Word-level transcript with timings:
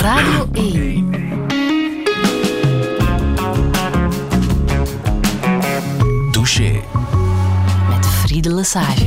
Radio 0.00 0.48
1. 0.52 1.10
Douche. 6.30 6.80
Met 7.88 8.06
Friede 8.06 8.54
Lesage. 8.54 9.06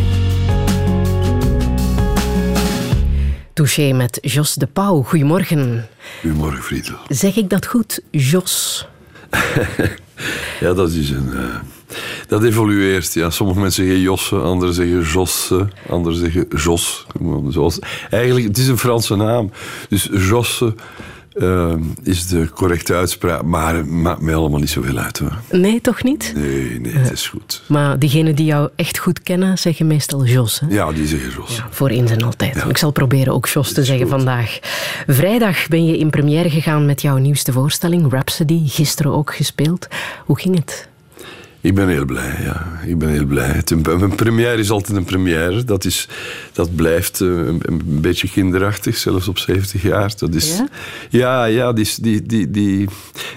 Touché 3.53 3.93
met 3.93 4.17
Jos 4.21 4.55
de 4.55 4.67
Pauw. 4.67 5.03
Goedemorgen. 5.03 5.87
Goedemorgen, 6.21 6.63
Friedel. 6.63 6.97
Zeg 7.07 7.35
ik 7.35 7.49
dat 7.49 7.65
goed, 7.65 8.01
Jos? 8.11 8.87
ja, 10.59 10.73
dat 10.73 10.91
is 10.91 11.09
een... 11.09 11.29
Uh, 11.33 11.55
dat 12.33 12.43
evolueert. 12.43 13.13
Ja. 13.13 13.29
Sommige 13.29 13.59
mensen 13.59 13.85
zeggen 13.85 14.01
Josse, 14.01 14.35
anderen 14.35 14.73
zeggen 14.73 15.01
Josse, 15.01 15.67
anderen 15.89 16.17
zeggen 16.17 16.45
Jos. 16.49 17.05
Zoals, 17.49 17.79
eigenlijk, 18.09 18.45
het 18.45 18.57
is 18.57 18.67
een 18.67 18.77
Franse 18.77 19.15
naam. 19.15 19.51
Dus 19.89 20.09
Josse 20.11 20.73
uh, 21.35 21.73
is 22.03 22.27
de 22.27 22.49
correcte 22.49 22.93
uitspraak. 22.93 23.41
Maar 23.41 23.75
het 23.75 23.89
maakt 23.89 24.21
mij 24.21 24.35
allemaal 24.35 24.59
niet 24.59 24.69
zoveel 24.69 24.97
uit. 24.97 25.19
Hoor. 25.19 25.37
Nee, 25.51 25.81
toch 25.81 26.03
niet? 26.03 26.33
Nee, 26.35 26.79
nee, 26.79 26.93
het 26.93 27.11
is 27.11 27.27
goed. 27.27 27.63
Maar 27.67 27.99
diegenen 27.99 28.35
die 28.35 28.45
jou 28.45 28.69
echt 28.75 28.97
goed 28.97 29.23
kennen, 29.23 29.57
zeggen 29.57 29.87
meestal 29.87 30.25
Jos. 30.25 30.59
Hè? 30.59 30.67
Ja, 30.69 30.91
die 30.91 31.07
zeggen 31.07 31.29
Jos. 31.29 31.55
Ja, 31.55 31.67
voor 31.69 31.89
eens 31.89 32.11
en 32.11 32.23
altijd. 32.23 32.55
Ja. 32.55 32.65
Ik 32.65 32.77
zal 32.77 32.91
proberen 32.91 33.33
ook 33.33 33.47
Jos 33.47 33.73
te 33.73 33.83
zeggen 33.83 34.07
goed. 34.07 34.15
vandaag. 34.15 34.59
Vrijdag 35.07 35.67
ben 35.67 35.85
je 35.85 35.97
in 35.97 36.09
première 36.09 36.49
gegaan 36.49 36.85
met 36.85 37.01
jouw 37.01 37.17
nieuwste 37.17 37.51
voorstelling, 37.51 38.11
Rhapsody. 38.11 38.61
Gisteren 38.67 39.11
ook 39.11 39.35
gespeeld. 39.35 39.87
Hoe 40.25 40.39
ging 40.39 40.55
het? 40.55 40.91
Ik 41.63 41.75
ben 41.75 41.87
heel 41.87 42.05
blij, 42.05 42.41
ja. 42.41 42.65
Ik 42.85 42.97
ben 42.97 43.09
heel 43.09 43.25
blij. 43.25 43.61
Een 43.85 44.15
première 44.15 44.57
is 44.57 44.69
altijd 44.69 44.97
een 44.97 45.03
première. 45.03 45.63
Dat, 45.63 45.85
is, 45.85 46.07
dat 46.53 46.75
blijft 46.75 47.19
een, 47.19 47.61
een 47.65 47.81
beetje 47.85 48.29
kinderachtig, 48.29 48.97
zelfs 48.97 49.27
op 49.27 49.37
70 49.37 49.81
jaar. 49.81 50.13
Dat 50.17 50.33
is, 50.33 50.57
ja? 50.57 50.67
Ja, 51.09 51.43
ja 51.45 51.73
die, 51.73 51.89
die, 52.01 52.23
die, 52.23 52.51
die, 52.51 52.89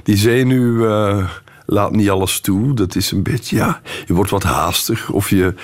die 0.03 0.17
zenuw 0.17 0.87
uh, 0.87 1.29
laat 1.67 1.93
niet 1.93 2.11
alles 2.11 2.41
toe. 2.41 2.75
Dat 2.75 2.97
is 2.97 3.11
een 3.11 3.23
beetje, 3.23 3.57
ja, 3.57 3.81
je 4.07 4.15
wordt 4.15 4.31
wat 4.31 4.43
haastig. 4.43 5.11
Of 5.11 5.31
je... 5.31 5.55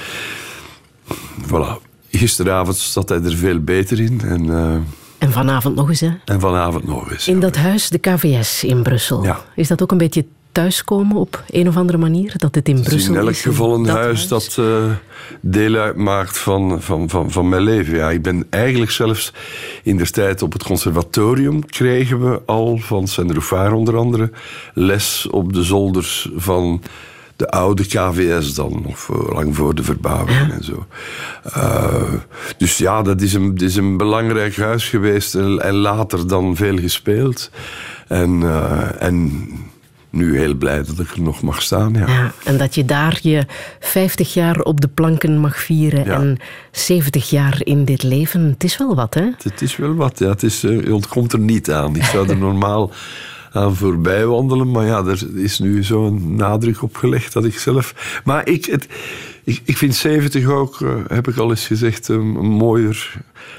Voilà. 1.46 1.90
Gisteravond 2.10 2.76
zat 2.76 3.08
hij 3.08 3.22
er 3.22 3.36
veel 3.36 3.60
beter 3.60 4.00
in. 4.00 4.20
En, 4.24 4.44
uh, 4.44 4.74
en 5.18 5.32
vanavond 5.32 5.74
nog 5.74 5.88
eens, 5.88 6.00
hè? 6.00 6.10
En 6.24 6.40
vanavond 6.40 6.84
nog 6.84 7.10
eens. 7.10 7.28
In 7.28 7.40
dat 7.40 7.56
huis, 7.56 7.88
de 7.88 7.98
KVS 7.98 8.64
in 8.64 8.82
Brussel. 8.82 9.24
Ja. 9.24 9.40
Is 9.54 9.68
dat 9.68 9.82
ook 9.82 9.90
een 9.90 9.98
beetje 9.98 10.24
thuiskomen 10.52 11.16
op 11.16 11.42
een 11.50 11.68
of 11.68 11.76
andere 11.76 11.98
manier? 11.98 12.34
Dat 12.36 12.54
het 12.54 12.68
in 12.68 12.74
het 12.74 12.84
Brussel 12.84 13.12
is 13.12 13.16
in 13.16 13.22
elk 13.22 13.30
is, 13.30 13.42
geval 13.42 13.74
een 13.74 13.82
dat 13.82 13.96
huis, 13.96 14.28
dat 14.28 14.56
uh, 14.60 14.84
deel 15.40 15.74
uitmaakt 15.74 16.38
van, 16.38 16.82
van, 16.82 17.08
van, 17.08 17.30
van 17.30 17.48
mijn 17.48 17.62
leven. 17.62 17.96
Ja, 17.96 18.10
ik 18.10 18.22
ben 18.22 18.46
eigenlijk 18.50 18.90
zelfs 18.90 19.32
in 19.82 19.96
de 19.96 20.10
tijd 20.10 20.42
op 20.42 20.52
het 20.52 20.62
conservatorium 20.62 21.66
kregen 21.66 22.30
we 22.30 22.42
al 22.46 22.78
van 22.78 23.08
Saint-Roufaar 23.08 23.72
onder 23.72 23.96
andere 23.96 24.30
les 24.74 25.26
op 25.30 25.52
de 25.52 25.62
zolders 25.62 26.30
van 26.36 26.82
de 27.36 27.50
oude 27.50 27.86
KVS 27.86 28.54
dan, 28.54 28.84
of 28.86 29.10
lang 29.28 29.56
voor 29.56 29.74
de 29.74 29.82
verbouwing 29.82 30.38
Ja. 30.38 30.50
en 30.50 30.64
zo. 30.64 30.86
Uh, 31.56 32.12
dus 32.56 32.78
ja, 32.78 33.02
dat 33.02 33.20
is 33.20 33.34
een, 33.34 33.54
dat 33.54 33.68
is 33.68 33.76
een 33.76 33.96
belangrijk 33.96 34.56
huis 34.56 34.88
geweest 34.88 35.34
en, 35.34 35.58
en 35.58 35.74
later 35.74 36.26
dan 36.28 36.56
veel 36.56 36.78
gespeeld. 36.78 37.50
En, 38.08 38.40
uh, 38.40 39.02
en 39.02 39.48
nu 40.12 40.38
heel 40.38 40.54
blij 40.54 40.82
dat 40.82 40.98
ik 40.98 41.10
er 41.10 41.22
nog 41.22 41.42
mag 41.42 41.62
staan. 41.62 41.92
Ja. 41.94 42.06
Ja, 42.06 42.32
en 42.44 42.58
dat 42.58 42.74
je 42.74 42.84
daar 42.84 43.18
je 43.22 43.46
50 43.80 44.34
jaar 44.34 44.60
op 44.60 44.80
de 44.80 44.88
planken 44.88 45.38
mag 45.38 45.60
vieren 45.60 46.04
Ja. 46.04 46.20
en 46.20 46.38
70 46.70 47.30
jaar 47.30 47.60
in 47.64 47.84
dit 47.84 48.02
leven. 48.02 48.40
Het 48.44 48.64
is 48.64 48.76
wel 48.76 48.94
wat, 48.94 49.14
hè? 49.14 49.28
Het 49.42 49.62
is 49.62 49.76
wel 49.76 49.94
wat, 49.94 50.18
ja. 50.18 50.28
Het 50.28 50.42
is, 50.42 50.64
uh, 50.64 50.84
je 50.84 50.94
ontkomt 50.94 51.32
er 51.32 51.38
niet 51.38 51.70
aan. 51.70 51.96
Ik 51.96 52.04
zou 52.04 52.28
er 52.28 52.36
normaal 52.48 52.90
aan 53.52 53.76
voorbij 53.76 54.26
wandelen, 54.26 54.70
maar 54.70 54.86
ja, 54.86 55.04
er 55.04 55.26
is 55.34 55.58
nu 55.58 55.82
zo'n 55.82 56.36
nadruk 56.36 56.82
op 56.82 56.96
gelegd 56.96 57.32
dat 57.32 57.44
ik 57.44 57.58
zelf... 57.58 58.20
Maar 58.24 58.48
ik, 58.48 58.64
het, 58.64 58.86
ik, 59.44 59.60
ik 59.64 59.76
vind 59.76 59.94
70 59.94 60.46
ook, 60.46 60.80
uh, 60.80 60.90
heb 61.08 61.28
ik 61.28 61.36
al 61.36 61.50
eens 61.50 61.66
gezegd, 61.66 62.08
een 62.08 62.32
mooier 62.36 63.14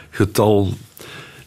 getal 0.10 0.74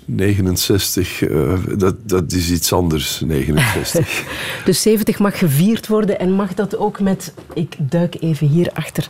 69, 0.07 1.21
uh, 1.21 1.53
dat, 1.77 1.95
dat 2.03 2.33
is 2.33 2.51
iets 2.51 2.73
anders, 2.73 3.21
69. 3.27 4.25
Dus 4.65 4.83
70 4.83 5.19
mag 5.19 5.39
gevierd 5.39 5.87
worden 5.87 6.19
en 6.19 6.33
mag 6.33 6.55
dat 6.55 6.77
ook 6.77 7.01
met... 7.01 7.35
Ik 7.55 7.75
duik 7.79 8.17
even 8.21 8.47
hier 8.47 8.71
achter 8.73 9.09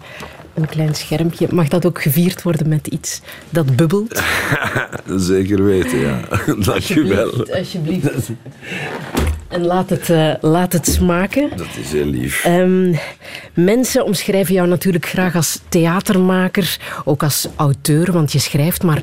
een 0.54 0.66
klein 0.66 0.94
schermpje. 0.94 1.46
Mag 1.50 1.68
dat 1.68 1.86
ook 1.86 2.02
gevierd 2.02 2.42
worden 2.42 2.68
met 2.68 2.86
iets 2.86 3.20
dat 3.50 3.76
bubbelt? 3.76 4.22
Zeker 5.32 5.64
weten, 5.64 5.98
ja. 5.98 6.20
Dank 6.58 6.88
u 6.88 7.08
wel. 7.08 7.30
Alsjeblieft, 7.30 8.14
alsjeblieft. 8.14 8.30
En 9.48 9.64
laat 9.64 9.90
het, 9.90 10.08
uh, 10.08 10.34
laat 10.40 10.72
het 10.72 10.86
smaken. 10.86 11.50
Dat 11.56 11.66
is 11.80 11.92
heel 11.92 12.04
lief. 12.04 12.44
Um, 12.46 12.98
mensen 13.54 14.04
omschrijven 14.04 14.54
jou 14.54 14.68
natuurlijk 14.68 15.06
graag 15.06 15.36
als 15.36 15.60
theatermaker, 15.68 16.78
ook 17.04 17.22
als 17.22 17.48
auteur, 17.56 18.12
want 18.12 18.32
je 18.32 18.38
schrijft, 18.38 18.82
maar 18.82 19.02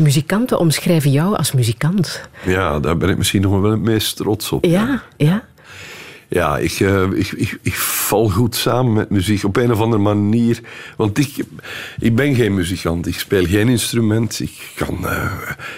muzikanten 0.00 0.58
omschrijven 0.58 1.10
jou 1.10 1.36
als 1.36 1.52
muzikant. 1.52 2.28
Ja, 2.44 2.80
daar 2.80 2.96
ben 2.96 3.08
ik 3.08 3.16
misschien 3.16 3.42
nog 3.42 3.60
wel 3.60 3.70
het 3.70 3.80
meest 3.80 4.16
trots 4.16 4.52
op. 4.52 4.64
Ja, 4.64 5.02
ja. 5.16 5.48
Ja, 6.30 6.58
ik, 6.58 6.80
uh, 6.80 7.02
ik, 7.12 7.32
ik, 7.32 7.58
ik, 7.62 7.74
val 7.74 8.28
goed 8.28 8.56
samen 8.56 8.92
met 8.92 9.10
muziek 9.10 9.44
op 9.44 9.56
een 9.56 9.72
of 9.72 9.80
andere 9.80 10.02
manier. 10.02 10.60
Want 10.96 11.18
ik, 11.18 11.44
ik 11.98 12.14
ben 12.14 12.34
geen 12.34 12.54
muzikant, 12.54 13.06
ik 13.06 13.18
speel 13.18 13.44
geen 13.46 13.68
instrument. 13.68 14.40
Ik, 14.40 14.72
kan, 14.74 14.98
uh, 15.02 15.32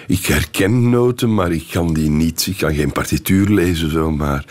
ik 0.06 0.27
herken 0.27 0.91
noten, 0.91 1.34
maar 1.34 1.53
ik 1.53 1.65
kan 1.71 1.94
die 1.94 2.10
niet. 2.10 2.47
Ik 2.47 2.56
kan 2.56 2.75
geen 2.75 2.93
partituur 2.93 3.49
lezen, 3.49 3.91
zo, 3.91 4.10
maar, 4.10 4.44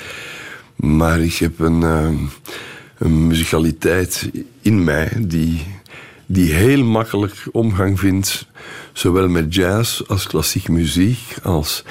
maar 0.76 1.20
ik 1.20 1.36
heb 1.36 1.60
een, 1.60 1.82
uh, 1.82 2.10
een 2.98 3.28
muzikaliteit 3.28 4.30
in 4.62 4.84
mij 4.84 5.12
die, 5.20 5.62
die 6.26 6.54
heel 6.54 6.84
makkelijk 6.84 7.48
omgang 7.52 8.00
vindt. 8.00 8.46
Zowel 8.94 9.28
met 9.28 9.56
jazz 9.56 10.02
als 10.08 10.28
klassieke 10.28 10.72
muziek. 10.72 11.36
Als, 11.44 11.84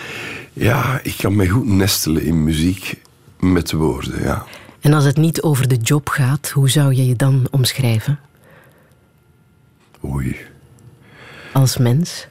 ja, 0.53 1.01
ik 1.03 1.17
kan 1.17 1.37
mij 1.37 1.49
goed 1.49 1.67
nestelen 1.67 2.23
in 2.23 2.45
muziek 2.45 3.01
met 3.39 3.73
woorden, 3.73 4.23
ja. 4.23 4.45
En 4.81 4.93
als 4.93 5.05
het 5.05 5.17
niet 5.17 5.43
over 5.43 5.69
de 5.69 5.77
job 5.77 6.09
gaat, 6.09 6.49
hoe 6.49 6.71
zou 6.71 6.95
je 6.95 7.07
je 7.07 7.17
dan 7.17 7.49
omschrijven? 7.51 8.19
Oei. 10.05 10.37
Als 11.53 11.77
mens? 11.77 12.27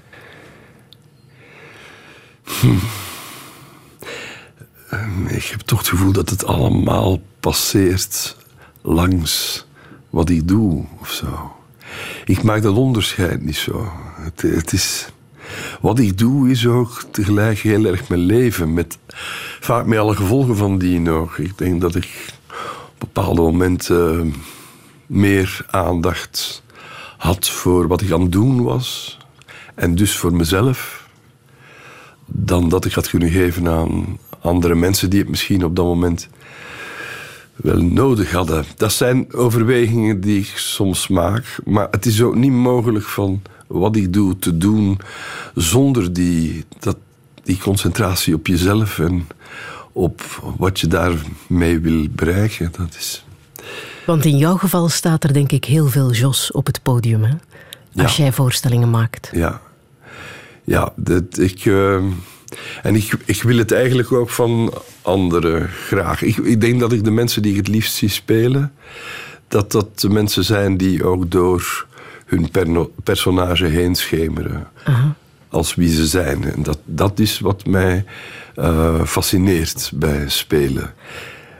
Hm. 2.44 2.78
Ik 5.28 5.44
heb 5.44 5.60
toch 5.60 5.80
het 5.80 5.88
gevoel 5.88 6.12
dat 6.12 6.30
het 6.30 6.46
allemaal 6.46 7.22
passeert 7.40 8.36
langs 8.82 9.66
wat 10.10 10.30
ik 10.30 10.48
doe 10.48 10.86
of 11.00 11.12
zo. 11.12 11.56
Ik 12.26 12.44
maak 12.44 12.62
dat 12.62 12.76
onderscheid 12.76 13.42
niet 13.42 13.56
zo. 13.56 13.92
Het, 14.36 14.74
is... 14.74 15.10
Wat 15.82 16.00
ik 16.00 16.18
doe 16.18 16.50
is 16.50 16.68
ook 16.68 17.04
tegelijk 17.12 17.60
heel 17.60 17.86
erg 17.86 18.10
mijn 18.10 18.22
leven. 18.22 18.74
Met, 18.74 18.98
vaak 19.60 19.86
met 19.86 20.00
alle 20.00 20.16
gevolgen 20.16 20.56
van 20.56 20.78
die 20.78 21.00
nog. 21.00 21.38
Ik 21.38 21.58
denk 21.58 21.82
dat 21.82 21.96
ik 21.96 22.34
op 22.48 23.00
bepaalde 23.00 23.42
momenten 23.42 24.26
uh, 24.26 24.34
meer 25.06 25.66
aandacht 25.68 26.64
had 27.18 27.50
voor 27.50 27.88
wat 27.88 28.02
ik 28.02 28.12
aan 28.12 28.22
het 28.22 28.32
doen 28.32 28.64
was. 28.64 29.18
En 29.76 29.96
dus 29.96 30.18
voor 30.18 30.34
mezelf. 30.34 31.08
Dan 32.26 32.70
dat 32.70 32.86
ik 32.86 32.94
had 32.94 33.10
kunnen 33.10 33.30
geven 33.30 33.68
aan 33.68 34.20
andere 34.40 34.76
mensen 34.76 35.10
die 35.10 35.20
het 35.20 35.30
misschien 35.30 35.66
op 35.66 35.76
dat 35.76 35.86
moment 35.86 36.30
wel 37.56 37.82
nodig 37.82 38.32
hadden. 38.32 38.66
Dat 38.78 38.92
zijn 38.92 39.34
overwegingen 39.34 40.22
die 40.22 40.40
ik 40.40 40.52
soms 40.56 41.08
maak. 41.08 41.60
Maar 41.66 41.88
het 41.92 42.06
is 42.06 42.22
ook 42.22 42.36
niet 42.36 42.52
mogelijk 42.52 43.06
van 43.06 43.42
wat 43.70 43.96
ik 43.96 44.14
doe 44.14 44.38
te 44.40 44.58
doen 44.58 45.00
zonder 45.56 46.14
die, 46.14 46.66
dat, 46.80 46.98
die 47.44 47.58
concentratie 47.58 48.34
op 48.34 48.48
jezelf 48.48 49.00
en 49.00 49.28
op 49.92 50.22
wat 50.58 50.80
je 50.80 50.88
daarmee 50.88 51.80
wil 51.80 52.08
bereiken. 52.12 52.72
Dat 52.78 52.96
is... 52.98 53.24
Want 54.06 54.26
in 54.26 54.38
jouw 54.38 54.58
geval 54.58 54.90
staat 54.90 55.24
er 55.24 55.34
denk 55.34 55.52
ik 55.52 55.66
heel 55.66 55.88
veel 55.88 56.12
Jos 56.12 56.52
op 56.52 56.66
het 56.66 56.84
podium, 56.84 57.24
hè? 57.24 57.34
Als 58.04 58.16
Ja. 58.18 58.24
jij 58.24 58.34
voorstellingen 58.34 58.90
maakt. 58.90 59.30
Ja, 59.32 59.62
ja 60.64 60.94
dat, 60.96 61.38
ik, 61.38 61.66
uh, 61.66 61.94
en 62.84 62.96
ik, 62.96 63.14
ik 63.26 63.42
wil 63.44 63.58
het 63.58 63.72
eigenlijk 63.72 64.12
ook 64.12 64.30
van 64.30 64.74
anderen 65.02 65.68
graag. 65.70 66.22
Ik, 66.22 66.38
ik 66.38 66.62
denk 66.62 66.80
dat 66.80 66.92
ik 66.92 67.04
de 67.04 67.12
mensen 67.12 67.42
die 67.42 67.52
ik 67.52 67.58
het 67.58 67.68
liefst 67.68 67.94
zie 67.94 68.10
spelen, 68.10 68.74
dat 69.48 69.72
dat 69.72 70.00
de 70.00 70.10
mensen 70.10 70.44
zijn 70.44 70.78
die 70.78 71.04
ook 71.04 71.32
door 71.32 71.88
hun 72.30 72.50
perno- 72.52 72.92
personage 73.04 73.66
heen 73.66 73.96
schemeren. 73.96 74.68
Aha. 74.84 75.16
Als 75.50 75.76
wie 75.76 75.90
ze 75.90 76.08
zijn. 76.08 76.44
En 76.44 76.64
dat, 76.64 76.80
dat 76.86 77.20
is 77.20 77.40
wat 77.40 77.66
mij 77.66 78.06
uh, 78.56 79.04
fascineert 79.04 79.92
bij 79.94 80.30
spelen. 80.30 80.94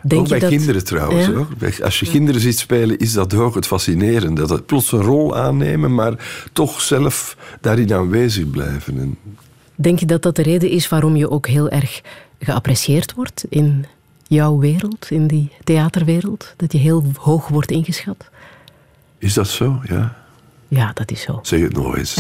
Denk 0.04 0.22
ook 0.22 0.28
bij 0.28 0.40
dat- 0.40 0.50
kinderen 0.50 0.84
trouwens. 0.84 1.26
Ja? 1.26 1.32
Hoor. 1.32 1.48
Als 1.84 2.00
je 2.00 2.10
kinderen 2.10 2.42
ziet 2.42 2.60
spelen, 2.60 2.98
is 2.98 3.14
dat 3.14 3.34
ook 3.34 3.56
het 3.56 3.68
fascinerende. 3.68 4.42
Dat 4.42 4.50
het 4.50 4.66
plots 4.66 4.92
een 4.92 5.02
rol 5.02 5.38
aannemen, 5.38 5.94
maar 5.96 6.14
toch 6.54 6.82
zelf 6.82 7.38
daarin 7.62 7.94
aanwezig 7.94 8.50
blijven. 8.50 9.00
En 9.00 9.18
Denk 9.76 10.00
je 10.00 10.06
dat 10.06 10.22
dat 10.22 10.36
de 10.36 10.42
reden 10.42 10.70
is 10.70 10.90
waarom 10.90 11.16
je 11.16 11.30
ook 11.30 11.48
heel 11.48 11.70
erg 11.70 12.02
geapprecieerd 12.40 13.14
wordt 13.14 13.46
in 13.50 13.86
jouw 14.28 14.58
wereld, 14.60 15.08
in 15.10 15.28
die 15.28 15.52
theaterwereld? 15.64 16.54
Dat 16.58 16.72
je 16.72 16.78
heel 16.78 17.04
hoog 17.18 17.48
wordt 17.48 17.72
ingeschat? 17.72 18.30
Is 19.18 19.34
dat 19.34 19.48
zo? 19.48 19.80
Ja. 19.88 20.18
Ja, 20.70 20.92
dat 20.94 21.12
is 21.12 21.22
zo. 21.22 21.40
Zeg 21.42 21.62
het 21.62 21.74
nog 21.74 21.98
eens. 21.98 22.18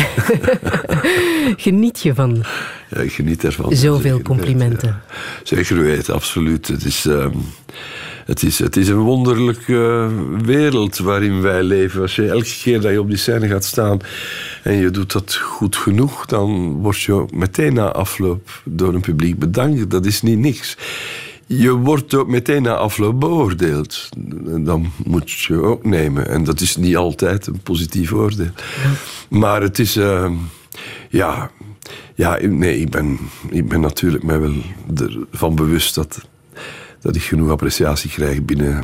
geniet 1.66 2.02
je 2.02 2.14
van 2.14 2.44
ja, 2.90 2.98
ik 2.98 3.12
geniet 3.12 3.44
ervan. 3.44 3.76
zoveel 3.76 4.22
complimenten? 4.22 4.88
Ja. 5.10 5.16
Zeker 5.44 5.82
weten, 5.82 6.14
absoluut. 6.14 6.68
Het 6.68 6.86
is, 6.86 7.06
uh, 7.06 7.26
het 8.26 8.44
is, 8.44 8.60
het 8.60 8.78
is 8.78 8.88
een 8.88 9.00
wonderlijke 9.00 10.10
wereld 10.44 10.98
waarin 10.98 11.42
wij 11.42 11.64
leven. 11.64 12.02
Als 12.02 12.16
je 12.16 12.30
elke 12.30 12.56
keer 12.62 12.82
dat 12.82 12.92
je 12.92 13.00
op 13.02 13.08
die 13.08 13.18
scène 13.18 13.48
gaat 13.48 13.66
staan 13.66 14.00
en 14.64 14.74
je 14.74 14.90
doet 14.90 15.12
dat 15.12 15.36
goed 15.36 15.76
genoeg, 15.76 16.26
dan 16.26 16.74
word 16.74 17.00
je 17.00 17.14
ook 17.14 17.32
meteen 17.32 17.74
na 17.74 17.92
afloop 17.92 18.62
door 18.64 18.94
een 18.94 19.02
publiek 19.02 19.40
bedankt. 19.40 19.90
Dat 19.90 20.06
is 20.06 20.22
niet 20.22 20.40
niks 20.40 20.78
je 21.52 21.72
wordt 21.72 22.14
ook 22.14 22.28
meteen 22.28 22.62
na 22.62 22.76
afloop 22.76 23.20
beoordeeld. 23.20 24.10
Dan 24.60 24.92
moet 25.06 25.32
je 25.32 25.62
ook 25.62 25.86
nemen. 25.86 26.28
En 26.28 26.44
dat 26.44 26.62
is 26.62 26.76
niet 26.76 26.96
altijd 26.96 27.48
een 27.48 27.60
positief 27.60 28.12
oordeel. 28.12 28.52
Maar 29.30 29.62
het 29.62 29.80
is... 29.80 29.98
Uh, 29.98 30.32
ja, 31.10 31.52
ja, 32.16 32.38
nee, 32.42 32.80
ik 32.80 32.90
ben, 32.90 33.20
ik 33.50 33.70
ben 33.70 33.82
natuurlijk 33.82 34.24
mij 34.24 34.40
wel 34.40 34.54
ervan 35.32 35.56
bewust 35.56 35.96
dat, 35.96 36.28
dat 37.00 37.16
ik 37.16 37.22
genoeg 37.22 37.50
appreciatie 37.50 38.10
krijg 38.10 38.42
binnen, 38.46 38.84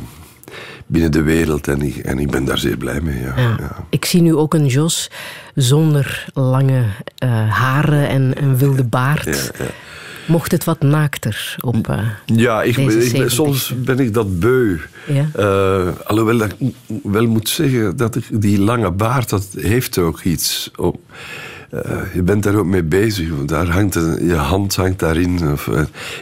binnen 0.86 1.12
de 1.12 1.22
wereld. 1.22 1.68
En 1.68 1.82
ik, 1.82 1.96
en 1.96 2.18
ik 2.18 2.30
ben 2.30 2.44
daar 2.44 2.58
zeer 2.58 2.76
blij 2.76 3.00
mee. 3.00 3.20
Ja. 3.20 3.34
ja. 3.36 3.86
Ik 3.90 4.04
zie 4.04 4.22
nu 4.22 4.34
ook 4.34 4.54
een 4.54 4.66
Jos 4.66 5.10
zonder 5.54 6.26
lange 6.34 6.84
uh, 7.24 7.50
haren 7.50 8.08
en 8.08 8.42
een 8.42 8.56
wilde 8.56 8.84
baard. 8.84 9.52
Ja, 9.58 9.64
Mocht 10.26 10.52
het 10.52 10.64
wat 10.64 10.82
naakter 10.82 11.56
op 11.60 11.88
uh, 11.88 11.98
Ja, 12.24 12.62
ik, 12.62 12.76
ik, 12.76 13.30
soms 13.30 13.74
ben 13.76 13.98
ik 13.98 14.14
dat 14.14 14.40
beu. 14.40 14.76
Ja? 15.06 15.28
Uh, 15.38 15.88
alhoewel 16.04 16.40
ik 16.40 16.54
wel 17.02 17.26
moet 17.26 17.48
zeggen 17.48 17.96
dat 17.96 18.16
ik, 18.16 18.24
die 18.30 18.60
lange 18.60 18.90
baard, 18.90 19.28
dat 19.28 19.46
heeft 19.56 19.98
ook 19.98 20.20
iets 20.20 20.70
op. 20.76 21.00
Uh, 21.74 21.80
je 22.14 22.22
bent 22.22 22.42
daar 22.42 22.54
ook 22.54 22.66
mee 22.66 22.82
bezig. 22.82 23.28
Daar 23.44 23.68
hangt 23.68 23.94
je 24.20 24.34
hand 24.34 24.76
hangt 24.76 24.98
daarin. 24.98 25.52
Of, 25.52 25.70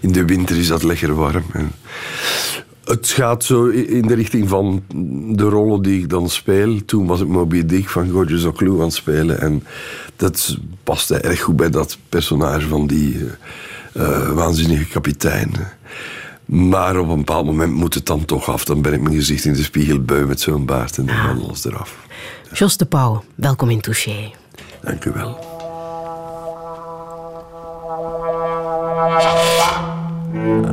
in 0.00 0.12
de 0.12 0.24
winter 0.24 0.58
is 0.58 0.68
dat 0.68 0.82
lekker 0.82 1.14
warm. 1.14 1.44
En 1.52 1.72
het 2.84 3.08
gaat 3.08 3.44
zo 3.44 3.66
in 3.66 4.06
de 4.06 4.14
richting 4.14 4.48
van 4.48 4.82
de 5.36 5.42
rollen 5.42 5.82
die 5.82 6.00
ik 6.00 6.08
dan 6.08 6.28
speel. 6.28 6.84
Toen 6.84 7.06
was 7.06 7.20
ik 7.20 7.28
Moby 7.28 7.66
Dick 7.66 7.88
van 7.88 8.10
Gorgeous 8.10 8.44
O'Clue 8.44 8.78
aan 8.78 8.84
het 8.84 8.94
spelen. 8.94 9.40
En 9.40 9.62
dat 10.16 10.58
paste 10.84 11.16
erg 11.16 11.40
goed 11.40 11.56
bij 11.56 11.70
dat 11.70 11.98
personage 12.08 12.68
van 12.68 12.86
die 12.86 13.14
uh, 13.14 13.22
waanzinnige 14.35 14.85
kapitein. 14.85 15.52
Maar 16.44 16.99
op 16.99 17.08
een 17.08 17.17
bepaald 17.17 17.46
moment 17.46 17.73
moet 17.73 17.94
het 17.94 18.06
dan 18.06 18.25
toch 18.25 18.49
af. 18.49 18.64
Dan 18.64 18.82
ben 18.82 18.93
ik 18.93 19.00
mijn 19.00 19.14
gezicht 19.14 19.44
in 19.44 19.52
de 19.52 19.62
spiegel 19.62 20.00
beu 20.00 20.26
met 20.26 20.41
zo'n 20.41 20.64
baard 20.64 20.99
en 20.99 21.06
dan 21.06 21.17
ah. 21.17 21.44
alles 21.44 21.64
eraf. 21.64 21.96
Jos 22.52 22.76
de 22.76 22.85
Pauw, 22.85 23.25
welkom 23.35 23.70
in 23.70 23.81
Touché. 23.81 24.31
Dank 24.81 25.05
u 25.05 25.12
wel. 25.14 25.52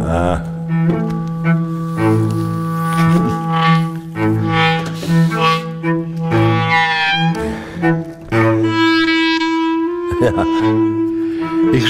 Ah. 0.08 0.51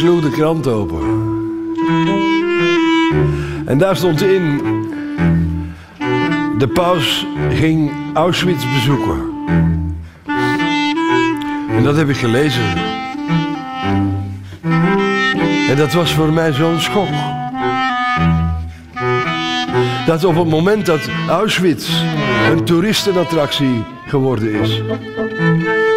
Sloeg 0.01 0.21
de 0.21 0.29
krant 0.29 0.67
open. 0.67 0.99
En 3.65 3.77
daar 3.77 3.95
stond 3.95 4.21
in... 4.21 4.61
De 6.57 6.67
paus 6.67 7.25
ging 7.49 7.91
Auschwitz 8.13 8.65
bezoeken. 8.73 9.29
En 11.69 11.83
dat 11.83 11.95
heb 11.95 12.09
ik 12.09 12.15
gelezen. 12.15 12.63
En 15.69 15.75
dat 15.77 15.93
was 15.93 16.13
voor 16.13 16.33
mij 16.33 16.51
zo'n 16.51 16.79
schok. 16.79 17.09
Dat 20.05 20.23
op 20.23 20.35
het 20.35 20.49
moment 20.49 20.85
dat 20.85 21.01
Auschwitz 21.27 21.89
een 22.51 22.63
toeristenattractie 22.63 23.83
geworden 24.07 24.53
is, 24.53 24.81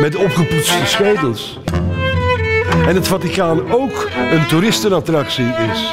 met 0.00 0.16
opgepoetste 0.16 0.86
schedels, 0.86 1.58
en 2.86 2.94
het 2.94 3.08
Vaticaan 3.08 3.72
ook 3.72 4.08
een 4.32 4.46
toeristenattractie 4.46 5.46
is, 5.72 5.92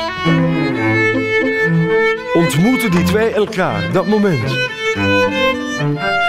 ontmoeten 2.34 2.92
die 2.92 3.04
twee 3.04 3.30
elkaar, 3.30 3.92
dat 3.92 4.08
moment. 4.08 4.56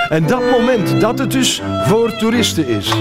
En 0.08 0.26
dat 0.26 0.50
moment 0.50 1.00
dat 1.00 1.18
het 1.18 1.30
dus 1.30 1.62
voor 1.86 2.16
toeristen 2.16 2.66
is, 2.66 2.92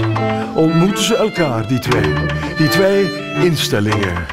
ontmoeten 0.54 1.04
ze 1.04 1.16
elkaar, 1.16 1.68
die 1.68 1.78
twee. 1.78 2.12
Die 2.56 2.68
twee 2.68 3.10
instellingen. 3.42 4.26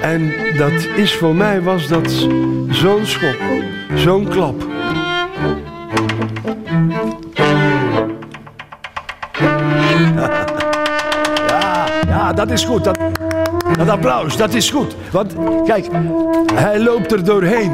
En 0.00 0.32
dat 0.56 0.88
is 0.96 1.14
voor 1.14 1.34
mij 1.34 1.62
was 1.62 1.88
dat 1.88 2.26
zo'n 2.68 3.06
schok, 3.06 3.36
zo'n 3.94 4.28
klap. 4.28 4.71
Is 12.52 12.64
goed. 12.64 12.84
Dat, 12.84 12.98
applaus, 13.88 14.36
dat 14.36 14.54
is 14.54 14.70
goed. 14.70 14.96
Want 15.10 15.34
kijk, 15.64 15.86
hij 16.54 16.80
loopt 16.80 17.12
er 17.12 17.24
doorheen. 17.24 17.72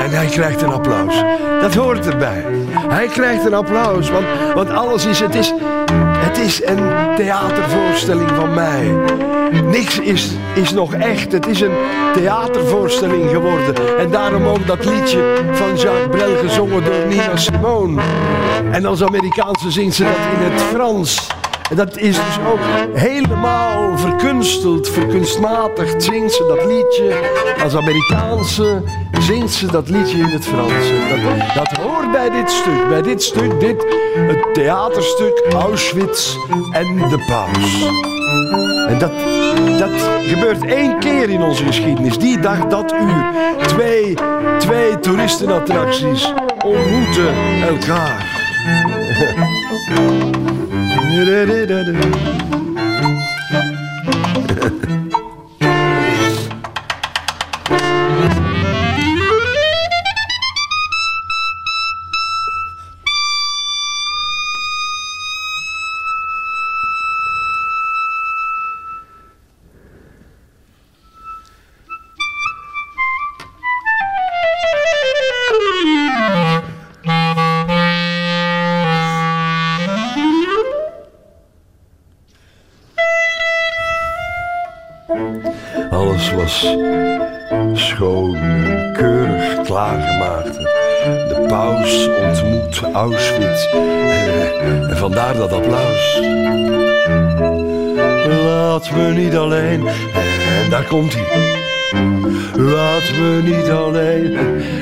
En 0.00 0.10
hij 0.10 0.26
krijgt 0.26 0.62
een 0.62 0.72
applaus. 0.72 1.22
Dat 1.60 1.74
hoort 1.74 2.06
erbij. 2.06 2.44
Hij 2.88 3.06
krijgt 3.06 3.44
een 3.44 3.54
applaus, 3.54 4.10
want, 4.10 4.24
want 4.54 4.70
alles 4.70 5.06
is 5.06 5.20
het, 5.20 5.34
is... 5.34 5.54
het 6.16 6.38
is 6.38 6.64
een 6.64 6.82
theatervoorstelling 7.16 8.30
van 8.36 8.54
mij. 8.54 8.92
Niks 9.62 9.98
is, 9.98 10.30
is 10.54 10.72
nog 10.72 10.94
echt. 10.94 11.32
Het 11.32 11.46
is 11.46 11.60
een 11.60 11.74
theatervoorstelling 12.14 13.30
geworden. 13.30 13.98
En 13.98 14.10
daarom 14.10 14.44
ook 14.46 14.66
dat 14.66 14.84
liedje 14.84 15.42
van 15.52 15.76
Jacques 15.76 16.08
Brel 16.10 16.36
gezongen 16.36 16.84
door 16.84 17.06
Nina 17.08 17.36
Simone. 17.36 18.02
En 18.70 18.84
als 18.84 19.02
Amerikaanse 19.02 19.70
zingt 19.70 19.94
ze 19.94 20.04
dat 20.04 20.12
in 20.12 20.52
het 20.52 20.62
Frans. 20.62 21.33
Dat 21.72 21.96
is 21.96 22.16
dus 22.16 22.38
ook 22.46 22.58
helemaal 22.94 23.98
verkunsteld, 23.98 24.88
verkunstmatigd. 24.88 26.02
Zingt 26.02 26.32
ze 26.32 26.46
dat 26.46 26.64
liedje 26.64 27.30
als 27.62 27.76
Amerikaanse, 27.76 28.82
zingt 29.20 29.52
ze 29.52 29.66
dat 29.66 29.88
liedje 29.88 30.18
in 30.18 30.24
het 30.24 30.44
Frans. 30.44 30.72
Dat, 31.08 31.54
dat 31.54 31.76
hoort 31.76 32.12
bij 32.12 32.30
dit 32.30 32.50
stuk, 32.50 32.88
bij 32.88 33.02
dit 33.02 33.22
stuk, 33.22 33.60
dit, 33.60 33.86
het 34.14 34.54
theaterstuk 34.54 35.44
Auschwitz 35.52 36.36
en 36.72 36.96
de 36.96 37.24
paus. 37.26 37.88
En 38.88 38.98
dat, 38.98 39.12
dat 39.78 40.10
gebeurt 40.26 40.64
één 40.64 40.98
keer 40.98 41.30
in 41.30 41.42
onze 41.42 41.64
geschiedenis. 41.64 42.18
Die 42.18 42.40
dag, 42.40 42.66
dat 42.66 42.92
uur. 42.92 43.26
Twee, 43.66 44.14
twee 44.58 44.98
toeristenattracties 44.98 46.32
ontmoeten 46.64 47.34
elkaar. 47.68 48.32
Auschwitz. 51.16 52.63
Komt 100.88 101.14
hij. 101.16 101.62
Laat 102.56 103.12
me 103.18 103.40
niet 103.44 103.70
alleen. 103.70 104.36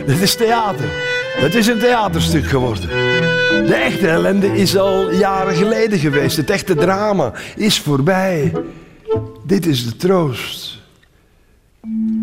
Het 0.07 0.21
is 0.21 0.35
theater. 0.35 0.89
Het 1.37 1.55
is 1.55 1.67
een 1.67 1.79
theaterstuk 1.79 2.45
geworden. 2.45 2.89
De 3.67 3.75
echte 3.75 4.09
ellende 4.09 4.47
is 4.47 4.77
al 4.77 5.13
jaren 5.13 5.55
geleden 5.55 5.99
geweest. 5.99 6.37
Het 6.37 6.51
echte 6.51 6.75
drama 6.75 7.33
is 7.57 7.81
voorbij. 7.81 8.53
Dit 9.47 9.67
is 9.67 9.85
de 9.85 9.97
troost. 9.97 10.79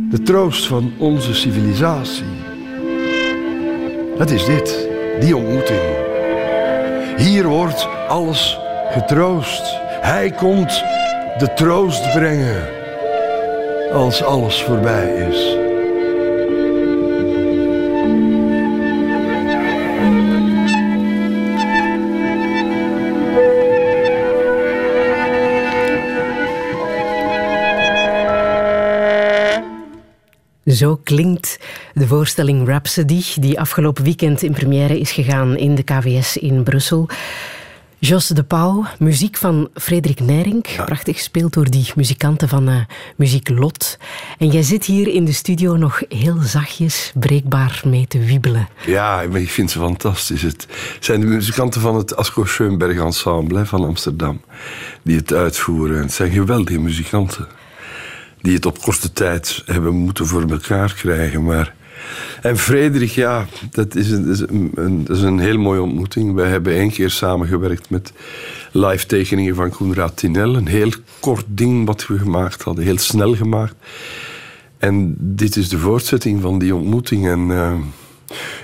De 0.09 0.21
troost 0.21 0.67
van 0.67 0.93
onze 0.98 1.33
civilisatie. 1.33 2.24
Het 4.17 4.31
is 4.31 4.45
dit, 4.45 4.88
die 5.19 5.36
ontmoeting. 5.36 5.79
Hier 7.17 7.48
wordt 7.48 7.88
alles 8.07 8.59
getroost. 8.91 9.77
Hij 10.01 10.31
komt 10.31 10.83
de 11.38 11.53
troost 11.55 12.12
brengen 12.13 12.78
als 13.91 14.24
alles 14.24 14.62
voorbij 14.62 15.27
is. 15.29 15.58
Zo 30.77 30.96
klinkt 31.03 31.60
de 31.93 32.08
voorstelling 32.08 32.67
Rhapsody, 32.67 33.24
die 33.36 33.60
afgelopen 33.60 34.03
weekend 34.03 34.41
in 34.41 34.53
première 34.53 35.00
is 35.00 35.12
gegaan 35.12 35.58
in 35.58 35.75
de 35.75 35.84
KVS 35.84 36.38
in 36.38 36.63
Brussel. 36.63 37.10
Jos 38.01 38.27
de 38.27 38.43
Pauw, 38.43 38.85
muziek 38.99 39.37
van 39.37 39.69
Frederik 39.73 40.19
Nering, 40.19 40.65
prachtig 40.85 41.15
gespeeld 41.15 41.53
door 41.53 41.69
die 41.69 41.91
muzikanten 41.95 42.49
van 42.49 42.69
uh, 42.69 42.75
Muziek 43.15 43.49
Lot. 43.49 43.97
En 44.37 44.47
jij 44.47 44.61
zit 44.61 44.85
hier 44.85 45.07
in 45.07 45.25
de 45.25 45.31
studio 45.31 45.75
nog 45.75 46.01
heel 46.09 46.37
zachtjes, 46.41 47.11
breekbaar 47.15 47.81
mee 47.85 48.07
te 48.07 48.19
wiebelen. 48.19 48.67
Ja, 48.85 49.21
ik 49.21 49.49
vind 49.49 49.71
ze 49.71 49.79
fantastisch. 49.79 50.41
Het 50.41 50.67
zijn 50.99 51.19
de 51.19 51.25
muzikanten 51.25 51.81
van 51.81 51.95
het 51.95 52.15
Asko 52.15 52.45
Schoenberg 52.45 52.99
Ensemble 52.99 53.65
van 53.65 53.85
Amsterdam 53.85 54.41
die 55.03 55.17
het 55.17 55.33
uitvoeren. 55.33 56.01
Het 56.01 56.13
zijn 56.13 56.31
geweldige 56.31 56.79
muzikanten 56.79 57.47
die 58.41 58.53
het 58.53 58.65
op 58.65 58.81
korte 58.81 59.13
tijd 59.13 59.63
hebben 59.65 59.95
moeten 59.95 60.27
voor 60.27 60.49
elkaar 60.49 60.93
krijgen. 60.93 61.43
Maar... 61.43 61.77
En 62.41 62.57
Frederik, 62.57 63.09
ja, 63.09 63.45
dat 63.71 63.95
is, 63.95 64.11
een, 64.11 64.27
is 64.27 64.39
een, 64.39 65.05
is 65.09 65.21
een 65.21 65.39
heel 65.39 65.57
mooie 65.57 65.81
ontmoeting. 65.81 66.33
Wij 66.33 66.49
hebben 66.49 66.73
één 66.73 66.91
keer 66.91 67.09
samengewerkt 67.09 67.89
met 67.89 68.13
live 68.71 69.05
tekeningen 69.05 69.55
van 69.55 69.69
Koenraad 69.69 70.17
Tinel. 70.17 70.55
Een 70.55 70.67
heel 70.67 70.91
kort 71.19 71.45
ding 71.47 71.85
wat 71.85 72.07
we 72.07 72.17
gemaakt 72.17 72.61
hadden, 72.61 72.83
heel 72.83 72.97
snel 72.97 73.35
gemaakt. 73.35 73.75
En 74.77 75.15
dit 75.19 75.55
is 75.55 75.69
de 75.69 75.77
voortzetting 75.77 76.41
van 76.41 76.59
die 76.59 76.75
ontmoeting. 76.75 77.27
En 77.27 77.39
uh, 77.39 77.73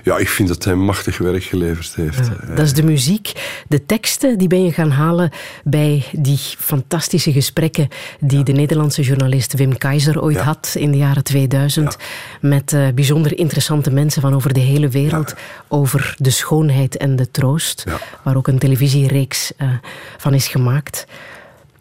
ja, 0.03 0.17
ik 0.17 0.29
vind 0.29 0.48
dat 0.48 0.63
hij 0.63 0.75
machtig 0.75 1.17
werk 1.17 1.43
geleverd 1.43 1.95
heeft. 1.95 2.27
Ja, 2.27 2.55
dat 2.55 2.65
is 2.65 2.74
de 2.74 2.84
muziek. 2.84 3.31
De 3.67 3.86
teksten 3.86 4.38
die 4.38 4.48
ben 4.48 4.63
je 4.63 4.72
gaan 4.72 4.91
halen 4.91 5.31
bij 5.63 6.05
die 6.12 6.39
fantastische 6.57 7.31
gesprekken 7.31 7.88
die 8.19 8.38
ja. 8.38 8.43
de 8.43 8.51
Nederlandse 8.51 9.01
journalist 9.01 9.53
Wim 9.53 9.77
Keizer 9.77 10.22
ooit 10.22 10.36
ja. 10.36 10.43
had 10.43 10.75
in 10.77 10.91
de 10.91 10.98
jaren 10.98 11.24
2000 11.24 11.98
met 12.41 12.72
uh, 12.72 12.88
bijzonder 12.95 13.38
interessante 13.38 13.91
mensen 13.91 14.22
van 14.22 14.36
over 14.36 14.53
de 14.53 14.60
hele 14.60 14.89
wereld 14.89 15.34
over 15.67 16.15
de 16.17 16.29
schoonheid 16.29 16.98
en 16.98 17.15
de 17.15 17.31
troost, 17.31 17.84
waar 18.24 18.36
ook 18.36 18.48
een 18.48 18.60
televisiereeks 18.60 19.51
uh, 19.57 19.69
van 20.17 20.34
is 20.34 20.48
gemaakt. 20.48 21.05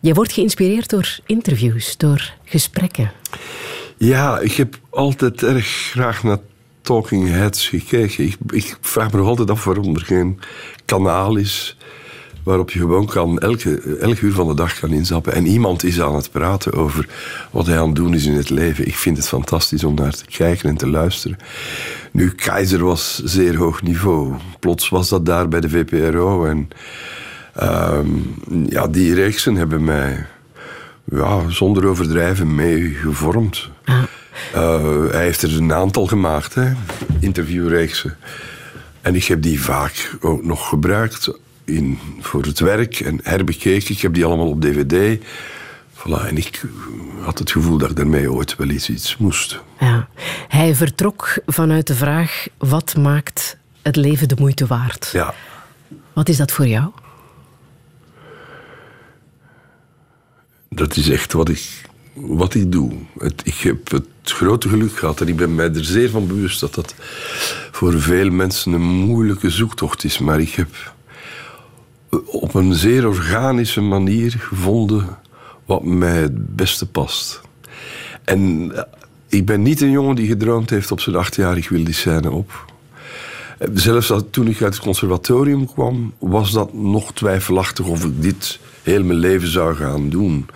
Je 0.00 0.14
wordt 0.14 0.32
geïnspireerd 0.32 0.90
door 0.90 1.18
interviews, 1.26 1.96
door 1.96 2.32
gesprekken. 2.44 3.12
Ja, 3.96 4.38
ik 4.38 4.52
heb 4.52 4.78
altijd 4.90 5.42
erg 5.42 5.66
graag 5.66 6.22
naar 6.22 6.38
Talking 6.84 7.28
Heads 7.28 7.68
gekeken. 7.68 8.24
Ik, 8.24 8.36
ik, 8.50 8.78
vraag 8.80 9.12
me 9.12 9.18
nog 9.18 9.26
altijd 9.26 9.50
af 9.50 9.64
waarom 9.64 9.94
er 9.94 10.04
geen 10.04 10.40
kanaal 10.84 11.36
is 11.36 11.76
waarop 12.42 12.70
je 12.70 12.78
gewoon 12.78 13.06
kan 13.06 13.38
elke, 13.38 13.96
elk 14.00 14.20
uur 14.20 14.32
van 14.32 14.46
de 14.46 14.54
dag 14.54 14.78
kan 14.78 14.90
inzappen. 14.90 15.32
En 15.32 15.46
iemand 15.46 15.84
is 15.84 16.00
aan 16.00 16.14
het 16.14 16.30
praten 16.30 16.72
over 16.72 17.08
wat 17.50 17.66
hij 17.66 17.78
aan 17.78 17.86
het 17.86 17.96
doen 17.96 18.14
is 18.14 18.26
in 18.26 18.34
het 18.34 18.50
leven. 18.50 18.86
Ik 18.86 18.96
vind 18.96 19.16
het 19.16 19.28
fantastisch 19.28 19.84
om 19.84 19.94
naar 19.94 20.12
te 20.12 20.24
kijken 20.24 20.68
en 20.68 20.76
te 20.76 20.88
luisteren. 20.88 21.36
Nu, 22.10 22.30
Keizer 22.30 22.84
was 22.84 23.22
zeer 23.24 23.56
hoog 23.56 23.82
niveau. 23.82 24.34
Plots 24.60 24.88
was 24.88 25.08
dat 25.08 25.26
daar 25.26 25.48
bij 25.48 25.60
de 25.60 25.68
VPRO. 25.68 26.46
En 26.46 26.68
um, 27.62 28.34
ja, 28.68 28.88
die 28.88 29.14
reeksen 29.14 29.54
hebben 29.54 29.84
mij 29.84 30.26
ja, 31.04 31.48
zonder 31.48 31.86
overdrijven 31.86 32.54
meegevormd. 32.54 33.68
Ah. 33.84 34.02
Uh, 34.54 35.10
hij 35.10 35.22
heeft 35.22 35.42
er 35.42 35.56
een 35.56 35.72
aantal 35.72 36.06
gemaakt, 36.06 36.54
hè, 36.54 36.72
interviewreeksen. 37.20 38.16
En 39.00 39.14
ik 39.14 39.24
heb 39.24 39.42
die 39.42 39.62
vaak 39.62 40.16
ook 40.20 40.44
nog 40.44 40.68
gebruikt 40.68 41.38
in, 41.64 41.98
voor 42.20 42.42
het 42.42 42.58
werk 42.58 43.00
en 43.00 43.20
herbekeken. 43.22 43.94
Ik 43.94 44.00
heb 44.00 44.14
die 44.14 44.24
allemaal 44.24 44.48
op 44.48 44.60
dvd. 44.60 45.24
Voilà, 45.94 46.26
en 46.26 46.36
ik 46.36 46.62
had 47.20 47.38
het 47.38 47.50
gevoel 47.50 47.78
dat 47.78 47.90
ik 47.90 47.96
daarmee 47.96 48.32
ooit 48.32 48.56
wel 48.56 48.68
iets, 48.68 48.90
iets 48.90 49.16
moest. 49.16 49.60
Ja. 49.80 50.08
Hij 50.48 50.74
vertrok 50.74 51.38
vanuit 51.46 51.86
de 51.86 51.94
vraag: 51.94 52.46
wat 52.58 52.96
maakt 52.96 53.56
het 53.82 53.96
leven 53.96 54.28
de 54.28 54.36
moeite 54.38 54.66
waard? 54.66 55.10
Ja. 55.12 55.34
Wat 56.12 56.28
is 56.28 56.36
dat 56.36 56.52
voor 56.52 56.66
jou? 56.66 56.90
Dat 60.68 60.96
is 60.96 61.08
echt 61.08 61.32
wat 61.32 61.48
ik 61.48 61.82
wat 62.14 62.54
ik 62.54 62.72
doe. 62.72 62.92
Het, 63.18 63.42
ik 63.44 63.54
heb 63.54 63.90
het 63.90 64.06
grote 64.24 64.68
geluk 64.68 64.98
gehad 64.98 65.20
en 65.20 65.28
ik 65.28 65.36
ben 65.36 65.54
mij 65.54 65.74
er 65.74 65.84
zeer 65.84 66.10
van 66.10 66.26
bewust 66.26 66.60
dat 66.60 66.74
dat 66.74 66.94
voor 67.70 68.00
veel 68.00 68.30
mensen 68.30 68.72
een 68.72 68.82
moeilijke 68.82 69.50
zoektocht 69.50 70.04
is. 70.04 70.18
Maar 70.18 70.40
ik 70.40 70.52
heb 70.52 70.92
op 72.26 72.54
een 72.54 72.74
zeer 72.74 73.06
organische 73.06 73.80
manier 73.80 74.34
gevonden 74.38 75.18
wat 75.64 75.84
mij 75.84 76.16
het 76.16 76.56
beste 76.56 76.86
past. 76.86 77.40
En 78.24 78.72
ik 79.28 79.46
ben 79.46 79.62
niet 79.62 79.80
een 79.80 79.90
jongen 79.90 80.16
die 80.16 80.26
gedroomd 80.26 80.70
heeft 80.70 80.90
op 80.90 81.00
zijn 81.00 81.16
acht 81.16 81.36
jaar, 81.36 81.56
ik 81.56 81.68
wil 81.68 81.84
die 81.84 81.94
scène 81.94 82.30
op. 82.30 82.72
Zelfs 83.74 84.12
toen 84.30 84.48
ik 84.48 84.62
uit 84.62 84.74
het 84.74 84.82
conservatorium 84.82 85.66
kwam, 85.66 86.14
was 86.18 86.52
dat 86.52 86.74
nog 86.74 87.12
twijfelachtig 87.12 87.86
of 87.86 88.04
ik 88.04 88.22
dit 88.22 88.58
heel 88.82 89.02
mijn 89.02 89.18
leven 89.18 89.48
zou 89.48 89.74
gaan 89.74 90.08
doen. 90.08 90.46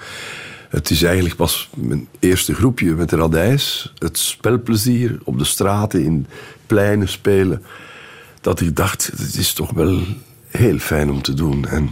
Het 0.68 0.90
is 0.90 1.02
eigenlijk 1.02 1.36
pas 1.36 1.70
mijn 1.76 2.08
eerste 2.18 2.54
groepje 2.54 2.94
met 2.94 3.10
de 3.10 3.16
radijs. 3.16 3.92
Het 3.98 4.18
spelplezier 4.18 5.18
op 5.24 5.38
de 5.38 5.44
straten, 5.44 6.04
in 6.04 6.26
pleinen 6.66 7.08
spelen. 7.08 7.62
Dat 8.40 8.60
ik 8.60 8.76
dacht, 8.76 9.06
het 9.16 9.34
is 9.34 9.52
toch 9.52 9.70
wel 9.70 10.00
heel 10.48 10.78
fijn 10.78 11.10
om 11.10 11.22
te 11.22 11.34
doen. 11.34 11.66
En, 11.66 11.90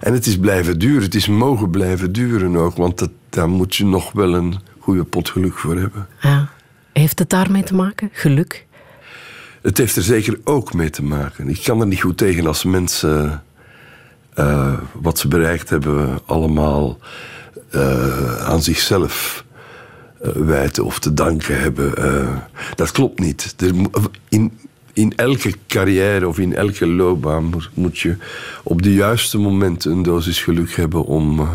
en 0.00 0.12
het 0.12 0.26
is 0.26 0.38
blijven 0.38 0.78
duren. 0.78 1.02
Het 1.02 1.14
is 1.14 1.28
mogen 1.28 1.70
blijven 1.70 2.12
duren 2.12 2.56
ook. 2.56 2.76
Want 2.76 2.98
dat, 2.98 3.10
daar 3.28 3.48
moet 3.48 3.76
je 3.76 3.84
nog 3.84 4.12
wel 4.12 4.34
een 4.34 4.54
goede 4.78 5.04
pot 5.04 5.28
geluk 5.28 5.58
voor 5.58 5.76
hebben. 5.76 6.06
Ja. 6.20 6.48
Heeft 6.92 7.18
het 7.18 7.30
daarmee 7.30 7.62
te 7.62 7.74
maken? 7.74 8.08
Geluk? 8.12 8.66
Het 9.62 9.78
heeft 9.78 9.96
er 9.96 10.02
zeker 10.02 10.38
ook 10.44 10.74
mee 10.74 10.90
te 10.90 11.02
maken. 11.02 11.48
Ik 11.48 11.62
kan 11.64 11.80
er 11.80 11.86
niet 11.86 12.00
goed 12.00 12.16
tegen 12.16 12.46
als 12.46 12.64
mensen 12.64 13.42
uh, 14.38 14.72
wat 14.92 15.18
ze 15.18 15.28
bereikt 15.28 15.70
hebben 15.70 16.18
allemaal 16.26 16.98
uh, 17.76 18.36
aan 18.46 18.62
zichzelf 18.62 19.44
uh, 20.24 20.30
wijten 20.30 20.84
of 20.84 20.98
te 20.98 21.14
danken 21.14 21.60
hebben. 21.60 21.92
Uh, 21.98 22.36
dat 22.74 22.90
klopt 22.90 23.20
niet. 23.20 23.54
In, 24.28 24.58
in 24.92 25.12
elke 25.16 25.54
carrière 25.66 26.28
of 26.28 26.38
in 26.38 26.54
elke 26.54 26.86
loopbaan 26.86 27.54
moet, 27.74 27.98
je 27.98 28.16
op 28.62 28.82
de 28.82 28.94
juiste 28.94 29.38
momenten 29.38 29.92
een 29.92 30.02
dosis 30.02 30.42
geluk 30.42 30.76
hebben 30.76 31.04
om, 31.04 31.48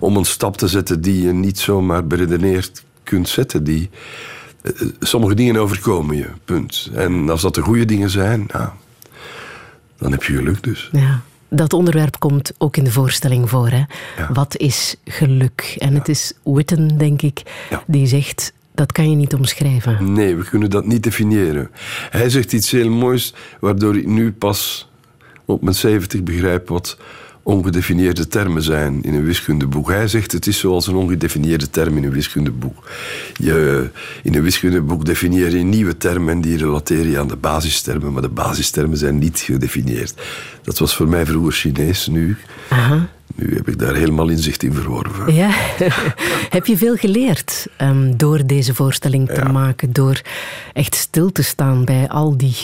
om 0.00 0.16
een 0.16 0.24
stap 0.24 0.56
te 0.56 0.68
zetten 0.68 1.00
die 1.00 1.22
je 1.22 1.32
niet 1.32 1.58
zomaar 1.58 2.06
beredeneerd 2.06 2.84
kunt 3.02 3.28
zetten. 3.28 3.64
Die, 3.64 3.90
sommige 5.00 5.34
dingen 5.34 5.56
overkomen 5.56 6.16
je, 6.16 6.28
punt. 6.44 6.90
En 6.94 7.30
als 7.30 7.42
dat 7.42 7.54
de 7.54 7.60
goede 7.60 7.84
dingen 7.84 8.10
zijn, 8.10 8.48
nou, 8.52 8.68
dan 9.98 10.10
heb 10.10 10.22
je 10.22 10.34
geluk 10.34 10.62
dus. 10.62 10.88
Ja 10.92 11.22
dat 11.48 11.72
onderwerp 11.72 12.18
komt 12.18 12.52
ook 12.58 12.76
in 12.76 12.84
de 12.84 12.92
voorstelling 12.92 13.50
voor. 13.50 13.68
Hè? 13.68 13.82
Wat 14.32 14.56
is 14.56 14.96
geluk? 15.04 15.76
En 15.78 15.94
het 15.94 16.08
is 16.08 16.32
Witten, 16.44 16.98
denk 16.98 17.22
ik, 17.22 17.42
die 17.86 18.06
zegt 18.06 18.52
dat 18.74 18.92
kan 18.92 19.10
je 19.10 19.16
niet 19.16 19.34
omschrijven. 19.34 20.12
Nee, 20.12 20.36
we 20.36 20.44
kunnen 20.44 20.70
dat 20.70 20.86
niet 20.86 21.02
definiëren. 21.02 21.70
Hij 22.10 22.28
zegt 22.30 22.52
iets 22.52 22.70
heel 22.70 22.90
moois, 22.90 23.34
waardoor 23.60 23.96
ik 23.96 24.06
nu 24.06 24.32
pas 24.32 24.88
op 25.44 25.62
mijn 25.62 25.74
70 25.74 26.22
begrijp 26.22 26.68
wat 26.68 26.98
ongedefinieerde 27.44 28.28
termen 28.28 28.62
zijn 28.62 29.02
in 29.02 29.14
een 29.14 29.24
wiskundeboek. 29.24 29.88
Hij 29.88 30.08
zegt 30.08 30.32
het 30.32 30.46
is 30.46 30.58
zoals 30.58 30.86
een 30.86 30.94
ongedefinieerde 30.94 31.70
term 31.70 31.96
in 31.96 32.04
een 32.04 32.10
wiskundeboek. 32.10 32.90
Je, 33.34 33.88
in 34.22 34.34
een 34.34 34.42
wiskundeboek 34.42 35.04
definieer 35.04 35.56
je 35.56 35.62
nieuwe 35.62 35.96
termen 35.96 36.34
en 36.34 36.40
die 36.40 36.56
relateer 36.56 37.06
je 37.06 37.18
aan 37.18 37.28
de 37.28 37.36
basistermen, 37.36 38.12
maar 38.12 38.22
de 38.22 38.28
basistermen 38.28 38.96
zijn 38.96 39.18
niet 39.18 39.38
gedefinieerd. 39.38 40.14
Dat 40.62 40.78
was 40.78 40.96
voor 40.96 41.08
mij 41.08 41.26
vroeger 41.26 41.52
Chinees, 41.52 42.06
nu, 42.06 42.36
nu 43.34 43.54
heb 43.54 43.68
ik 43.68 43.78
daar 43.78 43.94
helemaal 43.94 44.28
inzicht 44.28 44.62
in 44.62 44.72
verworven. 44.72 45.34
Ja. 45.34 45.50
heb 46.56 46.66
je 46.66 46.76
veel 46.76 46.96
geleerd 46.96 47.66
um, 47.80 48.16
door 48.16 48.46
deze 48.46 48.74
voorstelling 48.74 49.28
te 49.28 49.40
ja. 49.44 49.52
maken, 49.52 49.92
door 49.92 50.20
echt 50.72 50.94
stil 50.94 51.32
te 51.32 51.42
staan 51.42 51.84
bij 51.84 52.08
al 52.08 52.36
die 52.36 52.56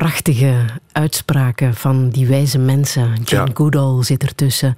prachtige 0.00 0.64
uitspraken 0.92 1.74
van 1.74 2.08
die 2.08 2.26
wijze 2.26 2.58
mensen. 2.58 3.22
Jane 3.24 3.50
Goodall 3.54 4.02
zit 4.02 4.22
ertussen. 4.22 4.74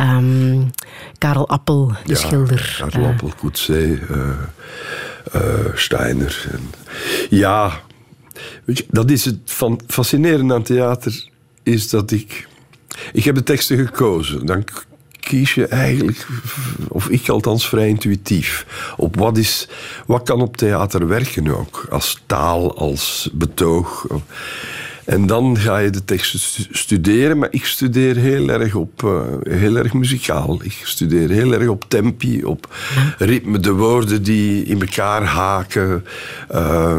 Um, 0.00 0.70
Karel 1.18 1.48
Appel, 1.48 1.92
de 2.04 2.14
schilder. 2.14 2.76
Karel 2.78 3.00
uh, 3.00 3.08
Appel, 3.08 3.32
Coetzee, 3.38 4.00
uh, 4.10 4.28
uh, 5.34 5.42
Steiner. 5.74 6.46
En, 6.52 6.70
ja, 7.30 7.80
weet 8.64 8.78
je, 8.78 8.84
dat 8.88 9.10
is 9.10 9.24
het 9.24 9.38
van, 9.44 9.80
fascinerende 9.86 10.54
aan 10.54 10.62
theater, 10.62 11.28
is 11.62 11.90
dat 11.90 12.10
ik... 12.10 12.48
Ik 13.12 13.24
heb 13.24 13.34
de 13.34 13.42
teksten 13.42 13.76
gekozen. 13.86 14.46
Dan 14.46 14.64
kies 15.24 15.54
je 15.54 15.66
eigenlijk, 15.66 16.26
of 16.88 17.08
ik 17.08 17.28
althans 17.28 17.68
vrij 17.68 17.88
intuïtief, 17.88 18.66
op 18.96 19.16
wat, 19.16 19.36
is, 19.36 19.68
wat 20.06 20.22
kan 20.22 20.40
op 20.40 20.56
theater 20.56 21.08
werken 21.08 21.56
ook. 21.56 21.86
Als 21.90 22.22
taal, 22.26 22.78
als 22.78 23.28
betoog. 23.32 24.06
En 25.04 25.26
dan 25.26 25.58
ga 25.58 25.78
je 25.78 25.90
de 25.90 26.04
teksten 26.04 26.40
studeren, 26.70 27.38
maar 27.38 27.48
ik 27.50 27.64
studeer 27.64 28.16
heel 28.16 28.48
erg 28.48 28.74
op, 28.74 29.02
uh, 29.02 29.20
heel 29.42 29.76
erg 29.76 29.92
muzikaal. 29.92 30.60
Ik 30.62 30.80
studeer 30.82 31.30
heel 31.30 31.52
erg 31.52 31.68
op 31.68 31.84
tempi, 31.88 32.44
op 32.44 32.74
ritme, 33.18 33.58
de 33.58 33.72
woorden 33.72 34.22
die 34.22 34.64
in 34.64 34.80
elkaar 34.80 35.22
haken. 35.22 36.04
Uh, 36.54 36.98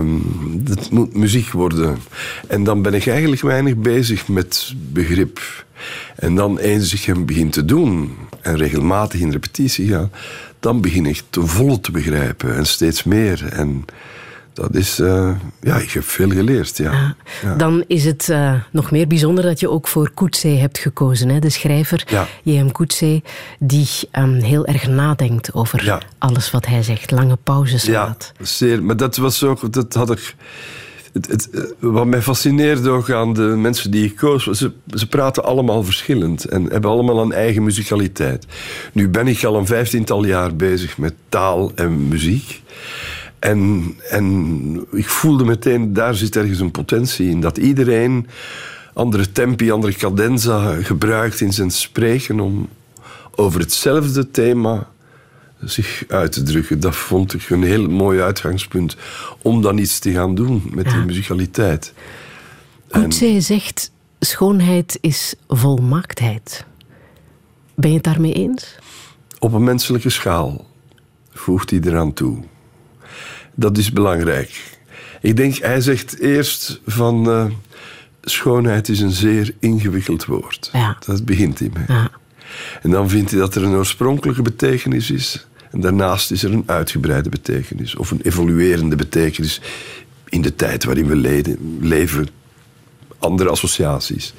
het 0.64 0.92
moet 0.92 1.16
muziek 1.16 1.52
worden. 1.52 1.98
En 2.48 2.64
dan 2.64 2.82
ben 2.82 2.94
ik 2.94 3.08
eigenlijk 3.08 3.42
weinig 3.42 3.76
bezig 3.76 4.28
met 4.28 4.74
begrip. 4.92 5.66
En 6.16 6.36
dan 6.36 6.58
eens 6.58 6.94
ik 6.94 7.02
hem 7.02 7.26
begin 7.26 7.50
te 7.50 7.66
doen 7.66 8.16
en 8.42 8.58
regelmatig 8.58 9.20
in 9.20 9.32
repetitie 9.32 9.88
ga, 9.88 10.10
dan 10.60 10.82
begin 10.82 11.06
ik 11.06 11.22
te 11.30 11.46
volle 11.46 11.80
te 11.80 11.92
begrijpen 11.92 12.56
en 12.56 12.66
steeds 12.66 13.04
meer. 13.04 13.48
En 13.52 13.86
dat 14.56 14.76
is, 14.76 15.00
uh, 15.00 15.30
ja, 15.62 15.76
ik 15.76 15.92
heb 15.92 16.04
veel 16.04 16.30
geleerd. 16.30 16.78
Ja. 16.78 17.16
ja. 17.42 17.56
Dan 17.56 17.84
is 17.88 18.06
het 18.06 18.28
uh, 18.32 18.54
nog 18.72 18.92
meer 18.92 19.08
bijzonder 19.08 19.44
dat 19.44 19.60
je 19.60 19.70
ook 19.70 19.88
voor 19.88 20.12
Coetzee 20.14 20.58
hebt 20.58 20.78
gekozen. 20.78 21.30
Hè? 21.30 21.40
De 21.40 21.50
schrijver 21.50 22.04
ja. 22.08 22.28
J.M. 22.44 22.72
Coetzee, 22.72 23.24
die 23.60 23.88
um, 24.12 24.34
heel 24.34 24.66
erg 24.66 24.88
nadenkt 24.88 25.54
over 25.54 26.04
alles 26.18 26.52
wat 26.52 26.66
hij 26.66 26.84
zegt. 26.84 27.12
Lange 27.12 27.38
pauzes 27.44 27.88
laat. 27.88 28.34
Ja, 28.38 28.46
zeer. 28.46 28.84
Maar 28.84 28.98
dat 28.98 29.18
was 29.18 29.44
ook, 29.44 29.74
dat 29.74 29.94
had 29.94 30.12
ik 30.12 30.36
het, 31.14 31.28
het, 31.28 31.50
eh, 31.50 31.62
wat 31.80 32.06
mij 32.06 32.22
fascineerde 32.22 32.90
ook 32.90 33.12
aan 33.12 33.34
de 33.34 33.42
mensen 33.42 33.92
die 33.92 34.06
ik 34.06 34.16
koos, 34.16 34.44
ze, 34.44 34.72
ze 34.88 35.08
praten 35.08 35.44
allemaal 35.44 35.84
verschillend 35.84 36.46
en 36.46 36.64
hebben 36.72 36.92
allemaal 36.92 37.22
een 37.22 37.32
eigen 37.32 37.64
muzikaliteit. 37.64 38.46
Nu 38.92 39.10
ben 39.10 39.28
ik 39.28 39.44
al 39.44 39.56
een 39.56 39.66
vijftiental 39.66 40.26
jaar 40.26 40.56
bezig 40.56 40.98
met 40.98 41.14
taal 41.30 41.72
en 41.76 42.08
muziek. 42.08 42.64
En, 43.46 43.96
en 44.10 44.88
ik 44.92 45.10
voelde 45.10 45.46
meteen, 45.46 45.94
daar 45.94 46.16
zit 46.16 46.36
ergens 46.36 46.60
een 46.60 46.72
potentie 46.72 47.30
in. 47.30 47.42
Dat 47.42 47.58
iedereen 47.58 48.28
andere 48.94 49.32
tempi, 49.32 49.72
andere 49.72 49.94
cadenza 49.94 50.82
gebruikt 50.82 51.42
in 51.42 51.54
zijn 51.54 51.72
spreken 51.72 52.40
om 52.40 52.70
over 53.36 53.60
hetzelfde 53.60 54.32
thema 54.32 54.90
zich 55.64 56.04
uit 56.08 56.32
te 56.32 56.44
drukken. 56.44 56.80
Dat 56.80 56.96
vond 56.96 57.34
ik 57.34 57.50
een 57.50 57.64
heel 57.64 57.90
mooi 57.90 58.22
uitgangspunt 58.22 58.96
om 59.42 59.62
dan 59.62 59.78
iets 59.78 60.00
te 60.00 60.12
gaan 60.12 60.36
doen 60.36 60.64
met 60.74 60.86
die 60.86 61.06
muzikaliteit. 61.06 61.94
Coetzee 62.90 63.42
zegt, 63.42 63.92
schoonheid 64.20 64.98
is 65.02 65.36
volmaaktheid. 65.48 66.66
Ben 67.76 67.90
je 67.90 67.96
het 67.96 68.06
daarmee 68.06 68.34
eens? 68.34 68.76
Op 69.40 69.54
een 69.54 69.64
menselijke 69.64 70.10
schaal 70.10 70.66
voegt 71.30 71.70
hij 71.70 71.80
eraan 71.84 72.14
toe. 72.14 72.44
Dat 73.56 73.78
is 73.78 73.92
belangrijk. 73.92 74.78
Ik 75.22 75.36
denk, 75.38 75.58
hij 75.58 75.82
zegt 75.82 76.20
eerst 76.20 76.82
van... 76.86 77.30
Uh, 77.30 77.46
schoonheid 78.30 78.90
is 78.90 79.00
een 79.00 79.12
zeer 79.12 79.54
ingewikkeld 79.60 80.26
woord. 80.26 80.70
Ja. 80.74 80.98
Dat 81.06 81.26
begint 81.26 81.60
hij 81.60 81.70
mee. 81.74 81.86
Ja. 81.88 82.12
En 82.82 82.92
dan 82.92 83.10
vindt 83.10 83.32
hij 83.32 83.40
dat 83.40 83.56
er 83.56 83.64
een 83.64 83.76
oorspronkelijke 83.76 84.42
betekenis 84.42 85.12
is. 85.12 85.48
En 85.72 85.82
daarnaast 85.82 86.32
is 86.32 86.44
er 86.44 86.54
een 86.54 86.64
uitgebreide 86.66 87.30
betekenis. 87.30 87.96
Of 87.96 88.12
een 88.12 88.22
evoluerende 88.22 88.96
betekenis 88.96 89.62
in 90.30 90.42
de 90.42 90.56
tijd 90.56 90.84
waarin 90.84 91.08
we 91.08 91.16
leven. 91.80 92.28
Andere 93.18 93.50
associaties. 93.50 94.34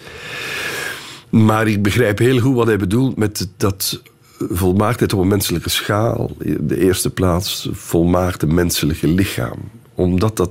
Maar 1.31 1.69
ik 1.69 1.83
begrijp 1.83 2.19
heel 2.19 2.41
goed 2.41 2.55
wat 2.55 2.67
hij 2.67 2.77
bedoelt 2.77 3.17
met 3.17 3.49
dat 3.57 4.03
volmaaktheid 4.39 5.13
op 5.13 5.21
een 5.21 5.29
menselijke 5.29 5.69
schaal. 5.69 6.31
De 6.61 6.79
eerste 6.79 7.11
plaats 7.11 7.69
volmaakte 7.73 8.47
menselijke 8.47 9.09
lichaam. 9.09 9.59
Omdat 9.95 10.37
dat 10.37 10.51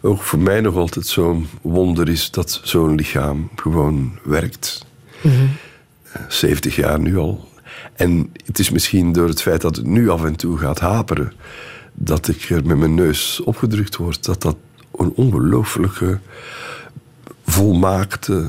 ook 0.00 0.20
voor 0.20 0.38
mij 0.38 0.60
nog 0.60 0.76
altijd 0.76 1.06
zo'n 1.06 1.46
wonder 1.60 2.08
is 2.08 2.30
dat 2.30 2.60
zo'n 2.62 2.94
lichaam 2.94 3.50
gewoon 3.56 4.18
werkt. 4.22 4.86
Mm 5.22 5.50
70 6.28 6.76
jaar 6.76 7.00
nu 7.00 7.16
al. 7.16 7.48
En 7.94 8.32
het 8.44 8.58
is 8.58 8.70
misschien 8.70 9.12
door 9.12 9.28
het 9.28 9.42
feit 9.42 9.60
dat 9.60 9.76
het 9.76 9.86
nu 9.86 10.08
af 10.08 10.24
en 10.24 10.36
toe 10.36 10.58
gaat 10.58 10.80
haperen, 10.80 11.32
dat 11.94 12.28
ik 12.28 12.50
er 12.50 12.66
met 12.66 12.78
mijn 12.78 12.94
neus 12.94 13.40
opgedrukt 13.44 13.96
word. 13.96 14.24
Dat 14.24 14.42
dat 14.42 14.56
een 14.96 15.12
ongelooflijke, 15.14 16.18
volmaakte, 17.46 18.44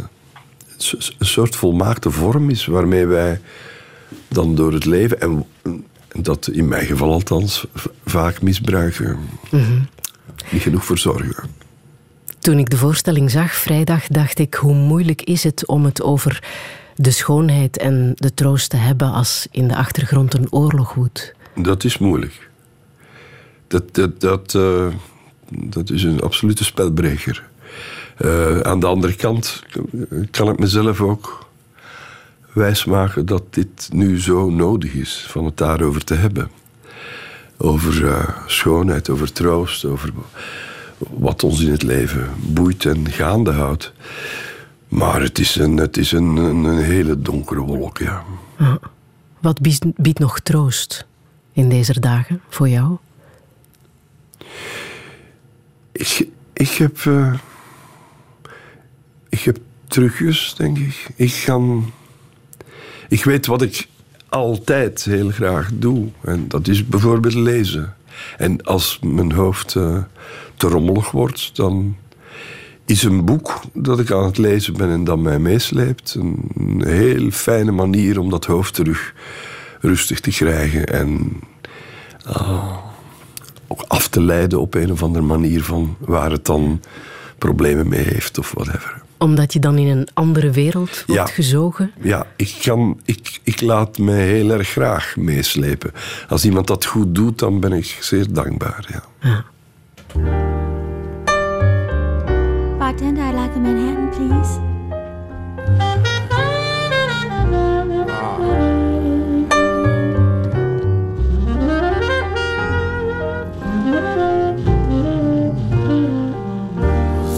een 1.17 1.26
soort 1.26 1.56
volmaakte 1.56 2.12
vorm 2.12 2.50
is 2.50 2.65
waarmee 2.65 3.06
wij 3.06 3.41
dan 4.34 4.56
door 4.56 4.74
het 4.74 4.86
leven, 4.86 5.22
en 5.22 5.46
dat 6.13 6.48
in 6.48 6.67
mijn 6.67 6.86
geval 6.86 7.12
althans, 7.12 7.65
vaak 8.06 8.41
misbruiken. 8.41 9.17
Mm 9.52 9.88
Niet 10.52 10.62
genoeg 10.62 10.86
voor 10.86 10.98
zorgen. 10.98 11.50
Toen 12.39 12.60
ik 12.60 12.69
de 12.69 12.78
voorstelling 12.78 13.32
zag 13.32 13.56
vrijdag, 13.56 14.08
dacht 14.08 14.39
ik 14.39 14.54
hoe 14.54 14.74
moeilijk 14.74 15.22
is 15.22 15.43
het 15.43 15.67
om 15.67 15.86
het 15.86 16.02
over 16.02 16.43
de 16.96 17.12
schoonheid 17.12 17.78
en 17.78 18.12
de 18.15 18.34
troost 18.34 18.69
te 18.69 18.78
hebben 18.78 19.12
als 19.12 19.48
in 19.52 19.67
de 19.67 19.76
achtergrond 19.76 20.34
een 20.34 20.52
oorlog 20.52 20.93
woedt? 20.93 21.34
Dat 21.56 21.84
is 21.84 21.98
moeilijk. 21.98 22.50
Dat, 23.67 23.96
dat, 23.96 24.22
dat, 24.22 24.54
uh, 24.54 24.88
dat 25.50 25.89
is 25.89 26.04
een 26.04 26.22
absolute 26.22 26.63
spelbreker. 26.63 27.43
Uh, 28.17 28.60
aan 28.60 28.80
de 28.80 28.86
andere 28.86 29.15
kant 29.15 29.63
kan 30.32 30.50
ik 30.50 30.60
mezelf 30.60 31.02
ook 31.02 31.42
wijsmaken 32.54 33.26
dat 33.26 33.44
dit 33.54 33.89
nu 33.94 34.22
zo 34.22 34.50
nodig 34.50 34.94
is 34.94 35.26
van 35.30 35.46
het 35.46 35.58
daarover 35.58 36.04
te 36.04 36.13
hebben. 36.13 36.50
Over 37.58 38.02
uh, 38.02 38.30
schoonheid, 38.48 39.10
over 39.10 39.32
troost, 39.32 39.86
over 39.86 40.13
wat 40.98 41.44
ons 41.44 41.62
in 41.62 41.72
het 41.72 41.84
leven 41.84 42.30
boeit 42.38 42.86
en 42.86 43.12
gaande 43.12 43.52
houdt. 43.52 43.94
Maar 44.88 45.22
het 45.22 45.39
is 45.39 45.56
een, 45.56 45.78
het 45.78 45.98
is 45.98 46.12
een, 46.12 46.36
een, 46.36 46.78
hele 46.78 47.22
donkere 47.22 47.60
wolk, 47.60 47.98
ja. 47.98 48.24
Wat 49.39 49.62
biedt, 49.96 50.20
nog 50.20 50.39
troost 50.39 51.06
in 51.54 51.70
deze 51.70 52.00
dagen 52.00 52.42
voor 52.50 52.70
jou? 52.70 52.98
Ik, 55.92 56.28
ik 56.54 56.70
heb... 56.70 56.98
Uh, 56.98 57.34
ik 59.30 59.39
heb 59.39 59.58
trucjes, 59.88 60.54
denk 60.58 60.78
ik. 60.78 61.10
Ik 61.16 61.34
ga... 61.34 61.60
Ik 63.13 63.23
weet 63.23 63.45
wat 63.45 63.62
ik 63.62 63.88
altijd 64.30 65.04
heel 65.04 65.30
graag 65.30 65.69
doe. 65.73 66.08
En 66.21 66.47
dat 66.47 66.67
is 66.67 66.88
bijvoorbeeld 66.88 67.34
lezen. 67.34 67.93
En 68.38 68.62
als 68.63 68.99
mijn 69.02 69.32
hoofd 69.32 69.76
uh, 69.76 69.97
te 70.58 70.67
rommelig 70.67 71.12
wordt, 71.12 71.56
dan 71.56 71.95
is 72.86 73.04
een 73.04 73.26
boek 73.26 73.62
dat 73.73 73.99
ik 73.99 74.12
aan 74.12 74.26
het 74.26 74.38
lezen 74.38 74.73
ben 74.73 74.89
en 74.89 75.04
dat 75.04 75.19
mij 75.19 75.39
meesleept. 75.39 76.15
Een 76.15 76.84
heel 76.86 77.32
fijne 77.32 77.71
manier 77.71 78.19
om 78.19 78.30
dat 78.30 78.45
hoofd 78.45 78.73
terug 78.73 79.13
rustig 79.80 80.19
te 80.19 80.32
krijgen 80.32 80.86
en 80.86 81.39
uh, 82.28 82.78
ook 83.67 83.84
af 83.88 84.08
te 84.08 84.21
leiden 84.21 84.60
op 84.60 84.73
een 84.73 84.91
of 84.91 85.04
andere 85.04 85.26
manier 85.26 85.63
van 85.63 85.95
waar 85.99 86.32
het 86.32 86.45
dan 86.45 86.82
problemen 87.38 87.88
mee 87.88 88.04
heeft 88.04 88.38
of 88.38 88.52
whatever. 88.54 89.03
Omdat 89.23 89.53
je 89.53 89.59
dan 89.59 89.77
in 89.77 89.88
een 89.88 90.07
andere 90.13 90.51
wereld 90.51 91.03
wordt 91.07 91.31
gezogen? 91.31 91.91
Ja, 92.01 92.25
ik, 92.36 92.57
kan, 92.63 92.99
ik, 93.05 93.39
ik 93.43 93.62
laat 93.62 93.97
mij 93.97 94.25
heel 94.27 94.49
erg 94.49 94.69
graag 94.69 95.15
meeslepen. 95.15 95.91
Als 96.29 96.45
iemand 96.45 96.67
dat 96.67 96.86
goed 96.86 97.15
doet, 97.15 97.39
dan 97.39 97.59
ben 97.59 97.73
ik 97.73 97.97
zeer 97.99 98.33
dankbaar. 98.33 98.86
Ja. 98.91 99.03
ja. 99.29 99.45
Bartender, 102.77 103.23
I'd 103.23 103.33
like 103.33 103.55
a 103.55 103.59
Manhattan, 103.59 104.09
please. 104.09 104.71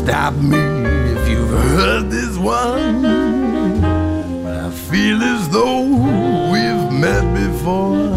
Stop 0.04 0.42
me 0.42 0.75
one. 2.46 3.04
I 4.46 4.70
feel 4.70 5.20
as 5.24 5.50
though 5.50 5.82
we've 6.54 6.92
met 6.94 7.26
before. 7.34 8.12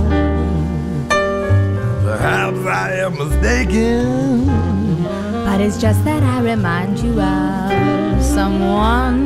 Perhaps 2.09 2.61
I 2.67 2.97
am 3.07 3.17
mistaken. 3.17 4.45
But 5.47 5.63
it's 5.63 5.79
just 5.79 6.05
that 6.05 6.23
I 6.23 6.41
remind 6.43 6.99
you 6.99 7.19
of 7.19 8.23
someone 8.23 9.17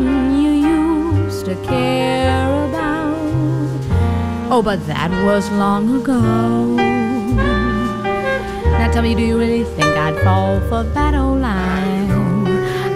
you 0.40 0.50
used 0.50 1.46
to 1.46 1.56
care 1.64 2.46
about. 2.68 3.16
Oh, 4.52 4.62
but 4.62 4.86
that 4.86 5.10
was 5.26 5.50
long 5.50 5.84
ago. 6.00 6.20
Now 8.78 8.88
tell 8.92 9.02
me, 9.02 9.16
do 9.16 9.22
you 9.22 9.36
really 9.36 9.64
think 9.64 9.96
I'd 9.96 10.18
fall 10.22 10.60
for 10.68 10.84
that 10.94 11.14
old 11.14 11.40
line? 11.40 12.10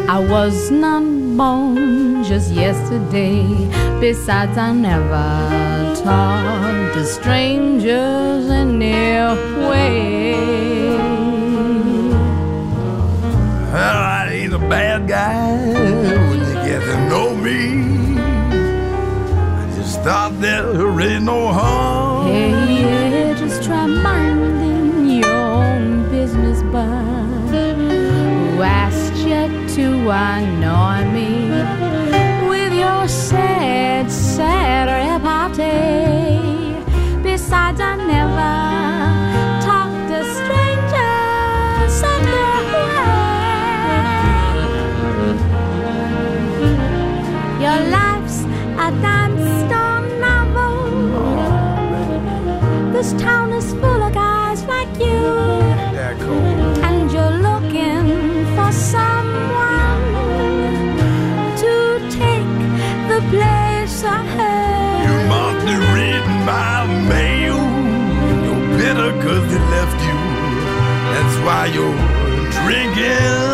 I 0.09 0.21
was 0.21 0.71
not 0.71 1.16
born 1.37 2.25
just 2.25 2.53
yesterday. 2.53 3.45
Besides, 4.01 4.57
I 4.57 4.73
never 4.73 5.95
talk 6.03 6.95
to 6.95 7.05
strangers 7.05 8.49
anyway. 8.49 10.35
Well, 13.73 13.99
I 13.99 14.29
ain't 14.33 14.55
a 14.55 14.59
bad 14.59 15.07
guy 15.07 15.57
when 16.29 16.39
you 16.39 16.55
get 16.69 16.81
to 16.81 17.09
know 17.11 17.37
me. 17.37 18.19
I 19.61 19.71
just 19.77 20.01
thought 20.03 20.41
there 20.41 21.01
ain't 21.01 21.25
no 21.25 21.53
harm. 21.53 22.27
Hey, 22.29 22.83
yeah, 22.83 23.35
just 23.35 23.63
try 23.63 23.87
minding 23.87 25.21
your 25.21 25.35
own 25.35 26.09
business, 26.11 26.63
bud. 26.73 27.51
Who 27.51 28.63
asked 28.63 29.17
you 29.17 29.66
to 29.77 30.09
annoy 30.09 31.05
me 31.13 31.51
with 32.49 32.73
your 32.73 33.07
sad, 33.07 34.11
sad 34.11 34.89
repartee? 34.89 36.73
Besides, 37.23 37.79
I 37.83 37.97
never 38.15 38.57
talk 39.69 39.93
to 40.09 40.25
strangers 40.39 41.97
anyway. 42.17 42.97
Your 47.61 47.81
life's 47.99 48.39
a 48.81 48.89
store 49.61 50.05
novel. 50.27 50.77
This 52.95 53.13
town 53.21 53.53
is 53.53 53.69
full 53.75 53.96
bitter 68.87 69.11
cause 69.21 69.45
they 69.51 69.59
left 69.75 70.01
you. 70.09 70.19
That's 71.11 71.37
why 71.45 71.67
you're 71.75 71.99
drinking 72.63 73.46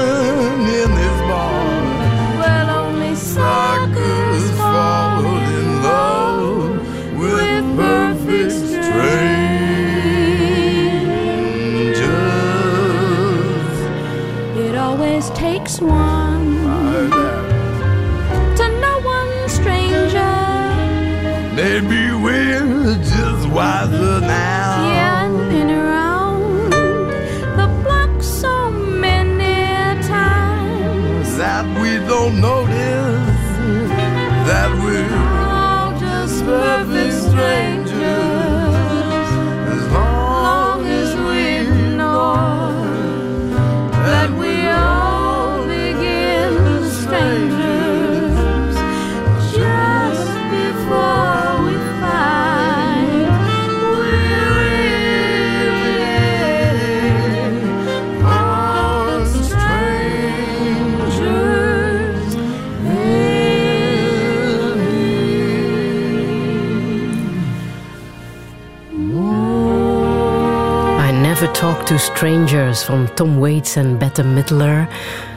Talk 71.85 71.99
to 72.01 72.13
Strangers 72.15 72.83
van 72.83 73.09
Tom 73.15 73.39
Waits 73.39 73.77
en 73.77 73.99
Bette 73.99 74.25
Midler. 74.25 74.89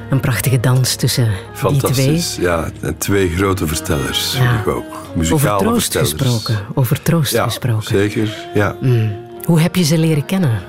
Een 0.10 0.20
prachtige 0.20 0.60
dans 0.60 0.96
tussen 0.96 1.28
die 1.70 1.82
twee. 1.82 2.24
Ja, 2.40 2.70
en 2.82 2.98
twee 2.98 3.30
grote 3.30 3.68
vertellers, 3.68 4.34
Ja. 4.38 4.50
vind 4.50 4.60
ik 4.60 4.68
ook. 4.68 4.84
Muzikale 5.16 5.54
Over 5.56 5.66
troost 5.68 5.92
vertellers. 5.92 6.12
gesproken. 6.12 6.66
Over 6.74 7.02
troost 7.02 7.32
Ja, 7.32 7.44
gesproken. 7.44 7.84
zeker. 7.88 8.36
Ja. 8.54 8.76
Hoe 9.44 9.60
heb 9.60 9.76
je 9.76 9.84
ze 9.84 9.98
leren 9.98 10.26
kennen? 10.26 10.60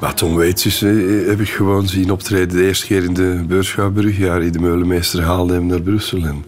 Maar 0.00 0.14
Tom 0.14 0.36
Waits 0.36 0.66
is, 0.66 0.82
eh, 0.82 0.90
heb 1.26 1.40
ik 1.40 1.48
gewoon 1.48 1.88
zien 1.88 2.10
optreden. 2.10 2.56
De 2.56 2.66
eerste 2.66 2.86
keer 2.86 3.04
in 3.04 3.14
de 3.14 3.44
Beurschouwbrug. 3.46 4.18
Ja, 4.18 4.38
die 4.38 4.50
de 4.50 4.58
meulemeester 4.58 5.22
haalde 5.22 5.52
hem 5.54 5.66
naar 5.66 5.80
Brussel. 5.80 6.18
En, 6.24 6.44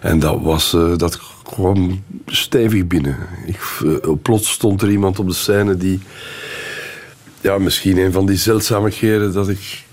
en 0.00 0.18
dat, 0.18 0.38
was, 0.40 0.74
eh, 0.74 0.96
dat 0.96 1.20
kwam 1.42 2.02
stevig 2.26 2.86
binnen. 2.86 3.16
Ik, 3.46 3.60
eh, 3.84 4.10
plots 4.22 4.50
stond 4.50 4.82
er 4.82 4.90
iemand 4.90 5.18
op 5.18 5.28
de 5.28 5.34
scène 5.34 5.76
die... 5.76 6.00
Ja, 7.42 7.58
misschien 7.58 7.98
een 7.98 8.12
van 8.12 8.26
die 8.26 8.36
zeldzame 8.36 8.90
keren 8.90 9.32
dat 9.32 9.48
ik 9.48 9.84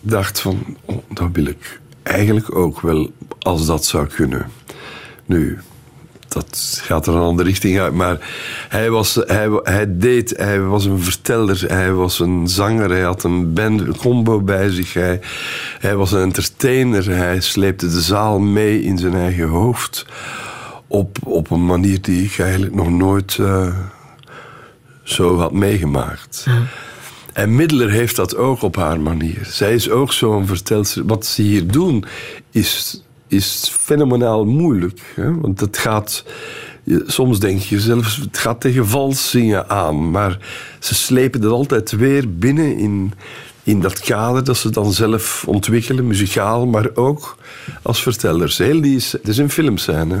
dacht 0.00 0.40
van... 0.40 0.76
Oh, 0.84 0.96
dat 1.08 1.28
wil 1.32 1.46
ik 1.46 1.80
eigenlijk 2.02 2.54
ook 2.54 2.80
wel, 2.80 3.10
als 3.38 3.66
dat 3.66 3.84
zou 3.84 4.06
kunnen. 4.06 4.50
Nu, 5.26 5.58
dat 6.28 6.80
gaat 6.82 7.06
er 7.06 7.14
een 7.14 7.20
andere 7.20 7.48
richting 7.48 7.80
uit. 7.80 7.94
Maar 7.94 8.18
hij, 8.68 8.90
was, 8.90 9.14
hij, 9.14 9.48
hij 9.62 9.98
deed, 9.98 10.36
hij 10.36 10.60
was 10.60 10.84
een 10.84 11.00
verteller, 11.00 11.64
hij 11.66 11.92
was 11.92 12.18
een 12.18 12.48
zanger, 12.48 12.90
hij 12.90 13.02
had 13.02 13.22
een 13.22 13.52
band, 13.52 13.80
een 13.80 13.96
combo 13.96 14.40
bij 14.40 14.70
zich. 14.70 14.92
Hij, 14.92 15.20
hij 15.78 15.96
was 15.96 16.12
een 16.12 16.22
entertainer, 16.22 17.10
hij 17.10 17.40
sleepte 17.40 17.88
de 17.88 18.00
zaal 18.00 18.38
mee 18.38 18.82
in 18.82 18.98
zijn 18.98 19.14
eigen 19.14 19.48
hoofd. 19.48 20.06
Op, 20.86 21.18
op 21.24 21.50
een 21.50 21.66
manier 21.66 22.02
die 22.02 22.24
ik 22.24 22.38
eigenlijk 22.38 22.74
nog 22.74 22.90
nooit 22.90 23.36
eh, 23.40 23.74
zo 25.04 25.38
had 25.38 25.52
meegemaakt. 25.52 26.46
En 27.32 27.56
Middeler 27.56 27.90
heeft 27.90 28.16
dat 28.16 28.36
ook 28.36 28.62
op 28.62 28.76
haar 28.76 29.00
manier. 29.00 29.38
Zij 29.42 29.74
is 29.74 29.90
ook 29.90 30.12
zo'n 30.12 30.46
vertelster. 30.46 31.06
Wat 31.06 31.26
ze 31.26 31.42
hier 31.42 31.66
doen 31.66 32.04
is, 32.50 33.02
is 33.28 33.72
fenomenaal 33.80 34.44
moeilijk. 34.44 35.00
Hè? 35.14 35.40
Want 35.40 35.60
het 35.60 35.78
gaat... 35.78 36.24
Soms 37.06 37.40
denk 37.40 37.60
je 37.60 37.80
zelfs, 37.80 38.16
het 38.16 38.38
gaat 38.38 38.60
tegen 38.60 38.86
vals 38.86 39.30
zingen 39.30 39.70
aan. 39.70 40.10
Maar 40.10 40.38
ze 40.78 40.94
slepen 40.94 41.40
dat 41.40 41.50
altijd 41.52 41.90
weer 41.90 42.38
binnen 42.38 42.76
in, 42.76 43.12
in 43.62 43.80
dat 43.80 44.00
kader 44.00 44.44
dat 44.44 44.56
ze 44.56 44.70
dan 44.70 44.92
zelf 44.92 45.44
ontwikkelen, 45.46 46.06
muzikaal, 46.06 46.66
maar 46.66 46.88
ook 46.94 47.36
als 47.82 48.02
vertellers. 48.02 48.58
Heel 48.58 48.80
die 48.80 48.96
is, 48.96 49.12
het 49.12 49.28
is 49.28 49.38
een 49.38 49.50
filmscène. 49.50 50.18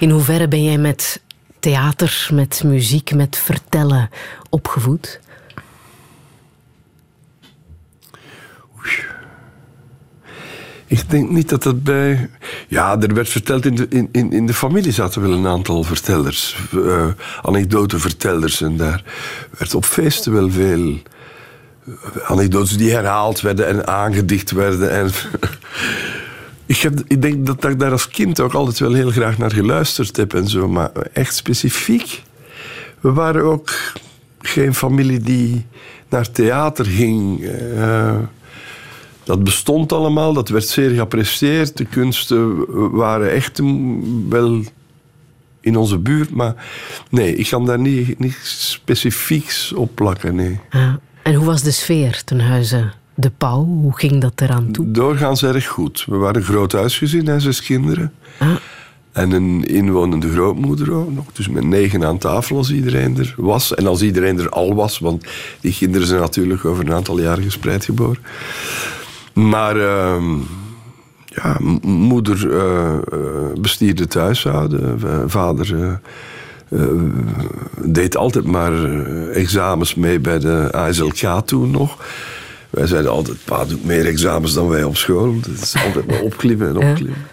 In 0.00 0.10
hoeverre 0.10 0.48
ben 0.48 0.64
jij 0.64 0.78
met 0.78 1.20
theater, 1.66 2.28
met 2.32 2.62
muziek, 2.64 3.14
met 3.14 3.36
vertellen 3.36 4.10
opgevoed? 4.50 5.20
Ik 10.86 11.10
denk 11.10 11.30
niet 11.30 11.48
dat 11.48 11.62
dat 11.62 11.82
bij. 11.82 12.30
Ja, 12.68 13.00
er 13.00 13.14
werd 13.14 13.28
verteld 13.28 13.64
in 13.64 13.74
de, 13.74 13.86
in, 13.88 14.08
in, 14.12 14.32
in 14.32 14.46
de 14.46 14.54
familie 14.54 14.92
zaten 14.92 15.22
wel 15.22 15.32
een 15.32 15.46
aantal 15.46 15.82
vertellers, 15.82 16.56
eh 16.72 17.06
anekdotevertellers. 17.42 18.60
En 18.60 18.76
daar 18.76 19.02
werd 19.58 19.74
op 19.74 19.84
feesten 19.84 20.32
wel 20.32 20.50
veel 20.50 20.98
eh, 21.86 21.92
anekdotes 22.26 22.76
die 22.76 22.92
herhaald 22.92 23.40
werden 23.40 23.66
en 23.66 23.86
aangedicht 23.86 24.50
werden. 24.50 24.90
En 24.90 25.10
ik, 26.66 26.82
ik 27.06 27.22
denk 27.22 27.46
dat 27.46 27.64
ik 27.64 27.78
daar 27.78 27.90
als 27.92 28.08
kind 28.08 28.40
ook 28.40 28.52
altijd 28.52 28.78
wel 28.78 28.92
heel 28.92 29.10
graag 29.10 29.38
naar 29.38 29.52
geluisterd 29.52 30.16
heb 30.16 30.34
en 30.34 30.48
zo, 30.48 30.68
maar 30.68 30.90
echt 31.12 31.34
specifiek. 31.34 32.22
We 33.00 33.12
waren 33.12 33.42
ook 33.42 33.70
geen 34.40 34.74
familie 34.74 35.20
die 35.20 35.66
naar 36.08 36.30
theater 36.30 36.84
ging. 36.84 37.44
eh, 37.44 38.16
dat 39.24 39.44
bestond 39.44 39.92
allemaal, 39.92 40.32
dat 40.32 40.48
werd 40.48 40.68
zeer 40.68 40.90
geapprecieerd. 40.90 41.76
De 41.76 41.84
kunsten 41.84 42.64
waren 42.96 43.30
echt 43.30 43.60
wel 44.28 44.62
in 45.60 45.76
onze 45.76 45.98
buurt, 45.98 46.30
maar 46.30 46.54
nee, 47.10 47.36
ik 47.36 47.48
kan 47.48 47.66
daar 47.66 47.78
niet, 47.78 48.18
niet 48.18 48.38
specifieks 48.42 49.72
op 49.72 49.94
plakken. 49.94 50.34
Nee. 50.34 50.60
Ja. 50.70 51.00
En 51.22 51.34
hoe 51.34 51.46
was 51.46 51.62
de 51.62 51.70
sfeer 51.70 52.24
ten 52.24 52.40
huize 52.40 52.90
de 53.16 53.30
pauw? 53.30 53.64
Hoe 53.64 53.96
ging 53.96 54.20
dat 54.20 54.40
eraan 54.40 54.70
toe? 54.70 54.90
Doorgaans 54.90 55.42
erg 55.42 55.66
goed. 55.66 56.04
We 56.08 56.16
waren 56.16 56.36
een 56.36 56.46
groot 56.46 56.72
huisgezin, 56.72 57.26
hè, 57.26 57.40
zes 57.40 57.62
kinderen. 57.62 58.12
Ah. 58.38 58.48
En 59.12 59.30
een 59.30 59.64
inwonende 59.64 60.30
grootmoeder 60.30 60.92
ook 60.92 61.12
nog. 61.12 61.24
Dus 61.32 61.48
met 61.48 61.64
negen 61.64 62.04
aan 62.04 62.18
tafel 62.18 62.56
als 62.56 62.72
iedereen 62.72 63.18
er 63.18 63.34
was. 63.36 63.74
En 63.74 63.86
als 63.86 64.02
iedereen 64.02 64.38
er 64.38 64.48
al 64.48 64.74
was, 64.74 64.98
want 64.98 65.26
die 65.60 65.74
kinderen 65.74 66.06
zijn 66.06 66.20
natuurlijk 66.20 66.64
over 66.64 66.86
een 66.86 66.92
aantal 66.92 67.20
jaren 67.20 67.44
gespreid 67.44 67.84
geboren. 67.84 68.18
Maar 69.32 69.76
ehm, 69.76 70.34
ja, 71.24 71.56
moeder 71.82 72.52
eh, 72.52 72.94
eh, 72.94 73.00
bestierde 73.60 74.02
het 74.02 74.14
huishouden. 74.14 75.00
Vader 75.30 75.98
eh, 76.68 76.78
deed 77.84 78.16
altijd 78.16 78.44
maar 78.44 78.84
examens 79.30 79.94
mee 79.94 80.20
bij 80.20 80.38
de 80.38 80.68
ASLK 80.72 81.40
toen 81.44 81.70
nog. 81.70 81.98
Wij 82.70 82.86
zeiden 82.86 83.10
altijd, 83.10 83.38
pa 83.44 83.64
doet 83.64 83.84
meer 83.84 84.06
examens 84.06 84.54
dan 84.54 84.68
wij 84.68 84.84
op 84.84 84.96
school. 84.96 85.34
Het 85.34 85.62
is 85.62 85.76
altijd 85.84 86.06
maar 86.06 86.20
opklimmen 86.20 86.68
en 86.68 86.76
opklimmen. 86.76 87.26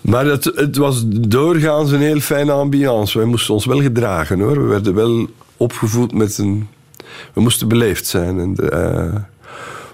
Maar 0.00 0.26
het, 0.26 0.44
het 0.44 0.76
was 0.76 1.02
doorgaans 1.06 1.90
een 1.90 2.00
heel 2.00 2.20
fijne 2.20 2.52
ambiance. 2.52 3.18
Wij 3.18 3.26
moesten 3.26 3.54
ons 3.54 3.64
wel 3.64 3.80
gedragen 3.80 4.40
hoor. 4.40 4.62
We 4.62 4.68
werden 4.68 4.94
wel 4.94 5.28
opgevoed 5.56 6.12
met 6.12 6.38
een. 6.38 6.68
We 7.32 7.40
moesten 7.40 7.68
beleefd 7.68 8.06
zijn. 8.06 8.40
En 8.40 8.70
eh, 8.70 9.14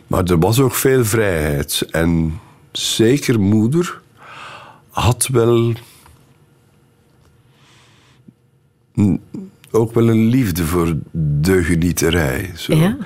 maar 0.06 0.24
er 0.24 0.38
was 0.38 0.60
ook 0.60 0.74
veel 0.74 1.04
vrijheid. 1.04 1.86
En 1.90 2.40
zeker 2.72 3.40
moeder 3.40 4.00
had 4.88 5.28
wel. 5.32 5.72
ook 9.70 9.94
wel 9.94 10.08
een 10.08 10.26
liefde 10.26 10.64
voor 10.64 10.94
de 11.40 11.62
genieterij. 11.64 12.50
Zo. 12.56 12.74
Ja? 12.74 12.96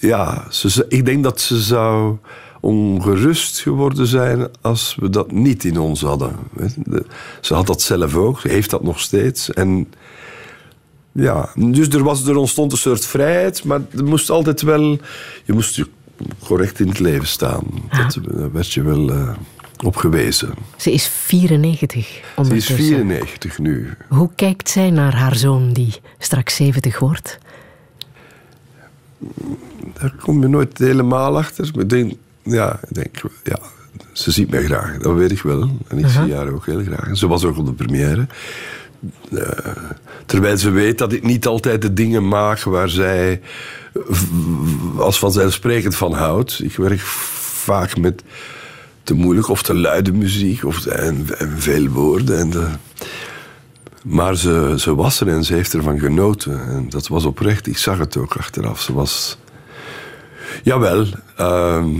Ja, 0.00 0.46
ze, 0.50 0.86
ik 0.88 1.04
denk 1.04 1.22
dat 1.22 1.40
ze 1.40 1.60
zou 1.60 2.16
ongerust 2.60 3.60
geworden 3.60 4.06
zijn 4.06 4.48
als 4.60 4.96
we 5.00 5.10
dat 5.10 5.32
niet 5.32 5.64
in 5.64 5.78
ons 5.78 6.00
hadden. 6.00 6.36
Ze 7.40 7.54
had 7.54 7.66
dat 7.66 7.82
zelf 7.82 8.14
ook, 8.14 8.40
ze 8.40 8.48
heeft 8.48 8.70
dat 8.70 8.82
nog 8.82 9.00
steeds. 9.00 9.50
En 9.50 9.88
ja, 11.12 11.48
dus 11.54 11.88
er, 11.88 12.02
was, 12.02 12.26
er 12.26 12.36
ontstond 12.36 12.72
een 12.72 12.78
soort 12.78 13.06
vrijheid, 13.06 13.64
maar 13.64 13.80
er 13.96 14.04
moest 14.04 14.30
altijd 14.30 14.62
wel... 14.62 14.98
Je 15.44 15.52
moest 15.52 15.76
je 15.76 15.86
correct 16.44 16.80
in 16.80 16.88
het 16.88 16.98
leven 16.98 17.26
staan. 17.26 17.64
Dat, 17.90 18.18
daar 18.24 18.52
werd 18.52 18.72
je 18.72 18.82
wel 18.82 19.10
eh, 19.10 19.28
op 19.84 19.96
gewezen. 19.96 20.54
Ze 20.76 20.92
is 20.92 21.06
94 21.06 22.06
Ze 22.06 22.10
is 22.10 22.22
ondertussen. 22.36 22.76
94 22.76 23.58
nu. 23.58 23.96
Hoe 24.08 24.30
kijkt 24.34 24.68
zij 24.68 24.90
naar 24.90 25.14
haar 25.14 25.36
zoon 25.36 25.72
die 25.72 25.94
straks 26.18 26.56
70 26.56 26.98
wordt? 26.98 27.38
Daar 29.98 30.14
kom 30.20 30.40
je 30.40 30.48
nooit 30.48 30.78
helemaal 30.78 31.38
achter. 31.38 31.70
Maar 31.72 31.82
ik 31.82 31.90
denk, 31.90 32.12
ja, 32.42 32.80
ik 32.88 32.94
denk, 32.94 33.20
ja, 33.42 33.58
ze 34.12 34.30
ziet 34.30 34.50
mij 34.50 34.64
graag. 34.64 34.98
Dat 34.98 35.14
weet 35.14 35.30
ik 35.30 35.42
wel. 35.42 35.70
En 35.88 35.98
ik 35.98 36.06
zie 36.06 36.34
haar 36.34 36.52
ook 36.52 36.66
heel 36.66 36.82
graag. 36.82 37.16
Ze 37.16 37.28
was 37.28 37.44
ook 37.44 37.58
op 37.58 37.66
de 37.66 37.72
première. 37.72 38.26
Eh, 39.32 39.48
terwijl 40.26 40.56
ze 40.56 40.70
weet 40.70 40.98
dat 40.98 41.12
ik 41.12 41.22
niet 41.22 41.46
altijd 41.46 41.82
de 41.82 41.92
dingen 41.92 42.28
maak 42.28 42.62
waar 42.62 42.88
zij 42.88 43.40
als 44.96 45.18
vanzelfsprekend 45.18 45.96
van 45.96 46.12
houdt. 46.12 46.60
Ik 46.62 46.76
werk 46.76 47.00
vaak 47.00 47.96
met 47.96 48.22
te 49.02 49.14
moeilijk 49.14 49.48
of 49.48 49.62
te 49.62 49.74
luide 49.74 50.12
muziek 50.12 50.64
of, 50.64 50.86
en, 50.86 51.26
en 51.38 51.54
veel 51.58 51.88
woorden. 51.88 52.38
En 52.38 52.50
de, 52.50 52.66
maar 54.04 54.36
ze, 54.36 54.74
ze 54.76 54.94
was 54.94 55.20
er 55.20 55.28
en 55.28 55.44
ze 55.44 55.54
heeft 55.54 55.74
ervan 55.74 55.98
genoten. 55.98 56.66
En 56.66 56.88
dat 56.88 57.08
was 57.08 57.24
oprecht. 57.24 57.66
Ik 57.66 57.78
zag 57.78 57.98
het 57.98 58.16
ook 58.16 58.36
achteraf. 58.36 58.80
Ze 58.80 58.92
was... 58.92 59.38
Jawel. 60.62 61.06
ehm 61.36 61.96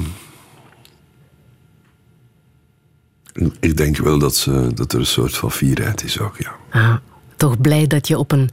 ik 3.61 3.77
denk 3.77 3.97
wel 3.97 4.19
dat, 4.19 4.37
ze, 4.37 4.71
dat 4.75 4.93
er 4.93 4.99
een 4.99 5.07
soort 5.07 5.37
van 5.37 5.51
fierheid 5.51 6.05
is 6.05 6.21
ook, 6.21 6.37
ja. 6.39 6.57
Ah, 6.71 6.97
toch 7.37 7.61
blij 7.61 7.87
dat 7.87 8.09
je 8.09 8.19
op 8.19 8.33
een 8.33 8.51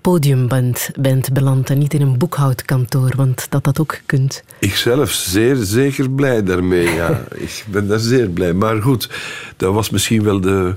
podium 0.00 0.48
bent, 0.48 0.90
bent 1.00 1.32
beland 1.32 1.70
en 1.70 1.78
niet 1.78 1.94
in 1.94 2.00
een 2.00 2.18
boekhoudkantoor, 2.18 3.12
want 3.16 3.46
dat 3.50 3.64
dat 3.64 3.80
ook 3.80 4.00
kunt. 4.06 4.42
Ik 4.58 4.74
zelf 4.74 5.10
zeer 5.10 5.56
zeker 5.56 6.10
blij 6.10 6.42
daarmee, 6.42 6.94
ja. 6.94 7.24
ik 7.46 7.64
ben 7.66 7.88
daar 7.88 7.98
zeer 7.98 8.28
blij. 8.28 8.52
Maar 8.52 8.82
goed, 8.82 9.10
dat 9.56 9.74
was 9.74 9.90
misschien 9.90 10.22
wel 10.22 10.40
de, 10.40 10.76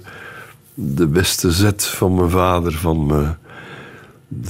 de 0.73 1.07
beste 1.07 1.51
zet 1.51 1.85
van 1.85 2.15
mijn 2.15 2.29
vader... 2.29 2.71
van 2.73 3.05
me 3.05 3.27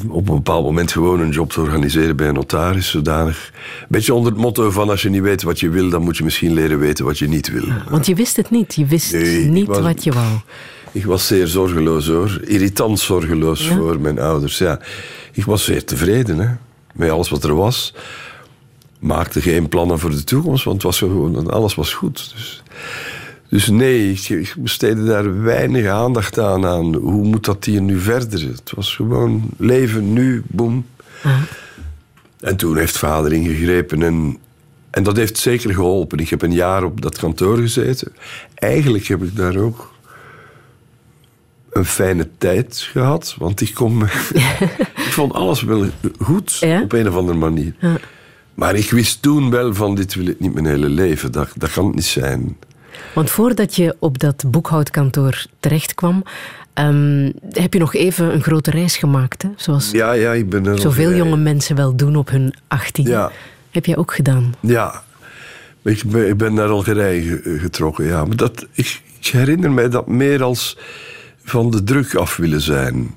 op 0.07 0.29
een 0.29 0.35
bepaald 0.35 0.63
moment 0.63 0.91
gewoon 0.91 1.19
een 1.19 1.29
job 1.29 1.51
te 1.51 1.61
organiseren 1.61 2.15
bij 2.15 2.27
een 2.27 2.33
notaris. 2.33 2.89
Zodanig. 2.89 3.51
Een 3.81 3.85
beetje 3.89 4.13
onder 4.13 4.31
het 4.31 4.41
motto 4.41 4.71
van 4.71 4.89
als 4.89 5.01
je 5.01 5.09
niet 5.09 5.21
weet 5.21 5.43
wat 5.43 5.59
je 5.59 5.69
wil... 5.69 5.89
dan 5.89 6.01
moet 6.01 6.17
je 6.17 6.23
misschien 6.23 6.53
leren 6.53 6.79
weten 6.79 7.05
wat 7.05 7.17
je 7.19 7.27
niet 7.27 7.51
wil. 7.51 7.65
Want 7.89 8.05
je 8.05 8.15
wist 8.15 8.35
het 8.35 8.49
niet, 8.49 8.75
je 8.75 8.85
wist 8.85 9.11
Nee, 9.13 9.45
niet 9.45 9.67
was- 9.67 9.79
wat 9.79 10.03
je 10.03 10.11
wou. 10.11 10.37
Ik 10.91 11.05
was 11.05 11.27
zeer 11.27 11.47
zorgeloos 11.47 12.07
hoor. 12.07 12.41
Irritant 12.45 12.99
zorgeloos 12.99 13.67
Ja? 13.67 13.75
voor 13.75 13.99
mijn 13.99 14.19
ouders. 14.19 14.57
Ja. 14.57 14.79
Ik 15.31 15.45
was 15.45 15.63
zeer 15.63 15.85
tevreden 15.85 16.37
hè, 16.39 16.47
met 16.93 17.09
alles 17.09 17.29
wat 17.29 17.43
er 17.43 17.55
was. 17.55 17.93
Maakte 18.99 19.41
geen 19.41 19.69
plannen 19.69 19.99
voor 19.99 20.09
de 20.09 20.23
toekomst, 20.23 20.63
want 20.63 20.75
het 20.75 20.85
was 20.85 20.97
gewoon, 20.97 21.49
alles 21.51 21.75
was 21.75 21.93
goed. 21.93 22.31
Dus, 22.35 22.63
dus 23.51 23.67
nee, 23.67 24.11
ik, 24.11 24.55
besteedde 24.57 25.03
daar 25.03 25.41
weinig 25.41 25.87
aandacht 25.87 26.39
aan, 26.39 26.65
aan. 26.65 26.95
Hoe 26.95 27.23
moet 27.23 27.45
dat 27.45 27.65
hier 27.65 27.81
nu 27.81 27.99
verder? 27.99 28.47
Het 28.47 28.71
was 28.75 28.95
gewoon 28.95 29.49
leven 29.57 30.13
nu, 30.13 30.43
boem. 30.47 30.85
En 32.39 32.55
toen 32.55 32.77
heeft 32.77 32.97
vader 32.97 33.33
ingegrepen 33.33 34.01
en, 34.01 34.37
en 34.89 35.03
dat 35.03 35.17
heeft 35.17 35.37
zeker 35.37 35.73
geholpen. 35.73 36.19
Ik 36.19 36.29
heb 36.29 36.41
een 36.41 36.53
jaar 36.53 36.83
op 36.83 37.01
dat 37.01 37.17
kantoor 37.17 37.57
gezeten. 37.57 38.13
Eigenlijk 38.53 39.07
heb 39.07 39.23
ik 39.23 39.35
daar 39.35 39.57
ook 39.57 39.93
een 41.71 41.85
fijne 41.85 42.29
tijd 42.37 42.77
gehad. 42.91 43.35
Want 43.37 43.61
ik, 43.61 43.73
kon 43.73 44.03
ik 45.07 45.11
vond 45.11 45.33
alles 45.33 45.61
wel 45.61 45.85
goed 46.19 46.57
Ja? 46.59 46.81
op 46.81 46.91
een 46.91 47.07
of 47.07 47.15
andere 47.15 47.37
manier. 47.37 47.75
Maar 48.53 48.75
ik 48.75 48.91
wist 48.91 49.21
toen 49.21 49.49
wel 49.49 49.73
van 49.73 49.95
dit 49.95 50.15
wil 50.15 50.27
ik 50.27 50.39
niet 50.39 50.53
mijn 50.53 50.65
hele 50.65 50.89
leven. 50.89 51.31
Dat, 51.31 51.49
dat 51.55 51.71
kan 51.71 51.85
het 51.85 51.95
niet 51.95 52.05
zijn. 52.05 52.57
Want 53.13 53.29
voordat 53.29 53.75
je 53.75 53.95
op 53.99 54.19
dat 54.19 54.43
boekhoudkantoor 54.47 55.45
terechtkwam, 55.59 56.23
ehm, 56.73 57.31
heb 57.49 57.73
je 57.73 57.79
nog 57.79 57.93
even 57.95 58.33
een 58.33 58.41
grote 58.43 58.71
reis 58.71 58.97
gemaakt. 58.97 59.41
Hè? 59.41 59.49
Zoals 59.55 59.91
Ja, 59.91 60.11
ja, 60.11 60.31
ik 60.33 60.49
ben 60.49 60.65
er 60.65 60.79
zoveel 60.79 61.09
nog- 61.09 61.17
jonge 61.17 61.37
mensen 61.37 61.75
wel 61.75 61.95
doen 61.95 62.15
op 62.15 62.29
hun 62.29 62.53
18. 62.67 63.05
Ja. 63.07 63.31
Heb 63.71 63.85
jij 63.85 63.97
ook 63.97 64.13
gedaan? 64.13 64.53
Ja, 64.59 65.03
ik 65.83 66.03
ben, 66.05 66.27
ik 66.27 66.37
ben 66.37 66.53
naar 66.53 66.67
Algerije 66.69 67.21
ge- 67.21 67.57
getrokken, 67.59 68.05
ja. 68.05 68.25
Maar 68.25 68.35
dat, 68.35 68.65
ik, 68.71 69.01
ik 69.19 69.27
herinner 69.27 69.71
mij 69.71 69.89
dat 69.89 70.07
meer 70.07 70.43
als 70.43 70.77
van 71.43 71.71
de 71.71 71.83
druk 71.83 72.15
af 72.15 72.35
willen 72.37 72.61
zijn. 72.61 73.15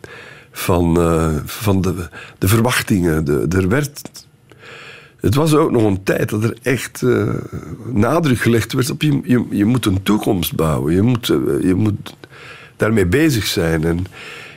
Van, 0.52 0.96
eh, 1.00 1.28
van 1.44 1.80
de, 1.80 2.08
de 2.38 2.48
verwachtingen. 2.48 3.24
De, 3.24 3.46
er 3.48 3.68
werd... 3.68 4.00
Het 5.24 5.34
was 5.34 5.54
ook 5.54 5.70
nog 5.70 5.82
een 5.82 6.02
tijd 6.02 6.30
dat 6.30 6.44
er 6.44 6.56
echt 6.62 7.02
eh, 7.02 7.34
nadruk 7.92 8.38
gelegd 8.38 8.72
werd 8.72 8.90
op 8.90 9.02
je, 9.02 9.20
je, 9.24 9.44
je 9.50 9.64
moet 9.64 9.86
een 9.86 10.02
toekomst 10.02 10.54
bouwen. 10.54 10.94
Je 10.94 11.02
moet, 11.02 11.28
eh, 11.28 11.36
je 11.62 11.74
moet 11.74 12.16
daarmee 12.76 13.06
bezig 13.06 13.46
zijn. 13.46 13.84
En 13.84 14.06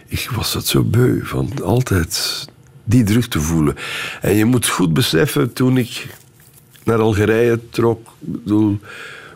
ik 0.07 0.29
was 0.35 0.53
dat 0.53 0.65
zo 0.65 0.83
beu 0.83 1.19
van 1.23 1.51
altijd 1.63 2.45
die 2.83 3.03
druk 3.03 3.25
te 3.25 3.39
voelen. 3.39 3.75
En 4.21 4.35
je 4.35 4.45
moet 4.45 4.67
goed 4.67 4.93
beseffen, 4.93 5.53
toen 5.53 5.77
ik 5.77 6.07
naar 6.83 6.99
Algerije 6.99 7.59
trok, 7.69 8.07
bedoel, 8.19 8.79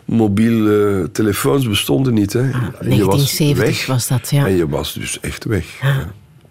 mobiele 0.04 1.08
telefoons 1.12 1.68
bestonden 1.68 2.14
niet. 2.14 2.32
Hè. 2.32 2.40
Je 2.40 2.50
was 2.50 2.80
1970 2.80 3.56
weg 3.56 3.86
was 3.86 4.08
dat, 4.08 4.30
ja. 4.30 4.46
En 4.46 4.56
je 4.56 4.68
was 4.68 4.94
dus 4.94 5.20
echt 5.20 5.44
weg. 5.44 5.80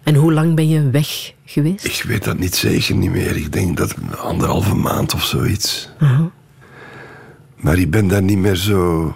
En 0.02 0.14
hoe 0.14 0.32
lang 0.32 0.54
ben 0.54 0.68
je 0.68 0.90
weg 0.90 1.32
geweest? 1.44 1.84
Ik 1.84 2.04
weet 2.06 2.24
dat 2.24 2.38
niet 2.38 2.54
zeker 2.54 2.94
niet 2.94 3.10
meer. 3.10 3.36
Ik 3.36 3.52
denk 3.52 3.76
dat 3.76 3.94
anderhalve 4.18 4.74
maand 4.74 5.14
of 5.14 5.24
zoiets. 5.24 5.88
Maar 7.56 7.78
ik 7.78 7.90
ben 7.90 8.08
daar 8.08 8.22
niet 8.22 8.38
meer 8.38 8.56
zo... 8.56 9.14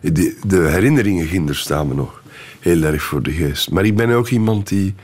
De, 0.00 0.38
de 0.46 0.56
herinneringen 0.56 1.26
ginder 1.26 1.56
staan 1.56 1.88
me 1.88 1.94
nog 1.94 2.22
heel 2.60 2.82
erg 2.82 3.02
voor 3.02 3.22
de 3.22 3.32
geest. 3.32 3.70
Maar 3.70 3.84
ik 3.84 3.96
ben 3.96 4.10
ook 4.10 4.28
iemand 4.28 4.68
die 4.68 4.94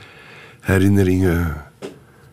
herinneringen 0.59 1.55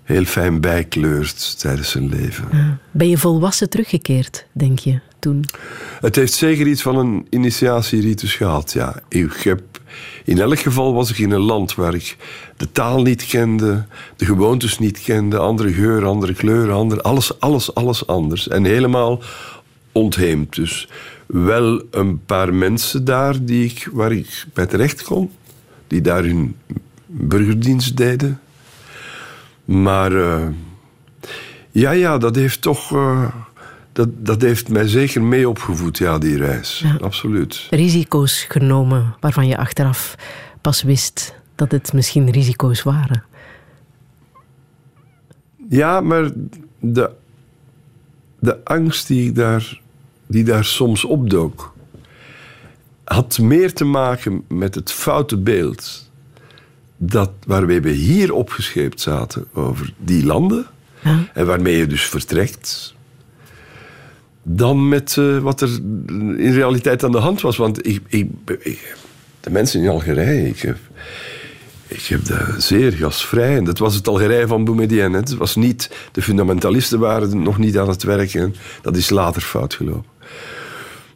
heel 0.02 0.24
fijn 0.24 0.60
bijkleurt 0.60 1.58
tijdens 1.60 1.90
zijn 1.90 2.08
leven. 2.08 2.78
Ben 2.90 3.08
je 3.08 3.18
volwassen 3.18 3.70
teruggekeerd, 3.70 4.46
denk 4.52 4.78
je, 4.78 5.00
toen? 5.18 5.44
Het 6.00 6.16
heeft 6.16 6.32
zeker 6.32 6.66
iets 6.66 6.82
van 6.82 6.96
een 6.96 7.26
initiatieritus 7.30 8.34
gehad, 8.34 8.72
ja. 8.72 9.00
Ik 9.08 9.32
heb, 9.32 9.62
in 10.24 10.38
elk 10.40 10.58
geval 10.58 10.94
was 10.94 11.10
ik 11.10 11.18
in 11.18 11.30
een 11.30 11.40
land 11.40 11.74
waar 11.74 11.94
ik 11.94 12.16
de 12.56 12.72
taal 12.72 13.02
niet 13.02 13.26
kende, 13.26 13.86
de 14.16 14.24
gewoontes 14.24 14.78
niet 14.78 15.02
kende, 15.02 15.38
andere 15.38 15.72
geur, 15.72 16.04
andere 16.04 16.34
kleuren, 16.34 16.74
andere, 16.74 17.02
alles, 17.02 17.40
alles, 17.40 17.74
alles 17.74 18.06
anders. 18.06 18.48
En 18.48 18.64
helemaal 18.64 19.22
ontheemd. 19.92 20.54
Dus 20.54 20.88
wel 21.26 21.82
een 21.90 22.24
paar 22.24 22.54
mensen 22.54 23.04
daar 23.04 23.44
die 23.44 23.64
ik, 23.64 23.88
waar 23.92 24.12
ik 24.12 24.44
bij 24.54 24.66
terecht 24.66 25.02
kon, 25.02 25.30
die 25.86 26.00
daar 26.00 26.22
hun 26.22 26.56
burgerdienst 27.06 27.96
deden. 27.96 28.40
Maar... 29.64 30.12
eh, 30.12 30.46
ja, 31.70 31.90
ja, 31.90 32.18
dat 32.18 32.34
heeft 32.36 32.60
toch. 32.60 32.92
eh, 32.92 33.34
dat, 33.98 34.08
dat 34.26 34.42
heeft 34.42 34.68
mij 34.68 34.88
zeker 34.88 35.22
mee 35.22 35.48
opgevoed, 35.48 35.98
ja, 35.98 36.18
die 36.18 36.36
reis. 36.36 36.84
Absoluut. 37.00 37.66
Risico's 37.70 38.44
genomen 38.48 39.14
waarvan 39.20 39.46
je 39.46 39.56
achteraf 39.56 40.14
pas 40.60 40.82
wist 40.82 41.34
dat 41.54 41.70
het 41.70 41.92
misschien 41.92 42.30
risico's 42.30 42.82
waren. 42.82 43.24
Ja, 45.68 46.00
maar 46.00 46.30
de, 46.80 47.10
de 48.38 48.64
angst 48.64 49.06
die 49.06 49.32
daar, 49.32 49.80
die 50.26 50.44
daar 50.44 50.64
soms 50.64 51.04
opdook, 51.04 51.74
had 53.04 53.38
meer 53.38 53.72
te 53.72 53.84
maken 53.84 54.44
met 54.48 54.74
het 54.74 54.92
foute 54.92 55.36
beeld 55.36 56.10
dat, 56.96 57.30
waarmee 57.46 57.80
we 57.80 57.90
hier 57.90 58.32
opgescheept 58.32 59.00
zaten 59.00 59.46
over 59.52 59.92
die 59.96 60.24
landen. 60.24 60.66
Ja. 61.04 61.28
En 61.34 61.46
waarmee 61.46 61.76
je 61.76 61.86
dus 61.86 62.06
vertrekt. 62.06 62.96
Dan 64.50 64.88
met 64.88 65.16
uh, 65.18 65.38
wat 65.38 65.60
er 65.60 65.68
in 66.36 66.52
realiteit 66.52 67.04
aan 67.04 67.12
de 67.12 67.18
hand 67.18 67.40
was. 67.40 67.56
Want 67.56 67.86
ik, 67.86 68.00
ik, 68.08 68.96
de 69.40 69.50
mensen 69.50 69.82
in 69.82 69.88
Algerije, 69.88 70.48
ik 70.48 70.60
heb, 70.60 70.76
ik 71.86 72.02
heb 72.02 72.26
dat 72.26 72.38
zeer 72.62 72.92
gasvrij. 72.92 73.56
En 73.56 73.64
dat 73.64 73.78
was 73.78 73.94
het 73.94 74.08
Algerije 74.08 74.46
van 74.46 74.64
Boumedienne. 74.64 75.16
Het 75.16 75.36
was 75.36 75.56
niet, 75.56 75.90
de 76.12 76.22
fundamentalisten 76.22 76.98
waren 76.98 77.42
nog 77.42 77.58
niet 77.58 77.78
aan 77.78 77.88
het 77.88 78.02
werken. 78.02 78.54
Dat 78.82 78.96
is 78.96 79.10
later 79.10 79.42
fout 79.42 79.74
gelopen. 79.74 80.10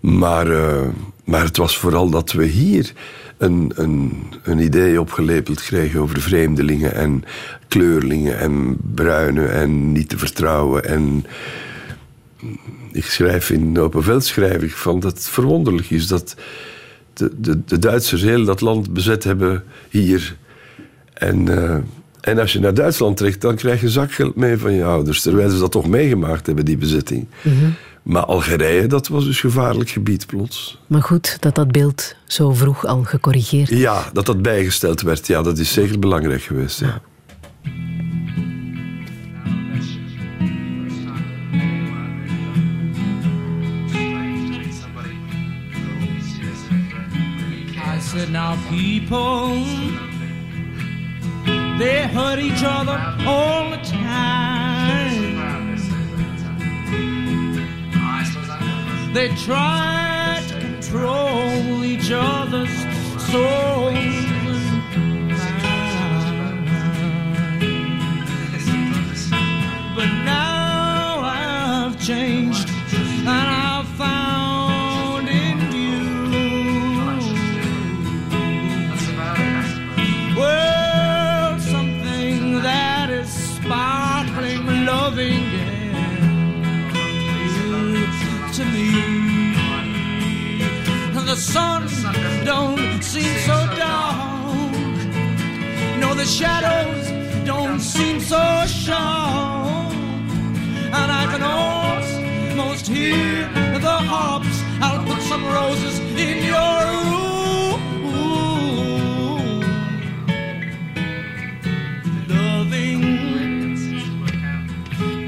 Maar, 0.01 0.51
uh, 0.51 0.88
maar 1.25 1.45
het 1.45 1.57
was 1.57 1.79
vooral 1.79 2.11
dat 2.11 2.33
we 2.33 2.45
hier 2.45 2.92
een, 3.38 3.73
een, 3.75 4.27
een 4.42 4.59
idee 4.59 5.01
opgelepeld 5.01 5.62
kregen 5.62 6.01
over 6.01 6.21
vreemdelingen 6.21 6.95
en 6.95 7.25
kleurlingen 7.68 8.38
en 8.38 8.77
bruinen 8.95 9.53
en 9.53 9.92
niet 9.92 10.09
te 10.09 10.18
vertrouwen. 10.18 10.85
En 10.85 11.25
ik 12.92 13.05
schrijf 13.05 13.50
in 13.50 13.78
Open 13.78 14.02
Veld 14.02 14.24
schrijf 14.24 14.62
ik 14.62 14.72
van 14.72 15.00
dat 15.00 15.12
het 15.12 15.28
verwonderlijk 15.28 15.90
is 15.90 16.07
dat 16.07 16.35
de, 17.12 17.31
de, 17.40 17.64
de 17.64 17.78
Duitsers 17.78 18.22
heel 18.22 18.44
dat 18.44 18.61
land 18.61 18.92
bezet 18.92 19.24
hebben 19.24 19.64
hier. 19.88 20.37
En, 21.12 21.46
uh, 21.46 21.76
en 22.20 22.38
als 22.38 22.52
je 22.52 22.61
naar 22.61 22.74
Duitsland 22.74 23.16
trekt, 23.16 23.40
dan 23.40 23.57
krijg 23.57 23.81
je 23.81 23.88
zakgeld 23.88 24.37
mee 24.37 24.57
van 24.57 24.72
je 24.72 24.85
ouders. 24.85 25.22
Terwijl 25.22 25.50
ze 25.50 25.59
dat 25.59 25.70
toch 25.70 25.88
meegemaakt 25.88 26.46
hebben, 26.46 26.64
die 26.64 26.76
bezetting. 26.76 27.26
Mm 27.42 27.74
maar 28.02 28.24
Algerije, 28.24 28.87
dat 28.87 29.09
was 29.09 29.24
dus 29.24 29.40
gevaarlijk 29.40 29.90
gebied 29.90 30.26
plots. 30.26 30.78
Maar 30.87 31.02
goed 31.02 31.37
dat 31.40 31.55
dat 31.55 31.72
beeld 31.72 32.14
zo 32.26 32.52
vroeg 32.52 32.87
al 32.87 33.02
gecorrigeerd 33.02 33.70
is. 33.70 33.78
Ja, 33.78 34.11
dat 34.12 34.26
dat 34.26 34.42
bijgesteld 34.42 35.00
werd. 35.00 35.26
Ja, 35.26 35.42
dat 35.42 35.59
is 35.59 35.72
zeker 35.72 35.98
belangrijk 35.98 36.42
geweest. 36.42 36.81
Ja. 36.81 37.00
Said 48.12 48.31
now 48.31 48.55
people 48.68 49.55
they 51.79 52.07
hurt 52.09 52.38
each 52.38 52.62
other 52.62 52.98
all 53.27 53.70
the 53.70 53.79
time 53.79 55.33
They 59.14 59.29
try 59.37 60.42
to 60.48 60.59
control 60.59 61.85
each 61.85 62.11
other's 62.11 62.75
souls. 63.31 64.25
But 69.94 70.11
now 70.25 71.20
I've 71.20 72.01
changed 72.03 72.51
the 91.35 91.40
sun 91.40 91.88
don't 92.45 93.03
seem 93.03 93.35
so 93.47 93.57
dark. 93.75 94.73
No, 95.99 96.12
the 96.14 96.27
shadows 96.27 97.11
don't 97.47 97.81
seem 97.81 98.21
so 98.21 98.42
sharp. 98.66 99.92
And 100.99 101.09
I 101.21 101.25
can 101.33 101.42
almost 101.42 102.87
hear 102.87 103.49
the 103.81 103.99
harps. 104.11 104.57
I'll 104.83 105.03
put 105.07 105.23
some 105.23 105.45
roses 105.47 106.01
in 106.01 106.45
your 106.53 106.77
room. 106.92 107.81
Loving 112.29 113.03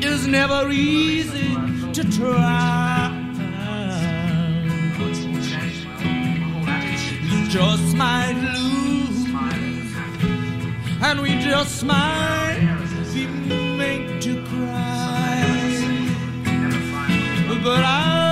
is 0.02 0.26
never 0.26 0.70
easy 0.70 1.54
to 1.94 2.04
try. 2.18 2.83
Just 7.54 7.94
might 7.94 8.32
lose, 8.32 9.28
and 11.00 11.22
we 11.22 11.38
just 11.38 11.84
might 11.84 12.58
be 13.14 13.26
made 13.78 14.20
to 14.20 14.44
cry. 14.44 15.46
But 17.62 17.84
I. 17.84 18.23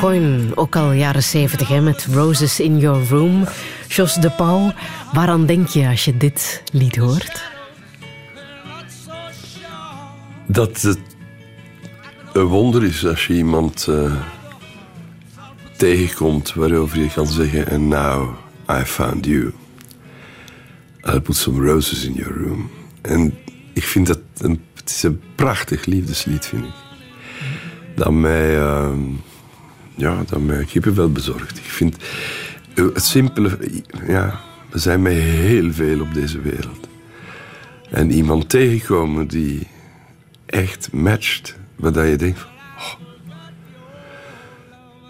Coyne, 0.00 0.56
ook 0.56 0.76
al 0.76 0.92
jaren 0.92 1.22
zeventig, 1.22 1.80
met 1.80 2.06
Roses 2.12 2.60
in 2.60 2.78
Your 2.78 3.08
Room. 3.08 3.46
Jos 3.88 4.14
de 4.14 4.30
Pauw, 4.30 4.72
waaraan 5.12 5.46
denk 5.46 5.68
je 5.68 5.88
als 5.88 6.04
je 6.04 6.16
dit 6.16 6.62
lied 6.72 6.96
hoort? 6.96 7.42
Dat 10.46 10.80
het 10.80 10.98
een 12.32 12.44
wonder 12.44 12.84
is 12.84 13.06
als 13.06 13.26
je 13.26 13.34
iemand 13.34 13.86
uh, 13.90 14.12
tegenkomt 15.76 16.54
waarover 16.54 16.98
je 16.98 17.12
kan 17.12 17.26
zeggen... 17.26 17.68
And 17.68 17.88
now 17.88 18.28
I 18.68 18.84
found 18.84 19.26
you. 19.26 19.52
I'll 21.02 21.20
put 21.20 21.36
some 21.36 21.66
roses 21.66 22.04
in 22.04 22.12
your 22.12 22.34
room. 22.34 22.70
En 23.00 23.38
ik 23.72 23.84
vind 23.84 24.06
dat 24.06 24.20
een, 24.38 24.60
prachtig 25.34 25.84
liefdeslied, 25.84 26.46
vind 26.46 26.64
ik. 26.64 26.74
Dat 27.94 28.12
mij... 28.12 28.58
Uh, 28.58 28.88
ja, 30.00 30.22
dan 30.26 30.46
ben 30.46 30.66
ik 30.72 30.84
wel 30.84 31.12
bezorgd. 31.12 31.58
Ik 31.58 31.64
vind 31.64 31.96
eh, 32.74 32.84
het 32.84 33.04
simpele, 33.04 33.58
ja, 34.06 34.40
we 34.70 34.78
zijn 34.78 35.02
met 35.02 35.12
heel 35.12 35.72
veel 35.72 36.00
op 36.00 36.14
deze 36.14 36.40
wereld. 36.40 36.88
En 37.90 38.10
iemand 38.10 38.48
tegenkomen 38.48 39.26
die 39.26 39.66
echt 40.46 40.92
matcht, 40.92 41.56
waar 41.76 42.06
je 42.06 42.16
denkt 42.16 42.38
van, 42.38 42.50
oh. 42.78 42.94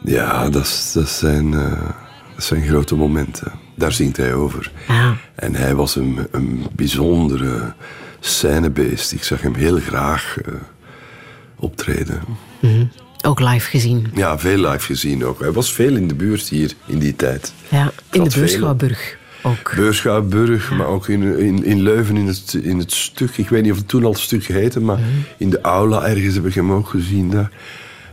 ja, 0.05 0.51
dat, 0.51 0.91
dat, 0.95 1.09
zijn, 1.09 1.53
uh, 1.53 1.91
dat 2.34 2.45
zijn 2.45 2.66
grote 2.66 2.97
momenten. 2.97 3.53
Daar 3.74 3.93
zingt 3.93 4.16
hij 4.16 4.34
over. 4.34 4.72
Ja. 4.88 5.16
En 5.34 5.55
hij 5.55 5.74
was 5.74 5.97
een, 5.97 6.26
een 6.30 6.66
bijzondere 6.72 7.74
scènebeest. 8.20 9.12
Ik 9.12 9.22
zag 9.22 9.41
hem 9.41 9.55
heel 9.55 9.78
graag 9.78 10.36
uh, 10.47 10.55
optreden. 11.57 12.22
Mm 12.61 12.91
Ook 13.22 13.40
live 13.40 13.70
gezien. 13.70 14.06
Ja, 14.14 14.38
veel 14.38 14.70
live 14.70 14.84
gezien 14.84 15.24
ook. 15.24 15.40
Hij 15.40 15.52
was 15.52 15.72
veel 15.72 15.96
in 15.96 16.08
de 16.08 16.14
buurt 16.14 16.48
hier 16.48 16.72
in 16.86 16.98
die 16.98 17.16
tijd. 17.16 17.52
Ja, 17.68 17.92
in 18.10 18.24
de 18.24 18.30
Beurschouwburg 18.34 19.18
ook. 19.42 19.72
Beurschouwburg, 19.76 20.70
maar 20.70 20.86
ook 20.86 21.08
in, 21.08 21.38
in, 21.38 21.64
in 21.64 21.80
Leuven 21.80 22.16
in 22.16 22.26
het, 22.26 22.54
in 22.62 22.78
het 22.78 22.92
stuk. 22.92 23.36
Ik 23.36 23.48
weet 23.48 23.62
niet 23.62 23.72
of 23.72 23.78
het 23.78 23.88
toen 23.88 24.04
al 24.04 24.10
het 24.10 24.20
stuk 24.20 24.44
heette, 24.44 24.80
maar 24.80 24.98
in 25.36 25.50
de 25.50 25.60
aula 25.60 26.06
ergens 26.06 26.34
heb 26.34 26.46
ik 26.46 26.54
hem 26.54 26.72
ook 26.72 26.88
gezien. 26.88 27.30
Daar. 27.30 27.50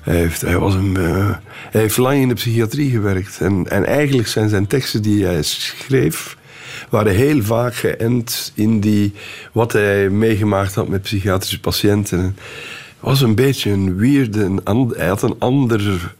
Hij, 0.02 0.16
heeft, 0.16 0.42
hij, 0.42 0.58
was 0.58 0.74
een, 0.74 0.98
eh, 0.98 1.30
hij 1.72 1.82
heeft 1.82 1.98
lang 1.98 2.22
in 2.22 2.28
de 2.28 2.34
psychiatrie 2.34 2.92
gewerkt. 2.92 3.38
En, 3.40 3.66
en 3.70 3.86
eigenlijk 3.86 4.28
zijn 4.28 4.50
zijn 4.50 4.68
teksten 4.68 5.02
die 5.02 5.26
hij 5.26 5.44
schreef, 5.44 6.38
waren 6.90 7.16
heel 7.16 7.44
vaak 7.44 7.76
geënt 7.76 8.52
in 8.56 8.80
die, 8.80 9.14
wat 9.52 9.72
hij 9.72 10.10
meegemaakt 10.10 10.76
had 10.76 10.88
met 10.88 11.02
psychiatrische 11.02 11.60
patiënten. 11.60 12.38
Was 13.08 13.22
een 13.22 13.36
beetje 13.36 13.72
een 13.72 13.96
weirde, 13.98 14.44
een 14.44 14.64
and- 14.64 14.96
hij 14.96 15.08
had 15.08 15.22
een 15.22 15.36
ander 15.40 16.16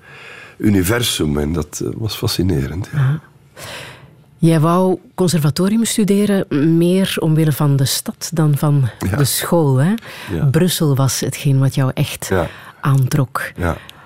universum 0.58 1.38
en 1.38 1.54
dat 1.54 1.82
eh, 1.84 1.90
was 1.96 2.16
fascinerend. 2.16 2.90
Ja. 2.94 3.20
Jij 4.38 4.60
wou 4.60 4.98
conservatorium 5.16 5.86
studeren 5.86 6.78
meer 6.78 7.16
omwille 7.20 7.52
van 7.52 7.76
de 7.76 7.86
stad 7.86 8.30
dan 8.34 8.58
van 8.58 8.90
Ja. 9.10 9.18
de 9.18 9.26
school. 9.26 9.78
Hè? 9.78 9.94
Ja. 10.34 10.46
Brussel 10.46 10.96
was 10.96 11.20
hetgeen 11.20 11.60
wat 11.60 11.76
jou 11.76 11.92
echt 11.94 12.32
aantrok. 12.82 13.52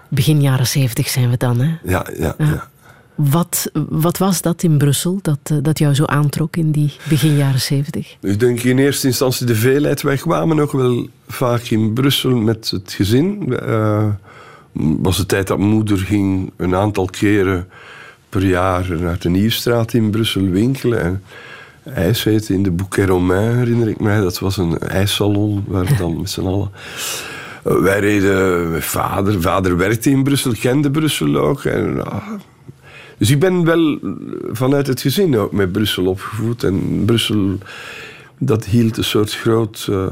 Begin 0.10 0.42
jaren 0.42 0.68
zeventig 0.68 1.08
zijn 1.10 1.30
we 1.30 1.38
dan. 1.38 1.60
Hè? 1.60 1.76
ja, 1.84 2.06
ja. 2.18 2.36
ja. 2.38 2.70
Wat, 3.16 3.72
wat 3.90 4.18
was 4.18 4.42
dat 4.42 4.64
in 4.64 4.78
Brussel 4.78 5.20
dat, 5.22 5.40
eh, 5.44 5.58
dat 5.62 5.80
jou 5.80 5.94
zo 5.94 6.06
aantrok 6.06 6.56
in 6.56 6.72
die 6.72 6.94
begin 7.10 7.36
jaren 7.36 7.62
zeventig? 7.62 8.18
Ik 8.22 8.40
denk 8.40 8.60
in 8.60 8.78
eerste 8.78 9.08
instantie 9.08 9.46
de 9.46 9.56
veelheid. 9.56 10.02
Wij 10.02 10.18
kwamen 10.18 10.60
ook 10.60 10.72
wel 10.72 11.08
vaak 11.28 11.62
in 11.62 11.94
Brussel 11.94 12.36
met 12.36 12.70
het 12.70 12.94
gezin. 12.94 13.58
Eh 13.60 14.06
was 14.74 15.18
de 15.18 15.26
tijd 15.26 15.48
dat 15.48 15.58
moeder 15.58 15.98
ging 15.98 16.52
een 16.56 16.76
aantal 16.76 17.06
keren 17.06 17.68
per 18.30 18.46
jaar 18.46 19.02
naar 19.02 19.20
de 19.20 19.30
Nieuwstraat 19.30 19.94
in 19.94 20.10
Brussel 20.10 20.46
winkelen. 20.50 21.02
En 21.02 21.22
ijs 21.94 22.26
eten 22.26 22.56
in 22.56 22.64
de 22.64 22.72
Bouquet 22.72 23.08
Romain, 23.08 23.58
herinner 23.58 23.88
ik 23.88 24.00
mij. 24.00 24.20
Dat 24.20 24.40
was 24.40 24.58
een 24.58 24.80
ijssalon 24.80 25.64
waar 25.68 25.86
we 25.86 25.96
dan 25.96 26.20
met 26.20 26.30
z'n 26.30 26.42
allen... 26.42 26.72
Eh, 27.64 27.76
Wij 27.76 28.00
reden 28.00 28.82
vader. 28.82 29.42
Vader 29.42 29.78
werkte 29.78 30.10
in 30.10 30.24
Brussel, 30.24 30.54
kende 30.60 30.92
Brussel 30.92 31.38
ook. 31.38 31.64
En, 31.64 32.06
ah, 32.06 32.28
dus 33.22 33.30
ik 33.30 33.40
ben 33.40 33.64
wel 33.64 34.00
vanuit 34.52 34.88
het 34.88 35.02
gezin 35.02 35.38
ook 35.38 35.52
met 35.52 35.72
Brussel 35.72 36.06
opgevoed. 36.06 36.64
En 36.64 37.06
Brussel, 37.06 37.58
dat 38.38 38.66
hield 38.66 38.98
een 38.98 39.04
soort 39.04 39.34
groot, 39.34 39.88
eh, 39.90 40.06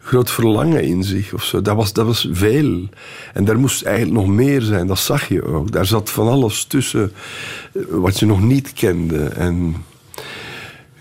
groot 0.00 0.30
verlangen 0.30 0.82
in 0.82 1.04
zich. 1.04 1.32
Of 1.32 1.44
zo. 1.44 1.62
Dat, 1.62 1.76
was, 1.76 1.92
dat 1.92 2.06
was 2.06 2.28
veel. 2.32 2.88
En 3.32 3.44
daar 3.44 3.58
moest 3.58 3.82
eigenlijk 3.82 4.16
nog 4.16 4.34
meer 4.36 4.62
zijn, 4.62 4.86
dat 4.86 4.98
zag 4.98 5.28
je 5.28 5.44
ook. 5.44 5.72
Daar 5.72 5.86
zat 5.86 6.10
van 6.10 6.28
alles 6.28 6.64
tussen 6.64 7.12
eh, 7.72 7.82
wat 7.88 8.18
je 8.18 8.26
nog 8.26 8.42
niet 8.42 8.72
kende. 8.72 9.24
En 9.24 9.76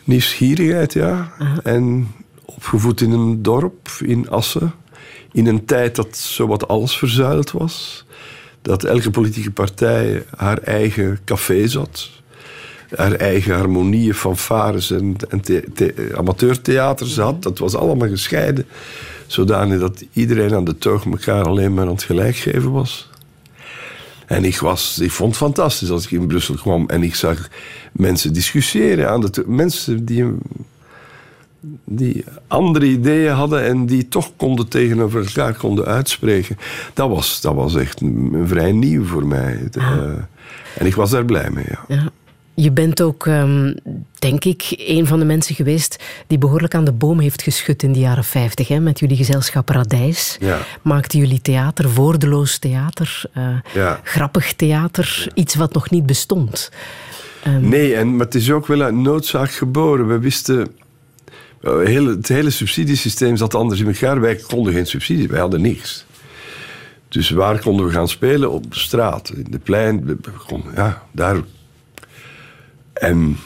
nieuwsgierigheid, 0.04 0.94
ja. 0.94 1.32
En 1.64 2.08
opgevoed 2.46 3.02
in 3.02 3.12
een 3.12 3.42
dorp 3.42 3.90
in 4.06 4.30
Assen. 4.30 4.74
In 5.32 5.48
een 5.48 5.66
tijd 5.66 5.96
dat 5.96 6.18
zowat 6.18 6.68
alles 6.68 6.98
verzuild 6.98 7.52
was. 7.52 8.06
Dat 8.62 8.84
elke 8.84 9.10
politieke 9.12 9.52
partij 9.52 10.24
haar 10.36 10.58
eigen 10.58 11.20
café 11.26 11.68
zat. 11.68 12.10
Haar 12.96 13.12
eigen 13.14 13.56
harmonieën, 13.56 14.14
fanfares 14.14 14.92
en, 14.92 15.16
en 15.30 15.42
the- 15.42 15.64
the- 15.74 16.12
amateurtheaters 16.16 17.18
had. 17.18 17.44
Dat 17.44 17.58
was 17.60 17.76
allemaal 17.76 18.08
gescheiden. 18.08 18.66
Zodanig 19.28 19.80
dat 19.80 20.04
iedereen 20.14 20.54
aan 20.54 20.64
de 20.64 20.78
toog 20.78 21.06
elkaar 21.06 21.44
alleen 21.44 21.74
maar 21.74 21.86
aan 21.86 21.92
het 21.92 22.04
gelijk 22.04 22.36
geven 22.36 22.72
was. 22.72 23.10
En 24.26 24.44
ik, 24.46 24.58
was, 24.60 25.00
ik 25.00 25.12
vond 25.12 25.30
het 25.30 25.38
fantastisch 25.44 25.90
als 25.90 26.04
ik 26.06 26.12
in 26.12 26.28
Brussel 26.28 26.56
kwam 26.56 26.88
en 26.90 27.04
ik 27.04 27.16
zag 27.16 27.50
mensen 27.92 28.34
discussiëren. 28.34 29.10
Aan 29.10 29.22
de 29.22 29.44
mensen 29.48 30.06
die, 30.06 30.26
die 31.84 32.24
andere 32.48 32.86
ideeën 32.86 33.34
hadden 33.34 33.64
en 33.64 33.86
die 33.86 34.08
toch 34.08 34.32
konden 34.36 34.68
tegenover 34.68 35.26
elkaar 35.26 35.54
konden 35.54 35.86
uitspreken. 35.86 36.58
Dat 36.94 37.10
was, 37.10 37.42
dat 37.42 37.54
was 37.56 37.76
echt 37.76 38.02
een, 38.02 38.44
vrij 38.46 38.72
nieuw 38.72 39.06
voor 39.06 39.28
mij. 39.28 39.70
Eh, 39.72 40.02
en 40.78 40.86
ik 40.86 40.96
was 40.96 41.10
daar 41.10 41.26
blij 41.26 41.50
mee. 41.50 41.66
Ja. 41.68 41.96
Ja. 41.96 42.12
Je 42.54 42.72
bent 42.72 43.02
ook, 43.02 43.28
ehm, 43.28 43.74
denk 44.14 44.46
ik, 44.46 44.74
een 44.78 45.08
van 45.08 45.20
de 45.20 45.26
mensen 45.26 45.56
geweest 45.56 46.04
die 46.28 46.38
behoorlijk 46.38 46.76
aan 46.76 46.84
de 46.86 46.92
boom 46.92 47.20
heeft 47.20 47.42
geschud 47.42 47.84
in 47.84 47.94
de 47.94 48.00
jaren 48.00 48.24
50. 48.24 48.68
Hè, 48.68 48.80
met 48.80 49.00
jullie 49.00 49.18
gezelschap 49.18 49.70
Radijs. 49.70 50.38
Ja. 50.40 50.60
Maakten 50.82 51.20
jullie 51.20 51.42
theater, 51.42 51.94
woordeloos 51.94 52.58
theater, 52.58 53.24
eh, 53.34 53.44
Ja. 53.74 54.00
grappig 54.04 54.54
theater, 54.54 55.28
iets 55.34 55.56
wat 55.56 55.74
nog 55.74 55.90
niet 55.90 56.06
bestond. 56.06 56.72
Nee, 57.60 57.96
en, 57.96 58.16
maar 58.16 58.26
het 58.26 58.36
is 58.36 58.52
ook 58.52 58.68
wel 58.68 58.82
uit 58.82 58.96
noodzaak 58.96 59.52
geboren. 59.52 60.08
We 60.08 60.20
wisten... 60.20 60.68
eh, 61.62 62.06
het 62.06 62.28
hele 62.28 62.50
subsidiesysteem 62.50 63.38
zat 63.38 63.56
anders 63.56 63.80
in 63.80 63.88
elkaar. 63.88 64.22
Wij 64.22 64.36
konden 64.36 64.74
geen 64.74 64.88
subsidies, 64.88 65.26
wij 65.26 65.40
hadden 65.40 65.62
niks. 65.62 66.06
Dus 67.08 67.30
waar 67.30 67.60
konden 67.60 67.86
we 67.86 67.92
gaan 67.92 68.08
spelen? 68.08 68.52
Op 68.52 68.74
de 68.74 68.80
straat, 68.80 69.30
in 69.30 69.48
de 69.50 69.60
plein. 69.60 70.20
Ja, 70.76 71.04
daar. 71.12 71.38
En, 72.94 73.38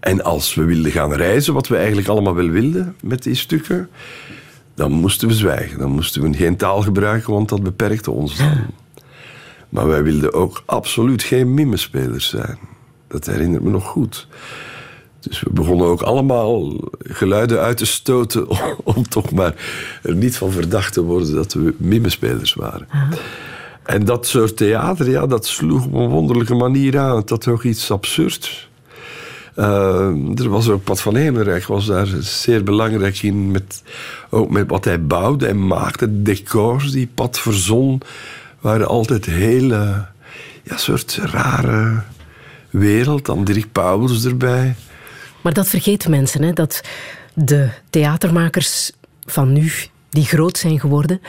en 0.00 0.24
als 0.24 0.54
we 0.54 0.64
wilden 0.64 0.92
gaan 0.92 1.12
reizen, 1.12 1.54
wat 1.54 1.68
we 1.68 1.76
eigenlijk 1.76 2.08
allemaal 2.08 2.34
wel 2.34 2.48
wilden 2.48 2.96
met 3.02 3.22
die 3.22 3.34
stukken, 3.34 3.88
dan 4.74 4.92
moesten 4.92 5.28
we 5.28 5.34
zwijgen. 5.34 5.78
Dan 5.78 5.90
moesten 5.90 6.22
we 6.22 6.36
geen 6.36 6.56
taal 6.56 6.82
gebruiken, 6.82 7.32
want 7.32 7.48
dat 7.48 7.62
beperkte 7.62 8.10
ons 8.10 8.36
dan. 8.36 8.66
Maar 9.68 9.88
wij 9.88 10.02
wilden 10.02 10.32
ook 10.32 10.62
absoluut 10.66 11.22
geen 11.22 11.54
mimespelers 11.54 12.28
zijn. 12.28 12.58
Dat 13.08 13.26
herinnert 13.26 13.62
me 13.62 13.70
nog 13.70 13.86
goed. 13.86 14.26
Dus 15.24 15.40
we 15.40 15.50
begonnen 15.50 15.86
ook 15.86 16.02
allemaal 16.02 16.72
geluiden 16.98 17.60
uit 17.60 17.76
te 17.76 17.86
stoten 17.86 18.48
om, 18.48 18.58
om 18.94 19.08
toch 19.08 19.32
maar 19.32 19.54
er 20.02 20.14
niet 20.14 20.36
van 20.36 20.52
verdacht 20.52 20.92
te 20.92 21.02
worden 21.02 21.34
dat 21.34 21.52
we 21.52 21.74
mimespelers 21.76 22.54
waren. 22.54 22.88
En 23.82 24.04
dat 24.04 24.26
soort 24.26 24.56
theater, 24.56 25.10
ja, 25.10 25.26
dat 25.26 25.46
sloeg 25.46 25.86
op 25.86 25.94
een 25.94 26.08
wonderlijke 26.08 26.54
manier 26.54 26.98
aan. 26.98 27.16
Het 27.16 27.30
had 27.30 27.48
ook 27.48 27.62
iets 27.62 27.90
absurds. 27.90 28.68
Eh, 29.54 30.38
er 30.38 30.48
was 30.48 30.68
ook 30.68 30.84
Pat 30.84 31.00
van 31.00 31.16
Hemelrijk 31.16 31.66
was 31.66 31.86
daar 31.86 32.06
zeer 32.20 32.64
belangrijk 32.64 33.22
in. 33.22 33.50
Met, 33.50 33.82
ook 34.30 34.50
met 34.50 34.70
wat 34.70 34.84
hij 34.84 35.06
bouwde 35.06 35.46
en 35.46 35.66
maakte. 35.66 36.06
De 36.06 36.22
decors 36.22 36.90
die 36.90 37.08
Pat 37.14 37.38
verzon 37.38 38.00
waren 38.60 38.88
altijd 38.88 39.26
hele 39.26 40.06
ja, 40.62 40.76
soort 40.76 41.18
rare 41.22 42.02
wereld. 42.70 43.26
Dan 43.26 43.44
Dirk 43.44 43.72
Pauwels 43.72 44.24
erbij. 44.24 44.74
Maar 45.44 45.52
dat 45.52 45.68
vergeten 45.68 46.10
mensen, 46.10 46.42
hè, 46.42 46.52
dat 46.52 46.80
de 47.34 47.68
theatermakers 47.90 48.92
van 49.24 49.52
nu, 49.52 49.72
die 50.10 50.24
groot 50.24 50.58
zijn 50.58 50.80
geworden, 50.80 51.20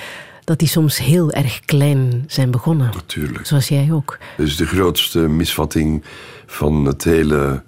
dat 0.43 0.59
die 0.59 0.67
soms 0.67 0.97
heel 0.97 1.31
erg 1.31 1.59
klein 1.59 2.23
zijn 2.27 2.51
begonnen. 2.51 2.91
Natuurlijk. 2.93 3.45
Zoals 3.45 3.67
jij 3.67 3.89
ook. 3.91 4.17
Dus 4.37 4.55
de 4.55 4.65
grootste 4.65 5.19
misvatting 5.19 6.03
van 6.45 6.85
het 6.85 7.03
hele 7.03 7.63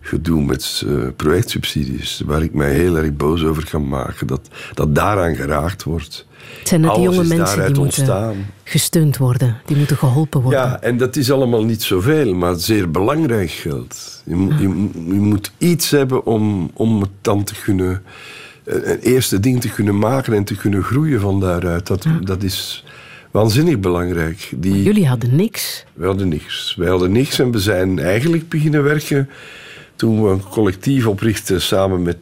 gedoe 0.00 0.42
met 0.42 0.82
eh, 0.86 0.94
projectsubsidies, 1.16 2.22
waar 2.26 2.42
ik 2.42 2.54
mij 2.54 2.72
heel 2.72 2.96
erg 2.96 3.12
boos 3.12 3.44
over 3.44 3.68
kan 3.70 3.88
maken, 3.88 4.26
dat, 4.26 4.48
dat 4.74 4.94
daaraan 4.94 5.34
geraakt 5.36 5.82
wordt. 5.82 6.26
Het 6.58 6.68
zijn 6.68 6.84
Alles 6.84 7.02
jonge 7.04 7.16
mensen 7.16 7.36
die 7.36 7.44
daaruit 7.44 7.66
moeten 7.76 7.82
ontstaan. 7.82 8.46
gesteund 8.64 9.16
worden, 9.16 9.56
die 9.66 9.76
moeten 9.76 9.96
geholpen 9.96 10.40
worden. 10.40 10.60
Ja, 10.60 10.80
en 10.80 10.96
dat 10.96 11.16
is 11.16 11.30
allemaal 11.32 11.64
niet 11.64 11.82
zoveel, 11.82 12.34
maar 12.34 12.54
zeer 12.56 12.90
belangrijk 12.90 13.50
geld. 13.50 14.22
Je, 14.24 14.34
moet- 14.34 14.58
je, 14.60 14.68
moet- 14.68 14.94
je 14.94 15.00
moet 15.20 15.52
iets 15.58 15.90
hebben 15.90 16.26
om, 16.26 16.70
om 16.74 17.00
het 17.00 17.10
dan 17.20 17.44
te 17.44 17.54
kunnen, 17.64 18.02
een 18.64 18.90
een 18.90 18.98
eerste 19.00 19.40
ding 19.40 19.60
te 19.60 19.68
kunnen 19.70 19.98
maken 19.98 20.32
en 20.32 20.44
te 20.44 20.54
kunnen 20.56 20.82
groeien 20.82 21.20
van 21.20 21.40
daaruit. 21.40 21.86
Dat, 21.86 22.04
dat 22.22 22.42
is 22.42 22.84
waanzinnig 23.30 23.78
belangrijk. 23.80 24.52
Die, 24.56 24.82
Jullie 24.82 25.06
hadden 25.08 25.36
niks. 25.36 25.84
We 25.94 26.06
hadden 26.06 26.28
niks. 26.28 26.74
Wij 26.78 26.88
hadden 26.88 27.12
niks 27.12 27.38
en 27.38 27.50
we 27.50 27.58
zijn 27.58 27.98
eigenlijk 27.98 28.48
beginnen 28.48 28.82
werken 28.82 29.28
toen 29.96 30.22
we 30.22 30.30
een 30.30 30.42
collectief 30.50 31.06
oprichtten 31.06 31.60
samen 31.62 32.02
met, 32.02 32.16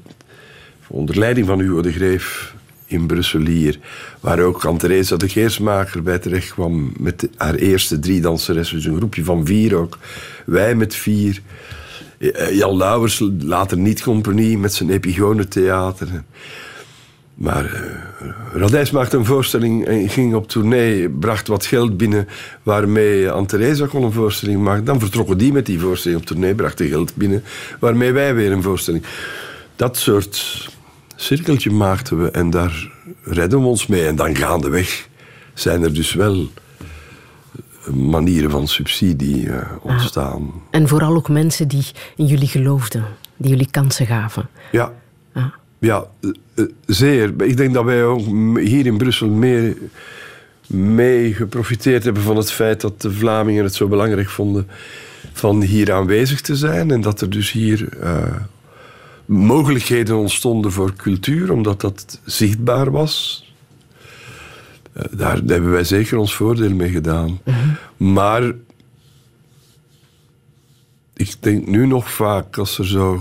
onder 0.87 1.18
leiding 1.18 1.47
van 1.47 1.61
Hugo 1.61 1.81
de 1.81 1.93
Greef 1.93 2.55
in 2.87 3.07
Brussel 3.07 3.47
hier, 3.47 3.78
waar 4.20 4.41
ook 4.41 4.64
Anne-Theresa 4.64 5.16
de 5.16 5.28
Geersmaker 5.28 6.03
bij 6.03 6.18
terecht 6.18 6.53
kwam 6.53 6.93
met 6.99 7.28
haar 7.37 7.55
eerste 7.55 7.99
drie 7.99 8.20
danseressen, 8.20 8.76
dus 8.76 8.84
een 8.84 8.97
groepje 8.97 9.24
van 9.24 9.47
vier 9.47 9.74
ook. 9.74 9.99
Wij 10.45 10.74
met 10.74 10.95
vier. 10.95 11.43
Eh, 12.18 12.57
Jan 12.57 12.76
Lauwers, 12.76 13.22
later 13.39 13.78
niet 13.78 14.03
compagnie, 14.03 14.59
met 14.59 14.74
zijn 14.74 14.91
Epigone 14.91 15.49
Theater. 15.49 16.09
Maar 17.34 17.64
eh 17.64 18.16
Radijs 18.53 18.91
maakte 18.91 19.16
een 19.16 19.24
voorstelling 19.24 19.87
en 19.87 20.09
ging 20.09 20.34
op 20.34 20.49
tournee, 20.49 21.09
bracht 21.11 21.49
wat 21.49 21.66
geld 21.66 21.97
binnen 21.97 22.28
waarmee 22.62 23.30
Anne-Theresa 23.30 23.87
kon 23.87 24.03
een 24.03 24.12
voorstelling 24.12 24.62
maken. 24.62 24.84
Dan 24.84 25.01
vertrokken 25.01 25.39
die 25.39 25.53
met 25.53 25.66
die 25.66 25.80
voorstelling 25.80 26.20
op 26.20 26.26
tournee, 26.26 26.55
brachten 26.55 26.89
geld 26.89 27.14
binnen 27.14 27.43
waarmee 27.80 28.12
wij 28.12 28.34
weer 28.34 28.53
een 28.53 28.62
voorstelling. 28.62 29.05
Dat 29.76 29.97
soort 29.97 30.68
cirkeltje 31.17 31.71
maakten 31.71 32.23
we 32.23 32.31
en 32.31 32.51
daar 32.51 32.91
redden 33.23 33.61
we 33.61 33.67
ons 33.67 33.87
mee. 33.87 34.07
En 34.07 34.17
dan 34.17 34.37
gaandeweg 34.37 35.09
zijn 35.55 35.83
er 35.83 35.95
dus 35.95 36.14
wel 36.14 36.49
manieren 37.95 38.51
van 38.51 38.69
subsidie 38.69 39.47
uh, 39.47 39.61
ontstaan. 39.83 40.53
En 40.71 40.89
vooral 40.89 41.14
ook 41.14 41.29
mensen 41.29 41.69
die 41.69 41.85
in 42.17 42.27
jullie 42.27 42.49
geloofden, 42.49 43.05
die 43.37 43.51
jullie 43.51 43.71
kansen 43.71 44.07
gaven. 44.07 44.49
Ja, 44.73 44.93
ja. 45.35 45.55
ja 45.79 46.07
zeer. 46.87 47.33
Ik 47.43 47.57
denk 47.57 47.75
dat 47.75 47.85
wij 47.85 48.05
ook 48.05 48.27
hier 48.59 48.87
in 48.87 48.99
Brussel 48.99 49.29
meer 49.29 49.77
mee 50.67 51.35
geprofiteerd 51.35 52.05
hebben 52.05 52.23
van 52.23 52.37
het 52.37 52.53
feit 52.53 52.81
dat 52.81 53.01
de 53.01 53.12
Vlamingen 53.12 53.64
het 53.64 53.75
zo 53.75 53.89
belangrijk 53.89 54.29
vonden 54.29 54.69
van 55.33 55.62
hier 55.62 55.93
aanwezig 55.93 56.41
te 56.41 56.57
zijn. 56.57 56.91
En 56.91 57.01
dat 57.01 57.21
er 57.21 57.31
dus 57.31 57.53
hier 57.53 57.89
mogelijkheden 59.27 60.16
ontstonden 60.16 60.72
voor 60.72 60.93
cultuur, 60.95 61.53
omdat 61.53 61.81
dat 61.81 62.20
zichtbaar 62.24 62.91
was. 62.91 63.45
Eh, 64.93 65.05
daar 65.11 65.37
hebben 65.47 65.70
wij 65.70 65.85
zeker 65.85 66.18
ons 66.18 66.35
voordeel 66.35 66.74
mee 66.74 66.91
gedaan. 66.91 67.41
Mhm. 67.45 68.12
Maar 68.12 68.53
ik 71.14 71.35
denk 71.41 71.66
nu 71.66 71.87
nog 71.87 72.11
vaak 72.11 72.59
als 72.59 72.79
er 72.79 72.87
zo 72.87 73.20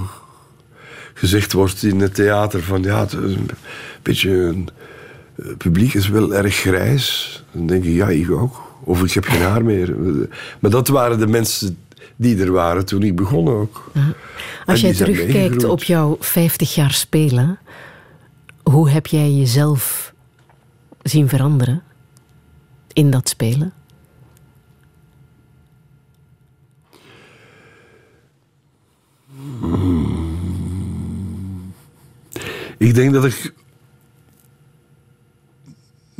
gezegd 1.13 1.53
wordt 1.53 1.83
in 1.83 1.99
het 1.99 2.15
theater 2.15 2.63
van 2.63 2.83
ja, 2.83 2.99
het 2.99 3.13
is 3.13 3.35
een 3.35 3.49
beetje 4.01 4.31
een, 4.31 4.69
het 5.35 5.47
eh, 5.47 5.57
publiek 5.57 5.93
is 5.93 6.09
wel 6.09 6.33
erg 6.33 6.55
grijs. 6.55 7.43
Dan 7.51 7.67
denk 7.67 7.83
ik 7.83 7.93
ja, 7.93 8.09
ik 8.09 8.31
ook. 8.31 8.63
Of 8.83 9.03
ik 9.03 9.11
heb 9.11 9.25
geen 9.25 9.41
haar 9.41 9.63
meer. 9.63 9.95
Maar 10.59 10.71
dat 10.71 10.87
waren 10.87 11.19
de 11.19 11.27
mensen 11.27 11.77
die 12.15 12.41
er 12.41 12.51
waren 12.51 12.85
toen 12.85 13.03
ik 13.03 13.15
begon 13.15 13.47
ook. 13.47 13.91
Als 14.65 14.81
jij 14.81 14.93
terugkijkt 14.93 15.63
op 15.63 15.83
jouw 15.83 16.17
50 16.19 16.75
jaar 16.75 16.91
spelen, 16.91 17.59
hoe 18.63 18.89
heb 18.89 19.07
jij 19.07 19.31
jezelf 19.31 20.13
zien 21.03 21.29
veranderen 21.29 21.83
in 22.93 23.11
dat 23.11 23.29
spelen? 23.29 23.73
Ik 32.77 32.93
denk 32.93 33.13
dat 33.13 33.25
ik 33.25 33.53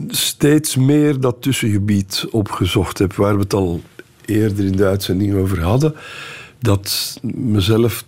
steeds 0.07 0.75
meer 0.75 1.19
dat 1.19 1.41
tussengebied 1.41 2.25
opgezocht 2.31 2.97
heb, 2.97 3.13
waar 3.13 3.35
we 3.35 3.41
het 3.41 3.53
al 3.53 3.81
eerder 4.25 4.65
in 4.65 4.75
de 4.75 4.85
uitzending 4.85 5.35
over 5.35 5.61
hadden. 5.61 5.95
Dat 6.59 7.19
mezelf 7.35 8.05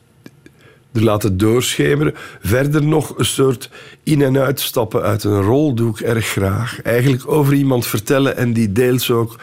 er 0.93 1.03
laten 1.03 1.37
doorschemeren. 1.37 2.13
Verder 2.41 2.83
nog 2.83 3.17
een 3.17 3.25
soort 3.25 3.69
in- 4.03 4.21
en 4.21 4.37
uitstappen 4.37 5.01
uit 5.01 5.23
een 5.23 5.41
rol 5.41 5.73
doe 5.73 5.89
ik 5.89 5.99
erg 5.99 6.25
graag. 6.25 6.81
Eigenlijk 6.81 7.31
over 7.31 7.53
iemand 7.53 7.87
vertellen 7.87 8.37
en 8.37 8.53
die 8.53 8.71
deels 8.71 9.11
ook 9.11 9.39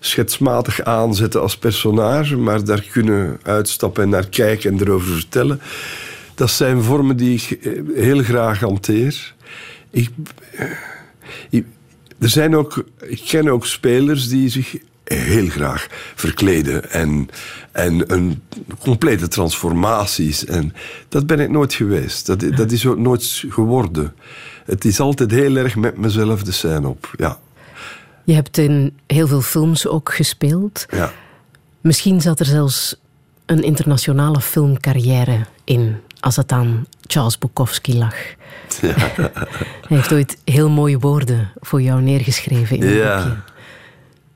schetsmatig 0.00 0.82
aanzetten 0.82 1.40
als 1.40 1.56
personage, 1.56 2.36
maar 2.36 2.64
daar 2.64 2.82
kunnen 2.92 3.38
uitstappen 3.42 4.02
en 4.02 4.08
naar 4.08 4.28
kijken 4.28 4.72
en 4.72 4.80
erover 4.80 5.12
vertellen. 5.12 5.60
Dat 6.34 6.50
zijn 6.50 6.82
vormen 6.82 7.16
die 7.16 7.34
ik 7.34 7.50
eh, 7.50 7.72
heel 7.94 8.22
graag 8.22 8.60
hanteer. 8.60 9.34
Eh, 9.90 10.06
ik, 11.50 11.64
er 12.18 12.28
zijn 12.28 12.56
ook, 12.56 12.84
ik 13.00 13.22
ken 13.26 13.48
ook 13.48 13.66
spelers 13.66 14.28
die 14.28 14.48
zich 14.48 14.76
heel 15.18 15.48
graag 15.48 15.86
verkleden 16.14 16.90
en, 16.90 17.28
en 17.72 18.12
een 18.12 18.42
complete 18.78 19.28
transformaties. 19.28 20.44
En 20.44 20.74
dat 21.08 21.26
ben 21.26 21.40
ik 21.40 21.50
nooit 21.50 21.74
geweest. 21.74 22.26
Dat, 22.26 22.40
dat 22.56 22.72
is 22.72 22.86
ook 22.86 22.98
nooit 22.98 23.44
geworden. 23.48 24.14
Het 24.64 24.84
is 24.84 25.00
altijd 25.00 25.30
heel 25.30 25.56
erg 25.56 25.76
met 25.76 25.96
mezelf 25.96 26.42
de 26.42 26.52
scène 26.52 26.88
op. 26.88 27.10
Ja. 27.16 27.38
Je 28.24 28.34
hebt 28.34 28.58
in 28.58 28.98
heel 29.06 29.26
veel 29.26 29.40
films 29.40 29.86
ook 29.86 30.14
gespeeld. 30.14 30.86
Ja. 30.90 31.12
Misschien 31.80 32.20
zat 32.20 32.40
er 32.40 32.46
zelfs 32.46 32.96
een 33.46 33.62
internationale 33.62 34.40
filmcarrière 34.40 35.38
in, 35.64 35.96
als 36.20 36.36
het 36.36 36.52
aan 36.52 36.86
Charles 37.06 37.38
Bukowski 37.38 37.98
lag. 37.98 38.14
Ja. 38.80 38.94
Hij 39.88 39.96
heeft 39.96 40.12
ooit 40.12 40.36
heel 40.44 40.68
mooie 40.68 40.98
woorden 40.98 41.52
voor 41.60 41.82
jou 41.82 42.02
neergeschreven 42.02 42.76
in 42.76 42.82
een 42.82 42.94
ja. 42.94 43.16
boekje. 43.16 43.36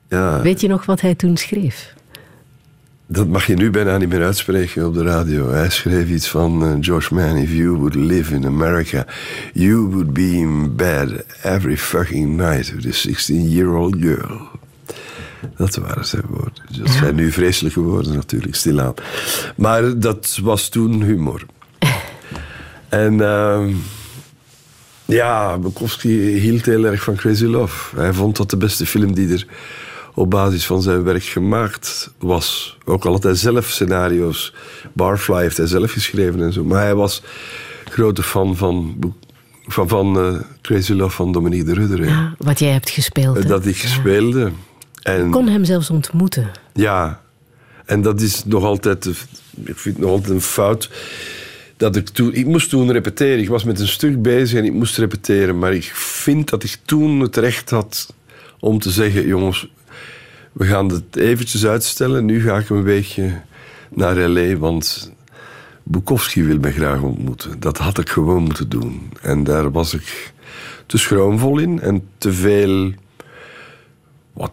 Ja. 0.09 0.41
Weet 0.41 0.61
je 0.61 0.67
nog 0.67 0.85
wat 0.85 1.01
hij 1.01 1.15
toen 1.15 1.37
schreef? 1.37 1.93
Dat 3.07 3.27
mag 3.27 3.45
je 3.45 3.55
nu 3.55 3.69
bijna 3.69 3.97
niet 3.97 4.09
meer 4.09 4.23
uitspreken 4.23 4.85
op 4.85 4.93
de 4.93 5.03
radio. 5.03 5.49
Hij 5.49 5.69
schreef 5.69 6.09
iets 6.09 6.29
van 6.29 6.63
uh, 6.63 6.73
George 6.79 7.13
Mann. 7.13 7.35
If 7.35 7.51
you 7.51 7.69
would 7.69 7.95
live 7.95 8.33
in 8.33 8.45
America, 8.45 9.05
you 9.53 9.89
would 9.89 10.13
be 10.13 10.31
in 10.31 10.75
bed 10.75 11.25
every 11.43 11.77
fucking 11.77 12.35
night 12.35 12.73
with 12.73 12.85
a 12.85 13.09
16-year-old 13.09 13.95
girl. 13.99 14.41
Dat 15.57 15.75
waren 15.75 16.05
zijn 16.05 16.23
woorden. 16.29 16.63
Dat 16.79 16.89
zijn 16.89 17.15
nu 17.15 17.31
vreselijke 17.31 17.79
woorden 17.79 18.13
natuurlijk, 18.13 18.55
stilaan. 18.55 18.93
Maar 19.55 19.99
dat 19.99 20.39
was 20.41 20.69
toen 20.69 21.03
humor. 21.03 21.45
en 22.89 23.13
uh, 23.13 23.67
ja, 25.05 25.57
Bukowski 25.57 26.09
hield 26.19 26.65
heel 26.65 26.85
erg 26.85 27.03
van 27.03 27.15
Crazy 27.15 27.45
Love. 27.45 27.95
Hij 27.95 28.13
vond 28.13 28.37
dat 28.37 28.49
de 28.49 28.57
beste 28.57 28.85
film 28.85 29.13
die 29.13 29.33
er 29.33 29.45
op 30.15 30.29
basis 30.29 30.65
van 30.65 30.81
zijn 30.81 31.03
werk 31.03 31.23
gemaakt 31.23 32.11
was. 32.17 32.77
Ook 32.85 33.05
al 33.05 33.11
had 33.11 33.23
hij 33.23 33.35
zelf 33.35 33.65
scenario's. 33.65 34.53
Barfly 34.93 35.41
heeft 35.41 35.57
hij 35.57 35.67
zelf 35.67 35.91
geschreven 35.91 36.41
en 36.41 36.53
zo. 36.53 36.63
Maar 36.63 36.81
hij 36.81 36.95
was 36.95 37.21
grote 37.89 38.23
fan 38.23 38.55
van, 38.55 38.99
van, 39.67 39.87
van 39.87 40.17
uh, 40.17 40.39
Crazy 40.61 40.93
Love 40.93 41.15
van 41.15 41.31
Dominique 41.31 41.65
de 41.65 41.73
Rudder. 41.73 42.05
Ja, 42.05 42.35
wat 42.37 42.59
jij 42.59 42.71
hebt 42.71 42.89
gespeeld. 42.89 43.47
Dat 43.47 43.65
ik 43.65 43.75
speelde. 43.75 44.51
En, 45.01 45.29
kon 45.29 45.47
hem 45.47 45.65
zelfs 45.65 45.89
ontmoeten. 45.89 46.51
Ja, 46.73 47.21
en 47.85 48.01
dat 48.01 48.21
is 48.21 48.45
nog 48.45 48.63
altijd, 48.63 49.05
ik 49.05 49.77
vind 49.77 49.95
het 49.95 49.97
nog 49.97 50.09
altijd 50.09 50.29
een 50.29 50.41
fout. 50.41 50.89
Dat 51.77 51.95
ik, 51.95 52.09
toen, 52.09 52.33
ik 52.33 52.45
moest 52.45 52.69
toen 52.69 52.91
repeteren. 52.91 53.39
Ik 53.39 53.49
was 53.49 53.63
met 53.63 53.79
een 53.79 53.87
stuk 53.87 54.21
bezig 54.21 54.59
en 54.59 54.65
ik 54.65 54.73
moest 54.73 54.97
repeteren. 54.97 55.59
Maar 55.59 55.73
ik 55.73 55.91
vind 55.93 56.49
dat 56.49 56.63
ik 56.63 56.77
toen 56.85 57.19
het 57.19 57.37
recht 57.37 57.69
had 57.69 58.13
om 58.59 58.79
te 58.79 58.91
zeggen: 58.91 59.27
jongens, 59.27 59.67
we 60.55 60.65
gaan 60.65 60.87
het 60.89 61.15
eventjes 61.15 61.65
uitstellen. 61.65 62.25
Nu 62.25 62.41
ga 62.41 62.57
ik 62.57 62.69
een 62.69 62.83
weekje 62.83 63.41
naar 63.89 64.17
L.A., 64.17 64.57
want 64.57 65.11
Bukowski 65.83 66.43
wil 66.43 66.59
mij 66.59 66.71
graag 66.71 67.01
ontmoeten. 67.01 67.59
Dat 67.59 67.77
had 67.77 67.97
ik 67.97 68.09
gewoon 68.09 68.43
moeten 68.43 68.69
doen. 68.69 69.09
En 69.21 69.43
daar 69.43 69.71
was 69.71 69.93
ik 69.93 70.33
te 70.85 70.97
schroomvol 70.97 71.59
in 71.59 71.81
en 71.81 72.07
te 72.17 72.33
veel... 72.33 72.91
Wat 74.33 74.51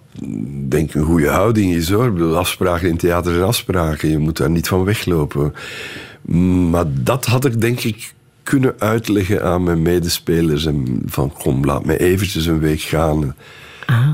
denk 0.68 0.94
een 0.94 1.04
goede 1.04 1.28
houding 1.28 1.74
is 1.74 1.90
hoor. 1.90 2.06
Ik 2.06 2.12
bedoel, 2.12 2.36
afspraken 2.36 2.88
in 2.88 2.96
theater 2.96 3.32
zijn 3.32 3.46
afspraken. 3.46 4.08
Je 4.08 4.18
moet 4.18 4.36
daar 4.36 4.50
niet 4.50 4.68
van 4.68 4.84
weglopen. 4.84 5.54
Maar 6.70 6.84
dat 6.88 7.24
had 7.24 7.44
ik 7.44 7.60
denk 7.60 7.80
ik 7.80 8.12
kunnen 8.42 8.74
uitleggen 8.78 9.42
aan 9.44 9.62
mijn 9.62 9.82
medespelers. 9.82 10.66
En 10.66 11.02
van 11.06 11.32
kom, 11.32 11.64
laat 11.64 11.84
me 11.84 11.98
eventjes 11.98 12.46
een 12.46 12.60
week 12.60 12.80
gaan. 12.80 13.34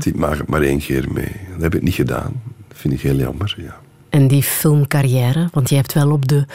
Ik 0.03 0.15
maak 0.15 0.37
het 0.37 0.47
maar 0.47 0.61
één 0.61 0.79
keer 0.79 1.05
mee. 1.11 1.31
Dat 1.51 1.61
heb 1.61 1.75
ik 1.75 1.81
niet 1.81 1.93
gedaan. 1.93 2.41
Dat 2.67 2.77
vind 2.77 2.93
ik 2.93 3.01
heel 3.01 3.15
jammer, 3.15 3.55
ja. 3.57 3.77
En 4.09 4.27
die 4.27 4.43
filmcarrière, 4.43 5.49
want 5.51 5.69
je 5.69 5.75
hebt 5.75 5.93
wel 5.93 6.11
op 6.11 6.27
de 6.27 6.45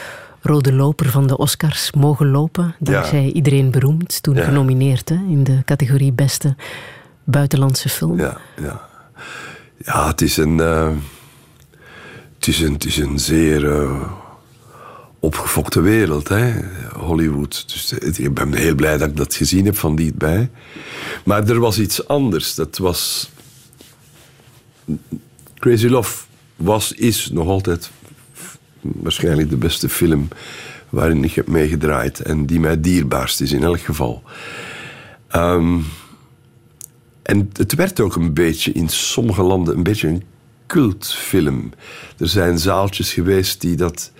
rode 0.41 0.73
loper 0.73 1.11
van 1.11 1.27
de 1.27 1.37
Oscars 1.37 1.93
mogen 1.93 2.31
lopen. 2.31 2.75
Dankzij 2.79 3.25
ja. 3.25 3.33
iedereen 3.33 3.71
beroemd, 3.71 4.23
toen 4.23 4.37
genomineerd 4.37 5.09
hè, 5.09 5.15
in 5.15 5.45
de 5.45 5.63
categorie 5.65 6.13
beste 6.13 6.57
buitenlandse 7.25 7.89
film. 7.89 8.19
Ja, 8.19 8.37
ja. 8.63 8.81
ja 9.77 10.07
het, 10.07 10.21
is 10.21 10.37
een, 10.37 10.59
uh, 10.59 10.89
het, 12.35 12.47
is 12.47 12.61
een, 12.61 12.73
het 12.73 12.85
is 12.85 12.97
een 12.97 13.19
zeer 13.19 13.65
uh, 13.65 14.03
opgefokte 15.25 15.81
wereld, 15.81 16.29
hè? 16.29 16.53
Hollywood. 16.93 17.65
Dus 17.73 17.93
ik 18.19 18.35
ben 18.35 18.55
heel 18.55 18.75
blij 18.75 18.99
dat 18.99 19.09
ik 19.09 19.17
dat 19.17 19.35
gezien 19.35 19.65
heb 19.65 19.77
van 19.77 19.97
dichtbij. 19.97 20.51
Maar 21.25 21.49
er 21.49 21.61
was 21.61 21.79
iets 21.79 22.09
anders. 22.09 22.55
Dat 22.55 22.79
was. 22.79 23.31
Crazy 25.59 25.87
Love 25.87 26.25
was, 26.57 26.93
is 26.93 27.31
nog 27.33 27.49
altijd 27.49 27.91
waarschijnlijk 28.81 29.51
de 29.51 29.57
beste 29.57 29.89
film 29.89 30.29
waarin 30.89 31.25
ik 31.25 31.35
heb 31.35 31.49
meegedraaid. 31.49 32.21
En 32.21 32.47
die 32.47 32.61
mij 32.61 32.81
dierbaarst 32.81 33.41
is 33.41 33.53
in 33.53 33.63
elk 33.63 33.81
geval. 33.81 34.23
Um, 35.37 35.85
en 37.23 37.51
het 37.53 37.75
werd 37.75 38.01
ook 38.01 38.17
een 38.17 38.35
beetje 38.35 38.73
in 38.73 38.89
sommige 38.89 39.43
landen 39.43 39.77
een 39.77 39.83
beetje 39.83 40.09
een 40.09 40.23
cultfilm. 40.67 41.73
Er 42.19 42.29
zijn 42.29 42.59
zaaltjes 42.59 43.13
geweest 43.13 43.61
die 43.61 43.77
dat 43.77 44.13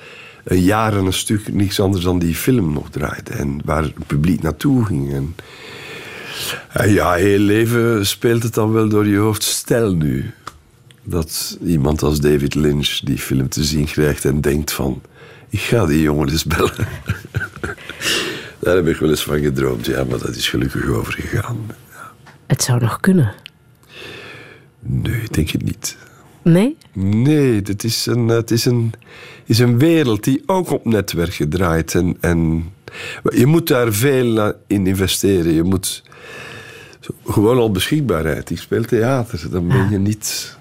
een 0.45 0.63
jaar 0.63 0.97
en 0.97 1.05
een 1.05 1.13
stuk 1.13 1.53
niets 1.53 1.81
anders 1.81 2.05
dan 2.05 2.19
die 2.19 2.35
film 2.35 2.73
nog 2.73 2.91
draaide. 2.91 3.33
En 3.33 3.61
waar 3.65 3.83
het 3.83 4.07
publiek 4.07 4.43
naartoe 4.43 4.85
ging. 4.85 5.13
En, 5.13 5.35
ja, 6.91 7.13
heel 7.13 7.39
leven 7.39 8.07
speelt 8.07 8.43
het 8.43 8.55
dan 8.55 8.73
wel 8.73 8.89
door 8.89 9.07
je 9.07 9.17
hoofd. 9.17 9.43
Stel 9.43 9.95
nu 9.95 10.31
dat 11.03 11.59
iemand 11.65 12.03
als 12.03 12.21
David 12.21 12.55
Lynch 12.55 12.99
die 12.99 13.19
film 13.19 13.49
te 13.49 13.65
zien 13.65 13.85
krijgt 13.85 14.25
en 14.25 14.41
denkt 14.41 14.73
van... 14.73 15.03
Ik 15.49 15.61
ga 15.61 15.87
die 15.87 16.01
jongen 16.01 16.29
eens 16.29 16.45
bellen. 16.45 16.75
Daar 18.59 18.77
heb 18.77 18.87
ik 18.87 18.97
wel 18.97 19.11
eens 19.11 19.23
van 19.23 19.39
gedroomd. 19.41 19.87
Ja, 19.87 20.05
maar 20.05 20.19
dat 20.19 20.37
is 20.37 20.49
gelukkig 20.49 20.87
overgegaan. 20.87 21.67
Het 22.47 22.63
zou 22.63 22.81
nog 22.81 23.01
kunnen. 23.01 23.35
Nee, 24.81 25.23
ik 25.23 25.33
denk 25.33 25.51
het 25.51 25.63
niet. 25.63 25.97
Nee? 26.45 26.77
Nee, 26.93 27.55
het 27.65 27.85
is 27.85 28.07
een, 28.07 28.29
het 28.29 28.51
is 28.51 28.65
een, 28.65 28.93
is 29.45 29.59
een 29.59 29.79
wereld 29.79 30.25
die 30.25 30.43
ook 30.47 30.71
op 30.71 30.85
netwerken 30.85 31.49
draait. 31.49 31.95
En, 31.95 32.17
en 32.21 32.71
je 33.23 33.47
moet 33.47 33.69
daar 33.69 33.93
veel 33.93 34.55
in 34.67 34.87
investeren. 34.87 35.53
Je 35.53 35.63
moet 35.63 36.03
gewoon 37.27 37.59
al 37.59 37.71
beschikbaarheid. 37.71 38.51
Ik 38.51 38.59
speel 38.59 38.85
theater, 38.85 39.51
dan 39.51 39.69
ben 39.69 39.91
je 39.91 39.99
niet 39.99 40.57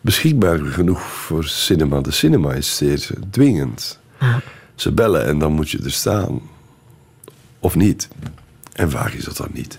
beschikbaar 0.00 0.58
genoeg 0.58 1.02
voor 1.02 1.44
cinema. 1.44 2.00
De 2.00 2.10
cinema 2.10 2.52
is 2.52 2.76
zeer 2.76 3.08
dwingend. 3.30 3.98
Ze 4.74 4.92
bellen 4.92 5.26
en 5.26 5.38
dan 5.38 5.52
moet 5.52 5.70
je 5.70 5.78
er 5.84 5.92
staan. 5.92 6.40
Of 7.60 7.74
niet. 7.74 8.08
En 8.72 8.90
vaak 8.90 9.12
is 9.12 9.24
dat 9.24 9.36
dan 9.36 9.50
niet. 9.52 9.78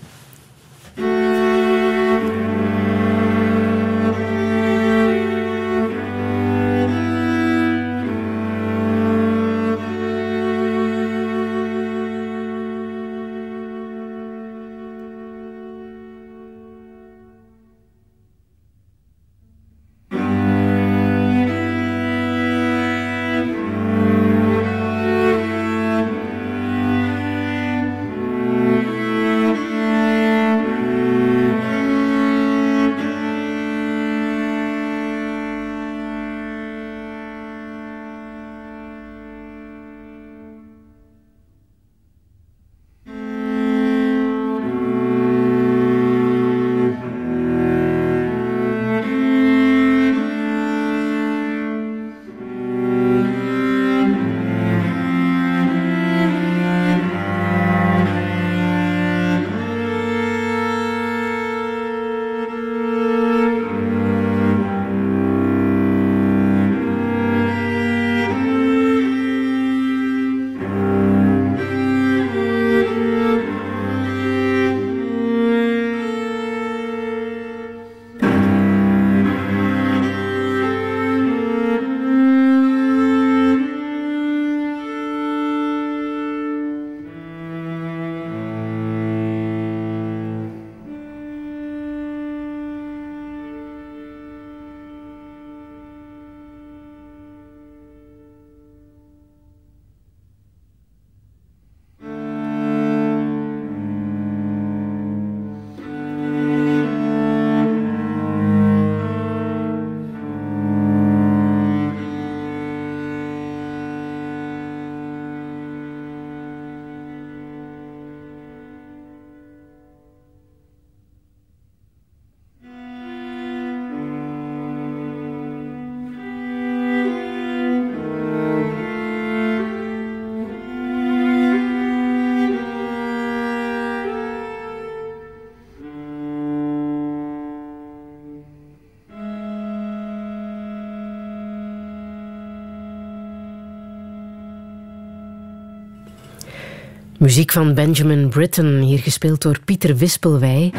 Muziek 147.26 147.52
van 147.52 147.74
Benjamin 147.74 148.28
Britten, 148.28 148.80
hier 148.80 148.98
gespeeld 148.98 149.42
door 149.42 149.60
Pieter 149.64 149.96
Wispelwij. 149.96 150.72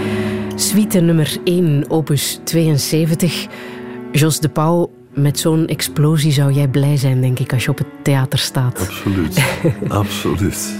Suite 0.56 1.00
nummer 1.00 1.38
1, 1.44 1.90
opus 1.90 2.40
72. 2.44 3.48
Jos 4.12 4.40
de 4.40 4.50
Pauw, 4.50 4.92
met 5.14 5.40
zo'n 5.40 5.68
explosie 5.68 6.32
zou 6.32 6.52
jij 6.52 6.68
blij 6.68 6.98
zijn, 6.98 7.22
denk 7.22 7.40
ik, 7.40 7.54
als 7.54 7.64
je 7.64 7.70
op 7.70 7.78
het 7.78 7.88
theater 8.04 8.40
staat. 8.40 8.80
Absoluut, 8.80 9.44
absoluut. 9.88 10.76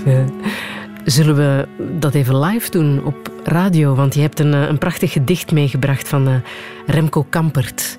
Zullen 1.06 1.36
we 1.36 1.68
dat 2.00 2.14
even 2.14 2.40
live 2.40 2.70
doen 2.72 3.06
op 3.06 3.32
radio? 3.44 3.96
Want 3.96 4.14
je 4.14 4.22
hebt 4.22 4.40
een, 4.40 4.54
eh, 4.54 4.68
een 4.68 4.78
prachtig 4.78 5.12
gedicht 5.12 5.52
meegebracht 5.52 6.08
van 6.08 6.28
uh, 6.28 6.36
Remco 6.86 7.26
Kampert. 7.30 7.96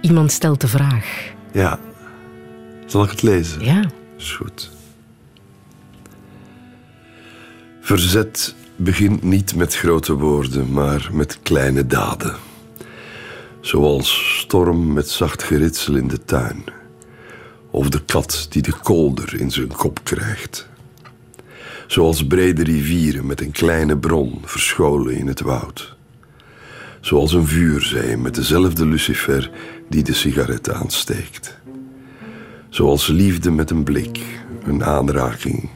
Iemand 0.00 0.32
stelt 0.32 0.60
de 0.60 0.68
vraag. 0.68 1.32
Ja. 1.52 1.78
Zal 2.86 3.04
ik 3.04 3.10
het 3.10 3.22
lezen? 3.22 3.64
Ja. 3.64 3.84
Is 4.16 4.32
goed. 4.32 4.77
Verzet 7.88 8.54
begint 8.76 9.22
niet 9.22 9.54
met 9.54 9.76
grote 9.76 10.14
woorden, 10.14 10.72
maar 10.72 11.08
met 11.12 11.38
kleine 11.42 11.86
daden. 11.86 12.36
Zoals 13.60 14.38
storm 14.40 14.92
met 14.92 15.08
zacht 15.08 15.42
geritsel 15.42 15.94
in 15.94 16.08
de 16.08 16.24
tuin. 16.24 16.64
Of 17.70 17.88
de 17.88 18.04
kat 18.04 18.46
die 18.50 18.62
de 18.62 18.72
kolder 18.82 19.40
in 19.40 19.50
zijn 19.50 19.72
kop 19.72 20.00
krijgt. 20.02 20.68
Zoals 21.86 22.26
brede 22.26 22.62
rivieren 22.62 23.26
met 23.26 23.40
een 23.40 23.50
kleine 23.50 23.98
bron 23.98 24.40
verscholen 24.44 25.14
in 25.14 25.26
het 25.26 25.40
woud. 25.40 25.96
Zoals 27.00 27.32
een 27.32 27.46
vuurzee 27.46 28.16
met 28.16 28.34
dezelfde 28.34 28.86
lucifer 28.86 29.50
die 29.88 30.02
de 30.02 30.14
sigaret 30.14 30.72
aansteekt. 30.72 31.58
Zoals 32.68 33.06
liefde 33.06 33.50
met 33.50 33.70
een 33.70 33.84
blik, 33.84 34.20
een 34.64 34.84
aanraking 34.84 35.68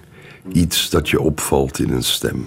Iets 0.49 0.91
dat 0.91 1.09
je 1.09 1.21
opvalt 1.21 1.79
in 1.79 1.91
een 1.91 2.03
stem. 2.03 2.47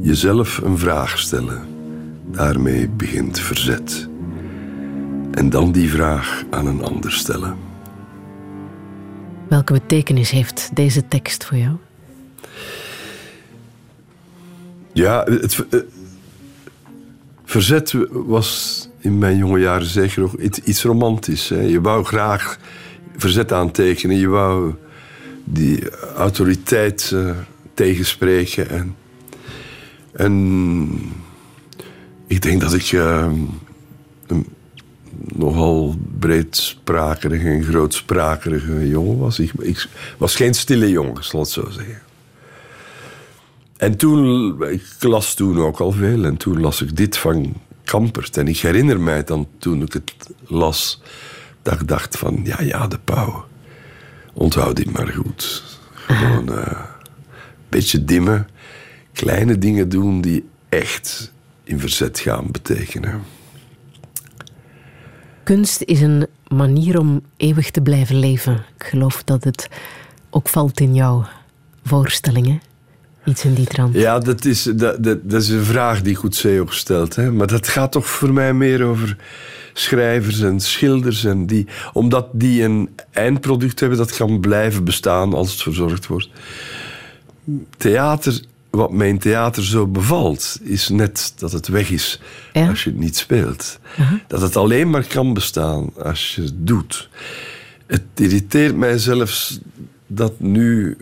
Jezelf 0.00 0.58
een 0.58 0.78
vraag 0.78 1.18
stellen. 1.18 1.68
Daarmee 2.26 2.88
begint 2.88 3.40
verzet. 3.40 4.08
En 5.30 5.50
dan 5.50 5.72
die 5.72 5.90
vraag 5.90 6.44
aan 6.50 6.66
een 6.66 6.82
ander 6.82 7.12
stellen. 7.12 7.56
Welke 9.48 9.72
betekenis 9.72 10.30
heeft 10.30 10.70
deze 10.74 11.08
tekst 11.08 11.44
voor 11.44 11.56
jou? 11.56 11.76
Ja, 14.92 15.24
het, 15.24 15.66
eh, 15.70 15.80
verzet 17.44 17.94
was 18.10 18.88
in 18.98 19.18
mijn 19.18 19.36
jonge 19.36 19.58
jaren 19.58 19.86
zeker 19.86 20.20
nog 20.20 20.36
iets, 20.36 20.82
romantisch. 20.82 21.48
Hè. 21.48 21.60
Je 21.60 21.80
wou 21.80 22.04
graag 22.04 22.58
verzet 23.16 23.52
aantekenen. 23.52 24.16
Je 24.16 24.28
wou 24.28 24.74
die 25.52 25.90
autoriteit 26.16 27.10
uh, 27.14 27.36
tegenspreken. 27.74 28.68
En, 28.70 28.96
en 30.12 30.88
ik 32.26 32.42
denk 32.42 32.60
dat 32.60 32.74
ik 32.74 32.92
uh, 32.92 33.32
een 34.26 34.46
nogal 35.34 35.96
breedsprakerige 36.18 37.48
en 37.48 37.64
grootsprakerige 37.64 38.88
jongen 38.88 39.18
was. 39.18 39.38
Ik, 39.38 39.52
ik, 39.58 39.88
was 40.18 40.36
geen 40.36 40.54
stille 40.54 40.90
jongen, 40.90 41.24
zal 41.24 41.40
het 41.40 41.48
zo 41.48 41.68
zeggen. 41.70 42.02
En 43.76 43.96
toen, 43.96 44.56
ik 44.62 44.82
las 45.00 45.34
toen 45.34 45.60
ook 45.60 45.80
al 45.80 45.92
veel, 45.92 46.24
en 46.24 46.36
toen 46.36 46.60
las 46.60 46.82
ik 46.82 46.96
dit 46.96 47.16
van 47.16 47.54
Kampert. 47.84 48.36
En 48.36 48.48
ik 48.48 48.58
herinner 48.58 49.00
mij 49.00 49.24
dan 49.24 49.48
toen 49.58 49.82
ik 49.82 49.92
het 49.92 50.12
las, 50.46 51.02
dat 51.62 51.80
ik 51.80 51.88
dacht 51.88 52.18
van, 52.18 52.40
ja, 52.44 52.60
ja, 52.60 52.86
de 52.86 52.98
pauw 53.04 53.48
onthoud 54.32 54.76
die 54.76 54.90
maar 54.90 55.08
goed. 55.08 55.62
Gewoon 55.92 56.48
een 56.48 56.58
uh, 56.58 56.80
beetje 57.68 58.04
dimmen. 58.04 58.48
Kleine 59.12 59.58
dingen 59.58 59.88
doen 59.88 60.20
die 60.20 60.48
echt 60.68 61.32
in 61.64 61.80
verzet 61.80 62.18
gaan 62.18 62.50
betekenen. 62.50 63.22
Kunst 65.42 65.82
is 65.82 66.00
een 66.00 66.26
manier 66.48 66.98
om 66.98 67.20
eeuwig 67.36 67.70
te 67.70 67.80
blijven 67.80 68.18
leven. 68.18 68.64
Ik 68.78 68.84
geloof 68.84 69.22
dat 69.24 69.44
het 69.44 69.68
ook 70.30 70.48
valt 70.48 70.80
in 70.80 70.94
jouw 70.94 71.26
voorstellingen. 71.84 72.60
Iets 73.24 73.44
in 73.44 73.54
die 73.54 73.66
trant. 73.66 73.94
Ja, 73.94 74.18
dat 74.18 74.44
is, 74.44 74.62
dat, 74.62 75.04
dat, 75.04 75.30
dat 75.30 75.42
is 75.42 75.48
een 75.48 75.64
vraag 75.64 76.02
die 76.02 76.14
goed 76.14 76.34
Seo 76.34 76.66
stelt. 76.68 77.16
Hè? 77.16 77.32
Maar 77.32 77.46
dat 77.46 77.68
gaat 77.68 77.92
toch 77.92 78.06
voor 78.06 78.32
mij 78.32 78.54
meer 78.54 78.82
over 78.82 79.16
schrijvers 79.80 80.40
en 80.40 80.60
schilders. 80.60 81.24
En 81.24 81.46
die, 81.46 81.66
omdat 81.92 82.26
die 82.32 82.62
een 82.62 82.88
eindproduct 83.10 83.80
hebben 83.80 83.98
dat 83.98 84.16
kan 84.16 84.40
blijven 84.40 84.84
bestaan 84.84 85.34
als 85.34 85.52
het 85.52 85.62
verzorgd 85.62 86.06
wordt. 86.06 86.28
Theater, 87.76 88.40
wat 88.70 88.92
mij 88.92 89.08
in 89.08 89.18
theater 89.18 89.64
zo 89.64 89.86
bevalt, 89.86 90.58
is 90.62 90.88
net 90.88 91.32
dat 91.36 91.52
het 91.52 91.68
weg 91.68 91.90
is 91.90 92.20
Ja? 92.52 92.68
als 92.68 92.84
je 92.84 92.90
het 92.90 92.98
niet 92.98 93.16
speelt. 93.16 93.78
Dat 94.26 94.40
het 94.40 94.56
alleen 94.56 94.90
maar 94.90 95.04
kan 95.04 95.34
bestaan 95.34 95.90
als 96.02 96.34
je 96.34 96.42
het 96.42 96.66
doet. 96.66 97.08
Het 97.86 98.02
irriteert 98.14 98.76
mij 98.76 98.98
zelfs 98.98 99.58
dat 100.06 100.32
nu 100.40 100.96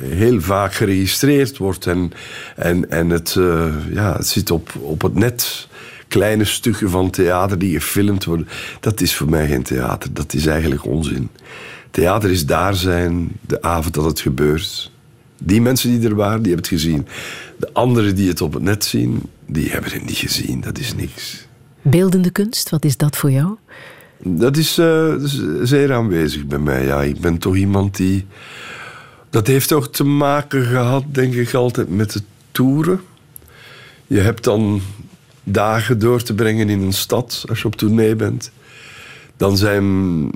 heel 0.00 0.40
vaak 0.40 0.74
geregistreerd 0.74 1.56
wordt. 1.56 1.86
En, 1.86 2.12
en, 2.56 2.90
en 2.90 3.10
het, 3.10 3.34
eh, 3.38 3.74
ja, 3.90 4.16
het 4.16 4.26
zit 4.26 4.50
op, 4.50 4.74
op 4.80 5.02
het 5.02 5.14
net. 5.14 5.67
Kleine 6.08 6.44
stukken 6.44 6.90
van 6.90 7.10
theater 7.10 7.58
die 7.58 7.80
gefilmd 7.80 8.24
worden. 8.24 8.48
Dat 8.80 9.00
is 9.00 9.14
voor 9.14 9.28
mij 9.28 9.46
geen 9.46 9.62
theater. 9.62 10.12
Dat 10.12 10.34
is 10.34 10.46
eigenlijk 10.46 10.84
onzin. 10.84 11.28
Theater 11.90 12.30
is 12.30 12.46
daar 12.46 12.74
zijn 12.74 13.28
de 13.46 13.62
avond 13.62 13.94
dat 13.94 14.04
het 14.04 14.20
gebeurt. 14.20 14.90
Die 15.42 15.60
mensen 15.60 16.00
die 16.00 16.08
er 16.08 16.14
waren, 16.14 16.42
die 16.42 16.52
hebben 16.52 16.70
het 16.70 16.80
gezien. 16.80 17.06
De 17.56 17.72
anderen 17.72 18.14
die 18.14 18.28
het 18.28 18.40
op 18.40 18.52
het 18.52 18.62
net 18.62 18.84
zien, 18.84 19.22
die 19.46 19.70
hebben 19.70 19.92
het 19.92 20.06
niet 20.06 20.16
gezien. 20.16 20.60
Dat 20.60 20.78
is 20.78 20.94
niks. 20.94 21.46
Beeldende 21.82 22.30
kunst, 22.30 22.70
wat 22.70 22.84
is 22.84 22.96
dat 22.96 23.16
voor 23.16 23.30
jou? 23.30 23.56
Dat 24.22 24.56
is, 24.56 24.78
eh, 24.78 25.14
zeer 25.62 25.92
aanwezig 25.92 26.46
bij 26.46 26.58
mij. 26.58 26.84
Ja, 26.84 27.02
ik 27.02 27.20
ben 27.20 27.38
toch 27.38 27.56
iemand 27.56 27.96
die. 27.96 28.26
Dat 29.30 29.46
heeft 29.46 29.72
ook 29.72 29.86
te 29.86 30.04
maken 30.04 30.64
gehad, 30.64 31.04
denk 31.06 31.34
ik, 31.34 31.54
altijd 31.54 31.88
met 31.88 32.14
het 32.14 32.22
toeren. 32.52 33.00
Je 34.06 34.20
hebt 34.20 34.44
dan 34.44 34.80
dagen 35.50 35.98
door 35.98 36.22
te 36.22 36.34
brengen 36.34 36.68
in 36.68 36.82
een 36.82 36.92
stad 36.92 37.44
als 37.48 37.60
je 37.60 37.66
op 37.66 37.76
tournee 37.76 38.16
bent. 38.16 38.50
Dan 39.36 39.56
zijn 39.56 40.30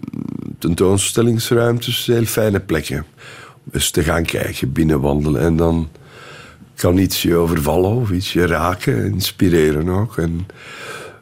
tentoonstellingsruimtes 0.58 2.06
heel 2.06 2.24
fijne 2.24 2.60
plekken. 2.60 3.04
Dus 3.64 3.90
te 3.90 4.02
gaan 4.02 4.24
kijken, 4.24 4.72
binnenwandelen 4.72 5.40
en 5.40 5.56
dan 5.56 5.88
kan 6.74 6.98
iets 6.98 7.22
je 7.22 7.36
overvallen 7.36 7.96
of 7.96 8.10
iets 8.10 8.32
je 8.32 8.46
raken, 8.46 9.04
inspireren 9.04 9.88
ook. 9.88 10.16
En 10.16 10.46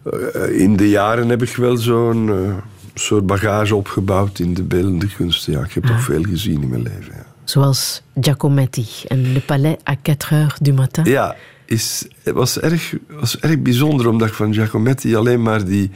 eh, 0.02 0.60
in 0.60 0.76
de 0.76 0.88
jaren 0.88 1.28
heb 1.28 1.42
ik 1.42 1.56
wel 1.56 1.76
zo'n 1.76 2.28
eh, 2.28 2.54
soort 2.94 3.26
bagage 3.26 3.74
opgebouwd 3.74 4.38
in 4.38 4.54
de 4.54 4.62
beeldende 4.62 5.06
kunsten. 5.16 5.52
Ja, 5.52 5.60
ik 5.60 5.72
heb 5.72 5.84
toch 5.84 6.02
veel 6.02 6.22
gezien 6.22 6.62
in 6.62 6.68
mijn 6.68 6.82
leven. 6.82 7.12
Ja, 7.14 7.26
Zoals 7.44 8.02
Giacometti 8.20 8.86
en 9.08 9.32
Le 9.32 9.40
Palais 9.40 9.76
à 9.88 9.94
4 10.02 10.16
heures 10.28 10.58
du 10.60 10.72
matin. 10.72 11.04
ja 11.04 11.36
is, 11.70 12.06
het 12.22 12.34
was 12.34 12.58
erg, 12.58 12.94
was 13.08 13.38
erg 13.38 13.58
bijzonder 13.58 14.08
omdat 14.08 14.28
ik 14.28 14.34
van 14.34 14.54
Giacometti 14.54 15.16
alleen 15.16 15.42
maar 15.42 15.64
die 15.64 15.90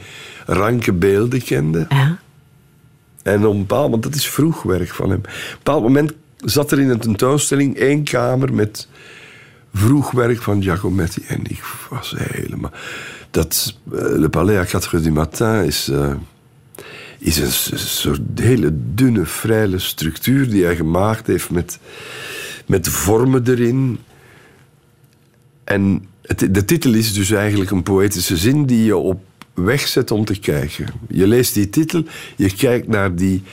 ranke 0.45 0.93
beelden 0.93 1.43
kende. 1.43 1.85
Ja. 1.89 2.17
En 3.23 3.45
op 3.45 3.53
een 3.53 3.59
bepaald 3.59 3.83
moment, 3.83 4.03
dat 4.03 4.15
is 4.15 4.27
vroeg 4.27 4.63
werk 4.63 4.93
van 4.93 5.09
hem. 5.09 5.19
Op 5.19 5.25
een 5.25 5.57
bepaald 5.57 5.81
moment 5.81 6.13
zat 6.37 6.71
er 6.71 6.79
in 6.79 6.89
een 6.89 6.99
tentoonstelling 6.99 7.77
één 7.77 8.03
kamer 8.03 8.53
met 8.53 8.87
vroeg 9.73 10.11
werk 10.11 10.41
van 10.41 10.63
Giacometti. 10.63 11.23
En 11.27 11.39
ik 11.43 11.63
was 11.89 12.15
helemaal. 12.17 12.71
Dat 13.31 13.77
eh, 13.91 13.99
Le 13.99 14.29
Palais 14.29 14.57
à 14.57 14.65
4 14.65 14.91
heures 14.91 15.03
du 15.03 15.11
matin 15.11 15.65
is, 15.65 15.87
eh, 15.87 16.13
is 17.19 17.37
een 17.37 17.79
soort 17.79 18.21
hele 18.35 18.71
dunne, 18.93 19.25
vrije 19.25 19.79
structuur 19.79 20.49
die 20.49 20.63
hij 20.63 20.75
gemaakt 20.75 21.27
heeft 21.27 21.49
met, 21.49 21.79
met 22.65 22.87
vormen 22.87 23.43
erin. 23.47 23.99
En 25.65 26.05
het, 26.21 26.47
de 26.53 26.65
titel 26.65 26.93
is 26.93 27.13
dus 27.13 27.31
eigenlijk 27.31 27.71
een 27.71 27.83
poëtische 27.83 28.37
zin 28.37 28.65
die 28.65 28.85
je 28.85 28.97
op 28.97 29.23
weg 29.53 29.87
zet 29.87 30.11
om 30.11 30.25
te 30.25 30.39
kijken. 30.39 30.87
Je 31.09 31.27
leest 31.27 31.53
die 31.53 31.69
titel, 31.69 32.03
je 32.35 32.55
kijkt 32.55 32.87
naar 32.87 33.15
die 33.15 33.43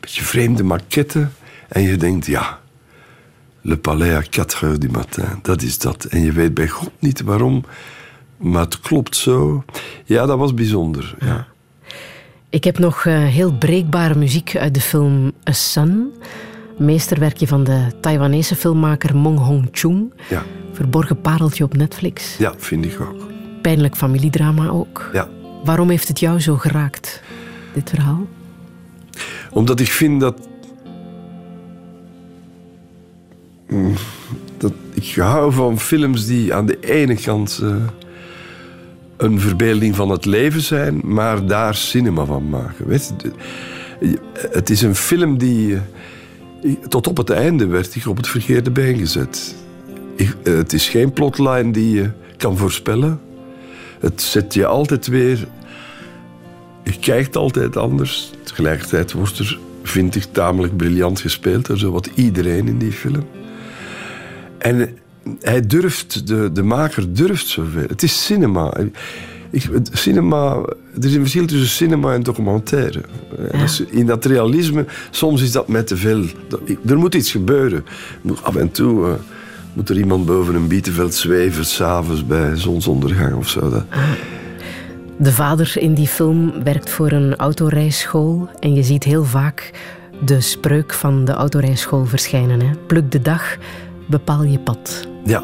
beetje 0.00 0.24
vreemde 0.24 0.62
maquette 0.62 1.28
en 1.68 1.82
je 1.82 1.96
denkt, 1.96 2.26
ja, 2.26 2.60
Le 3.60 3.76
Palais 3.76 4.14
à 4.14 4.22
4 4.22 4.60
heures 4.60 4.78
du 4.78 4.88
matin, 4.88 5.38
dat 5.42 5.62
is 5.62 5.78
dat. 5.78 6.04
En 6.04 6.20
je 6.20 6.32
weet 6.32 6.54
bij 6.54 6.68
God 6.68 6.90
niet 6.98 7.20
waarom, 7.20 7.64
maar 8.36 8.64
het 8.64 8.80
klopt 8.80 9.16
zo. 9.16 9.64
Ja, 10.04 10.26
dat 10.26 10.38
was 10.38 10.54
bijzonder. 10.54 11.14
Ja. 11.20 11.46
Ik 12.50 12.64
heb 12.64 12.78
nog 12.78 13.04
eh, 13.04 13.24
heel 13.24 13.52
breekbare 13.52 14.14
muziek 14.14 14.56
uit 14.56 14.74
de 14.74 14.80
film 14.80 15.32
A 15.48 15.52
Sun. 15.52 16.12
Meesterwerkje 16.80 17.46
van 17.46 17.64
de 17.64 17.86
Taiwanese 18.00 18.56
filmmaker 18.56 19.16
Mong 19.16 19.38
Hong 19.38 19.68
Chung. 19.72 20.12
Ja, 20.28 20.42
Verborgen 20.72 21.20
pareltje 21.20 21.64
op 21.64 21.76
Netflix. 21.76 22.36
ja 22.38 22.54
vind 22.56 22.84
ik 22.84 23.00
ook. 23.00 23.26
Pijnlijk 23.62 23.96
familiedrama 23.96 24.68
ook. 24.68 25.10
Ja. 25.12 25.28
Waarom 25.64 25.90
heeft 25.90 26.08
het 26.08 26.20
jou 26.20 26.40
zo 26.40 26.56
geraakt, 26.56 27.22
dit 27.74 27.90
verhaal? 27.90 28.26
Omdat 29.50 29.80
ik 29.80 29.86
vind 29.90 30.20
dat. 30.20 30.48
Mm, 33.68 33.94
dat 34.58 34.72
ik 34.94 35.14
hou 35.14 35.52
van 35.52 35.78
films 35.80 36.26
die 36.26 36.54
aan 36.54 36.66
de 36.66 36.78
ene 36.80 37.14
kant 37.14 37.60
eh, 37.62 37.74
een 39.16 39.40
verbeelding 39.40 39.96
van 39.96 40.08
het 40.10 40.24
leven 40.24 40.60
zijn, 40.60 41.00
maar 41.04 41.46
daar 41.46 41.74
cinema 41.74 42.24
van 42.24 42.48
maken. 42.48 42.86
Weet 42.86 43.14
je, 44.00 44.18
het 44.50 44.70
is 44.70 44.82
een 44.82 44.94
film 44.94 45.38
die. 45.38 45.74
eh, 45.74 45.80
tot 46.88 47.06
op 47.06 47.16
het 47.16 47.30
einde 47.30 47.66
werd 47.66 47.94
ik 47.94 48.06
op 48.06 48.16
het 48.16 48.28
verkeerde 48.28 48.70
been 48.70 48.98
gezet. 48.98 49.54
Eh, 50.16 50.26
het 50.42 50.72
is 50.72 50.88
geen 50.88 51.12
plotline 51.12 51.70
die 51.70 51.94
je 51.94 52.10
kan 52.36 52.56
voorspellen. 52.56 53.20
Het 54.00 54.22
zet 54.22 54.54
je 54.54 54.66
altijd 54.66 55.06
weer 55.06 55.48
je 56.82 56.98
kijkt 56.98 57.36
altijd 57.36 57.76
anders. 57.76 58.30
Tegelijkertijd 58.42 59.12
wordt 59.12 59.38
er, 59.38 59.58
vind 59.82 60.16
ik, 60.16 60.24
tamelijk 60.32 60.76
briljant 60.76 61.20
gespeeld. 61.20 61.66
door 61.66 61.78
Zo 61.78 61.90
wat 61.90 62.10
iedereen 62.14 62.68
in 62.68 62.78
die 62.78 62.92
film. 62.92 63.26
En 64.58 64.98
hij 65.40 65.60
durft, 65.60 66.26
de, 66.26 66.52
de 66.52 66.62
maker 66.62 67.14
durft 67.14 67.46
zoveel. 67.46 67.86
Het 67.86 68.02
is 68.02 68.24
cinema. 68.24 68.76
Ik, 69.50 69.68
cinema. 69.92 70.64
Er 70.96 71.04
is 71.04 71.14
een 71.14 71.20
verschil 71.20 71.46
tussen 71.46 71.68
cinema 71.68 72.12
en 72.14 72.22
documentaire. 72.22 73.00
In 73.90 74.06
dat 74.06 74.24
realisme, 74.24 74.84
soms 75.10 75.42
is 75.42 75.52
dat 75.52 75.68
met 75.68 75.86
te 75.86 75.96
veel. 75.96 76.24
Er 76.86 76.98
moet 76.98 77.14
iets 77.14 77.30
gebeuren. 77.30 77.84
Af 78.42 78.56
en 78.56 78.70
toe 78.70 79.06
eh, 79.06 79.12
moet 79.72 79.88
er 79.88 79.96
iemand 79.98 80.26
boven 80.26 80.54
een 80.54 80.66
bietenveld 80.68 81.14
zweven, 81.14 81.64
s'avonds 81.64 82.26
bij 82.26 82.56
zonsondergang 82.56 83.34
of 83.34 83.48
zo. 83.48 83.70
Dat, 83.70 83.84
De 85.16 85.32
vader 85.32 85.72
in 85.78 85.94
die 85.94 86.06
film 86.06 86.52
werkt 86.64 86.90
voor 86.90 87.10
een 87.12 87.36
autorijschool 87.36 88.48
en 88.60 88.74
je 88.74 88.82
ziet 88.82 89.04
heel 89.04 89.24
vaak 89.24 89.70
de 90.24 90.40
spreuk 90.40 90.92
van 90.92 91.24
de 91.24 91.32
autorijschool 91.32 92.04
verschijnen. 92.04 92.60
Hè? 92.60 92.70
Pluk 92.86 93.10
de 93.12 93.20
dag, 93.22 93.56
bepaal 94.08 94.42
je 94.44 94.58
pad. 94.58 95.08
ja, 95.24 95.42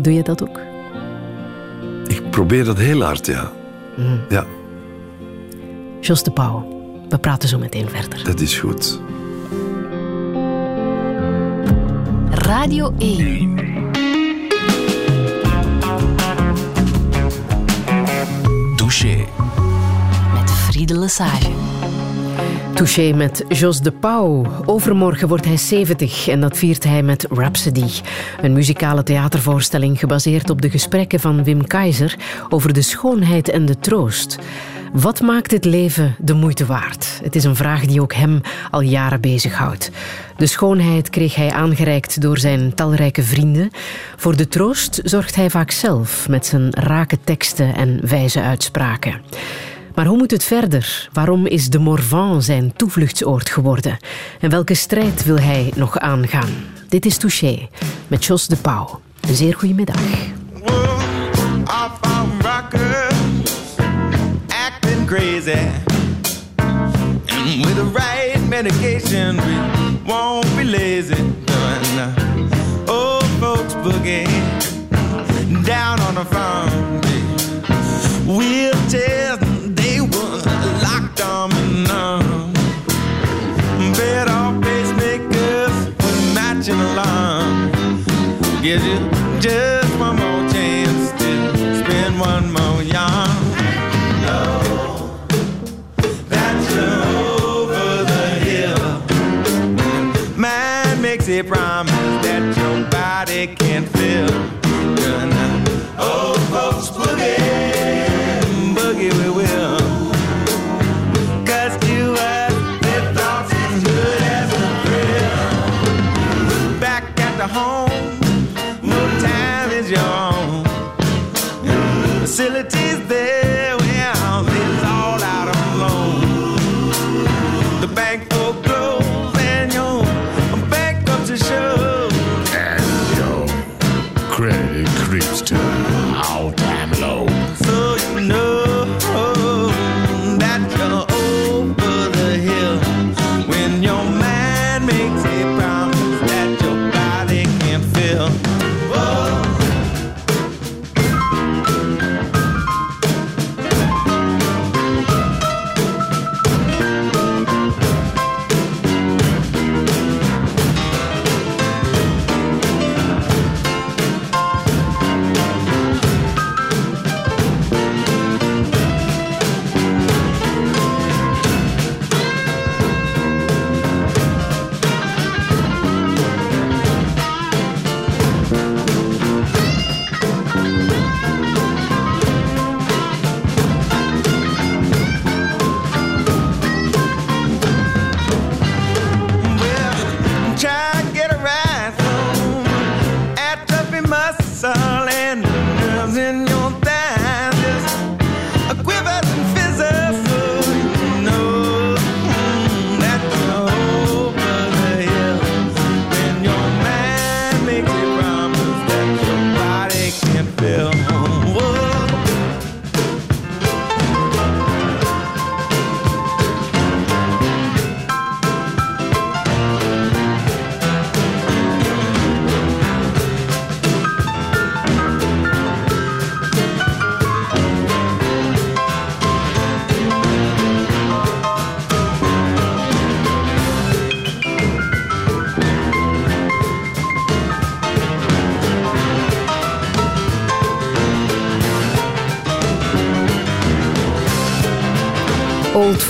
Doe 0.00 0.14
je 0.14 0.22
dat 0.22 0.42
ook? 0.42 0.60
ik 2.06 2.30
probeer 2.30 2.64
dat 2.64 2.78
heel 2.78 3.02
hard, 3.02 3.26
ja. 3.26 3.52
Ja. 4.28 4.46
Jos 6.00 6.22
de 6.22 6.30
Pauw, 6.30 6.66
we 7.08 7.18
praten 7.18 7.48
zo 7.48 7.58
meteen 7.58 7.88
verder. 7.88 8.24
Dat 8.24 8.40
is 8.40 8.58
goed. 8.58 9.00
Radio 12.30 12.94
1. 12.98 13.56
Douche. 18.76 19.24
Met 20.34 20.50
Friede 20.50 20.98
Lesage. 20.98 21.50
Touché 22.74 23.12
met 23.12 23.44
Jos 23.48 23.80
de 23.80 23.92
Pauw. 23.92 24.46
Overmorgen 24.66 25.28
wordt 25.28 25.44
hij 25.44 25.56
70 25.56 26.28
en 26.28 26.40
dat 26.40 26.56
viert 26.56 26.84
hij 26.84 27.02
met 27.02 27.26
Rhapsody. 27.30 27.90
Een 28.42 28.52
muzikale 28.52 29.02
theatervoorstelling 29.02 29.98
gebaseerd 29.98 30.50
op 30.50 30.62
de 30.62 30.70
gesprekken 30.70 31.20
van 31.20 31.44
Wim 31.44 31.66
Keizer 31.66 32.16
over 32.48 32.72
de 32.72 32.82
schoonheid 32.82 33.48
en 33.48 33.66
de 33.66 33.78
troost. 33.78 34.38
Wat 34.92 35.20
maakt 35.20 35.50
het 35.50 35.64
leven 35.64 36.14
de 36.18 36.34
moeite 36.34 36.66
waard? 36.66 37.20
Het 37.22 37.36
is 37.36 37.44
een 37.44 37.56
vraag 37.56 37.86
die 37.86 38.00
ook 38.00 38.12
hem 38.12 38.40
al 38.70 38.80
jaren 38.80 39.20
bezighoudt. 39.20 39.90
De 40.36 40.46
schoonheid 40.46 41.10
kreeg 41.10 41.34
hij 41.34 41.50
aangereikt 41.50 42.20
door 42.20 42.38
zijn 42.38 42.74
talrijke 42.74 43.22
vrienden. 43.22 43.70
Voor 44.16 44.36
de 44.36 44.48
troost 44.48 45.00
zorgt 45.04 45.34
hij 45.34 45.50
vaak 45.50 45.70
zelf 45.70 46.28
met 46.28 46.46
zijn 46.46 46.70
rake 46.70 47.18
teksten 47.24 47.74
en 47.74 48.08
wijze 48.08 48.42
uitspraken. 48.42 49.20
Maar 49.94 50.06
hoe 50.06 50.16
moet 50.16 50.30
het 50.30 50.44
verder? 50.44 51.08
Waarom 51.12 51.46
is 51.46 51.70
de 51.70 51.78
Morvan 51.78 52.42
zijn 52.42 52.72
toevluchtsoord 52.76 53.50
geworden? 53.50 53.96
En 54.40 54.50
welke 54.50 54.74
strijd 54.74 55.24
wil 55.24 55.38
hij 55.38 55.72
nog 55.76 55.98
aangaan? 55.98 56.50
Dit 56.88 57.06
is 57.06 57.16
Touché 57.16 57.68
met 58.06 58.24
Jos 58.24 58.46
de 58.46 58.56
Pauw. 58.56 59.00
Een 59.20 59.34
zeer 59.34 59.54
goede 59.54 59.74
middag. 59.74 60.00
Crazy. 65.08 65.52
And 65.52 65.86
with 67.64 67.76
the 67.76 67.84
right 67.94 68.38
medication, 68.46 69.38
we 69.38 69.54
won't 70.06 70.44
be 70.54 70.64
lazy. 70.64 71.14
Doing 71.14 72.12
old 72.86 73.24
folks 73.40 73.72
boogie 73.84 74.26
down 75.64 75.98
on 76.00 76.16
the 76.16 76.26
farm. 76.26 76.68
Wheelchairs, 78.36 79.38
they 79.74 80.02
were 80.02 80.42
locked 80.82 81.22
on 81.22 81.48
me 81.54 81.84
now. 81.84 82.18
Bed 83.96 84.28
off 84.28 84.56
pacemakers 84.62 85.86
with 85.86 86.34
matching 86.34 86.78
alarm. 86.78 87.70
Gives 88.62 88.84
you 88.84 89.17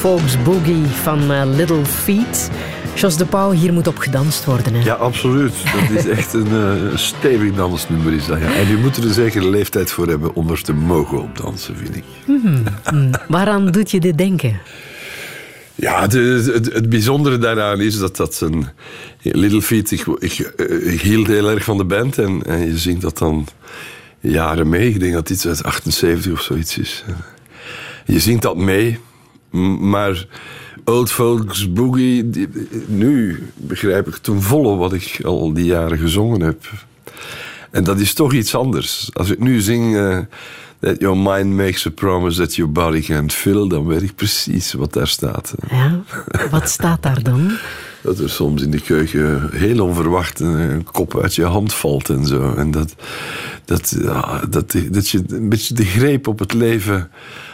Old 0.02 0.20
Folks 0.20 0.42
Boogie 0.42 0.84
van 0.86 1.32
eh, 1.32 1.42
Little 1.56 1.84
Feet. 1.84 2.50
Jos 2.94 3.16
de 3.16 3.26
Pauw, 3.26 3.50
hier 3.50 3.72
moet 3.72 3.86
op 3.86 3.98
gedanst 3.98 4.44
worden. 4.44 4.74
Hè? 4.74 4.84
Ja, 4.84 4.94
absoluut. 4.94 5.52
Dat 5.88 5.98
is 5.98 6.06
echt 6.18 6.32
een 6.32 6.46
eh, 6.52 6.96
stevig 6.96 7.54
dansnummer. 7.54 8.12
Is 8.12 8.26
dat, 8.26 8.38
ja. 8.40 8.54
En 8.54 8.68
je 8.68 8.76
moet 8.76 8.96
er 8.96 9.04
een 9.04 9.12
zekere 9.12 9.48
leeftijd 9.50 9.90
voor 9.90 10.06
hebben 10.08 10.34
om 10.34 10.50
er 10.50 10.62
te 10.62 10.72
mogen 10.72 11.22
op 11.22 11.36
dansen, 11.38 11.76
vind 11.76 11.96
ik. 11.96 12.04
Waaraan 13.28 13.66
doet 13.70 13.90
je 13.90 14.00
dit 14.00 14.18
denken? 14.18 14.60
Ja, 15.74 16.06
de- 16.06 16.50
het, 16.54 16.72
het 16.72 16.88
bijzondere 16.88 17.38
daaraan 17.38 17.80
is 17.80 17.98
dat 17.98 18.16
dat 18.16 18.40
een... 18.40 18.66
Little 19.22 19.62
Feet, 19.62 19.90
ik, 19.90 20.06
ik, 20.18 20.32
eh, 20.56 20.92
ik 20.92 21.00
hield 21.00 21.26
heel 21.26 21.50
erg 21.50 21.64
van 21.64 21.76
de 21.76 21.84
band. 21.84 22.18
En, 22.18 22.42
en 22.46 22.66
je 22.66 22.78
zingt 22.78 23.00
dat 23.02 23.18
dan 23.18 23.46
jaren 24.20 24.68
mee. 24.68 24.88
Ik 24.88 25.00
denk 25.00 25.12
dat 25.12 25.30
iets 25.30 25.46
uit 25.46 25.62
78 25.64 26.32
of 26.32 26.40
zoiets 26.42 26.78
is. 26.78 27.04
Je 28.04 28.18
zingt 28.20 28.42
dat 28.42 28.56
mee. 28.56 28.98
Maar 29.90 30.26
Old 30.84 31.10
Folks 31.10 31.72
Boogie... 31.72 32.30
die- 32.30 32.48
nu 32.86 33.42
begrijp 33.56 34.08
ik 34.08 34.16
ten 34.16 34.42
volle 34.42 34.76
wat 34.76 34.92
ik 34.92 35.20
al 35.24 35.52
die 35.52 35.64
jaren 35.64 35.98
gezongen 35.98 36.40
heb. 36.40 36.70
En 37.70 37.84
dat 37.84 37.98
is 38.00 38.14
toch 38.14 38.32
iets 38.32 38.54
anders. 38.54 39.10
Als 39.12 39.30
ik 39.30 39.38
nu 39.38 39.60
zing... 39.60 39.96
eh, 39.96 40.18
that 40.80 41.00
your 41.00 41.16
mind 41.16 41.54
makes 41.56 41.86
a 41.86 41.90
promise 41.90 42.40
that 42.40 42.54
your 42.54 42.72
body 42.72 43.00
can't 43.00 43.32
fill... 43.32 43.68
dan 43.68 43.86
weet 43.86 44.02
ik 44.02 44.14
precies 44.14 44.72
wat 44.72 44.92
daar 44.92 45.08
staat. 45.08 45.54
Ja, 45.70 46.02
wat 46.50 46.68
staat 46.68 47.02
daar 47.02 47.22
dan? 47.22 47.50
Dat 48.02 48.18
er 48.18 48.30
soms 48.30 48.62
in 48.62 48.70
de 48.70 48.80
keuken 48.80 49.50
heel 49.52 49.84
onverwacht 49.84 50.40
een, 50.40 50.84
kop 50.92 51.20
uit 51.20 51.34
je 51.34 51.44
hand 51.44 51.74
valt 51.74 52.08
en 52.08 52.26
zo. 52.26 52.54
En 52.54 52.70
dat, 52.70 52.94
dat, 53.64 53.96
dat, 54.50 54.74
dat 54.90 55.08
je 55.08 55.22
een 55.26 55.48
beetje 55.48 55.74
de 55.74 55.84
greep 55.84 56.26
op 56.26 56.38
het 56.38 56.52
leven 56.52 57.10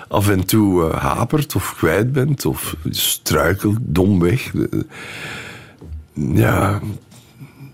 af 0.08 0.28
en 0.28 0.44
toe 0.46 0.90
eh, 0.90 1.02
hapert 1.02 1.54
of 1.54 1.74
kwijt 1.76 2.12
bent 2.12 2.44
of 2.46 2.76
struikelt 2.90 3.76
domweg. 3.80 4.54
Eh, 4.54 4.80
Ja, 6.34 6.80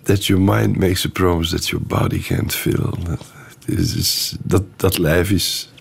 that 0.03 0.26
your 0.26 0.43
mind 0.43 0.76
makes 0.76 1.07
a 1.07 1.09
promise 1.09 1.51
that 1.55 1.68
your 1.68 1.85
body 1.87 2.18
can't 2.22 2.55
fill. 2.55 2.91
Dat, 3.05 3.24
is, 3.66 3.97
is- 3.97 4.37
dat, 4.43 4.62
dat 4.76 4.99
lijf 4.99 5.31
is 5.31 5.72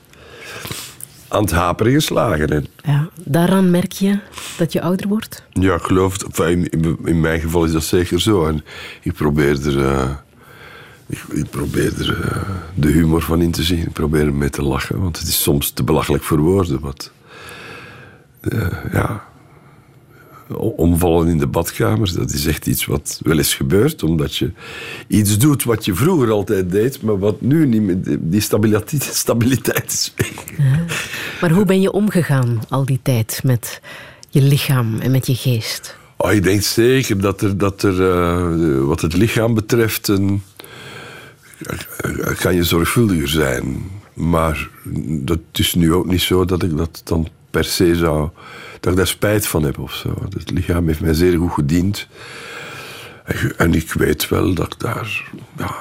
aan 1.28 1.42
het 1.42 1.52
haperen 1.52 1.92
geslagen. 1.94 2.48
En 2.50 2.68
Ja, 2.84 3.10
daaraan 3.26 3.72
merk 3.72 3.92
je 3.92 4.20
dat 4.58 4.74
je 4.74 4.82
ouder 4.82 5.08
wordt? 5.08 5.44
Ja, 5.52 5.74
ik 5.76 5.82
geloof 5.82 6.14
het. 6.14 6.24
Enfin, 6.24 6.70
in, 6.70 6.98
in 7.06 7.20
mijn 7.20 7.40
geval 7.42 7.66
is 7.66 7.72
dat 7.72 7.84
zeker 7.84 8.22
zo. 8.22 8.46
En 8.46 8.64
ik 9.02 9.14
probeer 9.14 9.68
er, 9.68 9.86
eh, 9.86 10.10
ik, 11.10 11.24
ik 11.32 11.50
probeer 11.50 12.00
er 12.00 12.22
eh, 12.22 12.42
de 12.76 12.88
humor 12.88 13.22
van 13.22 13.42
in 13.42 13.52
te 13.52 13.64
zien. 13.64 13.80
Ik 13.80 13.94
probeer 13.94 14.26
er 14.26 14.34
mee 14.34 14.50
te 14.50 14.64
lachen. 14.64 15.02
Want 15.02 15.20
het 15.20 15.28
is 15.28 15.42
soms 15.42 15.72
te 15.72 15.84
belachelijk 15.84 16.24
voor 16.24 16.40
woorden. 16.40 16.80
Wat, 16.80 17.12
eh, 18.42 18.68
ja, 18.92 19.24
omvallen 20.58 21.28
in 21.28 21.38
de 21.38 21.48
badkamer, 21.48 22.14
dat 22.14 22.34
is 22.34 22.46
echt 22.46 22.68
iets 22.68 22.86
wat 22.86 23.20
wel 23.24 23.38
eens 23.38 23.54
gebeurt. 23.54 24.04
Omdat 24.04 24.36
je 24.36 24.52
iets 25.08 25.38
doet 25.38 25.64
wat 25.64 25.86
je 25.86 25.94
vroeger 25.94 26.32
altijd 26.32 26.72
deed. 26.72 27.02
Maar 27.02 27.20
wat 27.20 27.42
nu 27.42 27.66
niet 27.66 27.82
meer... 27.82 28.18
Die 28.20 28.42
stabiliteit, 28.42 29.04
stabiliteit 29.26 29.92
is 29.92 30.14
weg. 30.16 30.58
Maar 31.42 31.52
hoe 31.52 31.66
ben 31.66 31.82
je 31.82 31.92
omgegaan 31.92 32.60
al 32.70 32.86
die 32.86 33.00
tijd 33.04 33.42
met 33.44 33.82
je 34.30 34.42
lichaam 34.42 35.00
en 35.00 35.12
met 35.12 35.28
je 35.28 35.36
geest? 35.36 35.98
Oh, 36.18 36.32
ik 36.32 36.44
denk 36.44 36.62
zeker 36.62 37.22
dat 37.22 37.42
er, 37.42 37.58
dat 37.58 37.84
er 37.84 38.12
eh, 38.12 38.84
wat 38.84 39.02
het 39.02 39.14
lichaam 39.14 39.54
betreft, 39.54 40.08
een, 40.08 40.42
kan 42.40 42.56
je 42.56 42.64
zorgvuldiger 42.64 43.28
zijn. 43.28 43.92
Maar 44.14 44.70
dat 45.06 45.40
is 45.52 45.74
nu 45.74 45.94
ook 45.94 46.06
niet 46.06 46.22
zo 46.22 46.46
dat 46.46 46.64
ik 46.64 46.78
dat 46.78 47.02
dan 47.04 47.28
per 47.50 47.64
se 47.64 47.96
zou... 47.96 48.30
dat 48.80 48.92
ik 48.92 48.98
daar 48.98 49.08
spijt 49.08 49.48
van 49.48 49.64
heb 49.64 49.80
of 49.80 49.94
zo. 49.94 50.14
Het 50.34 50.52
lichaam 50.52 50.88
heeft 50.88 51.02
mij 51.02 51.14
zeer 51.14 51.38
goed 51.38 51.52
gediend. 51.52 52.08
En, 53.58 53.74
ik 53.74 53.94
weet 53.94 54.30
wel 54.30 54.54
dat 54.54 54.74
ik 54.74 54.80
daar... 54.80 55.24
Ja, 55.58 55.76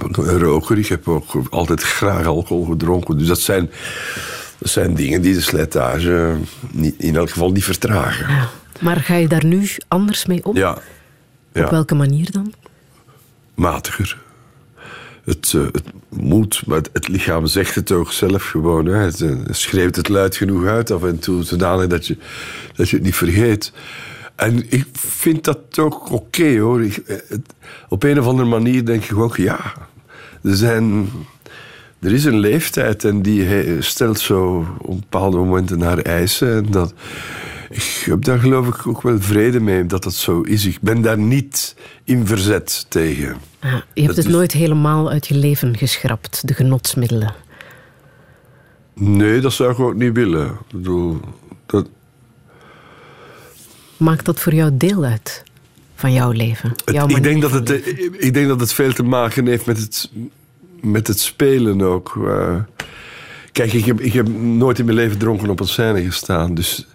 een 0.00 0.38
roker, 0.38 0.78
ik 0.78 0.86
heb 0.86 1.08
ook 1.08 1.32
altijd 1.50 1.82
graag 1.82 2.26
alcohol 2.26 2.64
gedronken. 2.64 3.18
Dus 3.18 3.26
dat 3.26 3.40
zijn, 3.40 3.70
dat 4.58 4.70
zijn 4.70 4.94
dingen 4.94 5.22
die 5.22 5.34
de 5.34 5.40
slijtage 5.40 6.36
niet, 6.70 6.94
in 6.98 7.16
elk 7.16 7.30
geval 7.30 7.50
niet 7.50 7.64
vertragen. 7.64 8.28
Ja. 8.28 8.48
Maar 8.80 8.96
ga 8.96 9.14
je 9.14 9.28
daar 9.28 9.44
nu 9.44 9.68
anders 9.88 10.26
mee 10.26 10.44
om? 10.44 10.56
Ja. 10.56 10.78
ja. 11.52 11.64
Op 11.64 11.70
welke 11.70 11.94
manier 11.94 12.30
dan? 12.30 12.52
Matiger. 13.54 14.22
Het, 15.24 15.52
uh, 15.56 15.62
het 15.72 15.84
moet, 16.08 16.62
maar 16.66 16.76
het, 16.76 16.90
het, 16.92 17.08
lichaam 17.08 17.46
zegt 17.46 17.74
het 17.74 17.92
ook 17.92 18.12
zelf 18.12 18.44
gewoon. 18.44 18.86
Hè. 18.86 18.96
Het 18.96 19.20
uh, 19.20 19.38
schreeuwt 19.50 19.96
het 19.96 20.08
luid 20.08 20.36
genoeg 20.36 20.66
uit 20.66 20.90
af 20.90 21.02
en 21.02 21.18
toe, 21.18 21.42
zodanig 21.42 21.86
dat 21.86 22.06
je, 22.06 22.16
dat 22.74 22.88
je 22.88 22.96
het 22.96 23.04
niet 23.04 23.14
vergeet. 23.14 23.72
En 24.36 24.64
ik 24.68 24.86
vind 24.92 25.44
dat 25.44 25.78
ook 25.78 26.10
oké 26.10 26.58
hoor. 26.58 26.80
Het, 26.80 27.54
op 27.88 28.02
een 28.02 28.18
of 28.20 28.26
andere 28.26 28.48
manier 28.48 28.84
denk 28.84 29.04
ik 29.04 29.18
ook, 29.18 29.36
ja, 29.36 29.72
er 30.42 30.56
zijn. 30.56 31.08
Er 32.00 32.12
is 32.12 32.24
een 32.24 32.38
leeftijd 32.38 33.04
en 33.04 33.22
die 33.22 33.82
stelt 33.82 34.20
zo 34.20 34.66
op 34.78 35.00
bepaalde 35.00 35.36
momenten 35.36 35.78
naar 35.78 35.98
eisen. 35.98 36.56
En 36.56 36.70
dat, 36.70 36.94
ik 37.70 38.02
heb 38.04 38.24
daar 38.24 38.38
geloof 38.38 38.66
ik 38.66 38.86
ook 38.86 39.02
wel 39.02 39.20
vrede 39.20 39.60
mee 39.60 39.86
dat 39.86 40.02
dat 40.02 40.14
zo 40.14 40.40
is. 40.40 40.66
Ik 40.66 40.78
ben 40.80 41.02
daar 41.02 41.18
niet 41.18 41.76
in 42.04 42.26
verzet 42.26 42.86
tegen. 42.88 43.36
Ah, 43.60 43.70
je 43.72 44.02
hebt 44.02 44.06
dat 44.06 44.16
het 44.16 44.26
is... 44.26 44.32
nooit 44.32 44.52
helemaal 44.52 45.10
uit 45.10 45.26
je 45.26 45.34
leven 45.34 45.76
geschrapt, 45.76 46.48
de 46.48 46.54
genotsmiddelen? 46.54 47.34
Nee, 48.94 49.40
dat 49.40 49.52
zou 49.52 49.72
ik 49.72 49.78
ook 49.78 49.94
niet 49.94 50.12
willen. 50.12 50.46
Ik 50.46 50.72
bedoel, 50.72 51.20
dat... 51.66 51.88
Maakt 53.96 54.24
dat 54.24 54.40
voor 54.40 54.54
jou 54.54 54.70
deel 54.76 55.04
uit 55.04 55.42
van 55.94 56.12
jouw 56.12 56.30
leven? 56.30 56.70
Het, 56.84 57.10
ik, 57.10 57.22
denk 57.22 57.42
dat 57.42 57.50
het, 57.50 57.70
ik 58.18 58.34
denk 58.34 58.48
dat 58.48 58.60
het 58.60 58.72
veel 58.72 58.92
te 58.92 59.02
maken 59.02 59.46
heeft 59.46 59.66
met 59.66 59.78
het, 59.78 60.10
met 60.80 61.06
het 61.06 61.20
spelen 61.20 61.80
ook. 61.80 62.14
Uh, 62.18 62.56
kijk, 63.52 63.72
ik 63.72 63.84
heb, 63.84 64.00
ik 64.00 64.12
heb 64.12 64.28
nooit 64.38 64.78
in 64.78 64.84
mijn 64.84 64.96
leven 64.96 65.18
dronken 65.18 65.50
op 65.50 65.60
een 65.60 65.66
scène 65.68 66.04
gestaan. 66.04 66.54
Dus 66.54 66.86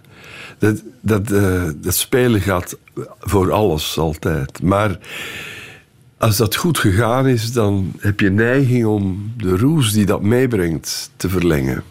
dat, 0.60 0.82
dat, 1.00 1.30
uh, 1.30 1.70
dat 1.76 1.94
spelen 1.94 2.40
gaat 2.40 2.76
voor 3.20 3.52
alles 3.52 3.98
altijd. 3.98 4.62
Maar 4.62 4.98
als 6.18 6.36
dat 6.36 6.56
goed 6.56 6.78
gegaan 6.78 7.26
is, 7.26 7.52
dan 7.52 7.92
heb 7.98 8.20
je 8.20 8.30
neiging 8.30 8.86
om 8.86 9.32
de 9.36 9.56
roes 9.56 9.92
die 9.92 10.06
dat 10.06 10.22
meebrengt 10.22 11.10
te 11.16 11.28
verlengen. 11.28 11.82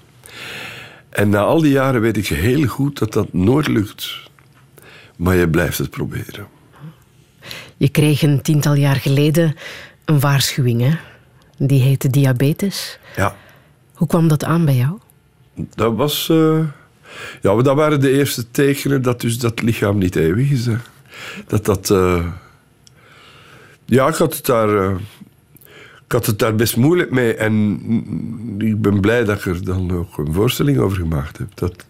En 1.09 1.29
na 1.29 1.39
al 1.39 1.61
die 1.61 1.71
jaren 1.71 2.01
weet 2.01 2.17
ik 2.17 2.27
heel 2.27 2.67
goed 2.67 2.99
dat 2.99 3.13
dat 3.13 3.33
nooit 3.33 3.67
lukt. 3.67 4.29
Maar 5.15 5.35
je 5.35 5.49
blijft 5.49 5.77
het 5.77 5.89
proberen. 5.89 6.47
Je 7.77 7.89
kreeg 7.89 8.21
een 8.21 8.41
tiental 8.41 8.73
jaar 8.73 8.95
geleden 8.95 9.55
een 10.05 10.19
waarschuwing, 10.19 10.81
hè? 10.81 10.97
Die 11.57 11.81
heette 11.81 12.09
diabetes. 12.09 12.99
Ja. 13.15 13.35
Hoe 13.93 14.07
kwam 14.07 14.27
dat 14.27 14.43
aan 14.43 14.65
bij 14.65 14.75
jou? 14.75 14.97
Dat 15.75 15.95
was... 15.95 16.27
Uh, 16.31 16.59
ja, 17.41 17.61
dat 17.61 17.75
waren 17.75 17.99
de 17.99 18.11
eerste 18.11 18.51
tekenen 18.51 19.01
dat 19.01 19.21
dus 19.21 19.39
dat 19.39 19.61
lichaam 19.61 19.97
niet 19.97 20.15
eeuwig 20.15 20.51
is. 20.51 20.65
Hè. 20.65 20.75
Dat 21.47 21.65
dat... 21.65 21.89
Uh, 21.89 22.25
ja, 23.85 24.07
ik 24.07 24.15
had 24.15 24.35
het 24.35 24.45
daar... 24.45 24.69
Uh, 24.69 24.95
ik 26.05 26.15
had 26.15 26.25
het 26.25 26.39
daar 26.39 26.55
best 26.55 26.77
moeilijk 26.77 27.11
mee. 27.11 27.35
En 27.35 27.79
ik 28.57 28.81
ben 28.81 28.99
blij 28.99 29.23
dat 29.23 29.37
ik 29.37 29.45
er 29.45 29.63
dan 29.63 29.91
ook 29.91 30.17
een 30.17 30.33
voorstelling 30.33 30.77
over 30.77 30.97
gemaakt 30.97 31.37
heb. 31.37 31.47
Dat, 31.53 31.85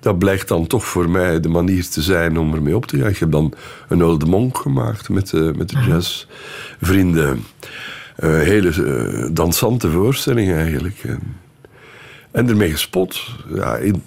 dat 0.00 0.18
blijkt 0.18 0.48
dan 0.48 0.66
toch 0.66 0.86
voor 0.86 1.10
mij 1.10 1.40
de 1.40 1.48
manier 1.48 1.88
te 1.88 2.02
zijn 2.02 2.38
om 2.38 2.54
ermee 2.54 2.76
op 2.76 2.86
te 2.86 2.98
gaan. 2.98 3.08
Ik 3.08 3.18
heb 3.18 3.30
dan 3.30 3.54
een 3.88 4.02
Oude 4.02 4.26
Monk 4.26 4.58
gemaakt 4.58 5.08
met, 5.08 5.32
uh, 5.32 5.52
met 5.52 5.68
de 5.68 5.78
jazzvrienden. 5.88 7.44
Uh, 8.20 8.30
hele 8.40 8.74
uh, 8.74 9.28
dansante 9.32 9.90
voorstelling 9.90 10.52
eigenlijk. 10.52 10.98
En, 11.04 11.20
en 12.30 12.48
ermee 12.48 12.70
gespot. 12.70 13.20
Ja, 13.54 13.76
in, 13.76 14.02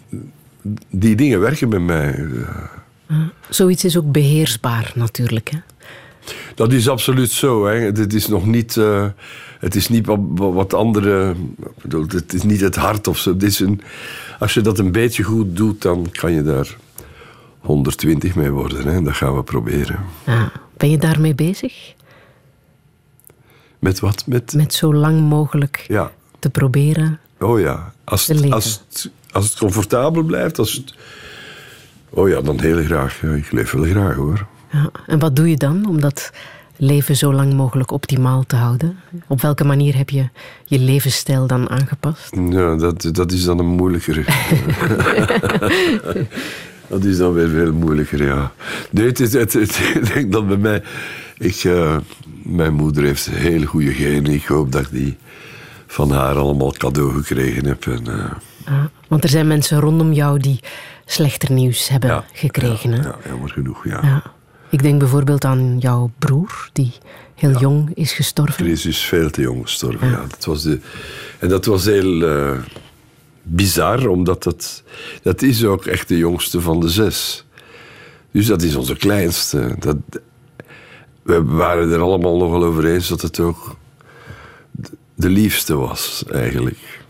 die 0.89 1.15
dingen 1.15 1.39
werken 1.39 1.69
bij 1.69 1.79
mij. 1.79 2.27
Ja. 2.33 3.31
Zoiets 3.49 3.83
is 3.83 3.97
ook 3.97 4.11
beheersbaar 4.11 4.91
natuurlijk. 4.95 5.51
Hè? 5.51 5.57
Dat 6.55 6.71
is 6.71 6.89
absoluut 6.89 7.31
zo. 7.31 7.65
Hè. 7.65 7.73
Het 7.73 8.13
is 8.13 8.27
nog 8.27 8.45
niet, 8.45 8.75
uh, 8.75 9.05
het 9.59 9.75
is 9.75 9.89
niet 9.89 10.05
wat, 10.35 10.73
andere. 10.73 11.35
Bedoel, 11.81 12.05
het 12.07 12.33
is 12.33 12.43
niet 12.43 12.61
het 12.61 12.75
hart 12.75 13.07
of 13.07 13.17
zo. 13.17 13.33
Het 13.33 13.43
is 13.43 13.59
een, 13.59 13.81
als 14.39 14.53
je 14.53 14.61
dat 14.61 14.79
een 14.79 14.91
beetje 14.91 15.23
goed 15.23 15.55
doet, 15.55 15.81
dan 15.81 16.07
kan 16.11 16.31
je 16.31 16.43
daar 16.43 16.77
120 17.59 18.35
mee 18.35 18.51
worden. 18.51 18.87
Hè. 18.87 19.01
Dat 19.01 19.13
gaan 19.13 19.35
we 19.35 19.43
proberen. 19.43 19.99
Ja. 20.25 20.51
Ben 20.77 20.89
je 20.89 20.97
daarmee 20.97 21.35
bezig? 21.35 21.93
Met 23.79 23.99
wat? 23.99 24.23
Met, 24.27 24.53
Met 24.53 24.73
zo 24.73 24.93
lang 24.93 25.21
mogelijk 25.29 25.85
ja. 25.87 26.11
te 26.39 26.49
proberen. 26.49 27.19
Oh 27.39 27.59
ja, 27.59 27.93
als, 28.03 28.51
als, 28.51 28.83
het, 28.89 29.11
als 29.33 29.45
het 29.45 29.57
comfortabel 29.57 30.23
blijft, 30.23 30.59
als 30.59 30.73
het, 30.73 30.93
oh 32.09 32.29
ja, 32.29 32.41
dan 32.41 32.59
heel 32.59 32.83
graag. 32.83 33.21
Ja, 33.21 33.33
ik 33.33 33.51
leef 33.51 33.71
wel 33.71 33.83
graag 33.83 34.15
hoor. 34.15 34.45
Ja. 34.71 34.91
En 35.07 35.19
wat 35.19 35.35
doe 35.35 35.49
je 35.49 35.57
dan 35.57 35.85
om 35.87 36.01
dat 36.01 36.31
leven 36.77 37.15
zo 37.15 37.33
lang 37.33 37.53
mogelijk 37.53 37.91
optimaal 37.91 38.43
te 38.45 38.55
houden? 38.55 38.97
Op 39.27 39.41
welke 39.41 39.63
manier 39.63 39.97
heb 39.97 40.09
je 40.09 40.29
je 40.65 40.79
levensstijl 40.79 41.47
dan 41.47 41.69
aangepast? 41.69 42.35
Ja, 42.49 42.75
dat, 42.75 43.09
dat 43.11 43.31
is 43.31 43.43
dan 43.43 43.59
een 43.59 43.65
moeilijkere. 43.65 44.23
dat 46.87 47.03
is 47.03 47.17
dan 47.17 47.33
weer 47.33 47.49
veel 47.49 47.73
moeilijker, 47.73 48.23
ja. 48.23 48.51
Nee, 48.89 49.05
het 49.05 49.19
is, 49.19 49.33
het, 49.33 49.53
het, 49.53 49.79
ik 49.95 50.13
denk 50.13 50.31
dat 50.31 50.47
bij 50.47 50.57
mij... 50.57 50.83
Ik, 51.37 51.63
uh, 51.63 51.97
mijn 52.43 52.73
moeder 52.73 53.03
heeft 53.03 53.29
hele 53.29 53.65
goede 53.65 53.93
genen. 53.93 54.33
Ik 54.33 54.45
hoop 54.45 54.71
dat 54.71 54.81
ik 54.81 54.91
die 54.91 55.17
van 55.87 56.11
haar 56.11 56.35
allemaal 56.35 56.71
cadeau 56.71 57.13
gekregen 57.13 57.65
heb. 57.65 57.85
En, 57.85 58.03
uh... 58.07 58.31
ah, 58.65 58.83
want 59.07 59.23
er 59.23 59.29
zijn 59.29 59.47
mensen 59.47 59.79
rondom 59.79 60.13
jou 60.13 60.39
die 60.39 60.59
slechter 61.05 61.51
nieuws 61.51 61.89
hebben 61.89 62.09
ja, 62.09 62.25
gekregen. 62.33 62.91
Ja, 62.91 62.97
hè? 62.97 63.07
ja, 63.07 63.15
jammer 63.27 63.49
genoeg, 63.49 63.85
ja. 63.85 63.99
ja. 64.01 64.23
Ik 64.69 64.81
denk 64.81 64.99
bijvoorbeeld 64.99 65.45
aan 65.45 65.77
jouw 65.79 66.11
broer, 66.19 66.69
die 66.73 66.91
heel 67.35 67.49
ja. 67.49 67.59
jong 67.59 67.95
is 67.95 68.11
gestorven. 68.11 68.65
Chris 68.65 68.85
is 68.85 68.99
veel 68.99 69.29
te 69.29 69.41
jong 69.41 69.61
gestorven, 69.61 70.09
ja. 70.09 70.25
Dat 70.29 70.45
was 70.45 70.61
de, 70.61 70.79
en 71.39 71.49
dat 71.49 71.65
was 71.65 71.85
heel 71.85 72.21
uh, 72.21 72.59
bizar, 73.43 74.07
omdat 74.07 74.43
dat, 74.43 74.83
dat 75.21 75.41
is 75.41 75.65
ook 75.65 75.85
echt 75.85 76.07
de 76.07 76.17
jongste 76.17 76.61
van 76.61 76.79
de 76.79 76.89
zes. 76.89 77.45
Dus 78.31 78.45
dat 78.45 78.61
is 78.61 78.75
onze 78.75 78.95
kleinste. 78.95 79.75
Dat, 79.79 79.97
we 81.23 81.43
waren 81.43 81.91
er 81.91 81.99
allemaal 81.99 82.37
nogal 82.37 82.63
over 82.63 82.85
eens 82.85 83.07
dat 83.07 83.21
het 83.21 83.39
ook 83.39 83.75
de 85.15 85.29
liefste 85.29 85.75
was, 85.75 86.23
eigenlijk. 86.31 87.02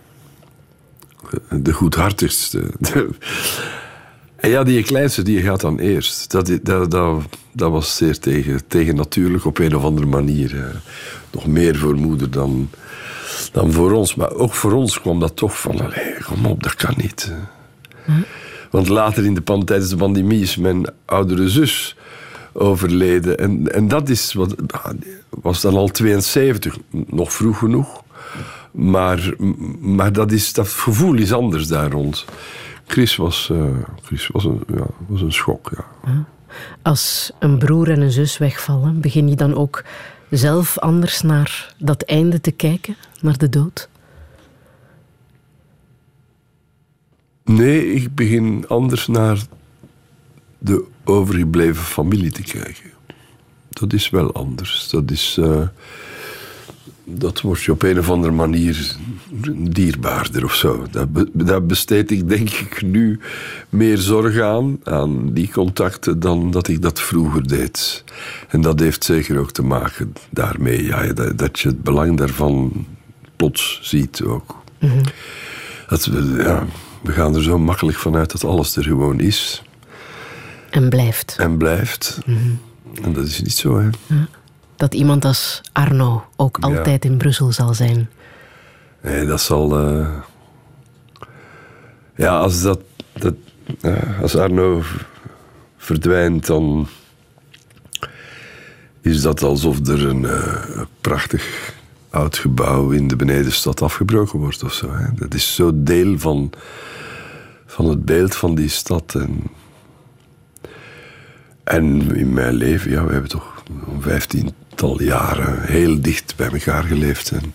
De 1.49 1.73
goedhartigste. 1.73 2.63
En 4.35 4.49
ja, 4.49 4.63
die 4.63 4.83
kleinste 4.83 5.21
die 5.21 5.41
gaat 5.41 5.61
dan 5.61 5.79
eerst. 5.79 6.31
Dat, 6.31 6.59
dat, 6.63 6.91
dat, 6.91 7.23
dat 7.51 7.71
was 7.71 7.95
zeer 7.95 8.19
tegen, 8.19 8.67
tegen 8.67 8.95
natuurlijk 8.95 9.45
op 9.45 9.57
een 9.57 9.75
of 9.75 9.83
andere 9.83 10.07
manier. 10.07 10.55
Eh, 10.57 10.65
nog 11.31 11.47
meer 11.47 11.75
voor 11.75 11.95
moeder 11.95 12.31
dan, 12.31 12.69
dan 13.51 13.71
voor 13.71 13.91
ons. 13.91 14.15
Maar 14.15 14.31
ook 14.31 14.53
voor 14.53 14.71
ons 14.71 15.01
kwam 15.01 15.19
dat 15.19 15.35
toch 15.35 15.59
van, 15.59 15.81
allee, 15.81 16.15
kom 16.25 16.45
op, 16.45 16.63
dat 16.63 16.75
kan 16.75 16.93
niet. 16.97 17.33
Want 18.69 18.87
later 18.87 19.25
in 19.25 19.33
de 19.33 19.43
tijdens 19.43 19.89
de 19.89 19.95
pandemie 19.95 20.41
is 20.41 20.57
mijn 20.57 20.85
oudere 21.05 21.49
zus 21.49 21.95
overleden. 22.53 23.37
En, 23.37 23.73
en 23.73 23.87
dat 23.87 24.09
is 24.09 24.33
wat, 24.33 24.55
was 25.29 25.61
dan 25.61 25.75
al 25.75 25.87
72, 25.87 26.77
nog 26.89 27.33
vroeg 27.33 27.57
genoeg. 27.57 28.03
Maar, 28.73 29.33
maar 29.79 30.13
dat, 30.13 30.31
is, 30.31 30.53
dat 30.53 30.67
gevoel 30.67 31.15
is 31.15 31.33
anders 31.33 31.67
daar 31.67 31.91
rond. 31.91 32.25
Chris 32.87 33.15
was, 33.15 33.49
uh, 33.51 33.77
Chris 34.01 34.27
was, 34.27 34.45
een, 34.45 34.63
ja, 34.67 34.85
was 35.07 35.21
een 35.21 35.33
schok. 35.33 35.71
Ja. 36.05 36.25
Als 36.81 37.31
een 37.39 37.57
broer 37.57 37.91
en 37.91 38.01
een 38.01 38.11
zus 38.11 38.37
wegvallen, 38.37 39.01
begin 39.01 39.29
je 39.29 39.35
dan 39.35 39.55
ook 39.55 39.83
zelf 40.29 40.77
anders 40.79 41.21
naar 41.21 41.73
dat 41.77 42.01
einde 42.01 42.41
te 42.41 42.51
kijken, 42.51 42.95
naar 43.21 43.37
de 43.37 43.49
dood? 43.49 43.89
Nee, 47.43 47.93
ik 47.93 48.15
begin 48.15 48.65
anders 48.67 49.07
naar 49.07 49.41
de 50.57 50.85
overgebleven 51.03 51.83
familie 51.83 52.31
te 52.31 52.41
kijken. 52.41 52.91
Dat 53.69 53.93
is 53.93 54.09
wel 54.09 54.33
anders. 54.33 54.89
Dat 54.89 55.11
is. 55.11 55.37
Uh, 55.39 55.67
dat 57.03 57.41
wordt 57.41 57.61
je 57.63 57.71
op 57.71 57.81
een 57.81 57.99
of 57.99 58.09
andere 58.09 58.33
manier 58.33 58.95
dierbaarder 59.55 60.43
of 60.43 60.55
zo. 60.55 60.85
Daar, 61.33 61.65
besteed 61.65 62.11
ik 62.11 62.29
denk 62.29 62.49
ik 62.49 62.81
nu 62.81 63.19
meer 63.69 63.97
zorg 63.97 64.39
aan, 64.39 64.79
aan 64.83 65.33
die 65.33 65.51
contacten, 65.51 66.19
dan 66.19 66.51
dat 66.51 66.67
ik 66.67 66.81
dat 66.81 67.01
vroeger 67.01 67.47
deed. 67.47 68.03
En 68.47 68.61
dat 68.61 68.79
heeft 68.79 69.03
zeker 69.03 69.39
ook 69.39 69.51
te 69.51 69.63
maken 69.63 70.13
daarmee, 70.29 70.83
ja, 70.83 71.13
dat, 71.13 71.37
dat 71.37 71.59
je 71.59 71.67
het 71.67 71.83
belang 71.83 72.17
daarvan 72.17 72.85
plots 73.35 73.79
ziet 73.81 74.21
ook. 74.23 74.61
Mm 74.79 74.89
-hmm. 74.89 75.03
dat, 75.87 76.09
ja, 76.37 76.65
We 77.01 77.11
gaan 77.11 77.35
er 77.35 77.43
zo 77.43 77.59
makkelijk 77.59 77.97
vanuit 77.97 78.31
dat 78.31 78.43
alles 78.43 78.75
er 78.75 78.83
gewoon 78.83 79.19
is. 79.19 79.63
En 80.69 80.89
blijft. 80.89 81.35
En 81.39 81.57
blijft. 81.57 82.19
En 83.03 83.13
dat 83.13 83.25
is 83.25 83.41
niet 83.41 83.53
zo, 83.53 83.79
hè 83.79 83.89
dat 84.83 84.93
iemand 84.93 85.25
als 85.25 85.61
Arno 85.71 86.25
ook 86.35 86.57
altijd 86.57 87.05
in 87.05 87.17
Brussel 87.17 87.51
zal 87.51 87.73
zijn. 87.73 88.09
Nee, 89.01 89.25
dat 89.25 89.41
zal. 89.41 89.79
Eh, 89.79 90.07
ja, 92.15 92.37
als, 92.37 92.61
dat, 92.61 92.79
dat 93.13 93.33
als 94.21 94.35
Arno 94.35 94.81
verdwijnt, 95.77 96.45
dan 96.45 96.87
is 99.01 99.21
dat 99.21 99.43
alsof 99.43 99.87
er 99.87 100.07
eh, 100.09 100.13
een 100.13 100.87
prachtig 101.01 101.73
oud 102.09 102.37
gebouw 102.37 102.89
in 102.89 103.07
de 103.07 103.15
benedenstad 103.15 103.81
afgebroken 103.81 104.39
wordt 104.39 104.63
of 104.63 104.73
zo. 104.73 104.91
Hè. 104.91 105.13
Dat 105.15 105.33
is 105.33 105.55
zo 105.55 105.71
deel 105.73 106.19
van, 106.19 106.51
van 107.65 107.85
het 107.85 108.05
beeld 108.05 108.35
van 108.35 108.55
die 108.55 108.69
stad. 108.69 109.15
En, 109.15 109.43
en 111.63 112.15
in 112.15 112.33
mijn 112.33 112.53
leven, 112.53 112.91
ja, 112.91 113.05
we 113.05 113.11
hebben 113.11 113.29
toch 113.29 113.63
15, 113.99 114.49
tal 114.75 115.01
jaren 115.01 115.61
heel 115.61 116.01
dicht 116.01 116.35
bij 116.35 116.51
elkaar 116.51 116.83
geleefd 116.83 117.31
en 117.31 117.53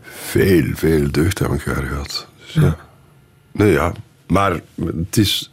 veel, 0.00 0.64
veel 0.74 1.10
deugd 1.10 1.42
aan 1.42 1.50
elkaar 1.50 1.82
gehad. 1.82 2.26
Dus 2.38 2.52
ja. 2.52 2.76
Nou 3.52 3.70
ja, 3.70 3.92
maar 4.26 4.60
het 4.76 5.16
is. 5.16 5.50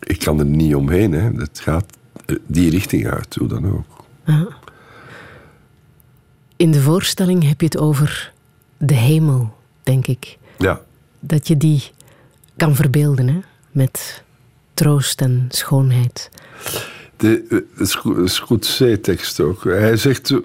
Ik 0.00 0.18
kan 0.18 0.38
er 0.38 0.44
niet 0.44 0.74
omheen, 0.74 1.12
hè. 1.12 1.30
Het 1.30 1.60
gaat 1.60 1.86
eh, 2.26 2.36
die 2.46 2.70
richting 2.70 3.06
uit, 3.06 3.34
hoe 3.34 3.48
dan 3.48 3.72
ook. 3.72 4.04
In 6.56 6.70
de 6.70 6.80
voorstelling 6.80 7.48
heb 7.48 7.60
je 7.60 7.66
het 7.66 7.78
over 7.78 8.32
de 8.78 8.94
hemel, 8.94 9.56
denk 9.82 10.06
ik. 10.06 10.38
Ja. 10.58 10.80
Dat 11.20 11.48
je 11.48 11.56
die 11.56 11.82
kan 12.56 12.74
verbeelden, 12.74 13.28
hè? 13.28 13.40
Met 13.70 14.22
troost 14.74 15.20
en 15.20 15.46
schoonheid 15.48 16.30
de, 17.24 17.44
eh, 17.48 17.58
het 17.78 17.80
is 17.88 17.94
goed- 17.94 18.16
het 18.16 18.24
is 18.26 18.38
goed 18.38 18.76
C-tekst 18.78 19.40
ook. 19.40 19.64
Hij 19.64 19.96
zegt... 19.96 20.30
eh, 20.30 20.38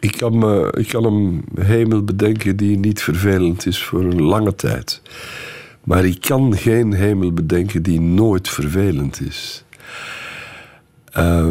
Ik 0.00 0.12
kan, 0.16 0.38
me, 0.38 0.72
ik 0.78 0.88
kan 0.88 1.04
een 1.04 1.44
hemel 1.60 2.02
bedenken 2.04 2.56
die 2.56 2.76
niet 2.78 3.02
vervelend 3.02 3.66
is 3.66 3.82
voor 3.84 4.00
een 4.00 4.22
lange 4.22 4.54
tijd. 4.54 5.02
Maar 5.84 6.04
ik 6.04 6.20
kan 6.20 6.56
geen 6.56 6.92
hemel 6.92 7.32
bedenken 7.32 7.82
die 7.82 8.00
nooit 8.00 8.48
vervelend 8.48 9.20
is. 9.20 9.64
Eh, 11.12 11.48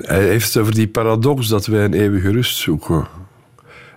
hij 0.00 0.24
heeft 0.24 0.46
het 0.54 0.62
over 0.62 0.74
die 0.74 0.88
paradox 0.88 1.48
dat 1.48 1.66
wij 1.66 1.84
een 1.84 1.94
eeuwige 1.94 2.30
rust 2.32 2.56
zoeken. 2.56 3.06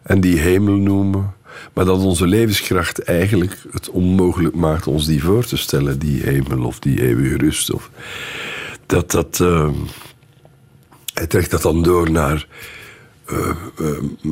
En 0.03 0.21
die 0.21 0.39
hemel 0.39 0.75
noemen. 0.75 1.33
Maar 1.73 1.85
dat 1.85 1.99
onze 2.03 2.27
levenskracht 2.27 2.99
eigenlijk 3.03 3.57
het 3.71 3.89
onmogelijk 3.89 4.55
maakt 4.55 4.87
ons 4.87 5.05
die 5.05 5.23
voor 5.23 5.45
te 5.45 5.57
stellen. 5.57 5.99
Die 5.99 6.21
hemel 6.23 6.65
of 6.65 6.79
die 6.79 7.01
eeuwige 7.01 7.37
rust. 7.37 7.71
Of 7.73 7.89
dat 8.85 9.11
dat... 9.11 9.39
eh, 9.39 9.69
hij 11.13 11.27
trekt 11.27 11.51
dat 11.51 11.61
dan 11.61 11.83
door 11.83 12.11
naar... 12.11 12.47
eh, 13.25 13.49
eh, 13.79 13.87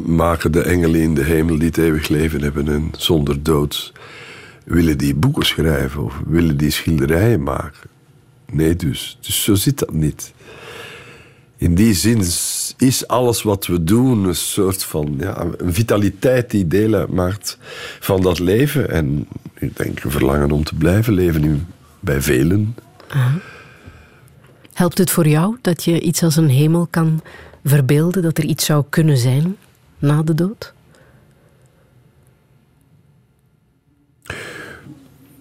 maken 0.06 0.52
de 0.52 0.62
engelen 0.62 1.02
in 1.02 1.14
de 1.16 1.24
hemel 1.24 1.58
die 1.58 1.68
het 1.68 1.78
eeuwig 1.78 2.08
leven 2.08 2.42
hebben 2.42 2.68
en 2.68 2.92
zonder 2.98 3.44
dood... 3.44 3.92
willen 4.66 4.98
die 4.98 5.16
boeken 5.16 5.46
schrijven 5.46 6.04
of 6.04 6.14
willen 6.26 6.58
die 6.58 6.72
schilderijen 6.72 7.44
maken. 7.44 7.90
Nee 8.52 8.76
dus. 8.76 9.18
Dus 9.22 9.44
zo 9.44 9.56
zit 9.56 9.80
dat 9.80 9.94
niet. 9.94 10.34
In 11.58 11.76
die 11.76 11.94
zin 11.94 12.20
is- 12.78 13.04
alles 13.08 13.42
wat 13.44 13.66
we 13.66 13.84
doen 13.84 14.24
een 14.24 14.36
soort 14.36 14.84
van 14.84 15.16
ja, 15.20 15.46
een 15.58 15.74
vitaliteit 15.74 16.52
die 16.52 16.68
deel 16.68 16.94
uitmaakt 16.94 17.58
van 18.00 18.22
dat 18.22 18.40
leven. 18.40 18.90
En 18.90 19.28
ik 19.60 19.78
denk 19.78 20.04
een 20.04 20.12
verlangen 20.12 20.52
om 20.52 20.64
te 20.64 20.76
blijven 20.76 21.14
leven 21.14 21.44
in, 21.44 21.66
bij 22.00 22.22
velen. 22.22 22.76
Helpt 24.74 24.98
het 24.98 25.12
voor 25.12 25.28
jou 25.28 25.58
dat 25.62 25.84
je 25.84 26.00
iets 26.00 26.24
als 26.24 26.36
een 26.36 26.50
hemel 26.50 26.88
kan 26.90 27.22
verbeelden, 27.64 28.22
dat 28.22 28.38
er 28.38 28.44
iets 28.44 28.66
zou 28.66 28.84
kunnen 28.90 29.18
zijn 29.18 29.58
na 30.00 30.24
de 30.24 30.34
dood? 30.34 30.74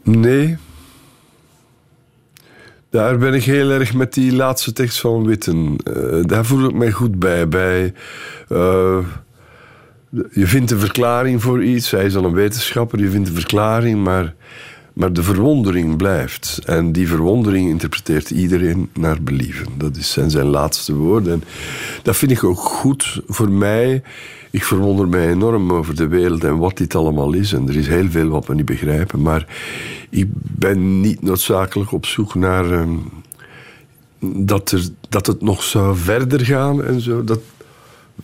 Nee. 0.03 0.57
Daar 2.91 3.19
ben 3.19 3.35
ik 3.35 3.45
heel 3.45 3.71
erg 3.71 3.95
met 3.95 4.15
die 4.15 4.35
laatste 4.35 4.73
tekst 4.73 5.01
van 5.01 5.27
Witten. 5.27 5.77
Eh, 5.85 6.23
daar 6.23 6.45
voel 6.45 6.69
ik 6.69 6.75
mij 6.75 6.91
goed 6.91 7.19
bij. 7.19 7.49
bij 7.49 7.95
eh, 8.49 8.99
je 10.31 10.47
vindt 10.47 10.71
een 10.71 10.79
verklaring 10.79 11.43
voor 11.43 11.65
iets. 11.65 11.91
Hij 11.91 12.05
is 12.05 12.13
dan 12.13 12.25
een 12.25 12.33
wetenschapper. 12.33 12.99
Je 12.99 13.11
vindt 13.11 13.29
een 13.29 13.35
verklaring, 13.35 14.05
maar, 14.05 14.35
maar 14.93 15.13
de 15.13 15.23
verwondering 15.23 15.97
blijft. 15.97 16.61
En 16.65 16.93
die 16.93 17.09
verwondering 17.09 17.69
interpreteert 17.69 18.31
iedereen 18.31 18.91
naar 18.95 19.23
believen. 19.23 19.67
Dat 19.77 19.97
zijn 19.97 20.31
zijn 20.31 20.47
laatste 20.47 20.95
woorden. 20.95 21.33
En 21.33 21.43
dat 22.03 22.17
vind 22.17 22.31
ik 22.31 22.45
ook 22.45 22.59
goed 22.59 23.23
voor 23.27 23.51
mij. 23.51 24.03
Ik 24.51 24.65
verwonder 24.65 25.09
mij 25.09 25.29
enorm 25.29 25.73
over 25.73 25.97
de 25.97 26.07
wereld 26.07 26.45
en 26.45 26.59
wat 26.59 26.77
dit 26.77 26.95
allemaal 26.95 27.33
is. 27.33 27.53
En 27.53 27.69
er 27.69 27.77
is 27.77 27.87
heel 27.87 28.11
veel 28.11 28.29
wat 28.29 28.47
we 28.47 28.55
niet 28.55 28.65
begrijpen. 28.65 29.23
Maar 29.23 29.47
ik 30.11 30.27
ben 30.35 31.01
niet 31.01 31.23
noodzakelijk 31.23 31.93
op 31.93 32.07
zoek 32.07 32.35
naar... 32.35 32.73
ehm, 32.73 32.97
dat, 34.35 34.71
er, 34.71 34.89
dat 35.09 35.27
het 35.27 35.43
nog 35.43 35.63
zou 35.63 35.97
verder 35.97 36.45
gaan 36.45 36.85
en 36.85 37.01
zo. 37.01 37.25
Dat, 37.25 37.41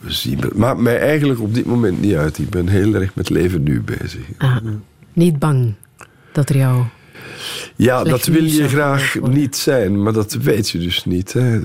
we 0.00 0.12
zien, 0.12 0.38
maakt 0.54 0.80
mij 0.80 0.98
eigenlijk 0.98 1.40
op 1.40 1.54
dit 1.54 1.66
moment 1.66 2.00
niet 2.00 2.14
uit. 2.14 2.38
Ik 2.38 2.50
ben 2.50 2.68
heel 2.68 2.94
erg 2.94 3.14
met 3.14 3.28
leven 3.28 3.62
nu 3.62 3.80
bezig. 3.80 4.22
Ah, 4.38 4.56
niet 5.12 5.38
bang 5.38 5.74
dat 6.39 6.49
er 6.49 6.57
jou... 6.57 6.82
Ja, 7.76 8.03
dat 8.05 8.26
wil 8.26 8.45
je 8.45 8.68
graag 8.68 9.14
niet 9.20 9.57
zijn, 9.57 10.03
maar 10.03 10.12
dat 10.12 10.32
weet 10.32 10.70
je 10.70 10.78
dus 10.78 11.05
niet. 11.05 11.32
Hè. 11.32 11.61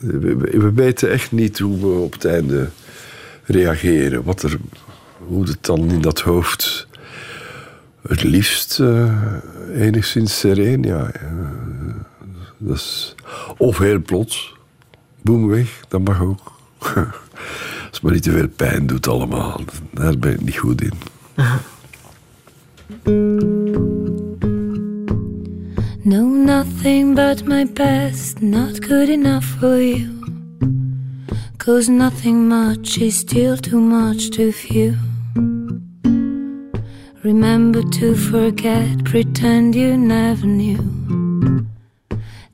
We, 0.00 0.18
we- 0.36 0.58
we 0.58 0.72
weten 0.72 1.10
echt 1.10 1.32
niet 1.32 1.58
hoe 1.58 1.80
we 1.80 1.86
op 2.00 2.12
het 2.12 2.24
einde 2.24 2.68
reageren. 3.44 4.22
Wat 4.24 4.42
er, 4.42 4.56
hoe 5.18 5.44
het 5.44 5.58
dan 5.60 5.90
in 5.90 6.00
dat 6.00 6.20
hoofd 6.20 6.86
het 8.08 8.22
liefst 8.22 8.80
eh, 8.80 9.12
enigszins 9.74 10.38
sereen. 10.38 10.82
Ja, 10.82 11.10
is, 12.68 13.14
of 13.56 13.78
heel 13.78 14.00
plots, 14.02 14.54
boem 15.22 15.48
weg, 15.48 15.80
dat 15.88 16.00
mag 16.04 16.20
ook. 16.22 16.52
Als 16.78 16.96
het 17.92 18.02
maar 18.02 18.12
niet 18.12 18.22
te 18.22 18.30
veel 18.30 18.48
pijn 18.48 18.86
doet 18.86 19.08
allemaal, 19.08 19.60
daar 19.90 20.18
ben 20.18 20.32
ik 20.32 20.40
niet 20.40 20.58
goed 20.58 20.82
in. 20.82 20.92
Know 26.08 26.24
nothing 26.24 27.14
but 27.14 27.44
my 27.44 27.64
best, 27.64 28.40
not 28.40 28.80
good 28.80 29.10
enough 29.10 29.44
for 29.44 29.78
you. 29.78 30.08
Cause 31.58 31.90
nothing 31.90 32.48
much 32.48 32.96
is 32.96 33.18
still 33.18 33.58
too 33.58 33.78
much 33.78 34.30
too 34.30 34.50
few. 34.50 34.96
Remember 37.22 37.82
to 37.98 38.14
forget, 38.14 39.04
pretend 39.04 39.74
you 39.74 39.98
never 39.98 40.46
knew. 40.46 40.82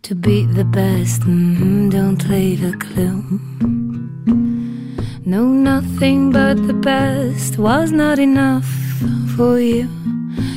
To 0.02 0.16
be 0.16 0.46
the 0.46 0.64
best, 0.64 1.20
mhm, 1.20 1.92
don't 1.92 2.28
leave 2.28 2.64
a 2.64 2.76
clue. 2.76 3.22
Know 5.24 5.46
nothing 5.46 6.32
but 6.32 6.56
the 6.66 6.78
best 6.92 7.56
was 7.56 7.92
not 7.92 8.18
enough 8.18 8.66
for 9.36 9.60
you. 9.60 9.88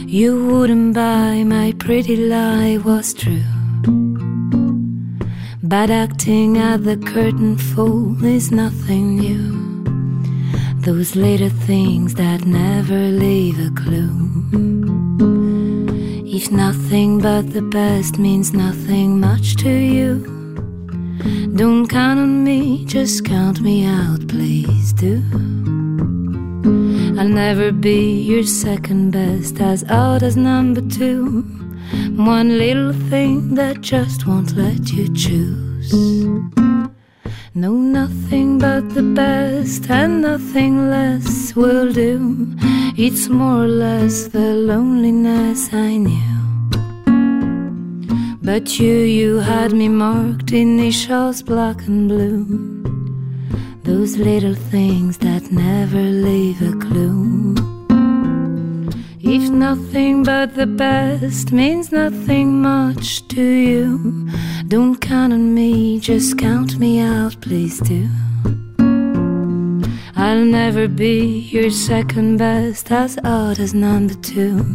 You 0.10 0.48
wouldn't 0.48 0.94
buy 0.94 1.44
my 1.44 1.74
pretty 1.80 2.16
lie 2.16 2.78
was 2.78 3.14
true. 3.14 3.44
Bad 5.62 5.92
acting 5.92 6.58
at 6.58 6.86
the 6.86 6.96
curtain 6.96 7.58
fall 7.58 8.24
is 8.24 8.50
nothing 8.50 9.18
new. 9.18 9.84
Those 10.80 11.18
little 11.18 11.50
things 11.50 12.16
that 12.16 12.46
never 12.46 12.98
leave 12.98 13.60
a 13.60 13.70
clue. 13.72 14.46
If 16.26 16.52
nothing 16.54 17.20
but 17.20 17.52
the 17.52 17.64
best 17.64 18.18
means 18.18 18.54
nothing 18.54 19.20
much 19.20 19.58
to 19.58 19.70
you, 19.70 20.20
don't 21.54 21.86
count 21.86 22.22
on 22.22 22.46
me, 22.46 22.86
just 22.86 23.26
count 23.26 23.60
me 23.60 23.84
out, 23.84 24.26
please 24.30 24.94
do. 24.94 25.22
I'll 27.20 27.28
never 27.28 27.72
be 27.72 28.22
your 28.22 28.44
second 28.44 29.10
best, 29.10 29.60
as 29.60 29.84
odd 29.90 30.22
as 30.22 30.38
number 30.38 30.82
two. 30.82 31.42
One 32.16 32.60
little 32.60 32.94
thing 32.94 33.56
that 33.56 33.82
just 33.82 34.28
won't 34.28 34.56
let 34.56 34.92
you 34.92 35.12
choose. 35.16 35.92
No, 37.56 37.72
nothing 37.74 38.60
but 38.60 38.94
the 38.94 39.02
best, 39.02 39.90
and 39.90 40.22
nothing 40.22 40.92
less 40.92 41.56
will 41.56 41.92
do. 41.92 42.56
It's 42.96 43.30
more 43.30 43.64
or 43.64 43.68
less 43.68 44.28
the 44.28 44.54
loneliness 44.54 45.74
I 45.74 45.98
knew. 45.98 46.38
But 48.44 48.80
you, 48.80 48.94
you 48.94 49.38
had 49.40 49.74
me 49.74 49.88
marked 49.90 50.52
initials 50.52 51.42
black 51.42 51.88
and 51.88 52.08
blue. 52.08 52.77
Those 53.88 54.18
little 54.18 54.54
things 54.54 55.18
that 55.20 55.50
never 55.50 56.02
leave 56.02 56.62
a 56.62 56.74
clue. 56.78 57.56
If 59.22 59.50
nothing 59.50 60.24
but 60.24 60.56
the 60.56 60.68
best 60.68 61.54
means 61.54 61.94
nothing 61.94 62.62
much 62.62 63.26
to 63.30 63.42
you, 63.42 64.30
don't 64.68 65.00
count 65.00 65.32
on 65.32 65.54
me, 65.54 66.02
just 66.02 66.38
count 66.38 66.78
me 66.78 67.00
out, 67.00 67.40
please 67.40 67.80
do. 67.80 68.10
I'll 70.18 70.44
never 70.44 70.90
be 70.90 71.48
your 71.54 71.70
second 71.70 72.40
best, 72.40 72.92
as 72.92 73.18
odd 73.24 73.58
as 73.58 73.74
number 73.74 74.16
two. 74.16 74.66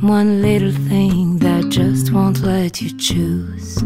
One 0.00 0.42
little 0.42 0.72
thing 0.88 1.38
that 1.38 1.68
just 1.68 2.12
won't 2.12 2.40
let 2.40 2.82
you 2.82 2.90
choose. 2.98 3.78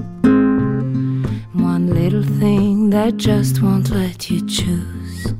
One 1.69 1.93
little 1.93 2.25
thing 2.39 2.91
that 2.91 3.13
just 3.17 3.61
won't 3.61 3.91
let 3.91 4.31
you 4.31 4.41
choose. 4.47 5.35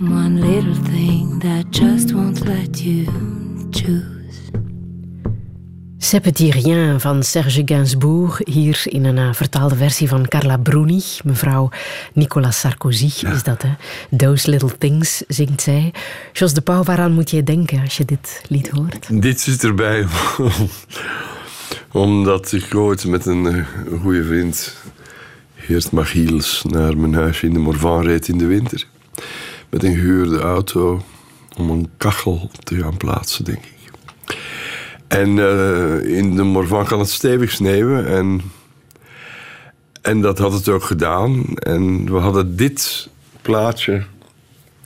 One 0.00 0.40
little 0.40 0.74
thing 0.74 1.38
that 1.40 1.64
just 1.70 2.12
won't 2.12 2.44
let 2.46 2.84
you 2.84 3.06
choose. 3.72 4.50
C'est 5.98 6.20
petit 6.20 6.50
rien 6.50 7.00
van 7.00 7.22
Serge 7.22 7.62
Gainsbourg, 7.64 8.40
hier 8.44 8.82
in 8.84 9.04
een 9.04 9.16
uh, 9.16 9.32
vertaalde 9.32 9.76
versie 9.76 10.08
van 10.08 10.28
Carla 10.28 10.56
Bruni. 10.56 11.02
Mevrouw 11.24 11.70
Nicolas 12.12 12.60
Sarkozy 12.60 13.26
is 13.26 13.42
dat, 13.42 13.62
hè? 13.62 13.70
Those 14.16 14.50
Little 14.50 14.78
Things 14.78 15.22
zingt 15.28 15.62
zij. 15.62 15.92
Jos 16.32 16.54
de 16.54 16.60
Pauw, 16.60 16.82
waaraan 16.82 17.12
moet 17.12 17.30
jij 17.30 17.42
denken 17.42 17.80
als 17.80 17.96
je 17.96 18.04
dit 18.04 18.42
lied 18.48 18.68
hoort? 18.68 19.22
Dit 19.22 19.40
zit 19.40 19.64
erbij 19.64 20.06
omdat 21.94 22.52
ik 22.52 22.74
ooit 22.74 23.06
met 23.06 23.26
een, 23.26 23.44
een 23.44 24.00
goede 24.00 24.24
vriend, 24.24 24.76
Geert 25.56 25.90
Machiels, 25.90 26.64
naar 26.68 26.96
mijn 26.96 27.14
huisje 27.14 27.46
in 27.46 27.52
de 27.52 27.58
Morvan 27.58 28.02
reed 28.02 28.28
in 28.28 28.38
de 28.38 28.46
winter. 28.46 28.86
Met 29.70 29.82
een 29.82 29.94
gehuurde 29.94 30.38
auto 30.38 31.02
om 31.56 31.70
een 31.70 31.90
kachel 31.96 32.50
te 32.64 32.76
gaan 32.76 32.96
plaatsen, 32.96 33.44
denk 33.44 33.58
ik. 33.64 33.90
En 35.06 35.36
uh, 35.36 36.16
in 36.18 36.36
de 36.36 36.42
Morvan 36.42 36.84
kan 36.84 36.98
het 36.98 37.10
stevig 37.10 37.50
sneeuwen. 37.50 38.06
En, 38.06 38.40
en 40.02 40.20
dat 40.20 40.38
had 40.38 40.52
het 40.52 40.68
ook 40.68 40.84
gedaan. 40.84 41.44
En 41.58 42.12
we 42.12 42.18
hadden 42.18 42.56
dit 42.56 43.08
plaatje 43.42 44.04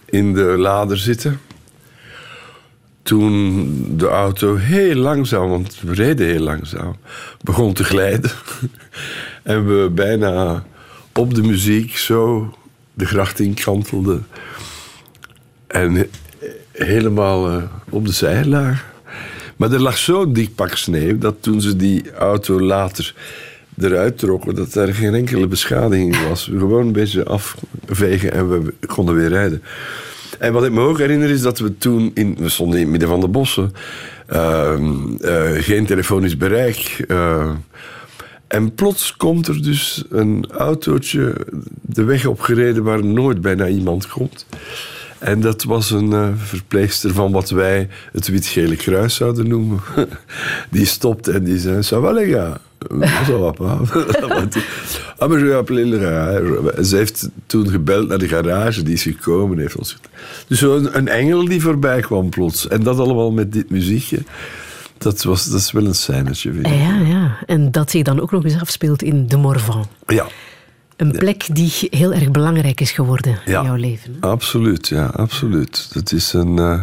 in 0.05 0.35
de 0.35 0.43
lader 0.59 0.98
zitten. 0.98 1.40
Toen 3.09 3.97
de 3.97 4.06
auto 4.06 4.56
heel 4.56 4.94
langzaam, 4.94 5.48
want 5.48 5.80
we 5.80 5.94
reden 5.94 6.26
heel 6.26 6.43
langzaam, 6.43 6.97
begon 7.40 7.72
te 7.72 7.85
glijden. 7.85 8.30
en 9.43 9.66
we 9.66 9.90
bijna 9.90 10.64
op 11.12 11.35
de 11.35 11.43
muziek 11.43 11.97
zo 11.97 12.55
de 12.94 13.06
gracht 13.06 13.40
in 13.40 13.55
kantelden. 13.55 14.26
En 15.66 16.10
helemaal 16.72 17.52
uh, 17.52 17.62
op 17.89 18.06
de 18.06 18.12
zij 18.12 18.44
lagen. 18.44 18.86
Maar 19.56 19.72
er 19.72 19.80
lag 19.80 19.98
zo'n 19.98 20.32
dik 20.32 20.55
pak 20.55 20.76
sneeuw 20.76 21.18
dat 21.18 21.35
toen 21.40 21.60
ze 21.60 21.76
die 21.76 22.12
auto 22.12 22.60
later 22.60 23.14
eruit 23.78 24.18
trokken, 24.18 24.55
dat 24.55 24.74
er 24.74 24.94
geen 24.94 25.14
enkele 25.14 25.47
beschadiging 25.47 26.28
was. 26.28 26.44
Gewoon 26.44 26.86
een 26.86 26.93
beetje 26.93 27.24
afvegen 27.24 28.32
en 28.32 28.48
we 28.48 28.74
konden 28.86 29.14
weer 29.14 29.28
rijden. 29.28 29.62
En 30.39 30.52
wat 30.52 30.65
ik 30.65 30.73
me 30.73 30.81
ook 30.81 30.98
herinner 30.98 31.31
is 31.31 31.43
dat 31.43 31.59
we 31.59 31.78
toen, 31.78 32.10
in, 32.15 32.36
we 32.39 32.48
stonden 32.48 32.77
in 32.77 32.82
het 32.82 32.90
midden 32.90 33.09
van 33.09 33.20
de 33.20 33.28
bossen, 33.28 33.73
uh, 34.32 34.73
uh, 35.20 35.51
geen 35.52 35.86
telefonisch 35.86 36.36
bereik. 36.36 37.05
Uh, 37.09 37.51
en 38.47 38.74
plots 38.74 39.16
komt 39.16 39.47
er 39.47 39.62
dus 39.62 40.05
een 40.10 40.47
autootje 40.51 41.47
de 41.81 42.05
weg 42.05 42.27
opgereden 42.27 42.82
waar 42.82 43.05
nooit 43.05 43.40
bijna 43.40 43.69
iemand 43.69 44.09
komt. 44.09 44.47
En 45.19 45.40
dat 45.40 45.62
was 45.62 45.90
een 45.90 46.10
uh, 46.10 46.28
verpleegster 46.36 47.12
van 47.12 47.32
wat 47.32 47.51
wij 47.51 47.89
het 48.12 48.28
wit-gele 48.28 48.77
kruis 48.77 49.15
zouden 49.15 49.48
noemen. 49.48 49.81
die 50.70 50.86
stopt 50.86 51.28
en 51.28 51.44
die 51.44 51.59
zei: 51.59 51.82
Ça 51.82 52.68
Ça 53.27 53.39
va 53.39 53.53
pas. 53.53 53.79
ah, 55.19 55.29
maar 55.29 55.39
je 55.39 55.55
appelé 55.55 55.99
garage. 55.99 56.85
Ze 56.85 56.97
heeft 56.97 57.29
toen 57.47 57.69
gebeld 57.69 58.09
naar 58.09 58.19
de 58.19 58.29
garage, 58.29 58.83
die 58.83 58.95
is 58.95 59.03
gekomen. 59.03 59.59
Heeft 59.59 59.77
ons... 59.77 59.97
Dus 60.49 60.61
een, 60.61 60.97
een 60.97 61.09
engel 61.09 61.45
die 61.45 61.63
voorbij 61.63 62.01
kwam 62.01 62.29
plots. 62.29 62.69
En 62.69 62.83
dat 62.83 62.99
allemaal 62.99 63.31
met 63.31 63.53
dit 63.53 63.71
muziekje. 63.71 64.19
Dat, 64.99 65.23
was, 65.23 65.45
dat 65.45 65.61
is 65.61 65.73
wel 65.73 65.87
een 65.87 65.95
scènetje, 65.95 66.53
vind 66.53 66.67
ik. 66.67 66.73
Ja, 66.73 66.99
ja. 66.99 67.39
En 67.47 67.71
dat 67.71 67.91
zich 67.91 68.03
dan 68.03 68.21
ook 68.21 68.31
nog 68.31 68.45
eens 68.45 68.61
afspeelt 68.61 69.03
in 69.03 69.27
de 69.27 69.37
Morvan. 69.37 69.87
Ja. 70.07 70.27
Een 70.97 71.13
plek 71.13 71.47
die 71.53 71.73
heel 71.91 72.13
erg 72.13 72.31
belangrijk 72.31 72.81
is 72.81 72.91
geworden 72.91 73.39
ja, 73.47 73.59
in 73.59 73.67
jouw 73.67 73.77
leven. 73.77 74.17
Absoluut, 74.21 74.89
ja, 74.89 75.07
absoluut. 75.07 75.91
Dat, 75.93 76.13
is 76.13 76.33
een, 76.33 76.57
uh, 76.57 76.83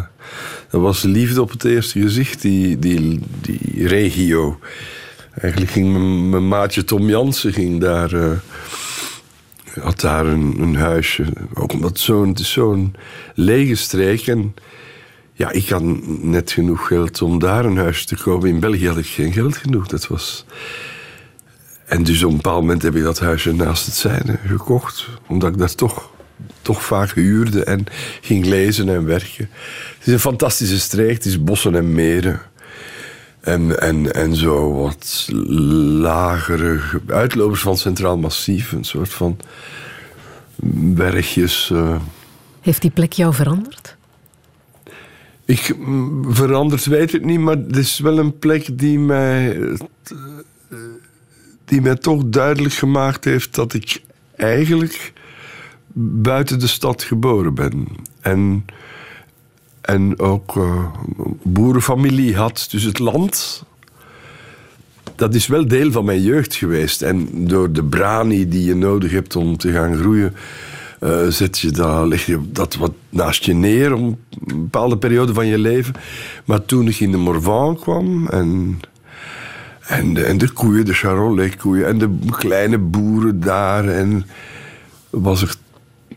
dat 0.70 0.80
was 0.80 1.02
liefde 1.02 1.40
op 1.40 1.50
het 1.50 1.64
eerste 1.64 2.00
gezicht, 2.00 2.42
die, 2.42 2.78
die, 2.78 3.20
die 3.40 3.86
regio. 3.86 4.58
Eigenlijk 5.40 5.72
ging 5.72 5.92
mijn, 6.30 6.48
maatje 6.48 6.84
Tom 6.84 7.08
Jansen 7.08 7.52
ging 7.52 7.80
daar, 7.80 8.12
uh, 8.12 8.30
had 9.80 10.00
daar 10.00 10.26
een, 10.26 10.54
een, 10.60 10.76
huisje. 10.76 11.24
Ook 11.54 11.72
omdat 11.72 11.98
zo'n, 11.98 12.28
het 12.28 12.38
is 12.38 12.52
zo'n 12.52 12.94
lege 13.34 13.74
streek. 13.74 14.26
En 14.26 14.54
ja, 15.32 15.50
ik 15.50 15.68
had 15.68 15.82
net 16.22 16.52
genoeg 16.52 16.86
geld 16.86 17.22
om 17.22 17.38
daar 17.38 17.64
een 17.64 17.76
huisje 17.76 18.06
te 18.06 18.16
kopen. 18.16 18.48
In 18.48 18.60
België 18.60 18.88
had 18.88 18.98
ik 18.98 19.06
geen 19.06 19.32
geld 19.32 19.56
genoeg. 19.56 19.86
Dat 19.86 20.06
was... 20.06 20.44
En 21.86 22.02
dus 22.02 22.22
op 22.22 22.30
een 22.30 22.36
bepaald 22.36 22.60
moment 22.60 22.82
heb 22.82 22.96
ik 22.96 23.02
dat 23.02 23.18
huisje 23.18 23.54
naast 23.54 23.86
het 23.86 23.94
zijne 23.94 24.38
gekocht. 24.46 25.08
Omdat 25.26 25.52
ik 25.52 25.58
daar 25.58 25.74
toch, 25.74 26.10
toch 26.62 26.82
vaak 26.82 27.12
huurde 27.12 27.64
en 27.64 27.86
ging 28.20 28.44
lezen 28.44 28.88
en 28.88 29.04
werken. 29.04 29.48
Het 29.98 30.06
is 30.06 30.12
een 30.12 30.18
fantastische 30.18 30.80
streek. 30.80 31.14
Het 31.14 31.24
is 31.24 31.44
bossen 31.44 31.74
en 31.74 31.94
meren. 31.94 32.40
En, 33.46 33.80
en, 33.80 34.12
en 34.12 34.36
zo 34.36 34.72
wat 34.72 35.28
lagere 36.00 36.80
uitlopers 37.06 37.60
van 37.60 37.76
Centraal 37.76 38.18
Massief. 38.18 38.72
Een 38.72 38.84
soort 38.84 39.08
van 39.08 39.36
bergjes. 40.94 41.70
Uh... 41.72 41.96
Heeft 42.60 42.82
die 42.82 42.90
plek 42.90 43.12
jou 43.12 43.34
veranderd? 43.34 43.96
Ik 45.44 45.76
veranderd 46.28 46.86
weet 46.86 47.14
ik 47.14 47.24
niet, 47.24 47.40
maar 47.40 47.56
het 47.56 47.76
is 47.76 47.98
wel 47.98 48.18
een 48.18 48.38
plek 48.38 48.78
die 48.78 48.98
mij 48.98 49.58
die 51.64 51.80
mij 51.80 51.96
toch 51.96 52.22
duidelijk 52.26 52.74
gemaakt 52.74 53.24
heeft 53.24 53.54
dat 53.54 53.74
ik 53.74 54.02
eigenlijk 54.36 55.12
buiten 55.98 56.58
de 56.58 56.66
stad 56.66 57.02
geboren 57.02 57.54
ben. 57.54 57.88
En, 58.20 58.64
en 59.86 60.18
ook 60.18 60.56
uh, 60.56 60.84
boerenfamilie 61.42 62.36
had. 62.36 62.66
Dus 62.70 62.82
het 62.82 62.98
land, 62.98 63.64
dat 65.14 65.34
is 65.34 65.46
wel 65.46 65.68
deel 65.68 65.92
van 65.92 66.04
mijn 66.04 66.22
jeugd 66.22 66.54
geweest. 66.54 67.02
En 67.02 67.28
door 67.32 67.72
de 67.72 67.84
brani 67.84 68.48
die 68.48 68.64
je 68.64 68.74
nodig 68.74 69.10
hebt 69.10 69.36
om 69.36 69.56
te 69.56 69.72
gaan 69.72 69.96
groeien, 69.96 70.34
uh, 71.00 71.30
je 71.30 71.70
dat, 71.70 72.06
leg 72.06 72.26
je 72.26 72.40
dat 72.52 72.74
wat 72.74 72.92
naast 73.08 73.44
je 73.44 73.54
neer 73.54 73.94
om 73.94 74.18
een 74.46 74.62
bepaalde 74.62 74.98
periode 74.98 75.34
van 75.34 75.46
je 75.46 75.58
leven. 75.58 75.94
Maar 76.44 76.64
toen 76.64 76.88
ik 76.88 77.00
in 77.00 77.10
de 77.10 77.16
Morvan 77.16 77.76
kwam 77.76 78.26
en 78.28 78.80
en 79.86 80.14
de, 80.14 80.24
en 80.24 80.38
de 80.38 80.50
koeien, 80.50 80.84
de 80.84 80.92
Charolais-koeien 80.92 81.86
en 81.86 81.98
de 81.98 82.18
kleine 82.30 82.78
boeren 82.78 83.40
daar. 83.40 83.88
En 83.88 84.26
was 85.10 85.42
ik, 85.42 85.54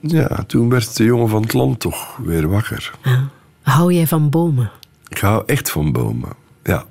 ja, 0.02 0.44
toen 0.48 0.70
werd 0.70 0.98
de 0.98 1.04
jongen 1.04 1.30
van 1.30 1.42
het 1.42 1.54
land 1.54 1.80
toch 1.80 2.18
weer 2.18 2.48
wakker. 2.48 2.92
Ja. 3.04 3.30
Hou 3.70 3.94
jij 3.94 4.08
van 4.08 4.30
bomen? 4.30 4.72
Ik 5.08 5.18
hou 5.18 5.44
echt 5.46 5.72
van 5.72 5.92
bomen, 5.92 6.30
ja. 6.64 6.86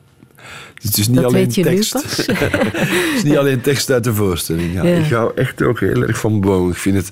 Het 0.75 0.99
is 0.99 1.09
niet 1.09 1.17
dat 1.17 1.25
alleen 1.25 1.49
tekst. 1.49 1.93
het 1.93 3.13
is 3.15 3.23
niet 3.23 3.37
alleen 3.37 3.61
tekst 3.61 3.91
uit 3.91 4.05
de 4.05 4.15
voorstelling. 4.15 4.73
Ja. 4.73 4.85
Ja. 4.85 5.05
Ik 5.05 5.13
hou 5.13 5.33
echt 5.35 5.63
ook 5.63 5.81
heel 5.81 6.03
erg 6.03 6.19
van 6.19 6.41
bomen. 6.41 6.71
Ik 6.71 6.79
vind 6.79 6.97
het. 6.97 7.11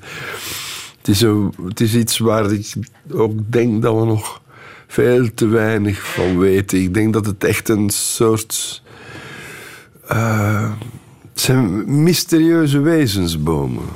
Het 0.98 1.08
is, 1.08 1.20
het 1.66 1.80
is 1.80 1.94
iets 1.94 2.18
waar 2.18 2.52
ik 2.52 2.74
ook 3.12 3.32
denk 3.46 3.82
dat 3.82 3.94
we 3.98 4.04
nog 4.04 4.42
veel 4.86 5.34
te 5.34 5.46
weinig 5.46 6.06
van 6.06 6.38
weten. 6.38 6.80
Ik 6.80 6.94
denk 6.94 7.12
dat 7.12 7.26
het 7.26 7.44
echt 7.44 7.68
een 7.68 7.90
soort 7.90 8.82
uh, 10.12 10.70
het 11.32 11.40
zijn 11.40 12.02
mysterieuze 12.02 12.80
wezensbomen. 12.80 13.88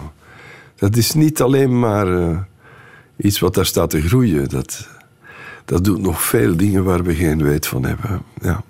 Dat 0.77 0.97
is 0.97 1.13
niet 1.13 1.41
alleen 1.41 1.79
maar 1.79 2.09
uh, 2.09 2.39
iets 3.17 3.39
wat 3.39 3.55
daar 3.55 3.67
staat 3.67 3.91
te 3.91 4.01
groeien. 4.01 4.49
Dat, 4.49 4.89
dat 5.65 5.85
doet 5.85 6.01
nog 6.01 6.23
veel 6.23 6.57
dingen 6.57 6.85
waar 6.85 7.03
we 7.03 7.15
geen 7.15 7.43
weet 7.43 7.67
van 7.67 7.85
hebben. 7.85 8.23
Ja. 8.43 8.63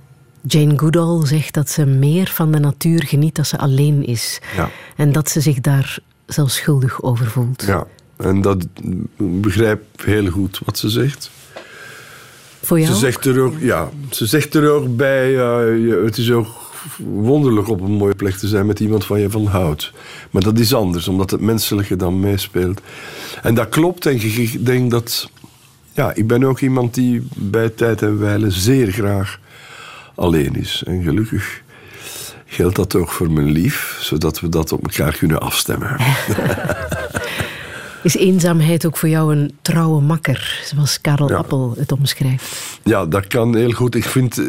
Jane 0.43 0.79
Goodall 0.79 1.27
zegt 1.27 1.55
dat 1.55 1.71
ze 1.71 1.87
meer 1.87 2.27
van 2.27 2.53
de 2.53 2.59
natuur 2.59 3.03
geniet 3.03 3.39
als 3.39 3.49
ze 3.49 3.59
alleen 3.59 4.07
is. 4.07 4.41
Ja. 4.57 4.71
En 4.97 5.13
dat 5.13 5.31
ze 5.31 5.41
zich 5.41 5.61
daar 5.61 5.99
zelfs 6.27 6.55
schuldig 6.55 7.03
over 7.03 7.27
voelt. 7.27 7.63
Ja, 7.67 7.87
en 8.17 8.41
dat 8.41 8.67
begrijp 9.17 9.83
heel 9.97 10.31
goed 10.31 10.61
wat 10.65 10.79
ze 10.79 10.89
zegt. 10.89 11.31
Voor 12.63 12.81
jou? 12.81 12.93
Ze 12.93 12.99
zegt 12.99 13.25
er 13.25 13.41
ook, 13.41 13.55
ja, 13.59 13.89
ze 14.11 14.27
zegt 14.27 14.55
er 14.55 14.71
ook 14.71 14.97
bij, 14.97 15.31
uh, 15.31 16.05
het 16.05 16.17
is 16.17 16.31
ook 16.31 16.49
wonderlijk 16.99 17.69
op 17.69 17.81
een 17.81 17.93
mooie 17.93 18.15
plek 18.15 18.35
te 18.35 18.49
zijn 18.49 18.67
met 18.67 18.81
iemand 18.81 19.05
van 19.05 19.21
je 19.21 19.31
van 19.31 19.47
houdt. 19.47 19.93
Maar 20.31 20.43
dat 20.43 20.59
is 20.59 20.75
anders, 20.75 21.09
omdat 21.09 21.31
het 21.31 21.41
menselijke 21.41 21.97
dan 21.97 22.21
meespeelt. 22.21 22.81
En 23.43 23.55
dat 23.55 23.69
klopt, 23.69 24.03
denk 24.03 24.23
ik. 24.23 24.37
Ik 24.37 24.67
denk 24.67 24.91
dat 24.91 25.31
ja, 25.93 26.13
ik 26.15 26.27
ben 26.27 26.45
ook 26.45 26.61
iemand 26.61 26.95
die 26.95 27.29
bij 27.37 27.69
tijd 27.69 28.03
en 28.03 28.19
wijle 28.21 28.51
zeer 28.51 28.93
graag 28.93 29.39
alleen 30.15 30.57
is. 30.57 30.83
En 30.87 31.03
gelukkig 31.03 31.63
geldt 32.47 32.77
dat 32.77 32.95
ook 32.95 33.11
voor 33.11 33.31
mijn 33.31 33.51
lief, 33.51 33.97
zodat 34.01 34.41
we 34.41 34.49
dat 34.49 34.73
op 34.73 34.83
elkaar 34.83 35.17
kunnen 35.17 35.41
afstemmen. 35.41 35.97
Is 38.03 38.17
eenzaamheid 38.17 38.87
ook 38.87 38.97
voor 38.97 39.09
jou 39.09 39.37
een 39.37 39.59
trouwe 39.63 40.01
makker, 40.01 40.61
zoals 40.65 41.01
Karel 41.01 41.35
Appel 41.35 41.75
het 41.79 41.93
omschrijft? 41.93 42.79
Ja, 42.85 43.07
dat 43.07 43.27
kan 43.27 43.57
heel 43.57 43.71
goed. 43.73 43.95
Ik 43.95 44.05
vind. 44.05 44.39
eh, 44.39 44.47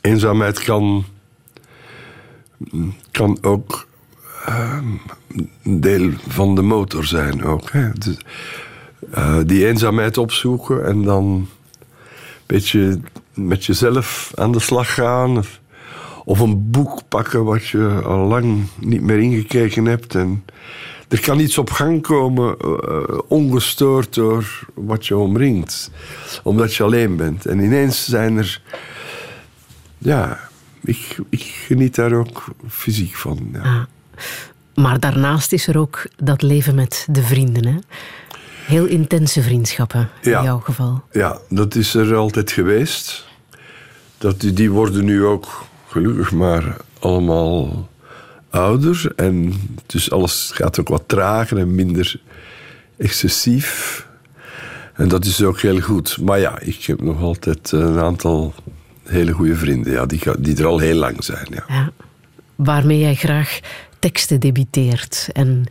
Eenzaamheid 0.00 0.62
kan. 0.62 1.04
kan 3.10 3.38
ook. 3.42 3.86
ehm, 4.46 4.84
een 5.62 5.80
deel 5.80 6.10
van 6.28 6.54
de 6.54 6.62
motor 6.62 7.04
zijn 7.04 7.44
ook. 7.44 7.70
Hè. 7.72 7.90
Dus, 7.92 8.16
eh, 9.10 9.38
die 9.46 9.66
eenzaamheid 9.66 10.18
opzoeken 10.18 10.86
en 10.86 11.02
dan. 11.02 11.24
een 11.24 11.48
beetje 12.46 13.00
met 13.34 13.64
jezelf 13.64 14.32
aan 14.34 14.52
de 14.52 14.60
slag 14.60 14.94
gaan. 14.94 15.44
Of, 16.24 16.40
een 16.40 16.70
boek 16.70 17.02
pakken 17.08 17.44
wat 17.44 17.66
je 17.66 18.00
al 18.04 18.26
lang 18.26 18.66
niet 18.80 19.02
meer 19.02 19.18
ingekeken 19.18 19.84
hebt. 19.84 20.14
En 20.14 20.44
er 21.08 21.20
kan 21.20 21.40
iets 21.40 21.58
op 21.58 21.70
gang 21.70 22.02
komen, 22.02 22.56
eh, 22.58 23.18
ongestoord 23.28 24.14
door 24.14 24.66
wat 24.74 25.06
je 25.06 25.16
omringt. 25.16 25.90
Omdat 26.42 26.74
je 26.74 26.82
alleen 26.82 27.16
bent. 27.16 27.46
En 27.46 27.58
ineens 27.58 28.04
zijn 28.04 28.36
er... 28.36 28.62
Ja, 29.98 30.48
ik, 30.80 31.18
ik 31.30 31.42
geniet 31.42 31.94
daar 31.94 32.12
ook 32.12 32.44
fysiek 32.68 33.14
van. 33.14 33.48
Ja. 33.52 33.88
Maar 34.74 35.00
daarnaast 35.00 35.52
is 35.52 35.66
er 35.66 35.78
ook 35.78 36.06
dat 36.16 36.42
leven 36.42 36.74
met 36.74 37.06
de 37.10 37.22
vrienden. 37.22 37.66
Hè? 37.66 37.78
Heel 38.72 38.86
intense 38.86 39.42
vriendschappen 39.42 40.08
Ja. 40.22 40.38
in 40.38 40.44
jouw 40.44 40.58
geval. 40.58 41.02
Ja, 41.12 41.38
dat 41.48 41.74
is 41.74 41.94
er 41.94 42.14
altijd 42.14 42.50
geweest. 42.52 43.26
Dat, 44.18 44.40
die, 44.40 44.52
die 44.52 44.70
worden 44.70 45.04
nu 45.04 45.24
ook 45.24 45.64
gelukkig 45.88 46.32
maar 46.32 46.76
allemaal 46.98 47.88
ouder. 48.50 49.12
En 49.16 49.52
dus 49.86 50.10
alles 50.10 50.50
gaat 50.54 50.80
ook 50.80 50.88
wat 50.88 51.02
trager 51.06 51.58
en 51.58 51.74
minder 51.74 52.20
excessief. 52.98 54.06
En 54.94 55.08
dat 55.08 55.24
is 55.24 55.42
ook 55.42 55.60
heel 55.60 55.80
goed. 55.80 56.18
Maar 56.20 56.38
ja, 56.38 56.58
ik 56.60 56.84
heb 56.84 57.00
nog 57.02 57.20
altijd 57.20 57.72
een 57.72 57.98
aantal 57.98 58.54
hele 59.04 59.32
goede 59.32 59.56
vrienden. 59.56 59.92
Ja, 59.92 60.06
die, 60.06 60.20
die 60.38 60.56
er 60.56 60.66
al 60.66 60.78
heel 60.78 60.96
lang 60.96 61.24
zijn. 61.24 61.46
Ja. 61.50 61.64
Ja. 61.68 61.90
Waarmee 62.56 62.98
jij 62.98 63.14
graag 63.14 63.60
teksten 63.98 64.40
debiteert 64.40 65.28
en 65.32 65.64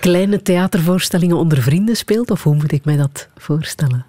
kleine 0.00 0.42
theatervoorstellingen 0.42 1.36
onder 1.36 1.62
vrienden 1.62 1.96
speelt? 1.96 2.30
Of 2.30 2.42
hoe 2.42 2.54
moet 2.54 2.72
ik 2.72 2.84
mij 2.84 2.96
dat 2.96 3.28
voorstellen? 3.36 4.06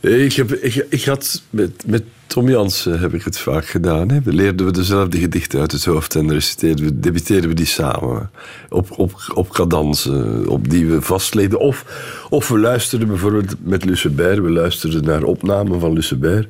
Ik, 0.00 0.32
heb, 0.32 0.52
ik, 0.52 0.86
ik 0.88 1.04
had 1.04 1.42
met, 1.50 1.82
met 1.86 2.02
Tom 2.26 2.48
Jansen 2.48 3.00
heb 3.00 3.14
ik 3.14 3.24
het 3.24 3.38
vaak 3.38 3.66
gedaan. 3.66 4.10
Hè. 4.10 4.20
We 4.20 4.32
leerden 4.32 4.66
we 4.66 4.72
dezelfde 4.72 5.18
gedichten 5.18 5.60
uit 5.60 5.72
het 5.72 5.84
hoofd 5.84 6.14
en 6.14 6.32
reciteerden 6.32 6.84
we, 6.84 7.00
debiteerden 7.00 7.48
we 7.48 7.56
die 7.56 7.66
samen. 7.66 8.30
Op, 8.68 8.98
op, 8.98 9.32
op 9.34 9.48
cadansen, 9.48 10.48
op 10.48 10.70
die 10.70 10.86
we 10.86 11.02
vastleden. 11.02 11.60
Of, 11.60 11.84
of 12.30 12.48
we 12.48 12.58
luisterden 12.58 13.08
bijvoorbeeld 13.08 13.54
met 13.58 13.84
Lucebert. 13.84 14.38
We 14.38 14.50
luisterden 14.50 15.04
naar 15.04 15.22
opnamen 15.22 15.80
van 15.80 15.92
Lucebert. 15.92 16.48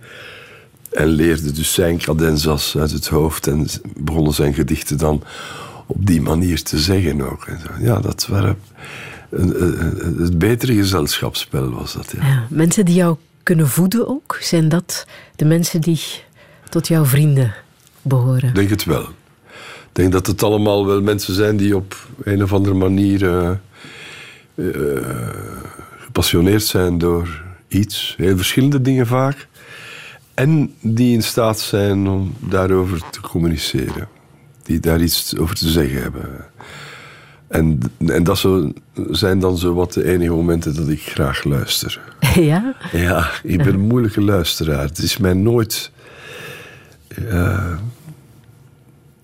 En 0.91 1.07
leerden 1.07 1.55
dus 1.55 1.75
zijn 1.75 1.99
cadenzas 1.99 2.77
uit 2.77 2.91
het 2.91 3.09
hoofd. 3.09 3.47
En 3.47 3.67
begonnen 3.97 4.33
zijn 4.33 4.55
gedichten 4.55 4.99
dan 4.99 5.23
op 5.89 6.07
die 6.07 6.21
manier 6.23 6.63
te 6.63 6.79
zeggen 6.79 7.31
ook. 7.31 7.45
En 7.45 7.61
zo. 7.61 7.85
Ja, 7.85 8.01
dat 8.01 8.27
waren... 8.27 8.59
Het 10.19 10.39
betere 10.39 10.75
gezelschapsspel 10.75 11.71
was 11.71 11.93
dat, 11.93 12.13
ja. 12.17 12.27
Ja, 12.27 12.47
mensen 12.51 12.85
die 12.85 12.95
jou 12.95 13.17
kunnen 13.43 13.69
voeden 13.69 14.09
ook, 14.09 14.39
zijn 14.41 14.69
dat 14.69 15.07
de 15.37 15.45
mensen 15.45 15.81
die 15.81 16.01
tot 16.69 16.89
jouw 16.89 17.05
vrienden 17.05 17.55
behoren? 18.03 18.49
Ik 18.49 18.55
denk 18.55 18.71
het 18.71 18.85
wel. 18.85 19.03
Ik 19.03 19.93
denk 19.93 20.13
dat 20.13 20.27
het 20.27 20.43
allemaal 20.43 20.87
wel 20.87 21.03
mensen 21.03 21.35
zijn 21.35 21.57
die 21.57 21.77
op 21.77 22.09
een 22.23 22.43
of 22.43 22.53
andere 22.53 22.75
manier 22.75 23.29
eh, 23.29 23.51
eh, 24.55 25.05
gepassioneerd 25.99 26.65
zijn 26.65 26.99
door 26.99 27.43
iets. 27.69 28.15
Heel 28.17 28.37
verschillende 28.37 28.83
dingen 28.83 29.07
vaak. 29.07 29.49
En 30.35 30.75
die 30.81 31.15
in 31.15 31.23
staat 31.23 31.61
zijn 31.61 32.09
om 32.09 32.35
daarover 32.39 33.01
te 33.11 33.21
communiceren. 33.21 34.09
Die 34.69 34.81
daar 34.81 35.01
iets 35.01 35.37
over 35.37 35.55
te 35.55 35.69
zeggen 35.69 36.03
hebben. 36.03 36.45
En, 37.49 37.81
en 38.07 38.25
dat 38.25 38.39
zo, 38.39 38.73
zijn 39.11 39.39
dan 39.39 39.59
zo 39.59 39.75
wat 39.75 39.93
de 39.93 40.05
enige 40.05 40.31
momenten 40.31 40.75
dat 40.75 40.89
ik 40.89 41.01
graag 41.01 41.45
luister. 41.45 42.01
Ja? 42.35 42.75
Ja, 42.93 43.31
ik 43.43 43.57
ben 43.59 43.75
een 43.75 43.81
moeilijke 43.81 44.21
luisteraar. 44.21 44.83
Het 44.83 44.99
is 44.99 45.17
mij 45.17 45.33
nooit. 45.33 45.91
eh, 47.29 47.73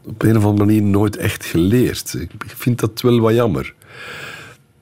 op 0.04 0.22
een 0.22 0.36
of 0.36 0.44
andere 0.44 0.64
manier 0.66 0.82
nooit 0.82 1.16
echt 1.16 1.44
geleerd. 1.44 2.14
Ik 2.14 2.30
vind 2.46 2.80
dat 2.80 3.00
wel 3.00 3.20
wat 3.20 3.34
jammer. 3.34 3.74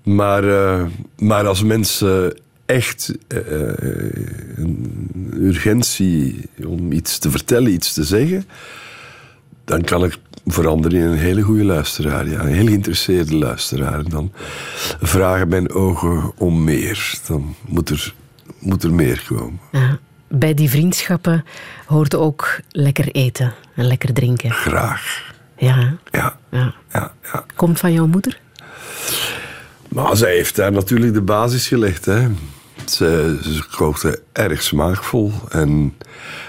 Maar, 0.03 0.45
eh, 0.45 0.87
maar 1.19 1.47
als 1.47 1.63
mensen 1.63 2.35
echt 2.67 3.13
eh, 3.29 3.39
een 4.57 5.33
urgentie 5.41 6.49
om 6.67 6.93
iets 6.93 7.19
te 7.19 7.31
vertellen, 7.31 7.73
iets 7.73 7.93
te 7.93 8.05
zeggen, 8.05 8.45
dan 9.65 9.83
kan 9.83 10.05
ik 10.05 10.17
veranderen 10.47 11.01
in 11.01 11.07
een 11.07 11.19
hele 11.19 11.43
goede 11.43 11.65
luisteraar. 11.65 12.29
Ja, 12.29 12.41
een 12.41 12.55
heel 12.55 12.67
geïnteresseerde 12.67 13.37
luisteraar. 13.37 13.99
En 13.99 14.09
dan 14.09 14.33
vragen 15.01 15.49
mijn 15.49 15.73
ogen 15.73 16.33
om 16.37 16.65
meer. 16.65 17.21
Dan 17.27 17.55
moet 17.67 17.89
er, 17.89 18.15
moet 18.59 18.83
er 18.83 18.93
meer 18.95 19.25
komen. 19.29 19.61
Ja. 19.73 19.99
Bij 20.29 20.55
die 20.55 20.71
vriendschappen 20.71 21.45
hoort 21.87 22.15
ook 22.15 22.61
lekker 22.71 23.09
eten 23.09 23.55
en 23.75 23.87
lekker 23.87 24.13
drinken. 24.13 24.51
Graag. 24.51 25.33
Ja? 25.57 25.97
Ja, 26.11 26.37
ja. 26.51 26.75
ja, 26.93 27.13
ja. 27.33 27.45
Komt 27.55 27.81
van 27.81 27.93
jouw 27.93 28.07
moeder? 28.07 28.41
Maar 29.89 30.17
zij 30.17 30.35
heeft 30.35 30.57
daar 30.57 30.73
natuurlijk 30.73 31.15
de 31.15 31.23
basis 31.23 31.69
gelegd. 31.69 32.05
Hè. 32.05 32.29
Ze, 32.85 33.39
ze 33.43 33.65
kookte 33.77 34.23
erg 34.33 34.63
smaakvol. 34.63 35.33
En, 35.49 35.95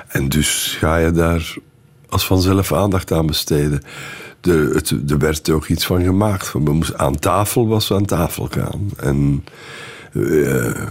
en 0.08 0.30
dus 0.30 0.76
ga 0.80 0.98
je 0.98 1.12
daar 1.12 1.56
als 2.14 2.26
vanzelf 2.26 2.74
aandacht 2.74 3.12
aan 3.12 3.26
besteden. 3.26 3.82
De, 4.42 4.72
het, 4.74 5.12
er 5.12 5.18
werd 5.18 5.50
ook 5.50 5.68
iets 5.68 5.86
van 5.86 6.04
gemaakt. 6.04 6.52
We 6.52 6.60
moesten, 6.60 7.00
aan 7.00 7.20
tafel 7.20 7.68
was 7.68 7.92
aan 7.94 8.06
tafel 8.06 8.48
gaan. 8.52 8.90
En 8.98 9.44
eh, 10.14 10.90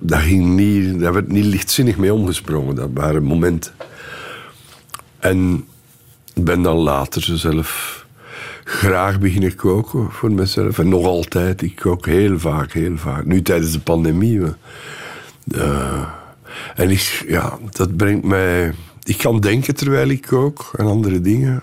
daar, 0.00 0.20
ging 0.20 0.44
niet, 0.56 1.00
daar 1.00 1.12
werd 1.12 1.28
niet 1.28 1.44
lichtzinnig 1.44 1.96
mee 1.96 2.14
omgesprongen. 2.14 2.74
Dat 2.74 2.90
waren 2.94 3.22
momenten. 3.22 3.72
En 5.18 5.64
ik 6.34 6.44
ben 6.44 6.62
dan 6.62 6.76
later 6.76 7.22
zelf 7.22 8.00
graag 8.64 9.20
beginnen 9.20 9.54
koken 9.54 10.10
voor 10.10 10.32
mezelf. 10.32 10.78
En 10.78 10.88
nog 10.88 11.06
altijd. 11.06 11.62
Ik 11.62 11.76
kook 11.76 12.06
heel 12.06 12.38
vaak, 12.38 12.72
heel 12.72 12.96
vaak. 12.96 13.24
Nu 13.24 13.42
tijdens 13.42 13.72
de 13.72 13.80
pandemie. 13.80 14.40
eh, 15.50 16.08
en 16.74 16.90
ik, 16.90 17.24
ja, 17.28 17.58
dat 17.70 17.96
brengt 17.96 18.24
mij... 18.24 18.72
Ik 19.02 19.18
kan 19.18 19.40
denken 19.40 19.74
terwijl 19.74 20.08
ik 20.08 20.22
kook 20.22 20.70
en 20.76 20.86
andere 20.86 21.20
dingen. 21.20 21.54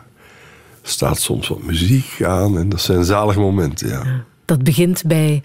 Er 0.81 0.89
staat 0.89 1.19
soms 1.19 1.47
wat 1.47 1.63
muziek 1.63 2.23
aan 2.23 2.57
en 2.57 2.69
dat 2.69 2.81
zijn 2.81 3.03
zalige 3.03 3.39
momenten, 3.39 3.89
ja. 3.89 4.23
Dat 4.45 4.63
begint 4.63 5.03
bij 5.05 5.43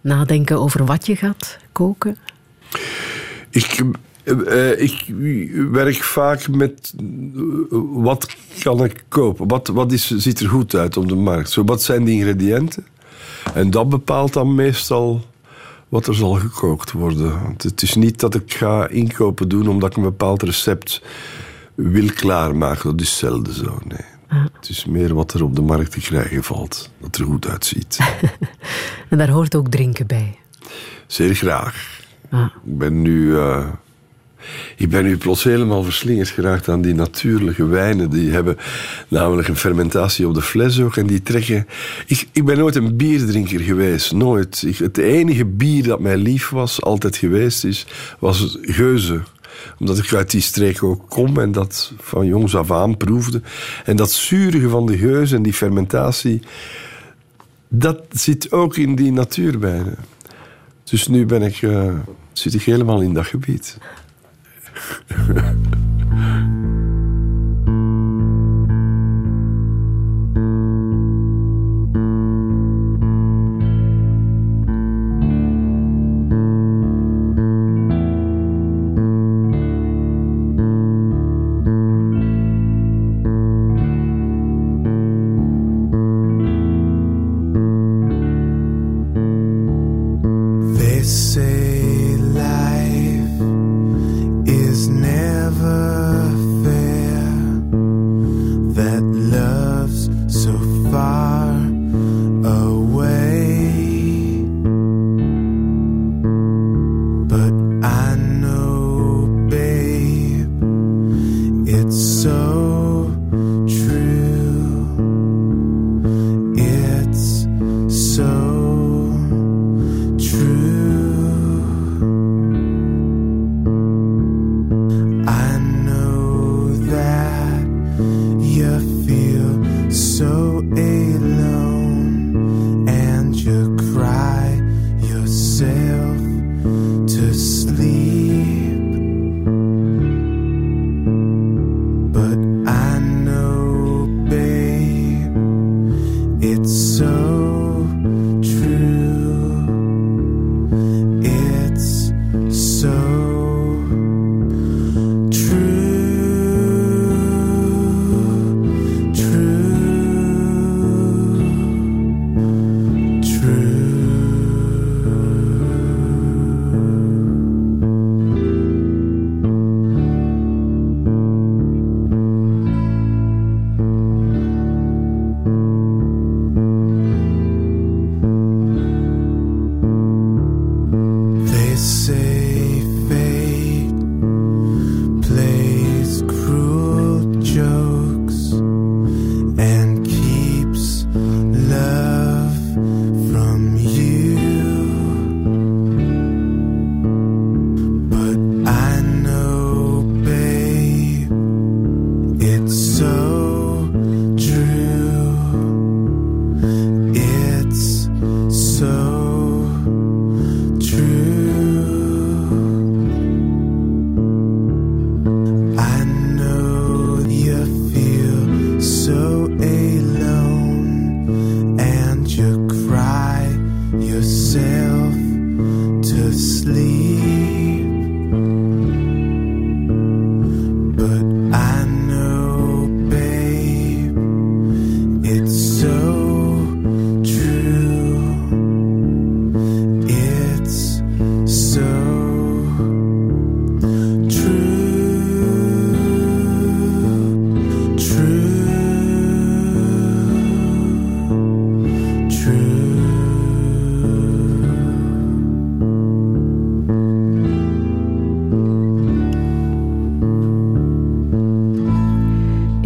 nadenken 0.00 0.60
over 0.60 0.84
wat 0.84 1.06
je 1.06 1.16
gaat 1.16 1.58
koken. 1.72 2.16
Ik, 3.50 3.84
eh, 4.24 4.80
ik 4.80 5.04
werk 5.70 6.02
vaak 6.02 6.48
met 6.48 6.94
eh, 6.98 7.04
wat 7.92 8.36
kan 8.62 8.84
ik 8.84 9.04
kopen? 9.08 9.48
Wat, 9.48 9.68
wat 9.68 9.92
is, 9.92 10.10
ziet 10.10 10.40
er 10.40 10.48
goed 10.48 10.74
uit 10.74 10.96
op 10.96 11.08
de 11.08 11.14
markt? 11.14 11.50
Zo, 11.50 11.64
wat 11.64 11.82
zijn 11.82 12.04
de 12.04 12.10
ingrediënten? 12.10 12.86
En 13.54 13.70
dat 13.70 13.88
bepaalt 13.88 14.32
dan 14.32 14.54
meestal 14.54 15.24
wat 15.88 16.06
er 16.06 16.14
zal 16.14 16.32
gekookt 16.34 16.92
worden. 16.92 17.42
Want 17.42 17.62
het 17.62 17.82
is 17.82 17.94
niet 17.94 18.20
dat 18.20 18.34
ik 18.34 18.54
ga 18.54 18.88
inkopen 18.88 19.48
doen 19.48 19.68
omdat 19.68 19.90
ik 19.90 19.96
een 19.96 20.02
bepaald 20.02 20.42
recept 20.42 21.02
wil 21.74 22.12
klaarmaken. 22.12 22.90
Dat 22.90 23.00
is 23.00 23.18
zelden 23.18 23.54
zo, 23.54 23.78
nee. 23.84 24.12
Het 24.52 24.68
is 24.68 24.84
meer 24.84 25.14
wat 25.14 25.32
er 25.32 25.42
op 25.44 25.54
de 25.54 25.62
markt 25.62 25.90
te 25.90 26.00
krijgen 26.00 26.44
valt. 26.44 26.90
Dat 27.00 27.16
er 27.16 27.24
goed 27.24 27.48
uitziet. 27.48 27.98
En 29.08 29.18
daar 29.18 29.30
hoort 29.30 29.54
ook 29.54 29.68
drinken 29.68 30.06
bij. 30.06 30.38
Zeer 31.06 31.34
graag. 31.34 32.00
Ah. 32.30 32.46
Ik 32.64 32.78
ben 32.78 33.02
nu. 33.02 33.36
eh, 33.38 33.66
ik 34.76 34.90
ben 34.90 35.04
nu 35.04 35.16
plots 35.16 35.44
helemaal 35.44 35.82
verslingerd 35.82 36.28
geraakt 36.28 36.68
aan 36.68 36.82
die 36.82 36.94
natuurlijke 36.94 37.66
wijnen. 37.66 38.10
Die 38.10 38.30
hebben 38.30 38.56
namelijk 39.08 39.48
een 39.48 39.56
fermentatie 39.56 40.28
op 40.28 40.34
de 40.34 40.42
fles 40.42 40.80
ook. 40.80 40.96
En 40.96 41.06
die 41.06 41.22
trekken. 41.22 41.66
Ik, 42.06 42.28
ik 42.32 42.44
ben 42.44 42.58
nooit 42.58 42.76
een 42.76 42.96
bierdrinker 42.96 43.60
geweest. 43.60 44.12
Nooit. 44.12 44.64
Het 44.76 44.98
enige 44.98 45.44
bier 45.44 45.82
dat 45.82 46.00
mij 46.00 46.16
lief 46.16 46.50
was, 46.50 46.82
altijd 46.82 47.16
geweest 47.16 47.64
is, 47.64 47.86
was 48.18 48.58
geuze 48.62 49.20
omdat 49.78 49.98
ik 49.98 50.12
uit 50.12 50.30
die 50.30 50.40
streek 50.40 50.82
ook 50.82 51.08
kom 51.08 51.38
en 51.38 51.52
dat 51.52 51.92
van 51.98 52.26
jongs 52.26 52.56
af 52.56 52.70
aan 52.70 52.96
proefde. 52.96 53.42
En 53.84 53.96
dat 53.96 54.10
zurige 54.10 54.68
van 54.68 54.86
de 54.86 54.98
geuze 54.98 55.36
en 55.36 55.42
die 55.42 55.52
fermentatie, 55.52 56.42
dat 57.68 58.02
zit 58.10 58.52
ook 58.52 58.76
in 58.76 58.94
die 58.94 59.12
natuurwijnen. 59.12 59.96
Dus 60.84 61.08
nu 61.08 61.26
ben 61.26 61.42
ik, 61.42 61.62
eh, 61.62 61.94
zit 62.32 62.54
ik 62.54 62.62
helemaal 62.62 63.00
in 63.00 63.14
dat 63.14 63.26
gebied. 63.26 63.78
Yeah. 64.74 65.54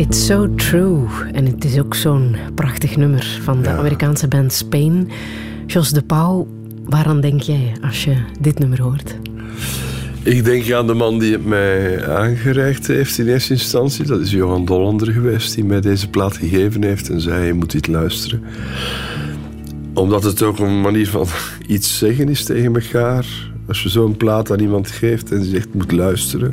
It's 0.09 0.27
so 0.27 0.55
true. 0.55 1.07
En 1.33 1.47
het 1.47 1.65
is 1.65 1.79
ook 1.79 1.95
zo'n 1.95 2.37
prachtig 2.55 2.97
nummer 2.97 3.41
van 3.43 3.63
de 3.63 3.69
Amerikaanse 3.69 4.29
band 4.29 4.53
Spain. 4.53 5.11
Jos 5.67 5.91
de 5.91 6.03
Pauw, 6.03 6.47
waaraan 6.85 7.21
denk 7.21 7.41
jij 7.41 7.73
als 7.83 8.05
je 8.05 8.17
dit 8.41 8.59
nummer 8.59 8.83
hoort? 8.83 9.17
Ik 10.23 10.45
denk 10.45 10.73
aan 10.73 10.87
de 10.87 10.95
man 10.95 11.19
die 11.19 11.33
het 11.33 11.45
mij 11.45 12.07
aangereikt 12.07 12.87
heeft 12.87 13.19
in 13.19 13.29
eerste 13.29 13.53
instantie. 13.53 14.05
Dat 14.05 14.21
is 14.21 14.31
Johan 14.31 14.65
Dollander 14.65 15.13
geweest, 15.13 15.55
die 15.55 15.65
mij 15.65 15.81
deze 15.81 16.11
plaat 16.11 16.37
gegeven 16.37 16.83
heeft 16.83 17.09
en 17.09 17.21
zei: 17.21 17.47
Je 17.47 17.53
moet 17.53 17.73
dit 17.73 17.87
luisteren. 17.87 18.43
Omdat 19.95 20.23
het 20.23 20.43
ook 20.43 20.59
een 20.59 20.81
manier 20.81 21.09
van 21.09 21.27
iets 21.67 21.99
zeggen 21.99 22.29
is 22.29 22.45
tegen 22.45 22.75
elkaar. 22.75 23.27
Als 23.67 23.83
je 23.83 23.89
zo'n 23.89 24.17
plaat 24.17 24.51
aan 24.51 24.61
iemand 24.61 24.91
geeft 24.91 25.33
en 25.33 25.45
ze 25.45 25.51
zegt: 25.51 25.75
Moet 25.75 25.93
luisteren. 25.93 26.53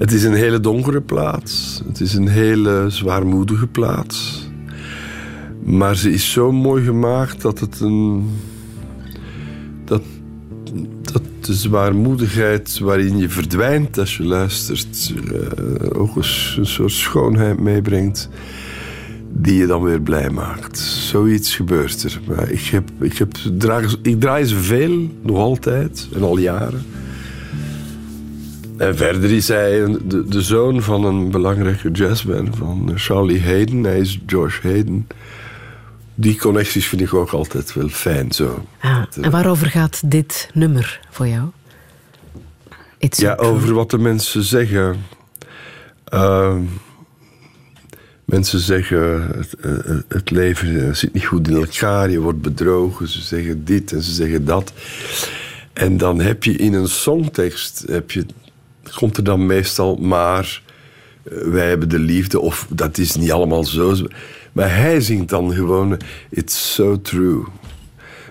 Het 0.00 0.12
is 0.12 0.24
een 0.24 0.34
hele 0.34 0.60
donkere 0.60 1.00
plaats. 1.00 1.82
Het 1.86 2.00
is 2.00 2.14
een 2.14 2.28
hele 2.28 2.84
zwaarmoedige 2.88 3.66
plaats. 3.66 4.48
Maar 5.62 5.96
ze 5.96 6.12
is 6.12 6.32
zo 6.32 6.52
mooi 6.52 6.84
gemaakt 6.84 7.42
dat 7.42 7.58
het 7.60 7.80
een. 7.80 8.28
Dat, 9.84 10.02
dat 11.12 11.22
de 11.40 11.54
zwaarmoedigheid 11.54 12.78
waarin 12.78 13.18
je 13.18 13.28
verdwijnt 13.28 13.98
als 13.98 14.16
je 14.16 14.24
luistert, 14.24 15.14
eh, 15.32 16.00
ook 16.00 16.16
eens 16.16 16.56
een 16.58 16.66
soort 16.66 16.92
schoonheid 16.92 17.60
meebrengt, 17.60 18.28
die 19.32 19.54
je 19.54 19.66
dan 19.66 19.82
weer 19.82 20.00
blij 20.00 20.30
maakt. 20.30 20.78
Zoiets 20.78 21.56
gebeurt 21.56 22.02
er. 22.02 22.50
Ik, 22.50 22.64
heb, 22.64 22.90
ik, 23.00 23.16
heb, 23.16 23.36
ik 24.02 24.20
draai 24.20 24.44
ze 24.44 24.56
veel, 24.56 25.08
nog 25.22 25.36
altijd, 25.36 26.08
en 26.14 26.22
al 26.22 26.38
jaren. 26.38 26.82
En 28.80 28.96
verder 28.96 29.30
is 29.30 29.48
hij 29.48 29.82
een- 29.82 30.00
de, 30.04 30.28
de 30.28 30.42
zoon 30.42 30.82
van 30.82 31.04
een 31.04 31.30
belangrijke 31.30 31.90
jazzman, 31.90 32.54
van 32.56 32.92
Charlie 32.94 33.42
Hayden. 33.42 33.84
Hij 33.84 33.98
is 33.98 34.18
George 34.26 34.68
Hayden. 34.68 35.06
Die 36.14 36.36
connecties 36.38 36.86
vind 36.86 37.00
ik 37.00 37.14
ook 37.14 37.30
altijd 37.30 37.72
wel 37.74 37.88
fijn 37.88 38.32
zo. 38.32 38.64
Ah, 38.80 39.02
en 39.20 39.30
waarover 39.30 39.66
gaat 39.66 40.02
dit 40.10 40.50
nummer 40.54 41.00
voor 41.10 41.28
jou? 41.28 41.48
It's 42.98 43.18
Ja, 43.18 43.34
over 43.34 43.74
wat 43.74 43.90
de 43.90 43.98
mensen 43.98 44.42
zeggen. 44.42 44.96
Ehm, 46.04 46.60
mensen 48.24 48.60
zeggen, 48.60 49.22
het, 49.36 49.54
eh, 49.60 49.72
het 50.08 50.30
leven 50.30 50.96
zit 50.96 51.12
niet 51.12 51.24
goed 51.26 51.48
in 51.48 51.56
elkaar, 51.56 52.10
je 52.10 52.20
wordt 52.20 52.40
bedrogen. 52.42 53.08
Ze 53.08 53.20
zeggen 53.20 53.64
dit 53.64 53.92
en 53.92 54.02
ze 54.02 54.12
zeggen 54.12 54.44
dat. 54.44 54.72
En 55.72 55.96
dan 55.96 56.20
heb 56.20 56.44
je 56.44 56.52
in 56.52 56.72
een 56.74 56.88
songtekst, 56.88 57.84
heb 57.90 58.10
je, 58.10 58.26
komt 58.94 59.16
er 59.16 59.24
dan 59.24 59.46
meestal 59.46 59.96
maar... 59.96 60.62
eh, 61.22 61.32
Wij 61.42 61.68
hebben 61.68 61.88
de 61.88 61.98
liefde, 61.98 62.40
of 62.40 62.66
dat 62.70 62.98
is 62.98 63.14
niet 63.16 63.32
allemaal 63.32 63.64
zo. 63.64 63.94
Maar 64.52 64.76
hij 64.76 65.00
zingt 65.00 65.28
dan 65.28 65.52
gewoon, 65.52 65.96
it's 66.30 66.74
so 66.74 67.00
true. 67.00 67.44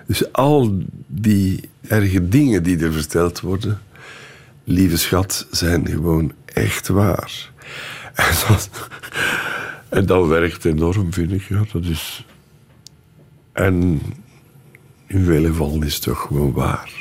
Dus 0.06 0.32
al 0.32 0.78
die 1.06 1.60
erge 1.88 2.28
dingen 2.28 2.62
die 2.62 2.78
er 2.84 2.92
verteld 2.92 3.40
worden, 3.40 3.80
lieve 4.64 4.96
schat, 4.96 5.46
zijn 5.50 5.86
gewoon 5.88 6.32
echt 6.44 6.88
waar. 6.88 7.50
En 9.88 10.06
dat, 10.06 10.26
werkt 10.26 10.64
enorm, 10.64 11.12
vind 11.12 11.32
ik. 11.32 11.42
Ja, 11.48 11.62
dat 11.72 11.84
is... 11.84 12.24
En 13.52 14.00
in 15.06 15.24
vele 15.24 15.46
gevallen 15.48 15.82
is 15.82 15.94
het 15.94 16.02
toch 16.02 16.20
gewoon 16.20 16.52
waar. 16.52 16.99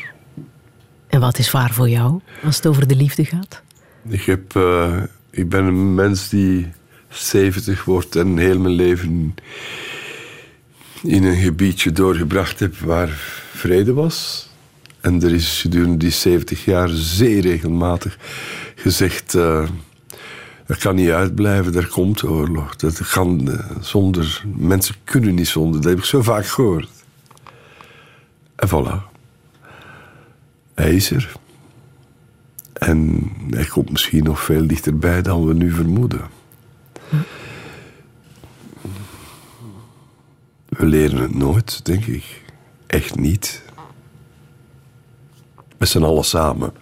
En 1.09 1.19
wat 1.19 1.37
is 1.37 1.51
waar 1.51 1.73
voor 1.73 1.89
jou 1.89 2.19
als 2.43 2.55
het 2.55 2.67
over 2.67 2.87
de 2.87 2.95
liefde 2.95 3.25
gaat? 3.25 3.61
Ik, 4.07 4.21
heb, 4.21 4.55
eh, 4.55 4.97
ik 5.29 5.49
ben 5.49 5.63
een 5.65 5.95
mens 5.95 6.29
die 6.29 6.71
70 7.09 7.83
wordt 7.83 8.15
en 8.15 8.37
heel 8.37 8.59
mijn 8.59 8.73
leven 8.73 9.35
in 11.03 11.23
een 11.23 11.37
gebiedje 11.37 11.91
doorgebracht 11.91 12.59
heb 12.59 12.77
waar 12.77 13.09
vrede 13.53 13.93
was. 13.93 14.47
En 15.01 15.23
er 15.23 15.33
is 15.33 15.61
gedurende 15.61 15.97
die 15.97 16.11
70 16.11 16.65
jaar 16.65 16.89
zeer 16.89 17.41
regelmatig 17.41 18.17
gezegd: 18.75 19.33
uh, 19.33 19.67
dat 20.65 20.77
kan 20.77 20.95
niet 20.95 21.09
uitblijven, 21.09 21.75
er 21.75 21.87
komt 21.87 22.23
oorlog. 22.23 22.75
Dat 22.75 23.09
kan 23.09 23.49
uh, 23.49 23.59
zonder, 23.81 24.43
mensen 24.55 24.95
kunnen 25.03 25.35
niet 25.35 25.47
zonder. 25.47 25.81
Dat 25.81 25.89
heb 25.89 25.99
ik 25.99 26.05
zo 26.05 26.21
vaak 26.21 26.45
gehoord. 26.45 26.89
En 28.55 28.67
voilà. 28.67 29.08
Hij 30.79 30.95
is 30.95 31.11
er. 31.11 31.31
En 32.73 33.31
hij 33.49 33.65
komt 33.65 33.91
misschien 33.91 34.23
nog 34.23 34.43
veel 34.43 34.67
dichterbij 34.67 35.21
dan 35.21 35.45
we 35.45 35.53
nu 35.53 35.71
vermoeden. 35.71 36.21
We 40.69 40.85
leren 40.85 41.21
het 41.21 41.35
nooit, 41.35 41.85
denk 41.85 42.05
ik. 42.05 42.43
Echt 42.87 43.15
niet. 43.15 43.63
Met 45.77 45.89
z'n 45.89 46.03
allen 46.03 46.23
samen. 46.23 46.73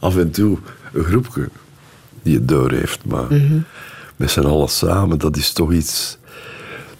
Af 0.00 0.16
en 0.16 0.30
toe 0.30 0.58
een 0.92 1.04
groepje 1.04 1.48
die 2.22 2.34
het 2.34 2.48
door 2.48 2.72
heeft. 2.72 3.04
Maar 3.04 3.26
met 4.16 4.30
z'n 4.30 4.40
allen 4.40 4.68
samen, 4.68 5.18
dat 5.18 5.36
is 5.36 5.52
toch 5.52 5.72
iets... 5.72 6.18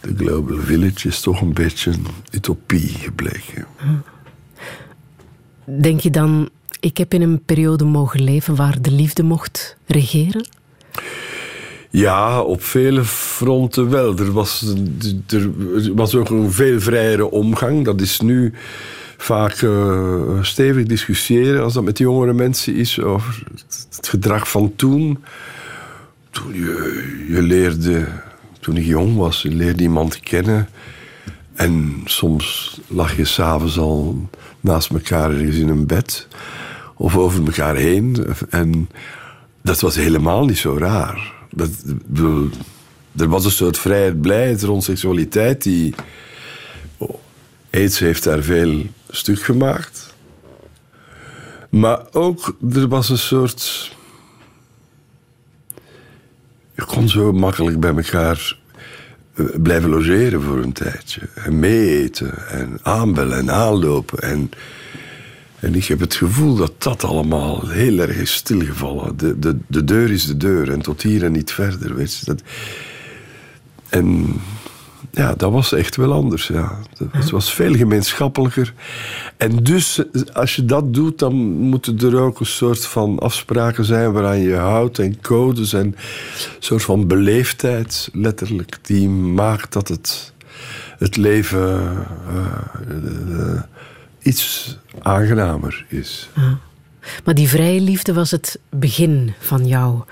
De 0.01 0.15
Global 0.16 0.59
Village 0.59 1.09
is 1.09 1.20
toch 1.20 1.41
een 1.41 1.53
beetje 1.53 1.91
een 1.91 2.07
utopie 2.31 2.89
gebleken. 2.89 3.66
Denk 5.66 6.01
je 6.01 6.10
dan, 6.10 6.48
ik 6.80 6.97
heb 6.97 7.14
in 7.14 7.22
een 7.22 7.43
periode 7.44 7.84
mogen 7.84 8.22
leven 8.22 8.56
waar 8.56 8.82
de 8.82 8.90
liefde 8.90 9.22
mocht 9.22 9.76
regeren? 9.86 10.48
Ja, 11.90 12.40
op 12.40 12.62
vele 12.62 13.05
fronten 13.05 13.90
wel. 13.90 14.18
Er 14.18 14.32
was, 14.32 14.74
er 15.28 15.51
was 15.94 16.14
ook 16.14 16.28
een 16.28 16.52
veel 16.52 16.80
vrijere 16.80 17.30
omgang. 17.30 17.84
Dat 17.84 18.01
is 18.01 18.20
nu 18.20 18.52
vaak 19.16 19.60
uh, 19.60 20.43
stevig 20.43 20.86
discussiëren 20.86 21.62
als 21.62 21.72
dat 21.72 21.84
met 21.84 21.98
jongere 21.98 22.32
mensen 22.32 22.74
is 22.74 23.01
over 23.01 23.43
het 23.97 24.09
gedrag 24.09 24.51
van 24.51 24.72
toen. 24.76 25.24
Toen 26.30 26.55
je, 26.55 27.24
je 27.28 27.43
leerde, 27.43 28.09
toen 28.60 28.76
ik 28.76 28.84
jong 28.84 29.16
was, 29.16 29.43
je 29.43 29.55
leerde 29.55 29.82
iemand 29.82 30.20
kennen. 30.20 30.68
En 31.55 32.02
soms 32.05 32.78
lag 32.86 33.16
je 33.16 33.24
s'avonds 33.24 33.78
al 33.78 34.28
naast 34.66 34.90
elkaar 34.90 35.30
ergens 35.30 35.56
in 35.56 35.68
een 35.68 35.86
bed. 35.86 36.28
Of 36.97 37.16
over 37.16 37.44
elkaar 37.44 37.76
heen. 37.76 38.26
En 38.51 38.88
dat 39.62 39.80
was 39.80 39.97
helemaal 39.97 40.44
niet 40.44 40.59
zo 40.59 40.76
raar. 40.78 41.32
Dat, 41.51 41.70
er 43.16 43.28
was 43.28 43.44
een 43.44 43.51
soort 43.51 43.78
vrijheid, 43.78 44.20
blijheid 44.20 44.62
rond 44.62 44.84
seksualiteit 44.84 45.62
die... 45.62 45.94
AIDS 47.70 47.98
heeft 47.98 48.24
daar 48.24 48.43
veel 48.43 48.82
stuk 49.10 49.43
gemaakt. 49.43 50.14
Maar 51.68 52.01
ook, 52.12 52.56
er 52.72 52.88
was 52.88 53.09
een 53.09 53.18
soort... 53.18 53.94
Je 56.74 56.84
kon 56.84 57.09
zo 57.09 57.32
makkelijk 57.32 57.80
bij 57.80 57.94
elkaar 57.97 58.59
blijven 59.63 59.91
logeren 59.91 60.43
voor 60.43 60.59
een 60.59 60.73
tijdje. 60.73 61.21
En 61.35 61.59
meeeten 61.59 62.49
en 62.49 62.79
aanbellen 62.83 63.39
en 63.39 63.51
aanlopen. 63.51 64.19
En, 64.19 64.51
en 65.61 65.75
ik 65.75 65.85
heb 65.85 66.01
het 66.01 66.15
gevoel 66.15 66.57
dat 66.57 66.83
dat 66.83 67.05
allemaal 67.05 67.69
heel 67.69 67.99
erg 67.99 68.17
is 68.17 68.35
stilgevallen. 68.35 69.17
De, 69.17 69.39
de, 69.39 69.57
de 69.67 69.85
deur 69.85 70.11
is 70.11 70.27
de 70.27 70.37
deur 70.37 70.71
en 70.71 70.81
tot 70.81 71.03
hier 71.03 71.25
en 71.25 71.33
niet 71.33 71.53
verder. 71.53 71.95
Weet 71.95 72.17
je. 72.17 72.25
Dat, 72.25 72.43
en 73.89 74.35
ja, 75.16 75.34
dat 75.34 75.52
was 75.52 75.72
echt 75.72 75.97
wel 75.97 76.12
anders. 76.12 76.47
Ja. 76.47 76.78
Het 77.10 77.30
was 77.30 77.52
veel 77.52 77.74
gemeenschappelijker. 77.74 78.72
En 79.36 79.56
dus, 79.56 80.02
als 80.32 80.56
je 80.56 80.64
dat 80.64 80.94
doet, 80.94 81.18
dan 81.18 81.34
moeten 81.59 81.98
er 81.98 82.20
ook 82.20 82.40
een 82.40 82.47
soort 82.47 82.86
van 82.86 83.18
afspraken 83.18 83.84
zijn 83.84 84.12
waaraan 84.12 84.38
je 84.38 84.55
houdt 84.55 84.98
en 84.98 85.20
codes 85.20 85.72
en 85.72 85.86
een 85.86 85.94
soort 86.59 86.82
van 86.82 87.06
beleefdheid, 87.06 88.09
letterlijk, 88.12 88.78
die 88.82 89.09
maakt 89.09 89.72
dat 89.72 89.88
het, 89.88 90.32
het 90.98 91.16
leven 91.16 92.06
uh, 93.28 93.60
iets 94.18 94.76
aangenamer 95.02 95.86
is. 95.88 96.28
Maar 97.24 97.34
die 97.34 97.48
vrije 97.48 97.80
liefde 97.80 98.12
was 98.12 98.30
het 98.30 98.59
begin 98.70 99.32
van 99.38 99.66
jouw 99.66 100.05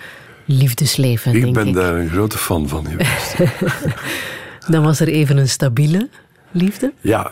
liefdesleven, 0.45 1.35
ik 1.35 1.43
denk 1.43 1.55
ben 1.55 1.73
daar 1.73 1.95
een 1.95 2.09
grote 2.09 2.39
fan 2.39 2.69
van 2.69 2.87
geweest. 2.87 3.37
Dan 4.69 4.83
was 4.83 5.01
er 5.01 5.09
even 5.09 5.37
een 5.37 5.49
stabiele 5.49 6.09
liefde? 6.51 6.93
Ja, 7.01 7.31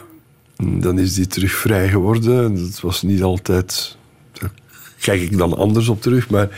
dan 0.56 0.98
is 0.98 1.14
die 1.14 1.26
terug 1.26 1.52
vrij 1.52 1.88
geworden. 1.88 2.54
Dat 2.54 2.80
was 2.80 3.02
niet 3.02 3.22
altijd. 3.22 3.96
Kijk 5.00 5.20
ik 5.20 5.38
dan 5.38 5.56
anders 5.56 5.88
op 5.88 6.02
terug. 6.02 6.30
Maar 6.30 6.48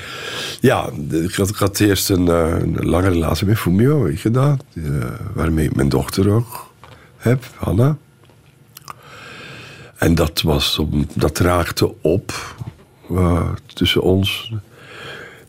ja, 0.61 0.91
ik 1.11 1.35
had, 1.35 1.81
eerst 1.81 2.11
een, 2.11 2.29
eh, 2.29 2.59
een, 2.59 2.87
lange 2.87 3.09
relatie 3.09 3.47
met 3.47 3.59
Fumio 3.59 4.11
gedaan. 4.15 4.59
Uh, 4.75 5.05
waarmee 5.35 5.67
ik 5.67 5.75
mijn 5.75 5.89
dochter 5.89 6.31
ook 6.31 6.73
heb, 7.17 7.45
Hanna. 7.57 7.97
En 9.97 10.15
dat, 10.15 10.41
was, 10.43 10.81
dat 11.15 11.39
raakte 11.39 11.95
op 12.01 12.55
uh, 13.11 13.49
tussen 13.75 14.03
ons. 14.03 14.53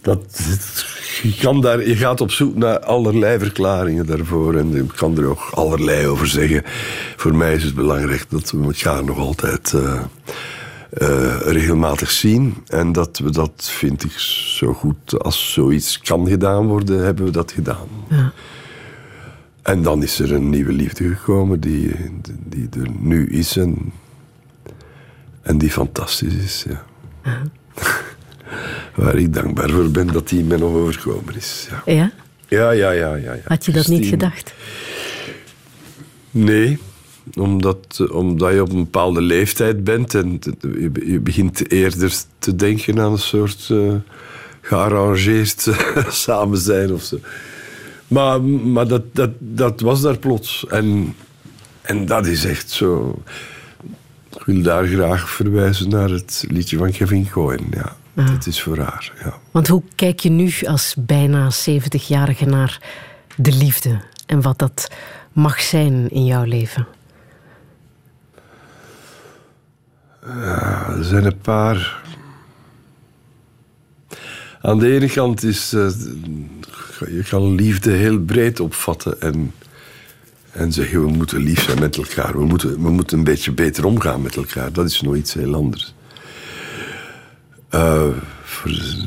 Dat, 0.06 0.45
je, 1.23 1.36
kan 1.41 1.61
daar, 1.61 1.88
je 1.88 1.95
gaat 1.95 2.22
op 2.22 2.32
zoek 2.32 2.56
naar 2.56 2.80
allerlei 2.80 3.40
verklaringen 3.40 4.06
daarvoor. 4.06 4.56
En 4.56 4.76
ik 4.76 4.91
kan 4.95 5.18
er 5.18 5.26
ook 5.26 5.49
allerlei 5.52 6.07
over 6.07 6.27
zeggen. 6.27 6.61
Voor 7.15 7.36
mij 7.36 7.53
is 7.53 7.64
het 7.64 7.76
belangrijk 7.76 8.26
dat 8.30 8.52
we 8.52 8.64
elkaar 8.64 9.03
nog 9.03 9.18
altijd 9.18 9.73
uh, 9.76 10.02
uh, 11.02 11.38
regelmatig 11.40 12.11
zien. 12.11 12.56
En 12.68 12.91
dat 12.91 13.18
we 13.18 13.32
dat, 13.32 13.52
vind 13.72 14.03
ik, 14.03 14.11
zo 14.57 14.73
goed 14.73 15.19
als 15.19 15.53
zoiets 15.53 15.99
kan 15.99 16.27
gedaan 16.27 16.65
worden, 16.68 17.03
hebben 17.03 17.26
we 17.26 17.32
dat 17.32 17.52
gedaan. 17.52 17.88
Ja. 18.10 18.34
En 19.61 19.82
dan 19.82 20.03
is 20.03 20.19
er 20.19 20.34
een 20.34 20.49
nieuwe 20.49 20.72
liefde 20.72 21.15
gekomen 21.15 21.60
die, 21.60 21.95
die 22.44 22.69
er 22.82 22.90
nu 22.99 23.27
is 23.30 23.57
en, 23.57 23.94
en 25.41 25.57
die 25.57 25.72
fantastisch 25.72 26.34
is. 26.34 26.65
Ja. 26.68 26.84
ja. 27.23 27.41
waar 28.95 29.15
ik 29.15 29.34
dankbaar 29.34 29.69
voor 29.69 29.89
ben 29.91 30.07
dat 30.07 30.30
die 30.30 30.43
mij 30.43 30.57
nog 30.57 30.73
overkomen 30.73 31.35
is. 31.35 31.67
Ja. 31.85 31.93
Ja? 31.93 32.11
Ja, 32.47 32.72
ja, 32.72 32.91
ja. 32.91 33.15
ja, 33.15 33.34
ja. 33.34 33.41
Had 33.43 33.65
je 33.65 33.72
dat 33.72 33.88
niet 33.88 34.05
gedacht? 34.05 34.53
Nee, 36.31 36.80
omdat, 37.34 38.09
omdat 38.11 38.53
je 38.53 38.61
op 38.61 38.69
een 38.69 38.84
bepaalde 38.84 39.22
leeftijd 39.22 39.84
bent 39.84 40.13
en 40.15 40.39
je 41.05 41.19
begint 41.19 41.72
eerder 41.72 42.13
te 42.39 42.55
denken 42.55 42.99
aan 42.99 43.11
een 43.11 43.17
soort 43.17 43.69
uh, 43.72 43.93
gearrangeerd 44.61 45.67
samen 46.09 46.57
zijn 46.57 46.93
of 46.93 47.03
zo. 47.03 47.17
Maar, 48.07 48.41
maar 48.43 48.88
dat, 48.88 49.03
dat, 49.11 49.31
dat 49.39 49.80
was 49.80 50.01
daar 50.01 50.17
plots. 50.17 50.65
En, 50.67 51.15
en 51.81 52.05
dat 52.05 52.26
is 52.26 52.45
echt 52.45 52.69
zo. 52.69 53.22
Ik 54.34 54.43
wil 54.45 54.61
daar 54.61 54.88
graag 54.88 55.30
verwijzen 55.30 55.89
naar 55.89 56.09
het 56.09 56.45
liedje 56.49 56.77
van 56.77 56.91
Kevin 56.91 57.30
Cohen. 57.30 57.67
Ja. 57.72 57.95
Ja. 58.15 58.31
Het 58.31 58.47
is 58.47 58.61
voor 58.61 58.77
haar, 58.77 59.13
ja. 59.23 59.33
Want 59.51 59.67
hoe 59.67 59.83
kijk 59.95 60.19
je 60.19 60.29
nu 60.29 60.51
als 60.67 60.95
bijna 60.99 61.51
70-jarige 61.69 62.45
naar 62.45 62.81
de 63.35 63.51
liefde 63.51 64.01
en 64.25 64.41
wat 64.41 64.59
dat 64.59 64.91
mag 65.33 65.61
zijn 65.61 66.09
in 66.09 66.25
jouw 66.25 66.43
leven? 66.43 66.87
Ja, 70.25 70.89
er 70.97 71.03
zijn 71.03 71.25
een 71.25 71.37
paar. 71.37 72.03
Aan 74.61 74.79
de 74.79 74.93
ene 74.93 75.09
kant 75.09 75.43
is. 75.43 75.73
Uh, 75.73 75.89
je 76.99 77.23
kan 77.29 77.55
liefde 77.55 77.91
heel 77.91 78.19
breed 78.19 78.59
opvatten 78.59 79.21
en, 79.21 79.53
en 80.51 80.71
zeggen 80.71 81.01
we 81.01 81.11
moeten 81.11 81.43
lief 81.43 81.63
zijn 81.63 81.79
met 81.79 81.97
elkaar. 81.97 82.37
We 82.37 82.45
moeten, 82.45 82.81
we 82.81 82.89
moeten 82.89 83.17
een 83.17 83.23
beetje 83.23 83.51
beter 83.51 83.85
omgaan 83.85 84.21
met 84.21 84.35
elkaar. 84.35 84.73
Dat 84.73 84.85
is 84.85 85.01
nog 85.01 85.15
iets 85.15 85.33
heel 85.33 85.55
anders. 85.55 85.93
Uh, 87.71 88.07
ver, 88.43 88.97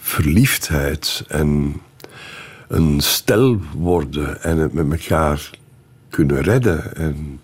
verliefdheid 0.00 1.24
en 1.28 1.80
een 2.68 3.00
stel 3.00 3.60
worden 3.76 4.42
en 4.42 4.58
het 4.58 4.72
met 4.72 4.90
elkaar 4.90 5.50
kunnen 6.10 6.40
redden. 6.40 6.96
En 6.96 7.40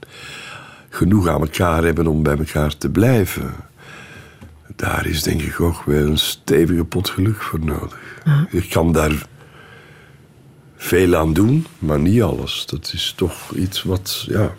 genoeg 0.88 1.28
aan 1.28 1.40
elkaar 1.40 1.84
hebben 1.84 2.06
om 2.06 2.22
bij 2.22 2.36
elkaar 2.36 2.76
te 2.76 2.88
blijven. 2.88 3.54
Daar 4.76 5.06
is 5.06 5.22
denk 5.22 5.42
ik 5.42 5.60
ook 5.60 5.82
wel 5.84 6.06
een 6.06 6.18
stevige 6.18 6.84
pot 6.84 7.08
geluk 7.08 7.42
voor 7.42 7.60
nodig. 7.60 7.98
Je 8.50 8.68
kan 8.68 8.92
daar 8.92 9.26
veel 10.76 11.16
aan 11.16 11.32
doen, 11.32 11.66
maar 11.78 11.98
niet 11.98 12.22
alles. 12.22 12.66
Dat 12.66 12.90
is 12.94 13.12
toch 13.16 13.54
iets 13.54 13.82
wat, 13.82 14.24
ja. 14.28 14.54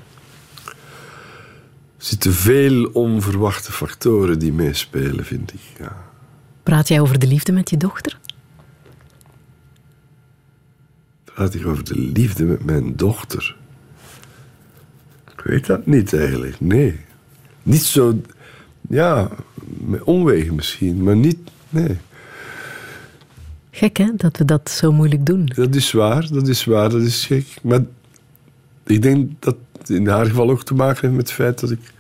Er 2.00 2.06
zitten 2.06 2.34
veel 2.34 2.86
onverwachte 2.86 3.72
factoren 3.72 4.40
die 4.40 4.54
meespelen, 4.54 5.26
vind 5.26 5.54
ik. 5.54 5.60
Ja. 5.80 5.98
Praat 6.64 6.88
jij 6.88 7.00
over 7.00 7.20
de 7.20 7.28
liefde 7.28 7.52
met 7.52 7.70
je 7.70 7.78
dochter? 7.78 8.20
Praat 11.24 11.54
ik 11.54 11.66
over 11.66 11.84
de 11.84 12.00
liefde 12.00 12.46
met 12.46 12.66
mijn 12.66 12.96
dochter? 12.96 13.56
Ik 15.32 15.42
weet 15.44 15.66
dat 15.66 15.86
niet 15.86 16.14
eigenlijk, 16.14 16.60
nee. 16.60 17.00
Niet 17.64 17.84
zo, 17.84 18.22
ja, 18.90 19.30
met 19.78 20.04
omwegen 20.04 20.56
misschien, 20.56 21.04
maar 21.04 21.16
niet, 21.16 21.38
nee. 21.70 21.98
Gek 23.72 23.98
hè, 23.98 24.12
dat 24.16 24.38
we 24.38 24.46
dat 24.46 24.70
zo 24.70 24.92
moeilijk 24.92 25.26
doen. 25.26 25.46
Dat 25.46 25.76
is 25.76 25.92
waar, 25.92 26.28
dat 26.32 26.48
is 26.48 26.66
waar, 26.66 26.90
dat 26.90 27.02
is 27.02 27.26
gek. 27.26 27.46
Maar 27.62 27.82
ik 28.84 29.02
denk 29.02 29.32
dat 29.40 29.56
in 29.90 30.08
haar 30.08 30.26
geval 30.26 30.50
ook 30.50 30.64
te 30.64 30.74
maken 30.74 31.02
heeft 31.02 31.14
met 31.14 31.28
het 31.28 31.32
feit 31.32 31.60
dat 31.60 31.72
ik, 31.72 31.94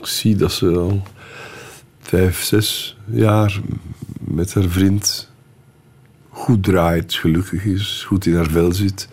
ik 0.00 0.06
zie 0.06 0.36
dat 0.36 0.52
ze 0.52 0.68
al 0.68 1.02
vijf, 2.00 2.42
zes 2.42 2.96
jaar 3.06 3.60
met 4.20 4.54
haar 4.54 4.68
vriend 4.68 5.32
goed 6.28 6.62
draait, 6.62 7.14
gelukkig 7.14 7.64
is, 7.64 8.04
goed 8.06 8.26
in 8.26 8.34
haar 8.34 8.50
vel 8.50 8.72
zit. 8.72 9.08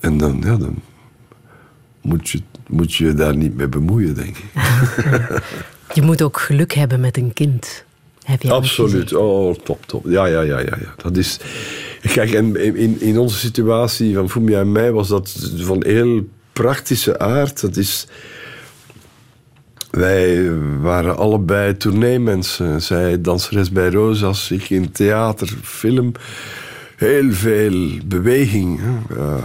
En 0.00 0.18
dan, 0.18 0.42
ja, 0.44 0.56
dan 0.56 0.74
moet 2.00 2.28
je, 2.28 2.42
moet 2.66 2.94
je 2.94 3.14
daar 3.14 3.36
niet 3.36 3.56
mee 3.56 3.68
bemoeien, 3.68 4.14
denk 4.14 4.36
ik. 4.36 4.52
Je 5.94 6.02
moet 6.02 6.22
ook 6.22 6.40
geluk 6.40 6.72
hebben 6.72 7.00
met 7.00 7.16
een 7.16 7.32
kind. 7.32 7.84
Heb 8.22 8.42
je 8.42 8.52
Absoluut. 8.52 9.14
Oh, 9.14 9.54
top, 9.54 9.86
top. 9.86 10.04
Ja, 10.08 10.26
ja, 10.26 10.40
ja, 10.40 10.58
ja. 10.58 10.76
ja. 10.80 10.94
Dat 10.96 11.16
is... 11.16 11.40
Kijk, 12.02 12.32
en 12.32 12.76
in, 12.76 13.00
in 13.00 13.18
onze 13.18 13.38
situatie 13.38 14.14
van 14.14 14.30
Fumia 14.30 14.60
en 14.60 14.72
mij 14.72 14.92
was 14.92 15.08
dat 15.08 15.52
van 15.56 15.84
heel 15.84 16.28
praktische 16.62 17.18
aard. 17.18 17.60
Dat 17.60 17.76
is... 17.76 18.06
Wij 19.90 20.52
waren 20.80 21.16
allebei 21.16 21.76
tourneemensen. 21.76 22.82
Zij 22.82 23.20
danseres 23.20 23.70
bij 23.70 23.90
Rosas, 23.90 24.50
ik 24.50 24.70
in 24.70 24.92
theater, 24.92 25.48
film. 25.62 26.12
Heel 26.96 27.32
veel 27.32 27.98
beweging. 28.04 28.80
Ja, 29.16 29.40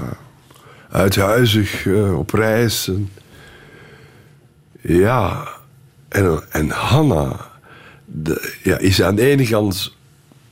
uithuizig, 0.90 1.86
eh, 1.86 2.18
op 2.18 2.32
reis. 2.32 2.92
Ja, 4.82 5.48
en, 6.10 6.44
en 6.50 6.70
Hanna 6.70 7.52
ja, 8.64 8.78
is 8.78 9.02
aan 9.02 9.16
de 9.16 9.26
ene 9.26 9.48
kant 9.48 9.96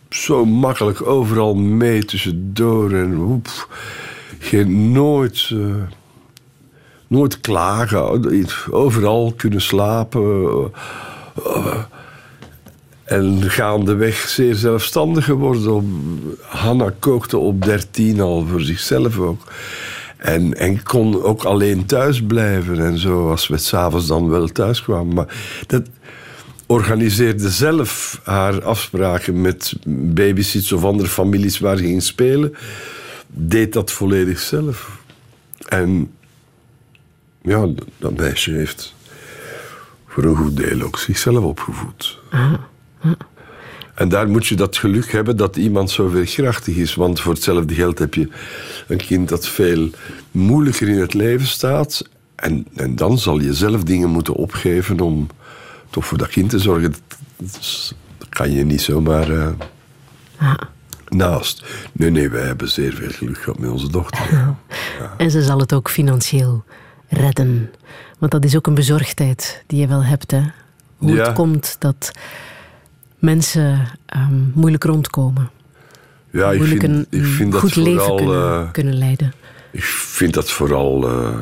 zo 0.09 0.45
makkelijk 0.45 1.07
overal 1.07 1.55
mee 1.55 2.05
tussendoor 2.05 2.93
en 2.93 3.15
woep, 3.15 3.67
geen 4.39 4.91
nooit, 4.91 5.49
eh, 5.53 5.75
nooit 7.11 7.41
klagen, 7.41 8.45
overal 8.69 9.33
kunnen 9.37 9.61
slapen. 9.61 10.71
en 13.03 13.41
gaandeweg 13.41 14.15
zeer 14.15 14.55
zelfstandig 14.55 15.25
geworden. 15.25 16.19
Hanna 16.41 16.93
kookte 16.99 17.37
op 17.37 17.63
dertien 17.63 18.21
al 18.21 18.45
voor 18.47 18.61
zichzelf 18.61 19.17
ook. 19.19 19.41
En, 20.17 20.57
en 20.57 20.83
kon 20.83 21.23
ook 21.23 21.43
alleen 21.43 21.85
thuis 21.85 22.23
blijven 22.23 22.85
en 22.85 22.97
zo, 22.97 23.29
als 23.29 23.47
we 23.47 23.57
s'avonds 23.57 24.07
dan 24.07 24.29
wel 24.29 24.47
thuis 24.47 24.83
kwamen. 24.83 25.13
Maar 25.13 25.35
dat 25.67 25.83
organiseerde 26.65 27.49
zelf 27.49 28.21
haar 28.23 28.63
afspraken 28.63 29.41
met 29.41 29.73
babysits 29.85 30.71
of 30.71 30.83
andere 30.83 31.09
families 31.09 31.59
waar 31.59 31.77
ze 31.77 31.83
ging 31.83 32.03
spelen. 32.03 32.53
Deed 33.27 33.73
dat 33.73 33.91
volledig 33.91 34.39
zelf. 34.39 34.99
En 35.67 36.11
ja, 37.41 37.67
dat 37.97 38.17
meisje 38.17 38.51
heeft 38.51 38.93
voor 40.07 40.23
een 40.23 40.35
goed 40.35 40.57
deel 40.57 40.81
ook 40.81 40.97
zichzelf 40.97 41.43
opgevoed. 41.43 42.19
En 43.93 44.09
daar 44.09 44.29
moet 44.29 44.47
je 44.47 44.55
dat 44.55 44.77
geluk 44.77 45.11
hebben 45.11 45.37
dat 45.37 45.55
iemand 45.55 45.91
zo 45.91 46.07
veerkrachtig 46.07 46.75
is. 46.75 46.95
Want 46.95 47.19
voor 47.19 47.33
hetzelfde 47.33 47.73
geld 47.73 47.99
heb 47.99 48.13
je 48.13 48.29
een 48.87 48.97
kind 48.97 49.29
dat 49.29 49.47
veel 49.47 49.89
moeilijker 50.31 50.89
in 50.89 50.99
het 50.99 51.13
leven 51.13 51.47
staat. 51.47 52.09
En, 52.35 52.67
en 52.75 52.95
dan 52.95 53.17
zal 53.17 53.39
je 53.39 53.53
zelf 53.53 53.83
dingen 53.83 54.09
moeten 54.09 54.33
opgeven 54.33 54.99
om 54.99 55.27
toch 55.89 56.05
voor 56.05 56.17
dat 56.17 56.29
kind 56.29 56.49
te 56.49 56.59
zorgen. 56.59 56.95
Dat, 57.37 57.93
kan 58.29 58.51
je 58.51 58.63
niet 58.63 58.81
zomaar 58.81 59.29
eh, 59.29 59.47
naast. 61.07 61.63
Nee, 61.91 62.09
nee, 62.09 62.29
wij 62.29 62.45
hebben 62.45 62.69
zeer 62.69 62.93
veel 62.93 63.11
geluk 63.11 63.37
gehad 63.37 63.59
met 63.59 63.69
onze 63.69 63.89
dochter. 63.89 64.55
En 65.17 65.31
ze 65.31 65.41
zal 65.41 65.59
het 65.59 65.73
ook 65.73 65.89
financieel 65.89 66.63
redden. 67.11 67.71
Want 68.19 68.31
dat 68.31 68.45
is 68.45 68.55
ook 68.55 68.67
een 68.67 68.73
bezorgdheid 68.73 69.63
die 69.67 69.79
je 69.79 69.87
wel 69.87 70.03
hebt. 70.03 70.31
Hè? 70.31 70.41
Hoe 70.97 71.11
Ja. 71.15 71.23
het 71.23 71.33
komt 71.33 71.75
dat 71.79 72.11
mensen 73.19 73.87
ehm, 74.05 74.33
moeilijk 74.53 74.83
rondkomen. 74.83 75.49
Ja, 76.31 76.51
ik 76.51 76.57
moeilijk 76.57 76.81
vind, 76.81 76.93
een, 77.11 77.19
ik 77.19 77.25
vind 77.25 77.51
dat 77.51 77.61
goed 77.61 77.75
leven 77.75 77.99
vooral... 78.01 78.15
kunnen, 78.15 78.43
eh, 78.65 78.71
kunnen 78.71 78.97
leiden. 78.97 79.33
Ik 79.71 79.83
vind 79.83 80.33
dat 80.33 80.51
vooral. 80.51 81.09
eh, 81.09 81.37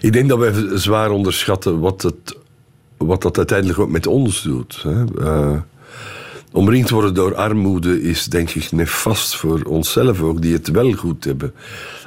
ik 0.00 0.12
denk 0.12 0.28
dat 0.28 0.38
wij 0.38 0.52
zwaar 0.78 1.10
onderschatten 1.10 1.80
wat, 1.80 2.02
het, 2.02 2.36
wat 2.96 3.22
dat 3.22 3.36
uiteindelijk 3.36 3.78
ook 3.78 3.90
met 3.90 4.06
ons 4.06 4.42
doet. 4.42 4.82
Hè. 4.82 5.04
Eh, 5.24 5.60
omringd 6.52 6.90
worden 6.90 7.14
door 7.14 7.34
armoede 7.34 8.02
is 8.02 8.24
denk 8.24 8.50
ik 8.50 8.72
nefast 8.72 9.36
voor 9.36 9.62
onszelf 9.62 10.20
ook, 10.20 10.42
die 10.42 10.52
het 10.52 10.68
wel 10.68 10.92
goed 10.92 11.24
hebben. 11.24 11.54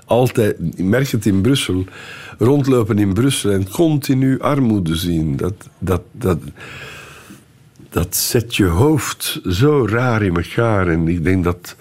Altijd, 0.09 0.79
merk 0.79 1.09
het 1.09 1.25
in 1.25 1.41
Brussel, 1.41 1.85
rondlopen 2.37 2.99
in 2.99 3.13
Brussel 3.13 3.51
en 3.51 3.69
continu 3.69 4.39
armoede 4.39 4.95
zien. 4.95 5.37
Dat, 5.37 5.53
dat, 5.79 6.01
dat, 6.11 6.39
dat 7.89 8.15
zet 8.15 8.55
je 8.55 8.65
hoofd 8.65 9.41
zo 9.49 9.85
raar 9.89 10.23
in 10.23 10.35
elkaar. 10.35 10.87
En 10.87 11.07
ik 11.07 11.23
denk 11.23 11.43
dat, 11.43 11.75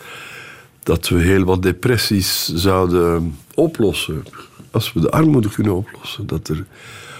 dat 0.83 1.09
we 1.09 1.19
heel 1.19 1.45
wat 1.45 1.63
depressies 1.63 2.55
zouden 2.55 3.37
oplossen. 3.55 4.23
Als 4.71 4.93
we 4.93 5.01
de 5.01 5.11
armoede 5.11 5.49
kunnen 5.49 5.75
oplossen. 5.75 6.27
Dat 6.27 6.49
er 6.49 6.65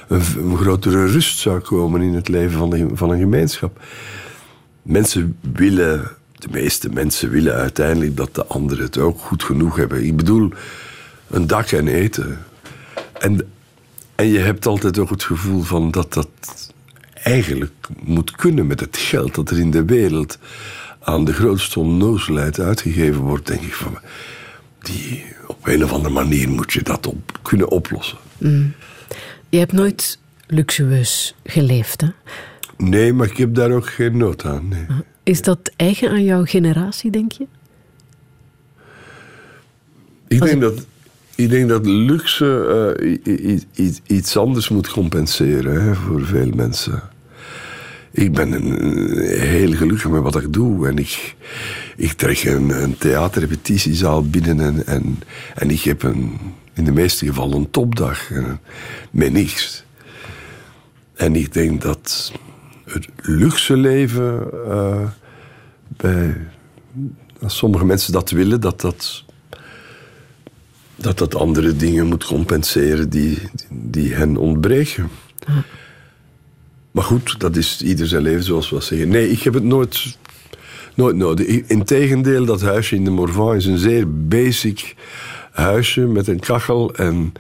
een, 0.09 0.23
een 0.37 0.57
grotere 0.57 1.07
rust 1.07 1.39
zou 1.39 1.61
komen 1.61 2.01
in 2.01 2.15
het 2.15 2.29
leven 2.29 2.59
van, 2.59 2.71
de, 2.71 2.89
van 2.93 3.11
een 3.11 3.19
gemeenschap. 3.19 3.81
Mensen 4.83 5.37
willen, 5.53 6.11
de 6.33 6.49
meeste 6.51 6.89
mensen 6.89 7.31
willen 7.31 7.55
uiteindelijk 7.55 8.17
dat 8.17 8.35
de 8.35 8.47
anderen 8.47 8.85
het 8.85 8.99
ook 8.99 9.19
goed 9.19 9.43
genoeg 9.43 9.77
hebben. 9.77 10.05
Ik 10.05 10.17
bedoel, 10.17 10.53
een 11.31 11.47
dak 11.47 11.71
en 11.71 11.89
eten. 11.89 12.39
En, 13.19 13.53
en 14.15 14.27
je 14.27 14.39
hebt 14.39 14.67
altijd 14.67 14.99
ook 14.99 15.11
het 15.11 15.23
gevoel 15.23 15.63
van 15.63 15.91
dat 15.91 16.13
dat 16.13 16.29
eigenlijk 17.13 17.89
moet 18.03 18.31
kunnen 18.31 18.67
met 18.67 18.81
het 18.81 18.97
geld 18.97 19.35
dat 19.35 19.51
er 19.51 19.59
in 19.59 19.71
de 19.71 19.85
wereld 19.85 20.39
aan 21.01 21.25
de 21.25 21.33
grootste 21.33 21.81
onnozelheid 21.81 22.61
uitgegeven 22.61 23.21
wordt, 23.21 23.47
denk 23.47 23.61
ik 23.61 23.75
van. 23.75 23.99
Die, 24.79 25.25
op 25.47 25.67
een 25.67 25.85
of 25.85 25.93
andere 25.93 26.15
manier 26.15 26.49
moet 26.49 26.73
je 26.73 26.83
dat 26.83 27.07
op, 27.07 27.39
kunnen 27.43 27.71
oplossen. 27.71 28.19
Je 29.49 29.59
hebt 29.59 29.73
nooit 29.73 30.19
luxueus 30.47 31.35
geleefd. 31.45 32.01
Hè? 32.01 32.09
Nee, 32.77 33.13
maar 33.13 33.27
ik 33.27 33.37
heb 33.37 33.55
daar 33.55 33.71
ook 33.71 33.89
geen 33.89 34.17
nood 34.17 34.45
aan. 34.45 34.69
Nee. 34.69 34.87
Is 35.23 35.43
dat 35.43 35.71
eigen 35.77 36.11
aan 36.11 36.25
jouw 36.25 36.45
generatie, 36.45 37.11
denk 37.11 37.33
je? 37.33 37.47
Ik, 40.29 40.41
Als 40.41 40.51
denk 40.51 40.61
dat, 40.61 40.87
ik 41.39 41.51
denk 41.51 41.69
dat 41.69 41.87
luxe 41.87 42.47
eh, 43.01 43.11
i- 43.11 43.21
i- 43.51 43.67
i- 43.85 44.01
iets 44.07 44.37
anders 44.37 44.69
moet 44.69 44.89
compenseren 44.89 45.97
voor 45.97 46.25
veel 46.27 46.51
mensen. 46.55 47.03
Ik 48.11 48.33
ben 48.33 48.53
heel 49.41 49.73
gelukkig 49.75 50.09
met 50.11 50.23
wat 50.23 50.37
ik 50.43 50.53
doe. 50.53 50.89
En 50.89 50.99
ik, 50.99 51.35
ik 51.97 52.13
trek 52.13 52.45
een, 52.45 52.83
een 52.83 52.99
theaterrepetitiezaal 52.99 54.29
binnen. 54.29 54.87
En, 54.87 55.19
en, 55.55 55.71
ik 55.71 55.81
heb 55.83 56.03
een, 56.03 56.39
in 56.75 56.85
de 56.85 56.93
meeste 56.93 57.27
gevallen 57.27 57.57
een 57.57 57.71
topdag. 57.71 58.31
met 59.11 59.33
niks. 59.33 59.85
En 61.15 61.37
ik 61.37 61.53
denk 61.53 61.83
dat 61.83 62.33
het 62.85 63.09
luxe 63.23 63.77
leven... 63.77 64.51
eh, 64.69 65.03
bij, 65.97 66.37
als 67.43 67.57
sommige 67.57 67.85
mensen 67.85 68.13
dat 68.13 68.31
willen, 68.31 68.61
dat 68.61 68.81
dat 68.81 69.25
dat 70.99 71.19
dat 71.19 71.35
andere 71.35 71.77
dingen 71.77 72.07
moet 72.07 72.25
compenseren 72.25 73.11
die, 73.11 73.39
die 73.71 74.15
hen 74.15 74.37
ontbreken. 74.37 75.09
Maar 76.91 77.05
goed, 77.05 77.41
dat 77.41 77.57
is 77.57 77.83
ieder 77.83 78.07
zijn 78.07 78.23
leven, 78.23 78.45
zoals 78.45 78.71
we 78.71 78.81
zeggen. 78.81 79.09
Nee, 79.09 79.31
ik 79.31 79.43
heb 79.43 79.55
het 79.55 79.65
nooit, 79.65 80.17
nooit 80.95 81.17
nodig. 81.17 81.47
Integendeel, 81.47 82.45
dat 82.45 82.61
huisje 82.61 82.95
in 82.95 83.05
de 83.05 83.11
Morvan 83.11 83.57
is 83.57 83.67
een 83.67 83.79
zeer 83.79 84.27
basic 84.29 84.95
huisje 85.53 86.01
met 86.01 86.29
een 86.29 86.41
kachel 86.41 86.95
en 86.95 87.33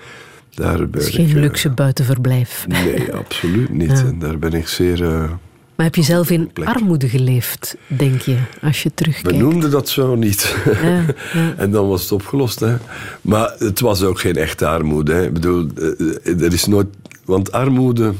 Daar 0.58 0.76
ben 0.76 0.90
Het 0.90 1.00
is 1.00 1.08
ik, 1.08 1.14
geen 1.14 1.28
eh, 1.28 1.34
luxe 1.34 1.70
buitenverblijf. 1.70 2.64
Nee, 2.68 3.12
absoluut 3.12 3.72
niet. 3.72 3.90
Ja. 3.90 4.04
En 4.04 4.18
daar 4.18 4.38
ben 4.38 4.52
ik 4.52 4.68
zeer... 4.68 5.04
eh, 5.04 5.30
Maar 5.78 5.86
heb 5.86 5.96
je 5.96 6.02
zelf 6.02 6.30
in 6.30 6.50
armoede 6.64 7.08
geleefd, 7.08 7.76
denk 7.86 8.20
je, 8.20 8.36
als 8.62 8.82
je 8.82 8.88
we 8.88 8.94
terugkijkt? 8.94 9.38
noemden 9.38 9.70
dat 9.70 9.88
zo 9.88 10.14
niet. 10.14 10.56
Ja, 10.64 11.04
ja. 11.40 11.54
en 11.56 11.70
dan 11.70 11.88
was 11.88 12.02
het 12.02 12.12
opgelost. 12.12 12.60
Hè. 12.60 12.76
Maar 13.22 13.54
het 13.58 13.80
was 13.80 14.02
ook 14.02 14.20
geen 14.20 14.36
echte 14.36 14.66
armoede. 14.66 15.12
Hè. 15.12 15.24
Ik 15.24 15.32
bedoel, 15.32 15.68
eh, 15.76 16.42
er 16.42 16.52
is 16.52 16.66
nooit... 16.66 16.86
Want 17.24 17.52
armoede... 17.52 18.12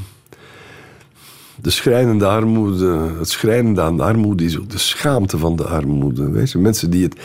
De 1.61 1.71
schrijnende 1.71 2.27
armoede... 2.27 3.11
Het 3.19 3.29
schrijnende 3.29 3.81
aan 3.81 3.97
de 3.97 4.03
armoede 4.03 4.45
is 4.45 4.59
ook 4.59 4.71
de 4.71 4.79
schaamte 4.79 5.39
van 5.39 5.57
de 5.57 5.65
armoede. 5.65 6.31
Weet 6.31 6.51
je? 6.51 6.59
Mensen 6.59 6.91
die, 6.91 7.03
het, 7.03 7.17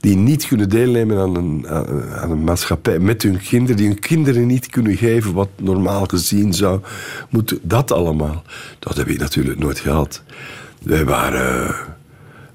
die 0.00 0.16
niet 0.16 0.46
kunnen 0.46 0.68
deelnemen 0.68 1.18
aan 1.18 1.36
een, 1.36 1.68
aan 2.14 2.30
een 2.30 2.44
maatschappij 2.44 2.98
met 2.98 3.22
hun 3.22 3.40
kinderen, 3.40 3.76
die 3.76 3.86
hun 3.86 3.98
kinderen 3.98 4.46
niet 4.46 4.66
kunnen 4.66 4.96
geven 4.96 5.32
wat 5.32 5.48
normaal 5.56 6.04
gezien 6.04 6.54
zou 6.54 6.80
moeten. 7.30 7.58
Dat 7.62 7.92
allemaal. 7.92 8.42
Dat 8.78 8.96
heb 8.96 9.08
ik 9.08 9.18
natuurlijk 9.18 9.58
nooit 9.58 9.78
gehad. 9.78 10.22
Wij 10.82 11.04
waren... 11.04 11.74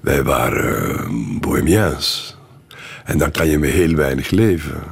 Wij 0.00 0.22
waren 0.22 0.98
eh, 0.98 1.40
bohemiens. 1.40 2.36
En 3.04 3.18
dan 3.18 3.30
kan 3.30 3.48
je 3.48 3.58
met 3.58 3.70
heel 3.70 3.94
weinig 3.94 4.30
leven. 4.30 4.82